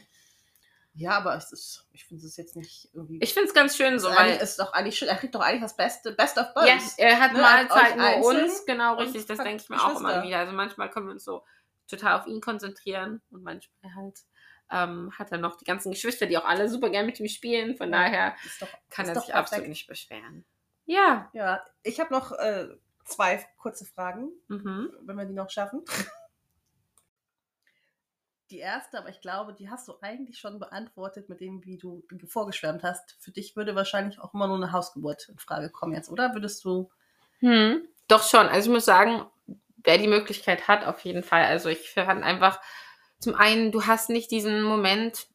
Ja, 0.94 1.12
aber 1.12 1.34
es 1.36 1.52
ist, 1.52 1.86
ich 1.92 2.04
finde 2.04 2.26
es 2.26 2.36
jetzt 2.36 2.54
nicht 2.56 2.90
irgendwie. 2.92 3.18
Ich 3.22 3.32
finde 3.34 3.48
es 3.48 3.54
ganz 3.54 3.76
schön 3.76 3.98
so, 3.98 4.08
weil. 4.10 4.36
ist 4.36 4.58
doch 4.58 4.72
eigentlich 4.72 4.98
schön, 4.98 5.08
er 5.08 5.16
kriegt 5.16 5.34
doch 5.34 5.40
eigentlich 5.40 5.62
das 5.62 5.76
Beste, 5.76 6.12
Best 6.12 6.36
of 6.38 6.52
both. 6.54 6.66
Ja, 6.66 6.78
er 6.98 7.20
hat 7.20 7.32
Ne, 7.32 7.40
Mahlzeit 7.40 7.96
nur 7.96 8.06
einzeln 8.06 8.44
uns, 8.44 8.66
genau 8.66 8.94
richtig, 8.96 9.26
das 9.26 9.38
denke 9.38 9.62
ich 9.62 9.68
mir 9.70 9.82
auch 9.82 9.98
immer 9.98 10.22
wieder. 10.22 10.38
Also 10.38 10.52
manchmal 10.52 10.90
können 10.90 11.06
wir 11.06 11.12
uns 11.12 11.24
so 11.24 11.44
total 11.88 12.20
auf 12.20 12.26
ihn 12.26 12.40
konzentrieren 12.40 13.22
und 13.30 13.42
manchmal 13.42 13.94
halt 13.94 14.18
ähm, 14.70 15.12
hat 15.18 15.30
er 15.32 15.38
noch 15.38 15.56
die 15.56 15.64
ganzen 15.64 15.90
Geschwister, 15.92 16.26
die 16.26 16.38
auch 16.38 16.44
alle 16.46 16.68
super 16.68 16.88
gern 16.90 17.04
mit 17.06 17.20
ihm 17.20 17.28
spielen. 17.28 17.76
Von 17.76 17.90
Ja. 17.92 17.98
daher 18.04 18.36
doch, 18.60 18.68
kann 18.90 19.06
er 19.08 19.14
sich 19.20 19.34
absolut 19.34 19.48
perfekt. 19.48 19.68
nicht 19.68 19.86
beschweren. 19.86 20.44
Ja. 20.86 21.30
Ja, 21.34 21.62
ich 21.82 22.00
habe 22.00 22.12
noch 22.12 22.32
äh, 22.32 22.68
zwei 23.04 23.46
kurze 23.58 23.84
Fragen, 23.84 24.30
Mhm. 24.48 24.90
wenn 25.02 25.16
wir 25.16 25.24
die 25.26 25.34
noch 25.34 25.50
schaffen. 25.50 25.84
Die 28.52 28.58
erste, 28.58 28.98
aber 28.98 29.08
ich 29.08 29.22
glaube, 29.22 29.54
die 29.54 29.70
hast 29.70 29.88
du 29.88 29.94
eigentlich 30.02 30.38
schon 30.38 30.58
beantwortet 30.58 31.30
mit 31.30 31.40
dem, 31.40 31.64
wie 31.64 31.78
du 31.78 32.04
vorgeschwärmt 32.26 32.82
hast. 32.82 33.16
Für 33.18 33.30
dich 33.30 33.56
würde 33.56 33.74
wahrscheinlich 33.74 34.20
auch 34.20 34.34
immer 34.34 34.46
nur 34.46 34.56
eine 34.56 34.72
Hausgeburt 34.72 35.30
in 35.30 35.38
Frage 35.38 35.70
kommen 35.70 35.94
jetzt, 35.94 36.10
oder? 36.10 36.34
Würdest 36.34 36.62
du. 36.66 36.90
Hm. 37.38 37.88
Doch 38.08 38.22
schon. 38.22 38.46
Also 38.48 38.68
ich 38.68 38.74
muss 38.74 38.84
sagen, 38.84 39.24
wer 39.78 39.96
die 39.96 40.06
Möglichkeit 40.06 40.68
hat, 40.68 40.84
auf 40.84 41.00
jeden 41.00 41.22
Fall. 41.22 41.44
Also 41.46 41.70
ich 41.70 41.90
fand 41.90 42.22
einfach, 42.22 42.60
zum 43.20 43.34
einen, 43.34 43.72
du 43.72 43.86
hast 43.86 44.10
nicht 44.10 44.30
diesen 44.30 44.60
Moment, 44.62 45.26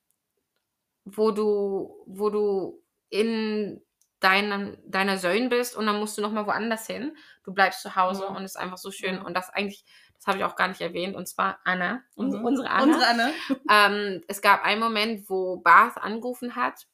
wo 1.04 1.32
du, 1.32 2.04
wo 2.06 2.30
du 2.30 2.84
in 3.10 3.82
deinem, 4.20 4.78
deiner 4.86 5.18
Zone 5.18 5.50
bist 5.50 5.76
und 5.76 5.88
dann 5.88 6.00
musst 6.00 6.20
du 6.20 6.22
nochmal 6.22 6.46
woanders 6.46 6.86
hin. 6.86 7.18
Du 7.44 7.52
bleibst 7.52 7.82
zu 7.82 7.96
Hause 7.96 8.30
Mhm. 8.30 8.36
und 8.36 8.46
ist 8.46 8.58
einfach 8.58 8.78
so 8.78 8.92
schön. 8.92 9.20
Mhm. 9.20 9.26
Und 9.26 9.34
das 9.34 9.50
eigentlich, 9.50 9.86
das 10.18 10.28
habe 10.28 10.40
ich 10.40 10.44
auch 10.44 10.56
gar 10.56 10.68
nicht 10.68 10.82
erwähnt, 10.82 11.16
und 11.16 11.28
zwar 11.28 11.60
Anna, 11.64 12.02
unsere, 12.16 12.42
Mhm. 12.42 12.48
unsere 12.48 12.70
Anna. 12.70 12.84
Unsere 12.84 13.08
Anne. 13.08 13.34
Ähm, 13.70 14.24
es 14.28 14.42
gab 14.42 14.64
einen 14.64 14.82
Moment, 14.82 15.30
wo 15.30 15.58
Bart 15.58 15.98
angerufen 15.98 16.56
hat 16.56 16.88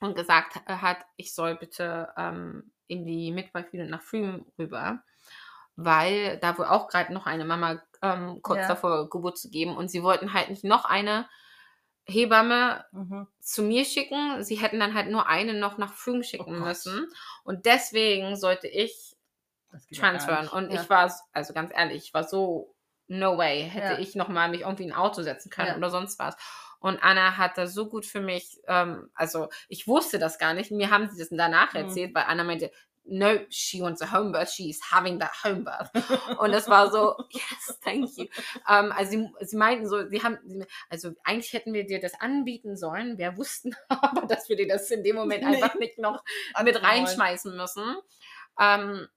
und 0.00 0.16
gesagt 0.16 0.56
äh, 0.66 0.74
hat, 0.76 0.98
ich 1.16 1.34
soll 1.34 1.56
bitte 1.56 2.08
ähm, 2.16 2.72
in 2.88 3.04
die 3.06 3.30
Unit 3.32 3.50
nach 3.90 4.02
Freem 4.02 4.46
rüber, 4.58 5.02
weil 5.76 6.38
da 6.38 6.58
wohl 6.58 6.66
auch 6.66 6.88
gerade 6.88 7.12
noch 7.12 7.26
eine 7.26 7.44
Mama 7.44 7.82
ähm, 8.02 8.40
kurz 8.42 8.62
Ja. 8.62 8.68
davor 8.68 9.08
Geburt 9.08 9.38
zu 9.38 9.50
geben 9.50 9.76
und 9.76 9.90
sie 9.90 10.02
wollten 10.02 10.32
halt 10.34 10.50
nicht 10.50 10.64
noch 10.64 10.84
eine 10.84 11.28
Hebamme 12.04 12.84
Mhm. 12.92 13.26
zu 13.40 13.62
mir 13.62 13.84
schicken. 13.84 14.42
Sie 14.42 14.56
hätten 14.56 14.80
dann 14.80 14.94
halt 14.94 15.08
nur 15.10 15.28
eine 15.28 15.54
noch 15.54 15.78
nach 15.78 15.92
Freem 15.94 16.22
schicken 16.22 16.56
Oh 16.56 16.64
müssen 16.64 17.08
und 17.44 17.64
deswegen 17.66 18.36
sollte 18.36 18.66
ich 18.68 19.16
Nicht. 19.72 20.52
Und 20.52 20.70
ja. 20.70 20.82
ich 20.82 20.90
war, 20.90 21.12
also 21.32 21.52
ganz 21.52 21.72
ehrlich, 21.74 22.04
ich 22.04 22.14
war 22.14 22.24
so, 22.24 22.74
no 23.08 23.36
way, 23.36 23.62
hätte 23.68 23.94
Ja. 23.94 23.98
ich 23.98 24.14
nochmal 24.14 24.48
mich 24.48 24.60
irgendwie 24.62 24.84
in 24.84 24.92
ein 24.92 24.98
Auto 24.98 25.22
setzen 25.22 25.50
können 25.50 25.68
Ja. 25.68 25.76
oder 25.76 25.90
sonst 25.90 26.18
was. 26.18 26.36
Und 26.80 27.02
Anna 27.02 27.36
hat 27.36 27.58
das 27.58 27.74
so 27.74 27.88
gut 27.88 28.06
für 28.06 28.20
mich, 28.20 28.60
ähm, 28.66 29.10
also 29.14 29.48
ich 29.68 29.86
wusste 29.86 30.18
das 30.18 30.38
gar 30.38 30.54
nicht, 30.54 30.70
mir 30.70 30.90
haben 30.90 31.08
sie 31.08 31.18
das 31.18 31.28
danach 31.30 31.72
Mhm. 31.74 31.80
erzählt, 31.80 32.14
weil 32.14 32.24
Anna 32.26 32.42
meinte, 32.44 32.70
no, 33.04 33.36
she 33.50 33.80
wants 33.80 34.00
a 34.00 34.12
home 34.12 34.30
birth, 34.32 34.48
she's 34.50 34.80
having 34.92 35.18
that 35.18 35.32
home 35.44 35.64
birth. 35.64 35.90
Und 36.40 36.52
das 36.52 36.68
war 36.68 36.90
so, 36.90 37.16
yes, 37.30 37.78
thank 37.82 38.16
you. 38.16 38.26
Ähm, 38.68 38.92
also 38.92 39.10
sie, 39.10 39.28
sie 39.40 39.56
meinten 39.56 39.88
so, 39.88 40.08
sie 40.08 40.22
haben, 40.22 40.38
also 40.88 41.10
eigentlich 41.24 41.52
hätten 41.52 41.72
wir 41.72 41.84
dir 41.84 42.00
das 42.00 42.14
anbieten 42.20 42.76
sollen, 42.76 43.18
wir 43.18 43.36
wussten 43.36 43.74
aber, 43.88 44.26
dass 44.26 44.48
wir 44.48 44.56
dir 44.56 44.68
das 44.68 44.90
in 44.90 45.02
dem 45.02 45.16
Moment 45.16 45.42
Nee. 45.44 45.56
einfach 45.62 45.74
nicht 45.78 45.98
noch 45.98 46.22
mit 46.64 46.80
reinschmeißen 46.82 47.56
müssen. 47.56 47.96
Ähm, 48.58 49.08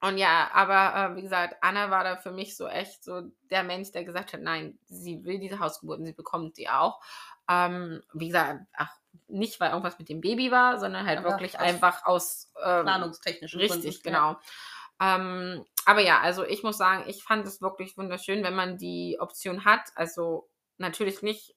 und 0.00 0.16
ja, 0.18 0.50
aber 0.52 1.12
äh, 1.12 1.16
wie 1.16 1.22
gesagt, 1.22 1.56
Anna 1.60 1.90
war 1.90 2.04
da 2.04 2.16
für 2.16 2.30
mich 2.32 2.56
so 2.56 2.66
echt 2.66 3.04
so 3.04 3.22
der 3.50 3.62
Mensch, 3.64 3.92
der 3.92 4.04
gesagt 4.04 4.32
hat, 4.32 4.40
nein, 4.40 4.78
sie 4.86 5.24
will 5.24 5.38
diese 5.38 5.58
Hausgeburt 5.60 5.98
und 5.98 6.06
sie 6.06 6.12
bekommt 6.12 6.56
sie 6.56 6.68
auch. 6.68 7.00
Ähm, 7.48 8.02
wie 8.14 8.28
gesagt, 8.28 8.60
ach, 8.72 8.94
nicht 9.28 9.60
weil 9.60 9.70
irgendwas 9.70 9.98
mit 9.98 10.08
dem 10.08 10.20
Baby 10.20 10.50
war, 10.50 10.78
sondern 10.78 11.06
halt 11.06 11.18
Einfach 11.18 11.32
wirklich 11.32 11.54
aus 11.58 11.60
einfach 11.60 12.06
aus 12.06 12.52
ähm, 12.64 12.82
Planungstechnischen 12.84 13.60
Richtig, 13.60 14.02
Gründen. 14.02 14.02
genau. 14.02 14.36
Ähm, 15.00 15.64
aber 15.84 16.00
ja, 16.00 16.20
also 16.20 16.44
ich 16.44 16.62
muss 16.62 16.78
sagen, 16.78 17.04
ich 17.08 17.22
fand 17.22 17.46
es 17.46 17.60
wirklich 17.60 17.96
wunderschön, 17.96 18.44
wenn 18.44 18.54
man 18.54 18.78
die 18.78 19.16
Option 19.18 19.64
hat. 19.64 19.90
Also 19.96 20.48
natürlich 20.78 21.22
nicht 21.22 21.54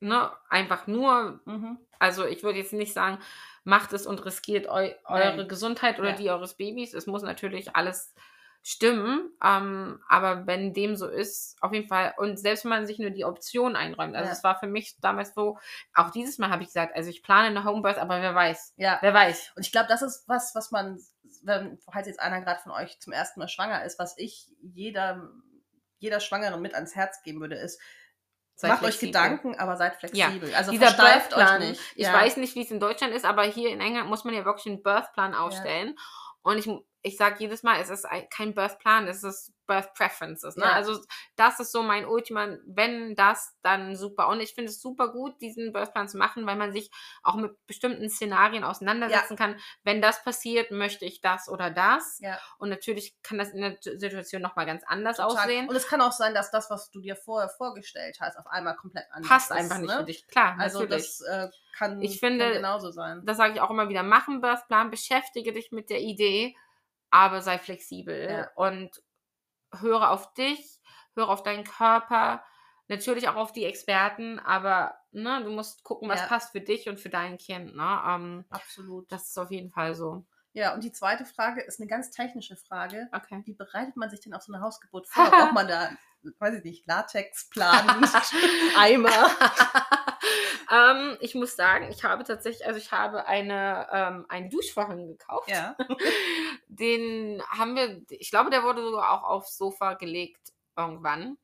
ne, 0.00 0.32
einfach 0.48 0.86
nur 0.86 1.40
Ja. 1.46 1.52
Mhm. 1.52 1.78
Also 2.02 2.26
ich 2.26 2.42
würde 2.42 2.58
jetzt 2.58 2.72
nicht 2.72 2.92
sagen, 2.92 3.18
macht 3.64 3.92
es 3.92 4.06
und 4.06 4.24
riskiert 4.26 4.66
eu 4.68 4.90
eure 5.04 5.36
Nein. 5.36 5.48
Gesundheit 5.48 5.98
oder 6.00 6.10
Ja. 6.10 6.16
die 6.16 6.30
eures 6.30 6.54
Babys. 6.54 6.94
Es 6.94 7.06
muss 7.06 7.22
natürlich 7.22 7.74
alles 7.76 8.12
stimmen. 8.64 9.30
Ähm, 9.42 10.00
aber 10.08 10.46
wenn 10.46 10.72
dem 10.72 10.94
so 10.96 11.08
ist, 11.08 11.56
auf 11.60 11.72
jeden 11.72 11.88
Fall, 11.88 12.14
und 12.16 12.38
selbst 12.38 12.64
wenn 12.64 12.70
man 12.70 12.86
sich 12.86 12.98
nur 12.98 13.10
die 13.10 13.24
Option 13.24 13.74
einräumt, 13.76 14.14
also 14.14 14.26
Ja. 14.28 14.32
es 14.32 14.44
war 14.44 14.58
für 14.58 14.68
mich 14.68 15.00
damals 15.00 15.34
so, 15.34 15.58
auch 15.94 16.10
dieses 16.10 16.38
Mal 16.38 16.50
habe 16.50 16.62
ich 16.62 16.68
gesagt, 16.68 16.94
also 16.94 17.10
ich 17.10 17.22
plane 17.22 17.48
eine 17.48 17.64
Homebirth, 17.64 17.98
aber 17.98 18.20
wer 18.22 18.34
weiß. 18.34 18.74
Ja. 18.76 18.98
Wer 19.00 19.14
weiß. 19.14 19.52
Und 19.56 19.66
ich 19.66 19.72
glaube, 19.72 19.88
das 19.88 20.02
ist 20.02 20.28
was, 20.28 20.54
was 20.54 20.70
man, 20.70 21.00
wenn, 21.42 21.78
falls 21.78 22.06
jetzt 22.06 22.20
einer 22.20 22.40
gerade 22.40 22.60
von 22.60 22.72
euch 22.72 23.00
zum 23.00 23.12
ersten 23.12 23.40
Mal 23.40 23.48
schwanger 23.48 23.84
ist, 23.84 23.98
was 23.98 24.16
ich 24.16 24.48
jeder, 24.60 25.28
jeder 25.98 26.20
Schwangeren 26.20 26.60
mit 26.62 26.74
ans 26.74 26.94
Herz 26.94 27.22
geben 27.22 27.40
würde, 27.40 27.56
ist, 27.56 27.80
Sei 28.62 28.68
macht 28.68 28.82
euch 28.84 28.96
flexibel. 28.96 29.08
Gedanken, 29.12 29.54
aber 29.58 29.76
seid 29.76 29.96
flexibel. 29.96 30.54
Also 30.54 30.70
Dieser 30.70 30.86
versteift 30.86 31.36
euch 31.36 31.58
nicht. 31.58 31.80
ich 31.96 32.06
Ja. 32.06 32.12
weiß 32.12 32.36
nicht, 32.36 32.54
wie 32.54 32.62
es 32.62 32.70
in 32.70 32.78
Deutschland 32.78 33.12
ist, 33.12 33.24
aber 33.24 33.42
hier 33.42 33.70
in 33.70 33.80
England 33.80 34.08
muss 34.08 34.22
man 34.24 34.34
ja 34.34 34.44
wirklich 34.44 34.66
einen 34.66 34.82
Birthplan 34.84 35.34
aufstellen. 35.34 35.96
Und 36.42 36.58
ich, 36.58 36.68
ich 37.04 37.16
sage 37.16 37.36
jedes 37.40 37.62
Mal, 37.64 37.80
es 37.80 37.90
ist 37.90 38.04
ein- 38.04 38.28
kein 38.30 38.54
Birthplan, 38.54 39.08
es 39.08 39.24
ist 39.24 39.52
Birth 39.66 39.92
Preferences. 39.94 40.56
Ne? 40.56 40.64
Ja. 40.64 40.72
Also 40.72 41.00
das 41.36 41.58
ist 41.60 41.72
so 41.72 41.82
mein 41.82 42.04
Ultima, 42.04 42.56
wenn 42.66 43.14
das, 43.16 43.56
dann 43.62 43.96
super. 43.96 44.28
Und 44.28 44.40
ich 44.40 44.54
finde 44.54 44.70
es 44.70 44.80
super 44.80 45.08
gut, 45.12 45.40
diesen 45.40 45.72
Birthplan 45.72 46.08
zu 46.08 46.16
machen, 46.18 46.46
weil 46.46 46.56
man 46.56 46.72
sich 46.72 46.90
auch 47.22 47.34
mit 47.36 47.54
bestimmten 47.66 48.08
Szenarien 48.10 48.62
auseinandersetzen 48.64 49.36
kann. 49.36 49.56
Wenn 49.82 50.00
das 50.02 50.22
passiert, 50.22 50.70
möchte 50.70 51.04
ich 51.04 51.20
das 51.20 51.48
oder 51.48 51.70
das. 51.70 52.18
Ja. 52.20 52.38
Und 52.58 52.68
natürlich 52.68 53.16
kann 53.22 53.38
das 53.38 53.50
in 53.50 53.60
der 53.62 53.76
Situation 53.80 54.42
nochmal 54.42 54.66
ganz 54.66 54.82
anders 54.86 55.16
Total. 55.16 55.36
aussehen. 55.38 55.68
Und 55.68 55.74
es 55.76 55.86
kann 55.88 56.00
auch 56.00 56.12
sein, 56.12 56.34
dass 56.34 56.50
das, 56.50 56.70
was 56.70 56.90
du 56.90 57.00
dir 57.00 57.16
vorher 57.16 57.48
vorgestellt 57.48 58.18
hast, 58.20 58.36
auf 58.38 58.46
einmal 58.46 58.76
komplett 58.76 59.06
anders 59.12 59.28
Passt 59.28 59.50
ist. 59.50 59.56
einfach 59.56 59.78
nicht 59.78 59.90
ne? 59.90 59.96
für 59.98 60.04
dich. 60.04 60.26
Klar, 60.28 60.56
Also 60.58 60.80
natürlich. 60.82 61.18
das 61.18 61.20
äh, 61.22 61.48
kann, 61.76 62.00
Ich 62.02 62.20
finde, 62.20 62.44
kann 62.46 62.52
genauso 62.54 62.90
sein. 62.90 63.22
das 63.24 63.36
sage 63.36 63.54
ich 63.54 63.60
auch 63.60 63.70
immer 63.70 63.88
wieder, 63.88 64.02
mach 64.02 64.28
einen 64.28 64.40
Birthplan, 64.40 64.90
beschäftige 64.90 65.52
dich 65.52 65.72
mit 65.72 65.88
der 65.90 66.00
Idee, 66.00 66.54
aber 67.12 67.42
sei 67.42 67.58
flexibel 67.60 68.28
Ja. 68.28 68.52
und 68.56 69.02
höre 69.74 70.10
auf 70.10 70.34
dich, 70.34 70.80
höre 71.16 71.28
auf 71.30 71.42
deinen 71.42 71.64
Körper, 71.64 72.44
natürlich 72.88 73.28
auch 73.28 73.36
auf 73.36 73.52
die 73.52 73.64
Experten, 73.66 74.38
aber 74.40 74.96
ne, 75.12 75.42
du 75.44 75.50
musst 75.50 75.84
gucken, 75.84 76.08
was 76.08 76.26
Ja. 76.26 76.28
passt 76.28 76.52
für 76.52 76.60
dich 76.62 76.88
und 76.88 77.00
für 77.00 77.10
dein 77.10 77.38
Kind. 77.38 77.74
Ne? 77.76 78.02
Ähm, 78.08 78.46
Absolut. 78.50 79.08
das 79.08 79.28
ist 79.28 79.38
auf 79.38 79.50
jeden 79.50 79.70
Fall 79.70 79.94
so. 79.94 80.26
Ja, 80.54 80.74
und 80.74 80.84
die 80.84 80.92
zweite 80.92 81.24
Frage 81.24 81.62
ist 81.62 81.80
eine 81.80 81.88
ganz 81.88 82.10
technische 82.10 82.56
Frage. 82.56 83.08
Okay. 83.12 83.40
Wie 83.44 83.54
bereitet 83.54 83.96
man 83.96 84.10
sich 84.10 84.20
denn 84.20 84.34
auf 84.34 84.42
so 84.42 84.52
eine 84.52 84.62
Hausgeburt 84.62 85.08
vor? 85.08 85.24
Braucht 85.30 85.54
man 85.54 85.66
da, 85.66 85.90
weiß 86.38 86.56
ich 86.56 86.64
nicht, 86.64 86.86
Latexplan, 86.86 88.04
Eimer? 88.76 89.10
ähm, 90.70 91.16
ich 91.20 91.34
muss 91.34 91.56
sagen, 91.56 91.88
ich 91.90 92.04
habe 92.04 92.24
tatsächlich, 92.24 92.66
also 92.66 92.78
ich 92.78 92.92
habe 92.92 93.26
eine, 93.26 93.88
ähm, 93.92 94.26
einen 94.28 94.50
Duschvorhang 94.50 95.06
gekauft. 95.06 95.48
Ja. 95.48 95.74
Den 96.68 97.42
haben 97.48 97.74
wir, 97.74 98.02
ich 98.10 98.30
glaube, 98.30 98.50
der 98.50 98.62
wurde 98.62 98.82
sogar 98.82 99.10
auch 99.10 99.24
aufs 99.24 99.56
Sofa 99.56 99.94
gelegt 99.94 100.52
irgendwann. 100.76 101.38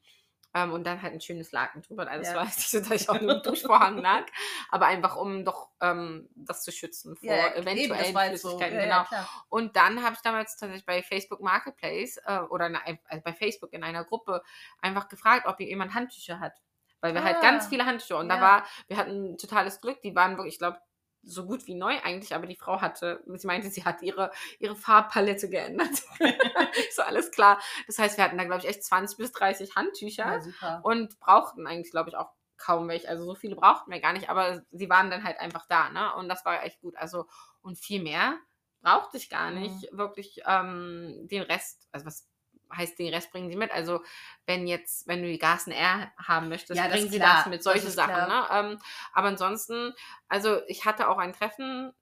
Ähm, 0.54 0.72
und 0.72 0.84
dann 0.84 1.02
halt 1.02 1.12
ein 1.12 1.20
schönes 1.20 1.52
Laken 1.52 1.82
drüber. 1.82 2.08
Also 2.08 2.30
Ja. 2.30 2.36
war 2.38 2.44
nicht 2.46 2.70
so, 2.70 2.80
dass 2.80 2.90
ich 2.90 3.08
auf 3.10 3.16
einem 3.18 3.42
Duschvorhang 3.42 3.98
lag, 4.02 4.24
aber 4.70 4.86
einfach 4.86 5.16
um 5.16 5.44
doch 5.44 5.70
ähm, 5.82 6.28
das 6.34 6.64
zu 6.64 6.72
schützen 6.72 7.16
vor 7.16 7.28
Ja, 7.28 7.54
eventuellen 7.54 8.16
jetzt 8.16 8.42
so. 8.42 8.48
Flüssigkeiten. 8.56 8.78
Ja, 8.88 9.02
genau. 9.10 9.22
Und 9.50 9.76
dann 9.76 10.02
habe 10.02 10.14
ich 10.14 10.22
damals 10.22 10.56
tatsächlich 10.56 10.86
bei 10.86 11.02
Facebook 11.02 11.40
Marketplace 11.40 12.16
äh, 12.24 12.38
oder 12.48 12.66
in, 12.68 12.76
ein- 12.76 12.98
also 13.08 13.22
bei 13.22 13.34
Facebook 13.34 13.72
in 13.74 13.84
einer 13.84 14.04
Gruppe 14.04 14.42
einfach 14.80 15.08
gefragt, 15.08 15.46
ob 15.46 15.58
hier 15.58 15.66
jemand 15.68 15.94
Handtücher 15.94 16.40
hat. 16.40 16.54
Weil 17.00 17.14
wir 17.14 17.22
halt 17.22 17.36
Ah, 17.36 17.40
ganz 17.42 17.66
viele 17.68 17.84
Handtücher 17.86 18.18
und 18.18 18.28
da 18.28 18.36
ja. 18.36 18.40
war, 18.40 18.66
wir 18.88 18.96
hatten 18.96 19.36
totales 19.38 19.80
Glück, 19.80 20.00
die 20.00 20.16
waren 20.16 20.36
wirklich, 20.36 20.54
ich 20.54 20.58
glaube, 20.58 20.78
so 21.22 21.46
gut 21.46 21.66
wie 21.66 21.74
neu 21.74 21.94
eigentlich, 22.02 22.34
aber 22.34 22.46
die 22.46 22.56
Frau 22.56 22.80
hatte, 22.80 23.22
sie 23.26 23.46
meinte, 23.46 23.70
sie 23.70 23.84
hat 23.84 24.02
ihre, 24.02 24.30
ihre 24.58 24.76
Farbpalette 24.76 25.48
geändert. 25.50 26.02
so 26.92 27.02
alles 27.02 27.30
klar. 27.30 27.60
Das 27.86 27.98
heißt, 27.98 28.16
wir 28.16 28.24
hatten 28.24 28.38
da, 28.38 28.44
glaube 28.44 28.60
ich, 28.62 28.68
echt 28.68 28.84
20 28.84 29.18
bis 29.18 29.32
30 29.32 29.74
Handtücher 29.76 30.40
Ja, 30.62 30.82
und 30.82 31.18
brauchten 31.20 31.66
eigentlich, 31.66 31.90
glaube 31.90 32.10
ich, 32.10 32.16
auch 32.16 32.30
kaum 32.56 32.88
welche. 32.88 33.08
Also 33.08 33.24
so 33.24 33.34
viele 33.34 33.56
brauchten 33.56 33.90
wir 33.90 34.00
gar 34.00 34.12
nicht, 34.12 34.30
aber 34.30 34.62
sie 34.70 34.88
waren 34.90 35.10
dann 35.10 35.24
halt 35.24 35.38
einfach 35.38 35.66
da, 35.68 35.90
ne? 35.90 36.14
Und 36.14 36.28
das 36.28 36.44
war 36.44 36.62
echt 36.64 36.80
gut. 36.80 36.96
Also, 36.96 37.26
und 37.62 37.78
viel 37.78 38.02
mehr 38.02 38.36
brauchte 38.80 39.16
ich 39.16 39.28
gar 39.30 39.50
Mhm. 39.50 39.58
nicht. 39.60 39.88
Wirklich 39.92 40.40
ähm, 40.46 41.26
den 41.30 41.42
Rest, 41.42 41.88
also 41.92 42.06
was 42.06 42.28
heißt 42.74 42.98
den 42.98 43.12
Rest 43.12 43.30
bringen 43.32 43.50
sie 43.50 43.56
mit? 43.56 43.70
Also, 43.70 44.02
wenn 44.46 44.66
jetzt, 44.66 45.06
wenn 45.06 45.22
du 45.22 45.28
die 45.28 45.38
Gasen 45.38 45.72
R 45.72 46.12
haben 46.18 46.48
möchtest, 46.48 46.78
Ja, 46.78 46.88
das 46.88 46.92
bringen 46.92 47.10
sie 47.10 47.18
das 47.18 47.46
mit 47.46 47.62
Das 47.64 47.64
solche 47.64 47.88
ist 47.88 47.94
Sachen, 47.94 48.14
ne? 48.28 48.46
Ähm, 48.52 48.78
aber 49.12 49.28
ansonsten, 49.28 49.92
also 50.28 50.60
ich 50.66 50.84
hatte 50.84 51.08
auch 51.08 51.18
ein 51.18 51.32
Treffen, 51.32 51.92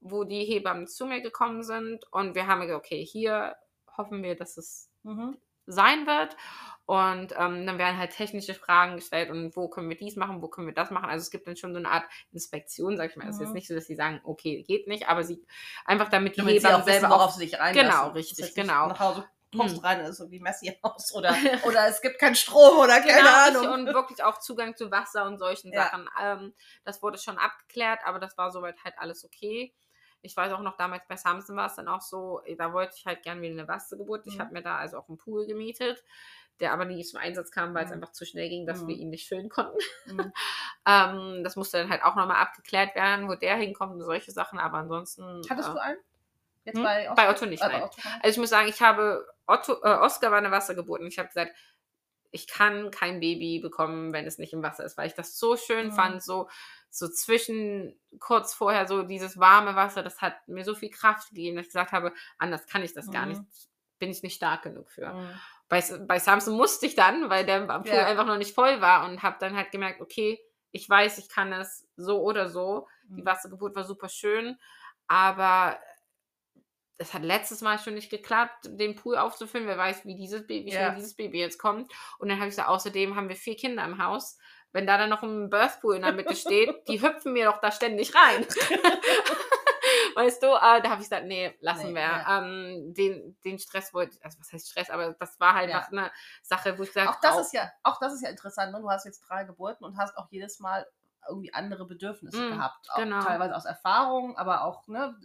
wo 0.00 0.24
die 0.24 0.44
Hebammen 0.44 0.86
zu 0.86 1.06
mir 1.06 1.20
gekommen 1.20 1.62
sind 1.62 2.04
und 2.12 2.34
wir 2.34 2.46
haben 2.46 2.60
gesagt, 2.60 2.78
okay, 2.84 3.04
hier 3.04 3.56
hoffen 3.96 4.22
wir, 4.22 4.36
dass 4.36 4.56
es 4.56 4.90
Mhm. 5.04 5.36
sein 5.66 6.06
wird. 6.06 6.36
Und 6.84 7.32
ähm, 7.36 7.66
dann 7.66 7.78
werden 7.78 7.98
halt 7.98 8.12
technische 8.12 8.54
Fragen 8.54 8.94
gestellt 8.96 9.28
und 9.30 9.56
wo 9.56 9.68
können 9.68 9.88
wir 9.88 9.96
dies 9.96 10.14
machen, 10.14 10.40
wo 10.40 10.46
können 10.48 10.68
wir 10.68 10.74
das 10.74 10.92
machen. 10.92 11.08
Also 11.08 11.22
es 11.24 11.30
gibt 11.32 11.48
dann 11.48 11.56
schon 11.56 11.72
so 11.72 11.78
eine 11.80 11.88
Art 11.90 12.04
Inspektion, 12.32 12.96
sag 12.96 13.10
ich 13.10 13.16
mal. 13.16 13.24
Es 13.28 13.36
ist 13.36 13.40
Mhm. 13.40 13.44
jetzt 13.46 13.54
nicht 13.54 13.68
so, 13.68 13.74
dass 13.74 13.86
sie 13.86 13.96
sagen, 13.96 14.20
okay, 14.24 14.62
geht 14.62 14.86
nicht, 14.86 15.08
aber 15.08 15.24
sie 15.24 15.44
einfach 15.84 16.08
damit 16.10 16.36
die 16.36 16.42
Damit 16.42 16.60
sie 16.60 16.66
Hebammen 16.66 16.80
auch 16.82 16.86
wissen, 16.86 17.02
selber 17.02 17.10
worauf 17.10 17.32
auch. 17.32 17.32
sie 17.32 17.40
sich 17.40 17.58
reinlassen. 17.58 17.80
Genau, 17.82 18.08
Das 18.12 18.14
richtig, 18.14 18.44
heißt 18.46 18.56
nicht, 18.56 18.68
genau. 18.68 18.88
Nach 18.88 19.00
Hause 19.00 19.28
kommst 19.56 19.76
Hm. 19.76 19.84
rein, 19.84 20.00
ist 20.00 20.18
so 20.18 20.30
wie 20.30 20.40
Messi 20.40 20.66
im 20.68 20.74
Haus 20.82 21.12
oder, 21.14 21.30
oder 21.66 21.86
es 21.88 22.00
gibt 22.00 22.18
keinen 22.18 22.34
Strom 22.34 22.78
oder 22.78 23.00
keine 23.00 23.14
Genau, 23.18 23.62
Ahnung. 23.64 23.72
und 23.86 23.94
wirklich 23.94 24.22
auch 24.22 24.38
Zugang 24.38 24.76
zu 24.76 24.90
Wasser 24.90 25.24
und 25.26 25.38
solchen 25.38 25.72
Ja. 25.72 25.84
Sachen. 25.84 26.08
Ähm, 26.20 26.54
das 26.84 27.02
wurde 27.02 27.18
schon 27.18 27.38
abgeklärt, 27.38 28.00
aber 28.04 28.18
das 28.18 28.36
war 28.38 28.50
soweit 28.50 28.76
halt 28.84 28.94
alles 28.98 29.24
okay. 29.24 29.74
Ich 30.22 30.36
weiß 30.36 30.52
auch 30.54 30.60
noch, 30.62 30.76
damals 30.76 31.02
bei 31.08 31.16
Samson 31.16 31.56
war 31.56 31.66
es 31.66 31.76
dann 31.76 31.86
auch 31.88 32.00
so, 32.00 32.40
äh, 32.44 32.56
da 32.56 32.72
wollte 32.72 32.94
ich 32.96 33.06
halt 33.06 33.22
gern 33.22 33.40
wieder 33.42 33.52
eine 33.52 33.68
Wassergeburt. 33.68 34.26
Ich 34.26 34.36
Mhm. 34.36 34.40
habe 34.40 34.52
mir 34.54 34.62
da 34.62 34.76
also 34.76 34.98
auch 34.98 35.08
einen 35.08 35.18
Pool 35.18 35.46
gemietet, 35.46 36.02
der 36.58 36.72
aber 36.72 36.84
nie 36.84 37.04
zum 37.04 37.20
Einsatz 37.20 37.50
kam, 37.52 37.74
weil 37.74 37.84
es 37.84 37.90
Mhm. 37.90 37.96
einfach 38.02 38.12
zu 38.12 38.24
schnell 38.24 38.48
ging, 38.48 38.66
dass 38.66 38.80
Mhm. 38.82 38.88
wir 38.88 38.96
ihn 38.96 39.10
nicht 39.10 39.28
füllen 39.28 39.48
konnten. 39.48 39.78
Mhm. 40.06 40.32
Ähm, 40.88 41.42
das 41.42 41.56
musste 41.56 41.78
dann 41.78 41.90
halt 41.90 42.04
auch 42.04 42.14
nochmal 42.14 42.36
abgeklärt 42.40 42.94
werden, 42.94 43.28
wo 43.28 43.34
der 43.34 43.56
hinkommt 43.56 43.94
und 43.94 44.02
solche 44.04 44.30
Sachen, 44.30 44.58
aber 44.60 44.78
ansonsten. 44.78 45.42
Hattest 45.50 45.68
äh, 45.70 45.72
du 45.72 45.78
einen? 45.82 45.98
Jetzt 46.66 46.76
Hm? 46.76 46.84
bei, 46.84 47.08
Bei 47.14 47.30
Otto 47.30 47.46
nicht, 47.46 47.62
Äh, 47.62 47.68
bei 47.70 47.82
Otto. 47.82 47.96
Also 48.22 48.28
ich 48.34 48.38
muss 48.38 48.50
sagen, 48.50 48.68
ich 48.68 48.82
habe 48.82 49.26
Otto, 49.46 49.72
äh, 49.82 49.94
Oscar 49.94 50.30
war 50.30 50.38
eine 50.38 50.50
Wassergeburt 50.50 51.00
und 51.00 51.06
ich 51.06 51.18
habe 51.18 51.28
gesagt, 51.28 51.52
ich 52.32 52.48
kann 52.48 52.90
kein 52.90 53.20
Baby 53.20 53.60
bekommen, 53.60 54.12
wenn 54.12 54.26
es 54.26 54.36
nicht 54.38 54.52
im 54.52 54.62
Wasser 54.62 54.84
ist, 54.84 54.98
weil 54.98 55.06
ich 55.06 55.14
das 55.14 55.38
so 55.38 55.56
schön 55.56 55.86
Mhm. 55.86 55.92
fand, 55.92 56.22
so 56.22 56.48
so 56.90 57.08
zwischen 57.08 57.98
kurz 58.20 58.54
vorher 58.54 58.86
so 58.86 59.02
dieses 59.02 59.38
warme 59.38 59.74
Wasser, 59.76 60.02
das 60.02 60.20
hat 60.22 60.48
mir 60.48 60.64
so 60.64 60.74
viel 60.74 60.90
Kraft 60.90 61.28
gegeben, 61.30 61.56
dass 61.56 61.66
ich 61.66 61.72
gesagt 61.72 61.92
habe, 61.92 62.12
anders 62.38 62.66
kann 62.66 62.82
ich 62.82 62.94
das 62.94 63.10
gar 63.10 63.26
Mhm. 63.26 63.30
nicht, 63.30 63.42
bin 63.98 64.10
ich 64.10 64.22
nicht 64.22 64.36
stark 64.36 64.62
genug 64.62 64.90
für. 64.90 65.14
Mhm. 65.14 65.40
Bei, 65.68 65.82
bei 66.06 66.18
Samsung 66.18 66.56
musste 66.56 66.86
ich 66.86 66.94
dann, 66.94 67.28
weil 67.28 67.44
der 67.44 67.60
Pool 67.82 68.00
Ja. 68.00 68.06
einfach 68.06 68.26
noch 68.26 68.38
nicht 68.38 68.54
voll 68.54 68.80
war 68.80 69.04
und 69.08 69.22
habe 69.22 69.36
dann 69.40 69.56
halt 69.56 69.70
gemerkt, 69.72 70.00
okay, 70.00 70.40
ich 70.72 70.88
weiß, 70.88 71.18
ich 71.18 71.28
kann 71.28 71.52
es 71.52 71.86
so 71.96 72.22
oder 72.22 72.48
so. 72.48 72.88
Die 73.16 73.22
Mhm. 73.22 73.26
Wassergeburt 73.26 73.74
war 73.74 73.84
super 73.84 74.08
schön, 74.08 74.58
aber 75.08 75.78
es 76.98 77.12
hat 77.14 77.22
letztes 77.22 77.60
Mal 77.60 77.78
schon 77.78 77.94
nicht 77.94 78.10
geklappt, 78.10 78.66
den 78.70 78.94
Pool 78.94 79.16
aufzufüllen. 79.16 79.66
Wer 79.66 79.76
weiß, 79.78 80.04
wie 80.06 80.14
dieses 80.16 80.46
Baby, 80.46 80.72
Ja. 80.72 80.90
dieses 80.90 81.14
Baby 81.14 81.38
jetzt 81.40 81.58
kommt. 81.58 81.92
Und 82.18 82.28
dann 82.28 82.38
habe 82.38 82.48
ich 82.48 82.52
gesagt, 82.52 82.68
außerdem 82.68 83.16
haben 83.16 83.28
wir 83.28 83.36
vier 83.36 83.56
Kinder 83.56 83.84
im 83.84 84.02
Haus. 84.02 84.38
Wenn 84.72 84.86
da 84.86 84.98
dann 84.98 85.10
noch 85.10 85.22
ein 85.22 85.48
Birthpool 85.50 85.96
in 85.96 86.02
der 86.02 86.12
Mitte 86.12 86.34
steht, 86.36 86.88
die 86.88 87.00
hüpfen 87.02 87.32
mir 87.32 87.46
doch 87.46 87.60
da 87.60 87.70
ständig 87.70 88.14
rein. 88.14 88.46
weißt 90.14 90.42
du, 90.42 90.46
äh, 90.46 90.80
da 90.82 90.84
habe 90.90 90.94
ich 91.02 91.08
gesagt, 91.08 91.26
nee, 91.26 91.54
lassen 91.60 91.88
Nee, 91.88 91.94
wir. 91.94 92.00
ja. 92.00 92.38
Ähm, 92.38 92.94
den, 92.94 93.36
den 93.44 93.58
Stress 93.58 93.92
wollte, 93.94 94.18
also 94.22 94.38
was 94.40 94.52
heißt 94.52 94.70
Stress, 94.70 94.90
aber 94.90 95.12
das 95.12 95.38
war 95.38 95.54
halt 95.54 95.70
Ja. 95.70 95.86
eine 95.90 96.10
Sache, 96.42 96.78
wo 96.78 96.82
ich 96.82 96.88
gesagt 96.92 97.08
Auch 97.08 97.20
das 97.20 97.38
ist 97.38 97.52
ja, 97.52 97.70
auch 97.82 97.98
das 98.00 98.14
ist 98.14 98.22
ja 98.22 98.30
interessant. 98.30 98.72
Ne? 98.72 98.80
Du 98.80 98.90
hast 98.90 99.04
jetzt 99.04 99.20
drei 99.28 99.44
Geburten 99.44 99.84
und 99.84 99.96
hast 99.98 100.16
auch 100.16 100.28
jedes 100.30 100.58
Mal 100.60 100.86
irgendwie 101.28 101.52
andere 101.52 101.86
Bedürfnisse 101.86 102.40
Mm, 102.40 102.50
gehabt. 102.52 102.88
Auch 102.90 102.96
genau. 102.96 103.20
Teilweise 103.22 103.54
aus 103.56 103.64
Erfahrung, 103.64 104.36
aber 104.36 104.62
auch, 104.64 104.86
ne, 104.86 105.16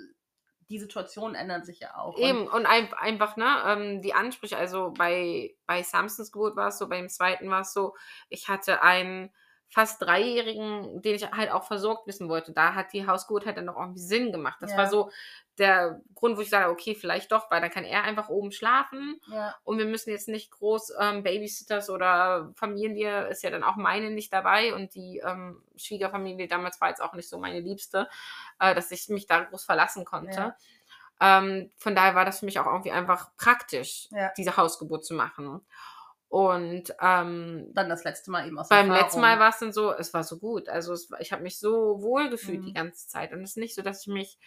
die 0.71 0.79
Situationen 0.79 1.35
ändern 1.35 1.63
sich 1.63 1.79
ja 1.81 1.95
auch. 1.97 2.15
Und- 2.15 2.23
Eben, 2.23 2.47
und 2.47 2.65
ein, 2.65 2.91
einfach, 2.93 3.35
ne, 3.35 3.45
ähm, 3.67 4.01
die 4.01 4.13
Ansprüche, 4.13 4.57
also 4.57 4.93
bei, 4.97 5.53
bei 5.67 5.83
Samsons 5.83 6.31
Geburt 6.31 6.55
war 6.55 6.69
es 6.69 6.77
so, 6.77 6.87
beim 6.87 7.09
zweiten 7.09 7.49
war 7.49 7.61
es 7.61 7.73
so, 7.73 7.95
ich 8.29 8.47
hatte 8.47 8.81
einen 8.81 9.31
fast 9.73 10.01
Dreijährigen, 10.01 11.01
den 11.01 11.15
ich 11.15 11.31
halt 11.31 11.49
auch 11.49 11.63
versorgt 11.63 12.05
wissen 12.05 12.27
wollte. 12.27 12.51
Da 12.51 12.75
hat 12.75 12.91
die 12.91 13.07
Hausgeburt 13.07 13.45
halt 13.45 13.57
dann 13.57 13.65
noch 13.65 13.77
irgendwie 13.77 14.01
Sinn 14.01 14.31
gemacht. 14.33 14.57
Das 14.61 14.71
Ja. 14.71 14.77
war 14.77 14.89
so 14.89 15.09
der 15.57 16.01
Grund, 16.13 16.37
wo 16.37 16.41
ich 16.41 16.49
sage, 16.49 16.69
okay, 16.69 16.93
vielleicht 16.93 17.31
doch, 17.31 17.49
weil 17.49 17.61
dann 17.61 17.69
kann 17.69 17.83
er 17.85 18.03
einfach 18.03 18.29
oben 18.29 18.51
schlafen 18.51 19.19
ja. 19.27 19.55
und 19.63 19.77
wir 19.77 19.85
müssen 19.85 20.09
jetzt 20.09 20.27
nicht 20.27 20.51
groß 20.51 20.93
ähm, 20.99 21.23
Babysitters 21.23 21.89
oder 21.89 22.51
Familie, 22.55 23.27
ist 23.27 23.43
ja 23.43 23.49
dann 23.49 23.63
auch 23.63 23.75
meine 23.75 24.09
nicht 24.09 24.33
dabei 24.33 24.73
und 24.73 24.93
die 24.95 25.19
ähm, 25.25 25.63
Schwiegerfamilie 25.77 26.47
damals 26.47 26.81
war 26.81 26.89
jetzt 26.89 27.01
auch 27.01 27.13
nicht 27.13 27.29
so 27.29 27.37
meine 27.37 27.59
Liebste, 27.59 28.09
äh, 28.59 28.75
dass 28.75 28.91
ich 28.91 29.07
mich 29.09 29.27
da 29.27 29.41
groß 29.41 29.63
verlassen 29.63 30.03
konnte. 30.03 30.55
Ähm, 31.21 31.69
von 31.77 31.95
daher 31.95 32.15
war 32.15 32.25
das 32.25 32.39
für 32.39 32.45
mich 32.45 32.59
auch 32.59 32.65
irgendwie 32.65 32.91
einfach 32.91 33.29
praktisch, 33.37 34.07
Ja. 34.11 34.31
diese 34.35 34.57
Hausgeburt 34.57 35.05
zu 35.05 35.13
machen. 35.13 35.61
Und 36.31 36.95
ähm, 37.01 37.71
Dann 37.73 37.89
das 37.89 38.05
letzte 38.05 38.31
Mal 38.31 38.47
eben 38.47 38.57
aus 38.57 38.69
beim 38.69 38.85
Erfahrung. 38.87 39.03
letzten 39.03 39.19
Mal 39.19 39.37
war 39.37 39.49
es 39.49 39.59
dann 39.59 39.73
so, 39.73 39.91
es 39.93 40.13
war 40.13 40.23
so 40.23 40.39
gut. 40.39 40.69
Also 40.69 40.93
es, 40.93 41.09
ich 41.19 41.33
habe 41.33 41.43
mich 41.43 41.59
so 41.59 42.01
wohl 42.01 42.29
gefühlt 42.29 42.63
die 42.63 42.69
Mhm. 42.69 42.73
ganze 42.75 43.05
Zeit. 43.09 43.33
Und 43.33 43.41
es 43.43 43.49
ist 43.51 43.57
nicht 43.57 43.75
so, 43.75 43.81
dass 43.81 44.03
ich 44.03 44.07
mich 44.13 44.39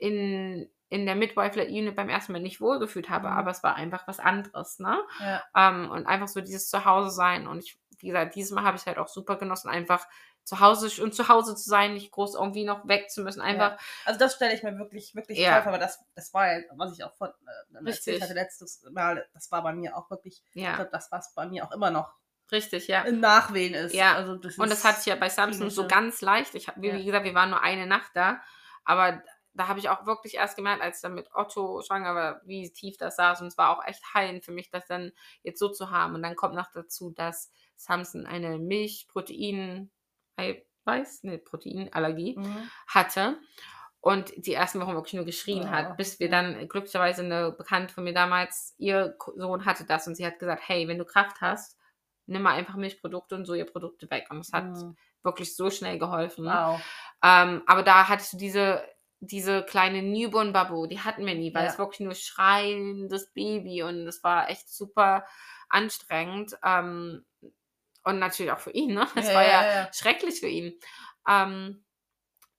in, 0.00 0.68
in 0.90 1.04
der 1.06 1.14
Midwife-Unit 1.16 1.94
beim 1.94 2.08
ersten 2.08 2.32
Mal 2.32 2.40
nicht 2.40 2.60
wohl 2.60 2.78
gefühlt 2.78 3.10
habe, 3.10 3.28
Mhm. 3.28 3.34
aber 3.36 3.50
es 3.50 3.62
war 3.62 3.74
einfach 3.76 4.06
was 4.08 4.18
anderes, 4.20 4.78
ne? 4.78 4.98
Ja. 5.20 5.42
Ähm, 5.54 5.90
und 5.90 6.06
einfach 6.06 6.28
so 6.28 6.40
dieses 6.40 6.70
Zuhause 6.70 7.10
sein. 7.10 7.46
Und 7.46 7.58
ich, 7.64 7.78
wie 7.98 8.06
gesagt, 8.08 8.34
dieses 8.34 8.52
Mal 8.52 8.64
habe 8.64 8.76
ich 8.76 8.86
halt 8.86 8.98
auch 8.98 9.08
super 9.08 9.36
genossen, 9.36 9.68
einfach 9.68 10.06
zu 10.44 10.60
Hause 10.60 11.02
und 11.02 11.14
zu 11.14 11.28
Hause 11.28 11.54
zu 11.56 11.68
sein, 11.68 11.92
nicht 11.92 12.10
groß 12.10 12.34
irgendwie 12.34 12.64
noch 12.64 12.88
weg 12.88 13.10
zu 13.10 13.20
müssen. 13.22 13.42
Einfach, 13.42 13.76
Also 14.06 14.18
das 14.18 14.34
stelle 14.36 14.54
ich 14.54 14.62
mir 14.62 14.78
wirklich, 14.78 15.14
wirklich 15.14 15.38
Ja. 15.38 15.52
toll 15.56 15.62
vor, 15.64 15.72
aber 15.74 15.78
das, 15.78 16.02
das 16.14 16.32
war 16.32 16.50
ja, 16.50 16.62
was 16.76 16.94
ich 16.96 17.04
auch 17.04 17.12
von, 17.16 17.28
äh, 17.28 17.86
erzählt 17.86 18.22
hatte 18.22 18.32
letztes 18.32 18.82
Mal, 18.90 19.28
das 19.34 19.52
war 19.52 19.62
bei 19.62 19.74
mir 19.74 19.94
auch 19.94 20.08
wirklich, 20.08 20.42
ich 20.54 20.62
ja, 20.62 20.76
glaube, 20.76 20.88
das, 20.90 21.12
was 21.12 21.34
bei 21.34 21.44
mir 21.46 21.66
auch 21.66 21.72
immer 21.72 21.90
noch 21.90 22.14
richtig, 22.50 22.88
ja. 22.88 23.02
im 23.02 23.20
Nachwehen 23.20 23.74
ist. 23.74 23.94
Ja. 23.94 24.14
Also 24.14 24.36
das 24.36 24.56
Und 24.56 24.70
das 24.70 24.82
hatte 24.86 25.00
ich 25.00 25.06
ja 25.06 25.16
bei 25.16 25.28
Samsung 25.28 25.68
so 25.68 25.86
ganz 25.86 26.22
leicht. 26.22 26.54
Ich 26.54 26.66
hab, 26.68 26.80
wie, 26.80 26.88
Ja. 26.88 26.94
wie 26.94 27.04
gesagt, 27.04 27.26
wir 27.26 27.34
waren 27.34 27.50
nur 27.50 27.60
eine 27.60 27.86
Nacht 27.86 28.12
da. 28.14 28.40
Aber 28.86 29.22
da 29.58 29.68
habe 29.68 29.78
ich 29.80 29.88
auch 29.88 30.06
wirklich 30.06 30.34
erst 30.34 30.56
gemerkt, 30.56 30.82
als 30.82 30.98
ich 30.98 31.02
dann 31.02 31.14
mit 31.14 31.28
Otto 31.34 31.82
schwanger 31.82 32.14
war, 32.14 32.40
wie 32.44 32.72
tief 32.72 32.96
das 32.96 33.16
saß. 33.16 33.40
Und 33.40 33.48
es 33.48 33.58
war 33.58 33.70
auch 33.76 33.84
echt 33.84 34.02
heilend 34.14 34.44
für 34.44 34.52
mich, 34.52 34.70
das 34.70 34.86
dann 34.86 35.12
jetzt 35.42 35.58
so 35.58 35.68
zu 35.68 35.90
haben. 35.90 36.14
Und 36.14 36.22
dann 36.22 36.36
kommt 36.36 36.54
noch 36.54 36.70
dazu, 36.72 37.10
dass 37.10 37.50
Samson 37.76 38.26
eine 38.26 38.58
Milch-Protein, 38.58 39.90
Eiweiß, 40.36 41.24
ne, 41.24 41.38
Proteinallergie 41.38 42.38
Mhm. 42.38 42.70
hatte. 42.86 43.38
Und 44.00 44.32
die 44.36 44.54
ersten 44.54 44.80
Wochen 44.80 44.94
wirklich 44.94 45.14
nur 45.14 45.24
geschrien 45.24 45.64
Oh, 45.66 45.70
hat, 45.70 45.96
bis 45.96 46.20
wir 46.20 46.28
ja. 46.28 46.30
dann 46.30 46.68
glücklicherweise 46.68 47.22
eine 47.22 47.50
Bekannte 47.50 47.92
von 47.92 48.04
mir 48.04 48.14
damals, 48.14 48.74
ihr 48.78 49.16
Sohn 49.34 49.64
hatte 49.64 49.84
das 49.84 50.06
und 50.06 50.14
sie 50.14 50.24
hat 50.24 50.38
gesagt, 50.38 50.62
hey, 50.66 50.86
wenn 50.86 50.98
du 50.98 51.04
Kraft 51.04 51.40
hast, 51.40 51.76
nimm 52.26 52.42
mal 52.42 52.54
einfach 52.54 52.76
Milchprodukte 52.76 53.34
und 53.34 53.44
Sojaprodukte 53.44 54.08
weg. 54.10 54.28
Und 54.30 54.38
es 54.40 54.52
hat 54.52 54.66
Mhm. 54.66 54.96
wirklich 55.24 55.56
so 55.56 55.68
schnell 55.70 55.98
geholfen. 55.98 56.44
Wow. 56.46 56.80
Ähm, 57.24 57.62
aber 57.66 57.82
da 57.82 58.06
hattest 58.08 58.34
du 58.34 58.36
diese, 58.36 58.84
diese 59.20 59.64
kleine 59.64 60.02
Newborn 60.02 60.52
Babu, 60.52 60.86
die 60.86 61.00
hatten 61.00 61.26
wir 61.26 61.34
nie, 61.34 61.54
weil 61.54 61.66
Ja. 61.66 61.72
es 61.72 61.78
wirklich 61.78 62.00
nur 62.00 62.14
schreiendes 62.14 63.32
Baby 63.32 63.82
und 63.82 64.06
es 64.06 64.22
war 64.24 64.48
echt 64.50 64.68
super 64.68 65.26
anstrengend. 65.68 66.56
Ähm, 66.64 67.24
und 68.04 68.18
natürlich 68.18 68.52
auch 68.52 68.60
für 68.60 68.70
ihn, 68.72 68.94
ne? 68.94 69.06
Es 69.16 69.26
Ja, 69.26 69.34
war 69.34 69.44
ja, 69.44 69.66
ja, 69.84 69.92
schrecklich 69.92 70.40
für 70.40 70.48
ihn. 70.48 70.78
Ähm, 71.28 71.84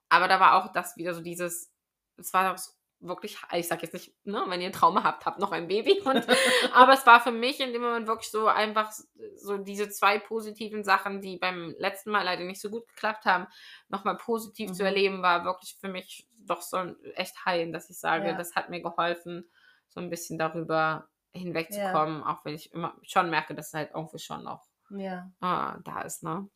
aber 0.10 0.28
da 0.28 0.39
war 0.39 0.55
auch 0.55 0.72
das 0.74 0.97
wieder 0.97 1.14
so 1.14 1.22
dieses, 1.22 1.72
es 2.18 2.34
war 2.34 2.53
auch 2.53 2.60
wirklich, 3.00 3.38
ich 3.54 3.68
sag 3.68 3.82
jetzt 3.82 3.93
nicht, 3.93 4.14
ne, 4.26 4.43
wenn 4.47 4.62
ihr 4.62 4.68
ein 4.68 4.74
Trauma 4.74 5.04
habt, 5.04 5.26
habt 5.26 5.39
noch 5.39 5.52
ein 5.52 5.68
Baby. 5.68 6.02
Und, 6.06 6.26
aber 6.74 6.93
es 6.93 7.06
war 7.06 7.22
für 7.22 7.32
mich 7.32 7.60
in 7.60 7.74
dem 7.74 7.82
Moment 7.82 8.08
wirklich 8.08 8.32
so 8.32 8.47
einfach 8.47 8.91
so 9.36 9.58
diese 9.58 9.89
zwei 9.89 10.20
positiven 10.20 10.84
Sachen, 10.84 11.22
die 11.22 11.38
beim 11.38 11.76
letzten 11.78 12.12
Mal 12.12 12.24
leider 12.24 12.43
nicht 12.43 12.62
so 12.62 12.70
gut 12.70 12.88
geklappt 12.88 13.26
haben, 13.26 13.47
nochmal 13.88 14.18
positiv 14.18 14.70
mhm. 14.70 14.74
zu 14.74 14.84
erleben, 14.84 15.22
war 15.22 15.45
wirklich 15.45 15.78
für 15.80 15.89
mich 15.89 16.28
doch 16.38 16.62
so 16.62 16.78
echt 17.16 17.45
heilen, 17.45 17.72
dass 17.72 17.89
ich 17.89 18.00
sage, 18.00 18.30
ja. 18.30 18.34
das 18.34 18.56
hat 18.56 18.70
mir 18.70 18.82
geholfen, 18.82 19.50
so 19.88 20.00
ein 20.00 20.10
bisschen 20.10 20.38
darüber 20.38 21.10
hinwegzukommen, 21.32 22.22
ja. 22.22 22.26
auch 22.28 22.43
wenn 22.43 22.56
ich 22.56 22.74
immer 22.74 22.95
schon 23.04 23.30
merke, 23.30 23.56
dass 23.56 23.68
es 23.68 23.74
halt 23.74 23.91
irgendwie 23.93 24.20
schon 24.20 24.43
noch 24.43 24.68
ja. 24.89 25.32
ah, 25.39 25.78
da 25.84 26.02
ist, 26.02 26.24
ne? 26.24 26.50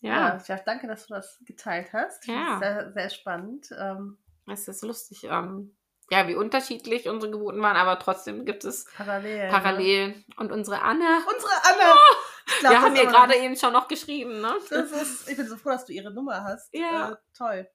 Ja. 0.00 0.38
ja, 0.46 0.56
danke, 0.66 0.86
dass 0.86 1.06
du 1.06 1.14
das 1.14 1.40
geteilt 1.46 1.92
hast. 1.94 2.26
Ja. 2.26 2.58
Sehr, 2.58 2.92
sehr 2.92 3.08
spannend. 3.08 3.68
Ähm, 3.78 4.18
es 4.46 4.68
ist 4.68 4.82
lustig, 4.82 5.24
ähm, 5.24 5.76
ja, 6.10 6.28
wie 6.28 6.34
unterschiedlich 6.34 7.08
unsere 7.08 7.32
Geburten 7.32 7.62
waren, 7.62 7.76
aber 7.76 7.98
trotzdem 7.98 8.44
gibt 8.44 8.64
es 8.64 8.86
parallel. 8.96 9.48
parallel. 9.48 10.08
Ne? 10.08 10.24
Und 10.36 10.52
unsere 10.52 10.82
Anne. 10.82 11.04
Unsere 11.04 11.52
Anne! 11.62 11.94
Oh, 11.94 12.58
glaub, 12.60 12.72
wir 12.72 12.82
haben 12.82 12.96
ihr 12.96 13.06
gerade 13.06 13.36
eben 13.36 13.56
schon 13.56 13.72
noch 13.72 13.88
geschrieben, 13.88 14.40
ne? 14.40 14.54
Das 14.68 14.92
ist, 14.92 15.28
ich 15.28 15.36
bin 15.36 15.48
so 15.48 15.56
froh, 15.56 15.70
dass 15.70 15.86
du 15.86 15.92
ihre 15.92 16.12
Nummer 16.12 16.44
hast. 16.44 16.68
Ja. 16.74 17.12
Äh, 17.12 17.16
toll. 17.36 17.68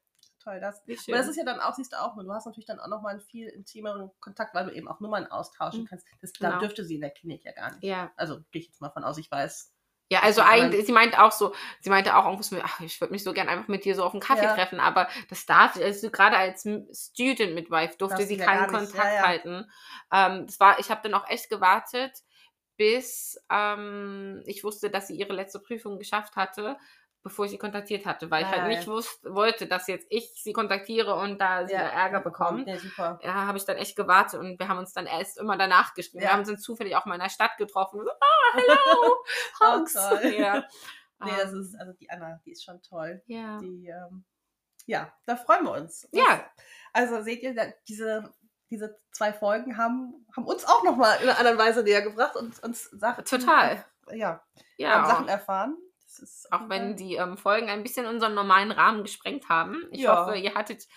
Toll, 0.43 0.59
das. 0.61 0.81
Aber 1.07 1.17
das 1.17 1.27
ist 1.27 1.35
ja 1.35 1.43
dann 1.43 1.59
auch, 1.59 1.73
siehst 1.73 1.91
du 1.91 1.99
auch, 1.99 2.15
du 2.15 2.31
hast 2.31 2.45
natürlich 2.45 2.65
dann 2.65 2.79
auch 2.79 2.87
nochmal 2.87 3.13
einen 3.13 3.21
viel 3.21 3.47
intimeren 3.49 4.09
Kontakt, 4.21 4.55
weil 4.55 4.67
du 4.67 4.71
eben 4.73 4.87
auch 4.87 4.99
Nummern 5.01 5.27
austauschen 5.27 5.81
mhm. 5.81 5.85
kannst. 5.87 6.05
Das 6.21 6.31
genau. 6.31 6.59
dürfte 6.59 6.85
sie 6.85 6.95
in 6.95 7.01
der 7.01 7.09
Klinik 7.09 7.43
ja 7.43 7.51
gar 7.51 7.71
nicht. 7.71 7.83
Ja. 7.83 8.11
Also 8.15 8.39
gehe 8.51 8.61
ich 8.61 8.67
jetzt 8.67 8.79
mal 8.79 8.89
von 8.91 9.03
aus, 9.03 9.17
ich 9.17 9.29
weiß, 9.29 9.73
ja, 10.11 10.21
also 10.21 10.41
eigentlich, 10.41 10.87
sie 10.87 10.91
meinte 10.91 11.21
auch 11.21 11.31
so, 11.31 11.53
sie 11.81 11.91
meinte 11.91 12.15
auch 12.15 12.25
irgendwas 12.25 12.49
mit, 12.49 12.63
ach, 12.63 12.79
ich 12.79 12.99
würde 12.99 13.13
mich 13.13 13.23
so 13.23 13.31
gern 13.31 13.47
einfach 13.47 13.67
mit 13.67 13.85
dir 13.85 13.95
so 13.95 14.03
auf 14.03 14.13
einen 14.13 14.21
Kaffee 14.21 14.43
ja. 14.43 14.55
treffen, 14.55 14.79
aber 14.79 15.07
das 15.29 15.45
darf, 15.45 15.75
also 15.75 16.09
gerade 16.09 16.35
als 16.35 16.67
Student 16.93 17.53
Midwife 17.53 17.95
durfte 17.97 18.25
sie 18.25 18.37
keinen 18.37 18.67
Kontakt 18.67 18.95
ja, 18.95 19.13
ja. 19.13 19.27
halten. 19.27 19.69
Ähm, 20.11 20.47
das 20.47 20.59
war, 20.59 20.79
ich 20.79 20.89
habe 20.89 21.01
dann 21.03 21.13
auch 21.13 21.29
echt 21.29 21.49
gewartet, 21.49 22.23
bis 22.75 23.39
ähm, 23.51 24.41
ich 24.47 24.63
wusste, 24.63 24.89
dass 24.89 25.07
sie 25.07 25.15
ihre 25.15 25.33
letzte 25.33 25.59
Prüfung 25.59 25.99
geschafft 25.99 26.35
hatte, 26.35 26.77
bevor 27.23 27.45
ich 27.45 27.51
sie 27.51 27.57
kontaktiert 27.57 28.05
hatte, 28.05 28.31
weil 28.31 28.43
ich 28.43 28.49
halt 28.49 28.67
nicht 28.67 28.87
wusste, 28.87 29.33
wollte, 29.33 29.67
dass 29.67 29.87
jetzt 29.87 30.07
ich 30.09 30.31
sie 30.41 30.53
kontaktiere 30.53 31.15
und 31.15 31.39
da 31.39 31.67
sie 31.67 31.73
ja, 31.73 31.81
Ärger 31.81 32.21
bekommt. 32.21 32.67
Ja, 32.67 32.77
super. 32.77 33.19
Ja, 33.21 33.33
habe 33.45 33.57
ich 33.57 33.65
dann 33.65 33.77
echt 33.77 33.95
gewartet 33.95 34.39
und 34.39 34.57
wir 34.57 34.67
haben 34.67 34.77
uns 34.77 34.93
dann 34.93 35.05
erst 35.05 35.37
immer 35.37 35.57
danach 35.57 35.93
geschrieben. 35.93 36.23
Ja. 36.23 36.29
Wir 36.29 36.33
haben 36.33 36.47
uns 36.47 36.61
zufällig 36.61 36.95
auch 36.95 37.05
mal 37.05 37.15
in 37.15 37.21
der 37.21 37.29
Stadt 37.29 37.57
getroffen. 37.57 38.01
So, 38.03 38.09
ah, 38.09 38.53
hello, 38.53 39.15
Hugs. 39.79 39.95
oh, 39.95 40.15
toll. 40.15 40.33
Ja. 40.39 40.65
Nee, 41.21 41.31
das 41.37 41.51
ähm. 41.51 41.61
ist, 41.61 41.75
also 41.77 41.91
die 41.93 42.09
Anna, 42.09 42.39
die 42.45 42.51
ist 42.51 42.63
schon 42.63 42.81
toll. 42.81 43.21
Ja. 43.25 43.57
Die, 43.59 43.87
ähm, 43.87 44.23
ja, 44.85 45.11
da 45.25 45.35
freuen 45.35 45.65
wir 45.65 45.73
uns. 45.73 46.07
Ja. 46.13 46.49
Also 46.93 47.21
seht 47.21 47.43
ihr, 47.43 47.73
diese, 47.89 48.33
diese 48.69 48.97
zwei 49.11 49.33
Folgen 49.33 49.77
haben, 49.77 50.25
haben 50.33 50.45
uns 50.45 50.63
auch 50.63 50.83
nochmal 50.83 51.17
in 51.17 51.23
einer 51.27 51.37
anderen 51.37 51.57
Weise 51.57 51.83
näher 51.83 52.01
gebracht 52.01 52.37
und 52.37 52.57
uns 52.63 52.85
Sachen. 52.91 53.25
Total. 53.25 53.83
Ja. 54.13 54.41
ja. 54.77 54.91
Haben 54.91 55.07
Sachen 55.07 55.27
erfahren 55.27 55.77
auch 56.51 56.69
wenn 56.69 56.95
die 56.95 57.15
ähm, 57.15 57.37
Folgen 57.37 57.69
ein 57.69 57.83
bisschen 57.83 58.05
unseren 58.05 58.33
normalen 58.33 58.71
Rahmen 58.71 59.03
gesprengt 59.03 59.49
haben. 59.49 59.87
Ich 59.91 60.01
ja. 60.01 60.17
hoffe, 60.17 60.37
ihr 60.37 60.55
hattet 60.55 60.87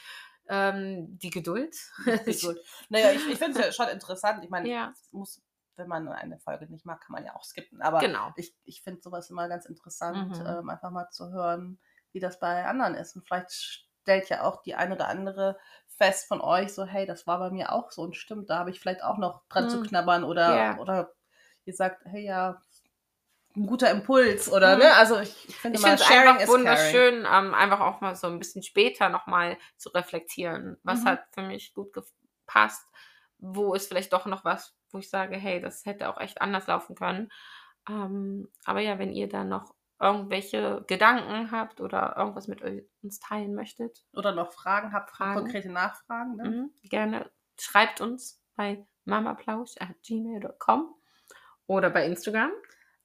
ähm, 0.48 1.18
die 1.18 1.30
Geduld. 1.30 1.74
Die 2.06 2.10
Geduld. 2.32 2.58
naja, 2.88 3.12
ich, 3.12 3.26
ich 3.28 3.38
finde 3.38 3.58
es 3.58 3.66
ja 3.66 3.72
schon 3.72 3.88
interessant. 3.88 4.44
Ich 4.44 4.50
meine, 4.50 4.68
ja. 4.68 4.92
muss, 5.10 5.42
wenn 5.76 5.88
man 5.88 6.08
eine 6.08 6.38
Folge 6.38 6.66
nicht 6.70 6.84
mag, 6.84 7.00
kann 7.00 7.12
man 7.12 7.24
ja 7.24 7.34
auch 7.34 7.44
skippen. 7.44 7.80
Aber 7.82 7.98
genau. 7.98 8.32
ich, 8.36 8.54
ich 8.64 8.82
finde 8.82 9.00
sowas 9.00 9.30
immer 9.30 9.48
ganz 9.48 9.66
interessant, 9.66 10.38
mhm. 10.38 10.46
ähm, 10.46 10.68
einfach 10.68 10.90
mal 10.90 11.08
zu 11.10 11.30
hören, 11.30 11.80
wie 12.12 12.20
das 12.20 12.38
bei 12.38 12.64
anderen 12.64 12.94
ist. 12.94 13.16
Und 13.16 13.26
vielleicht 13.26 13.52
stellt 14.02 14.28
ja 14.28 14.42
auch 14.42 14.62
die 14.62 14.74
eine 14.74 14.94
oder 14.94 15.08
andere 15.08 15.58
fest 15.86 16.26
von 16.26 16.40
euch 16.40 16.74
so, 16.74 16.84
hey, 16.84 17.06
das 17.06 17.26
war 17.26 17.38
bei 17.38 17.50
mir 17.50 17.72
auch 17.72 17.90
so 17.90 18.02
und 18.02 18.16
stimmt, 18.16 18.50
da 18.50 18.58
habe 18.58 18.70
ich 18.70 18.80
vielleicht 18.80 19.02
auch 19.02 19.18
noch 19.18 19.42
dran 19.48 19.64
mhm. 19.64 19.68
zu 19.68 19.82
knabbern 19.82 20.24
oder, 20.24 20.54
yeah. 20.54 20.78
oder 20.78 21.12
ihr 21.64 21.74
sagt, 21.74 22.04
hey 22.06 22.24
ja, 22.24 22.60
ein 23.56 23.66
guter 23.66 23.90
Impuls 23.90 24.50
oder 24.50 24.74
mhm. 24.74 24.82
ne? 24.82 24.94
Also 24.94 25.20
ich, 25.20 25.48
ich 25.48 25.56
finde 25.56 25.78
ich 25.78 25.84
es 25.84 26.10
einfach 26.10 26.48
wunderschön, 26.48 27.26
ähm, 27.30 27.54
einfach 27.54 27.80
auch 27.80 28.00
mal 28.00 28.14
so 28.14 28.26
ein 28.26 28.38
bisschen 28.38 28.62
später 28.62 29.08
nochmal 29.08 29.58
zu 29.76 29.90
reflektieren, 29.90 30.78
was 30.82 31.02
mhm. 31.02 31.06
hat 31.06 31.24
für 31.32 31.42
mich 31.42 31.74
gut 31.74 31.92
gepasst, 31.92 32.86
wo 33.38 33.74
ist 33.74 33.88
vielleicht 33.88 34.12
doch 34.12 34.26
noch 34.26 34.44
was, 34.44 34.74
wo 34.90 34.98
ich 34.98 35.10
sage, 35.10 35.36
hey, 35.36 35.60
das 35.60 35.84
hätte 35.84 36.08
auch 36.08 36.20
echt 36.20 36.40
anders 36.40 36.66
laufen 36.66 36.94
können. 36.94 37.30
Ähm, 37.88 38.48
aber 38.64 38.80
ja, 38.80 38.98
wenn 38.98 39.12
ihr 39.12 39.28
da 39.28 39.44
noch 39.44 39.74
irgendwelche 40.02 40.84
Gedanken 40.88 41.52
habt 41.52 41.80
oder 41.80 42.16
irgendwas 42.18 42.48
mit 42.48 42.60
uns 43.02 43.20
teilen 43.20 43.54
möchtet. 43.54 44.04
Oder 44.12 44.32
noch 44.32 44.52
Fragen 44.52 44.92
habt, 44.92 45.12
Fragen. 45.12 45.42
konkrete 45.42 45.70
Nachfragen. 45.70 46.36
Ne? 46.36 46.50
Mhm, 46.50 46.70
gerne 46.82 47.30
schreibt 47.58 48.00
uns 48.00 48.42
bei 48.56 48.84
mamaplausch.gmail.com 49.04 50.94
oder 51.66 51.90
bei 51.90 52.04
Instagram 52.04 52.50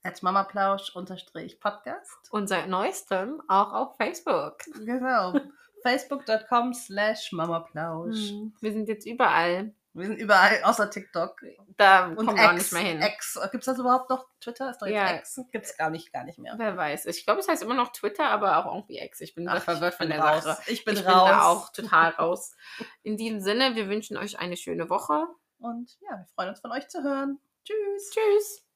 at 0.04 0.24
mamaplausch-podcast. 0.24 2.32
Und 2.32 2.48
seit 2.48 2.70
neuestem 2.70 3.42
auch 3.48 3.74
auf 3.74 3.98
Facebook. 3.98 4.60
Genau. 4.86 5.34
Facebook.com 5.84 6.74
slash 6.74 7.32
mamaplausch. 7.32 8.30
Hm, 8.30 8.56
wir 8.60 8.72
sind 8.72 8.88
jetzt 8.88 9.06
überall. 9.06 9.76
Wir 9.94 10.06
sind 10.06 10.18
überall, 10.20 10.62
außer 10.64 10.90
TikTok. 10.92 11.42
Da 11.76 12.08
und 12.08 12.16
kommen 12.18 12.38
wir 12.38 12.50
auch 12.50 12.54
nicht 12.54 12.72
mehr 12.72 12.84
hin. 12.84 13.02
X. 13.02 13.40
Gibt 13.52 13.64
es 13.64 13.66
das 13.66 13.80
überhaupt 13.80 14.12
noch? 14.12 14.28
Twitter 14.40 14.70
ist 14.70 14.80
doch 14.80 14.86
jetzt 14.86 14.96
ja. 14.96 15.16
X. 15.16 15.42
Gibt 15.52 15.66
es 15.66 15.76
gar 15.76 15.90
nicht, 15.90 16.14
gar 16.14 16.24
nicht 16.24 16.38
mehr. 16.38 16.54
Wer 16.58 16.78
weiß. 16.78 17.08
Ich 17.08 17.26
glaube, 17.26 17.40
es 17.40 17.48
heißt 17.48 17.64
immer 17.64 17.74
noch 17.74 17.92
Twitter, 17.92 18.26
aber 18.26 18.58
auch 18.58 18.76
irgendwie 18.76 19.00
X. 19.00 19.22
Ich 19.22 19.34
bin 19.34 19.50
Ach, 19.50 19.60
verwirrt 19.62 19.96
von 19.96 20.08
der 20.10 20.20
raus. 20.20 20.44
Sache. 20.44 20.62
Ich 20.68 20.86
bin 20.86 20.96
ich 20.96 21.04
raus. 21.06 21.16
Ich 21.16 21.26
bin 21.26 21.40
da 21.40 21.48
auch 21.48 21.72
total 21.72 22.12
raus. 22.12 22.56
In 23.02 23.18
diesem 23.18 23.42
Sinne, 23.42 23.74
wir 23.76 23.90
wünschen 23.90 24.18
euch 24.18 24.38
eine 24.38 24.56
schöne 24.56 24.88
Woche. 24.90 25.26
Und 25.58 25.98
ja, 26.02 26.18
wir 26.18 26.28
freuen 26.36 26.50
uns 26.50 26.60
von 26.60 26.72
euch 26.72 26.88
zu 26.90 27.02
hören. 27.02 27.40
Tschüss. 27.64 28.12
Tschüss. 28.12 28.67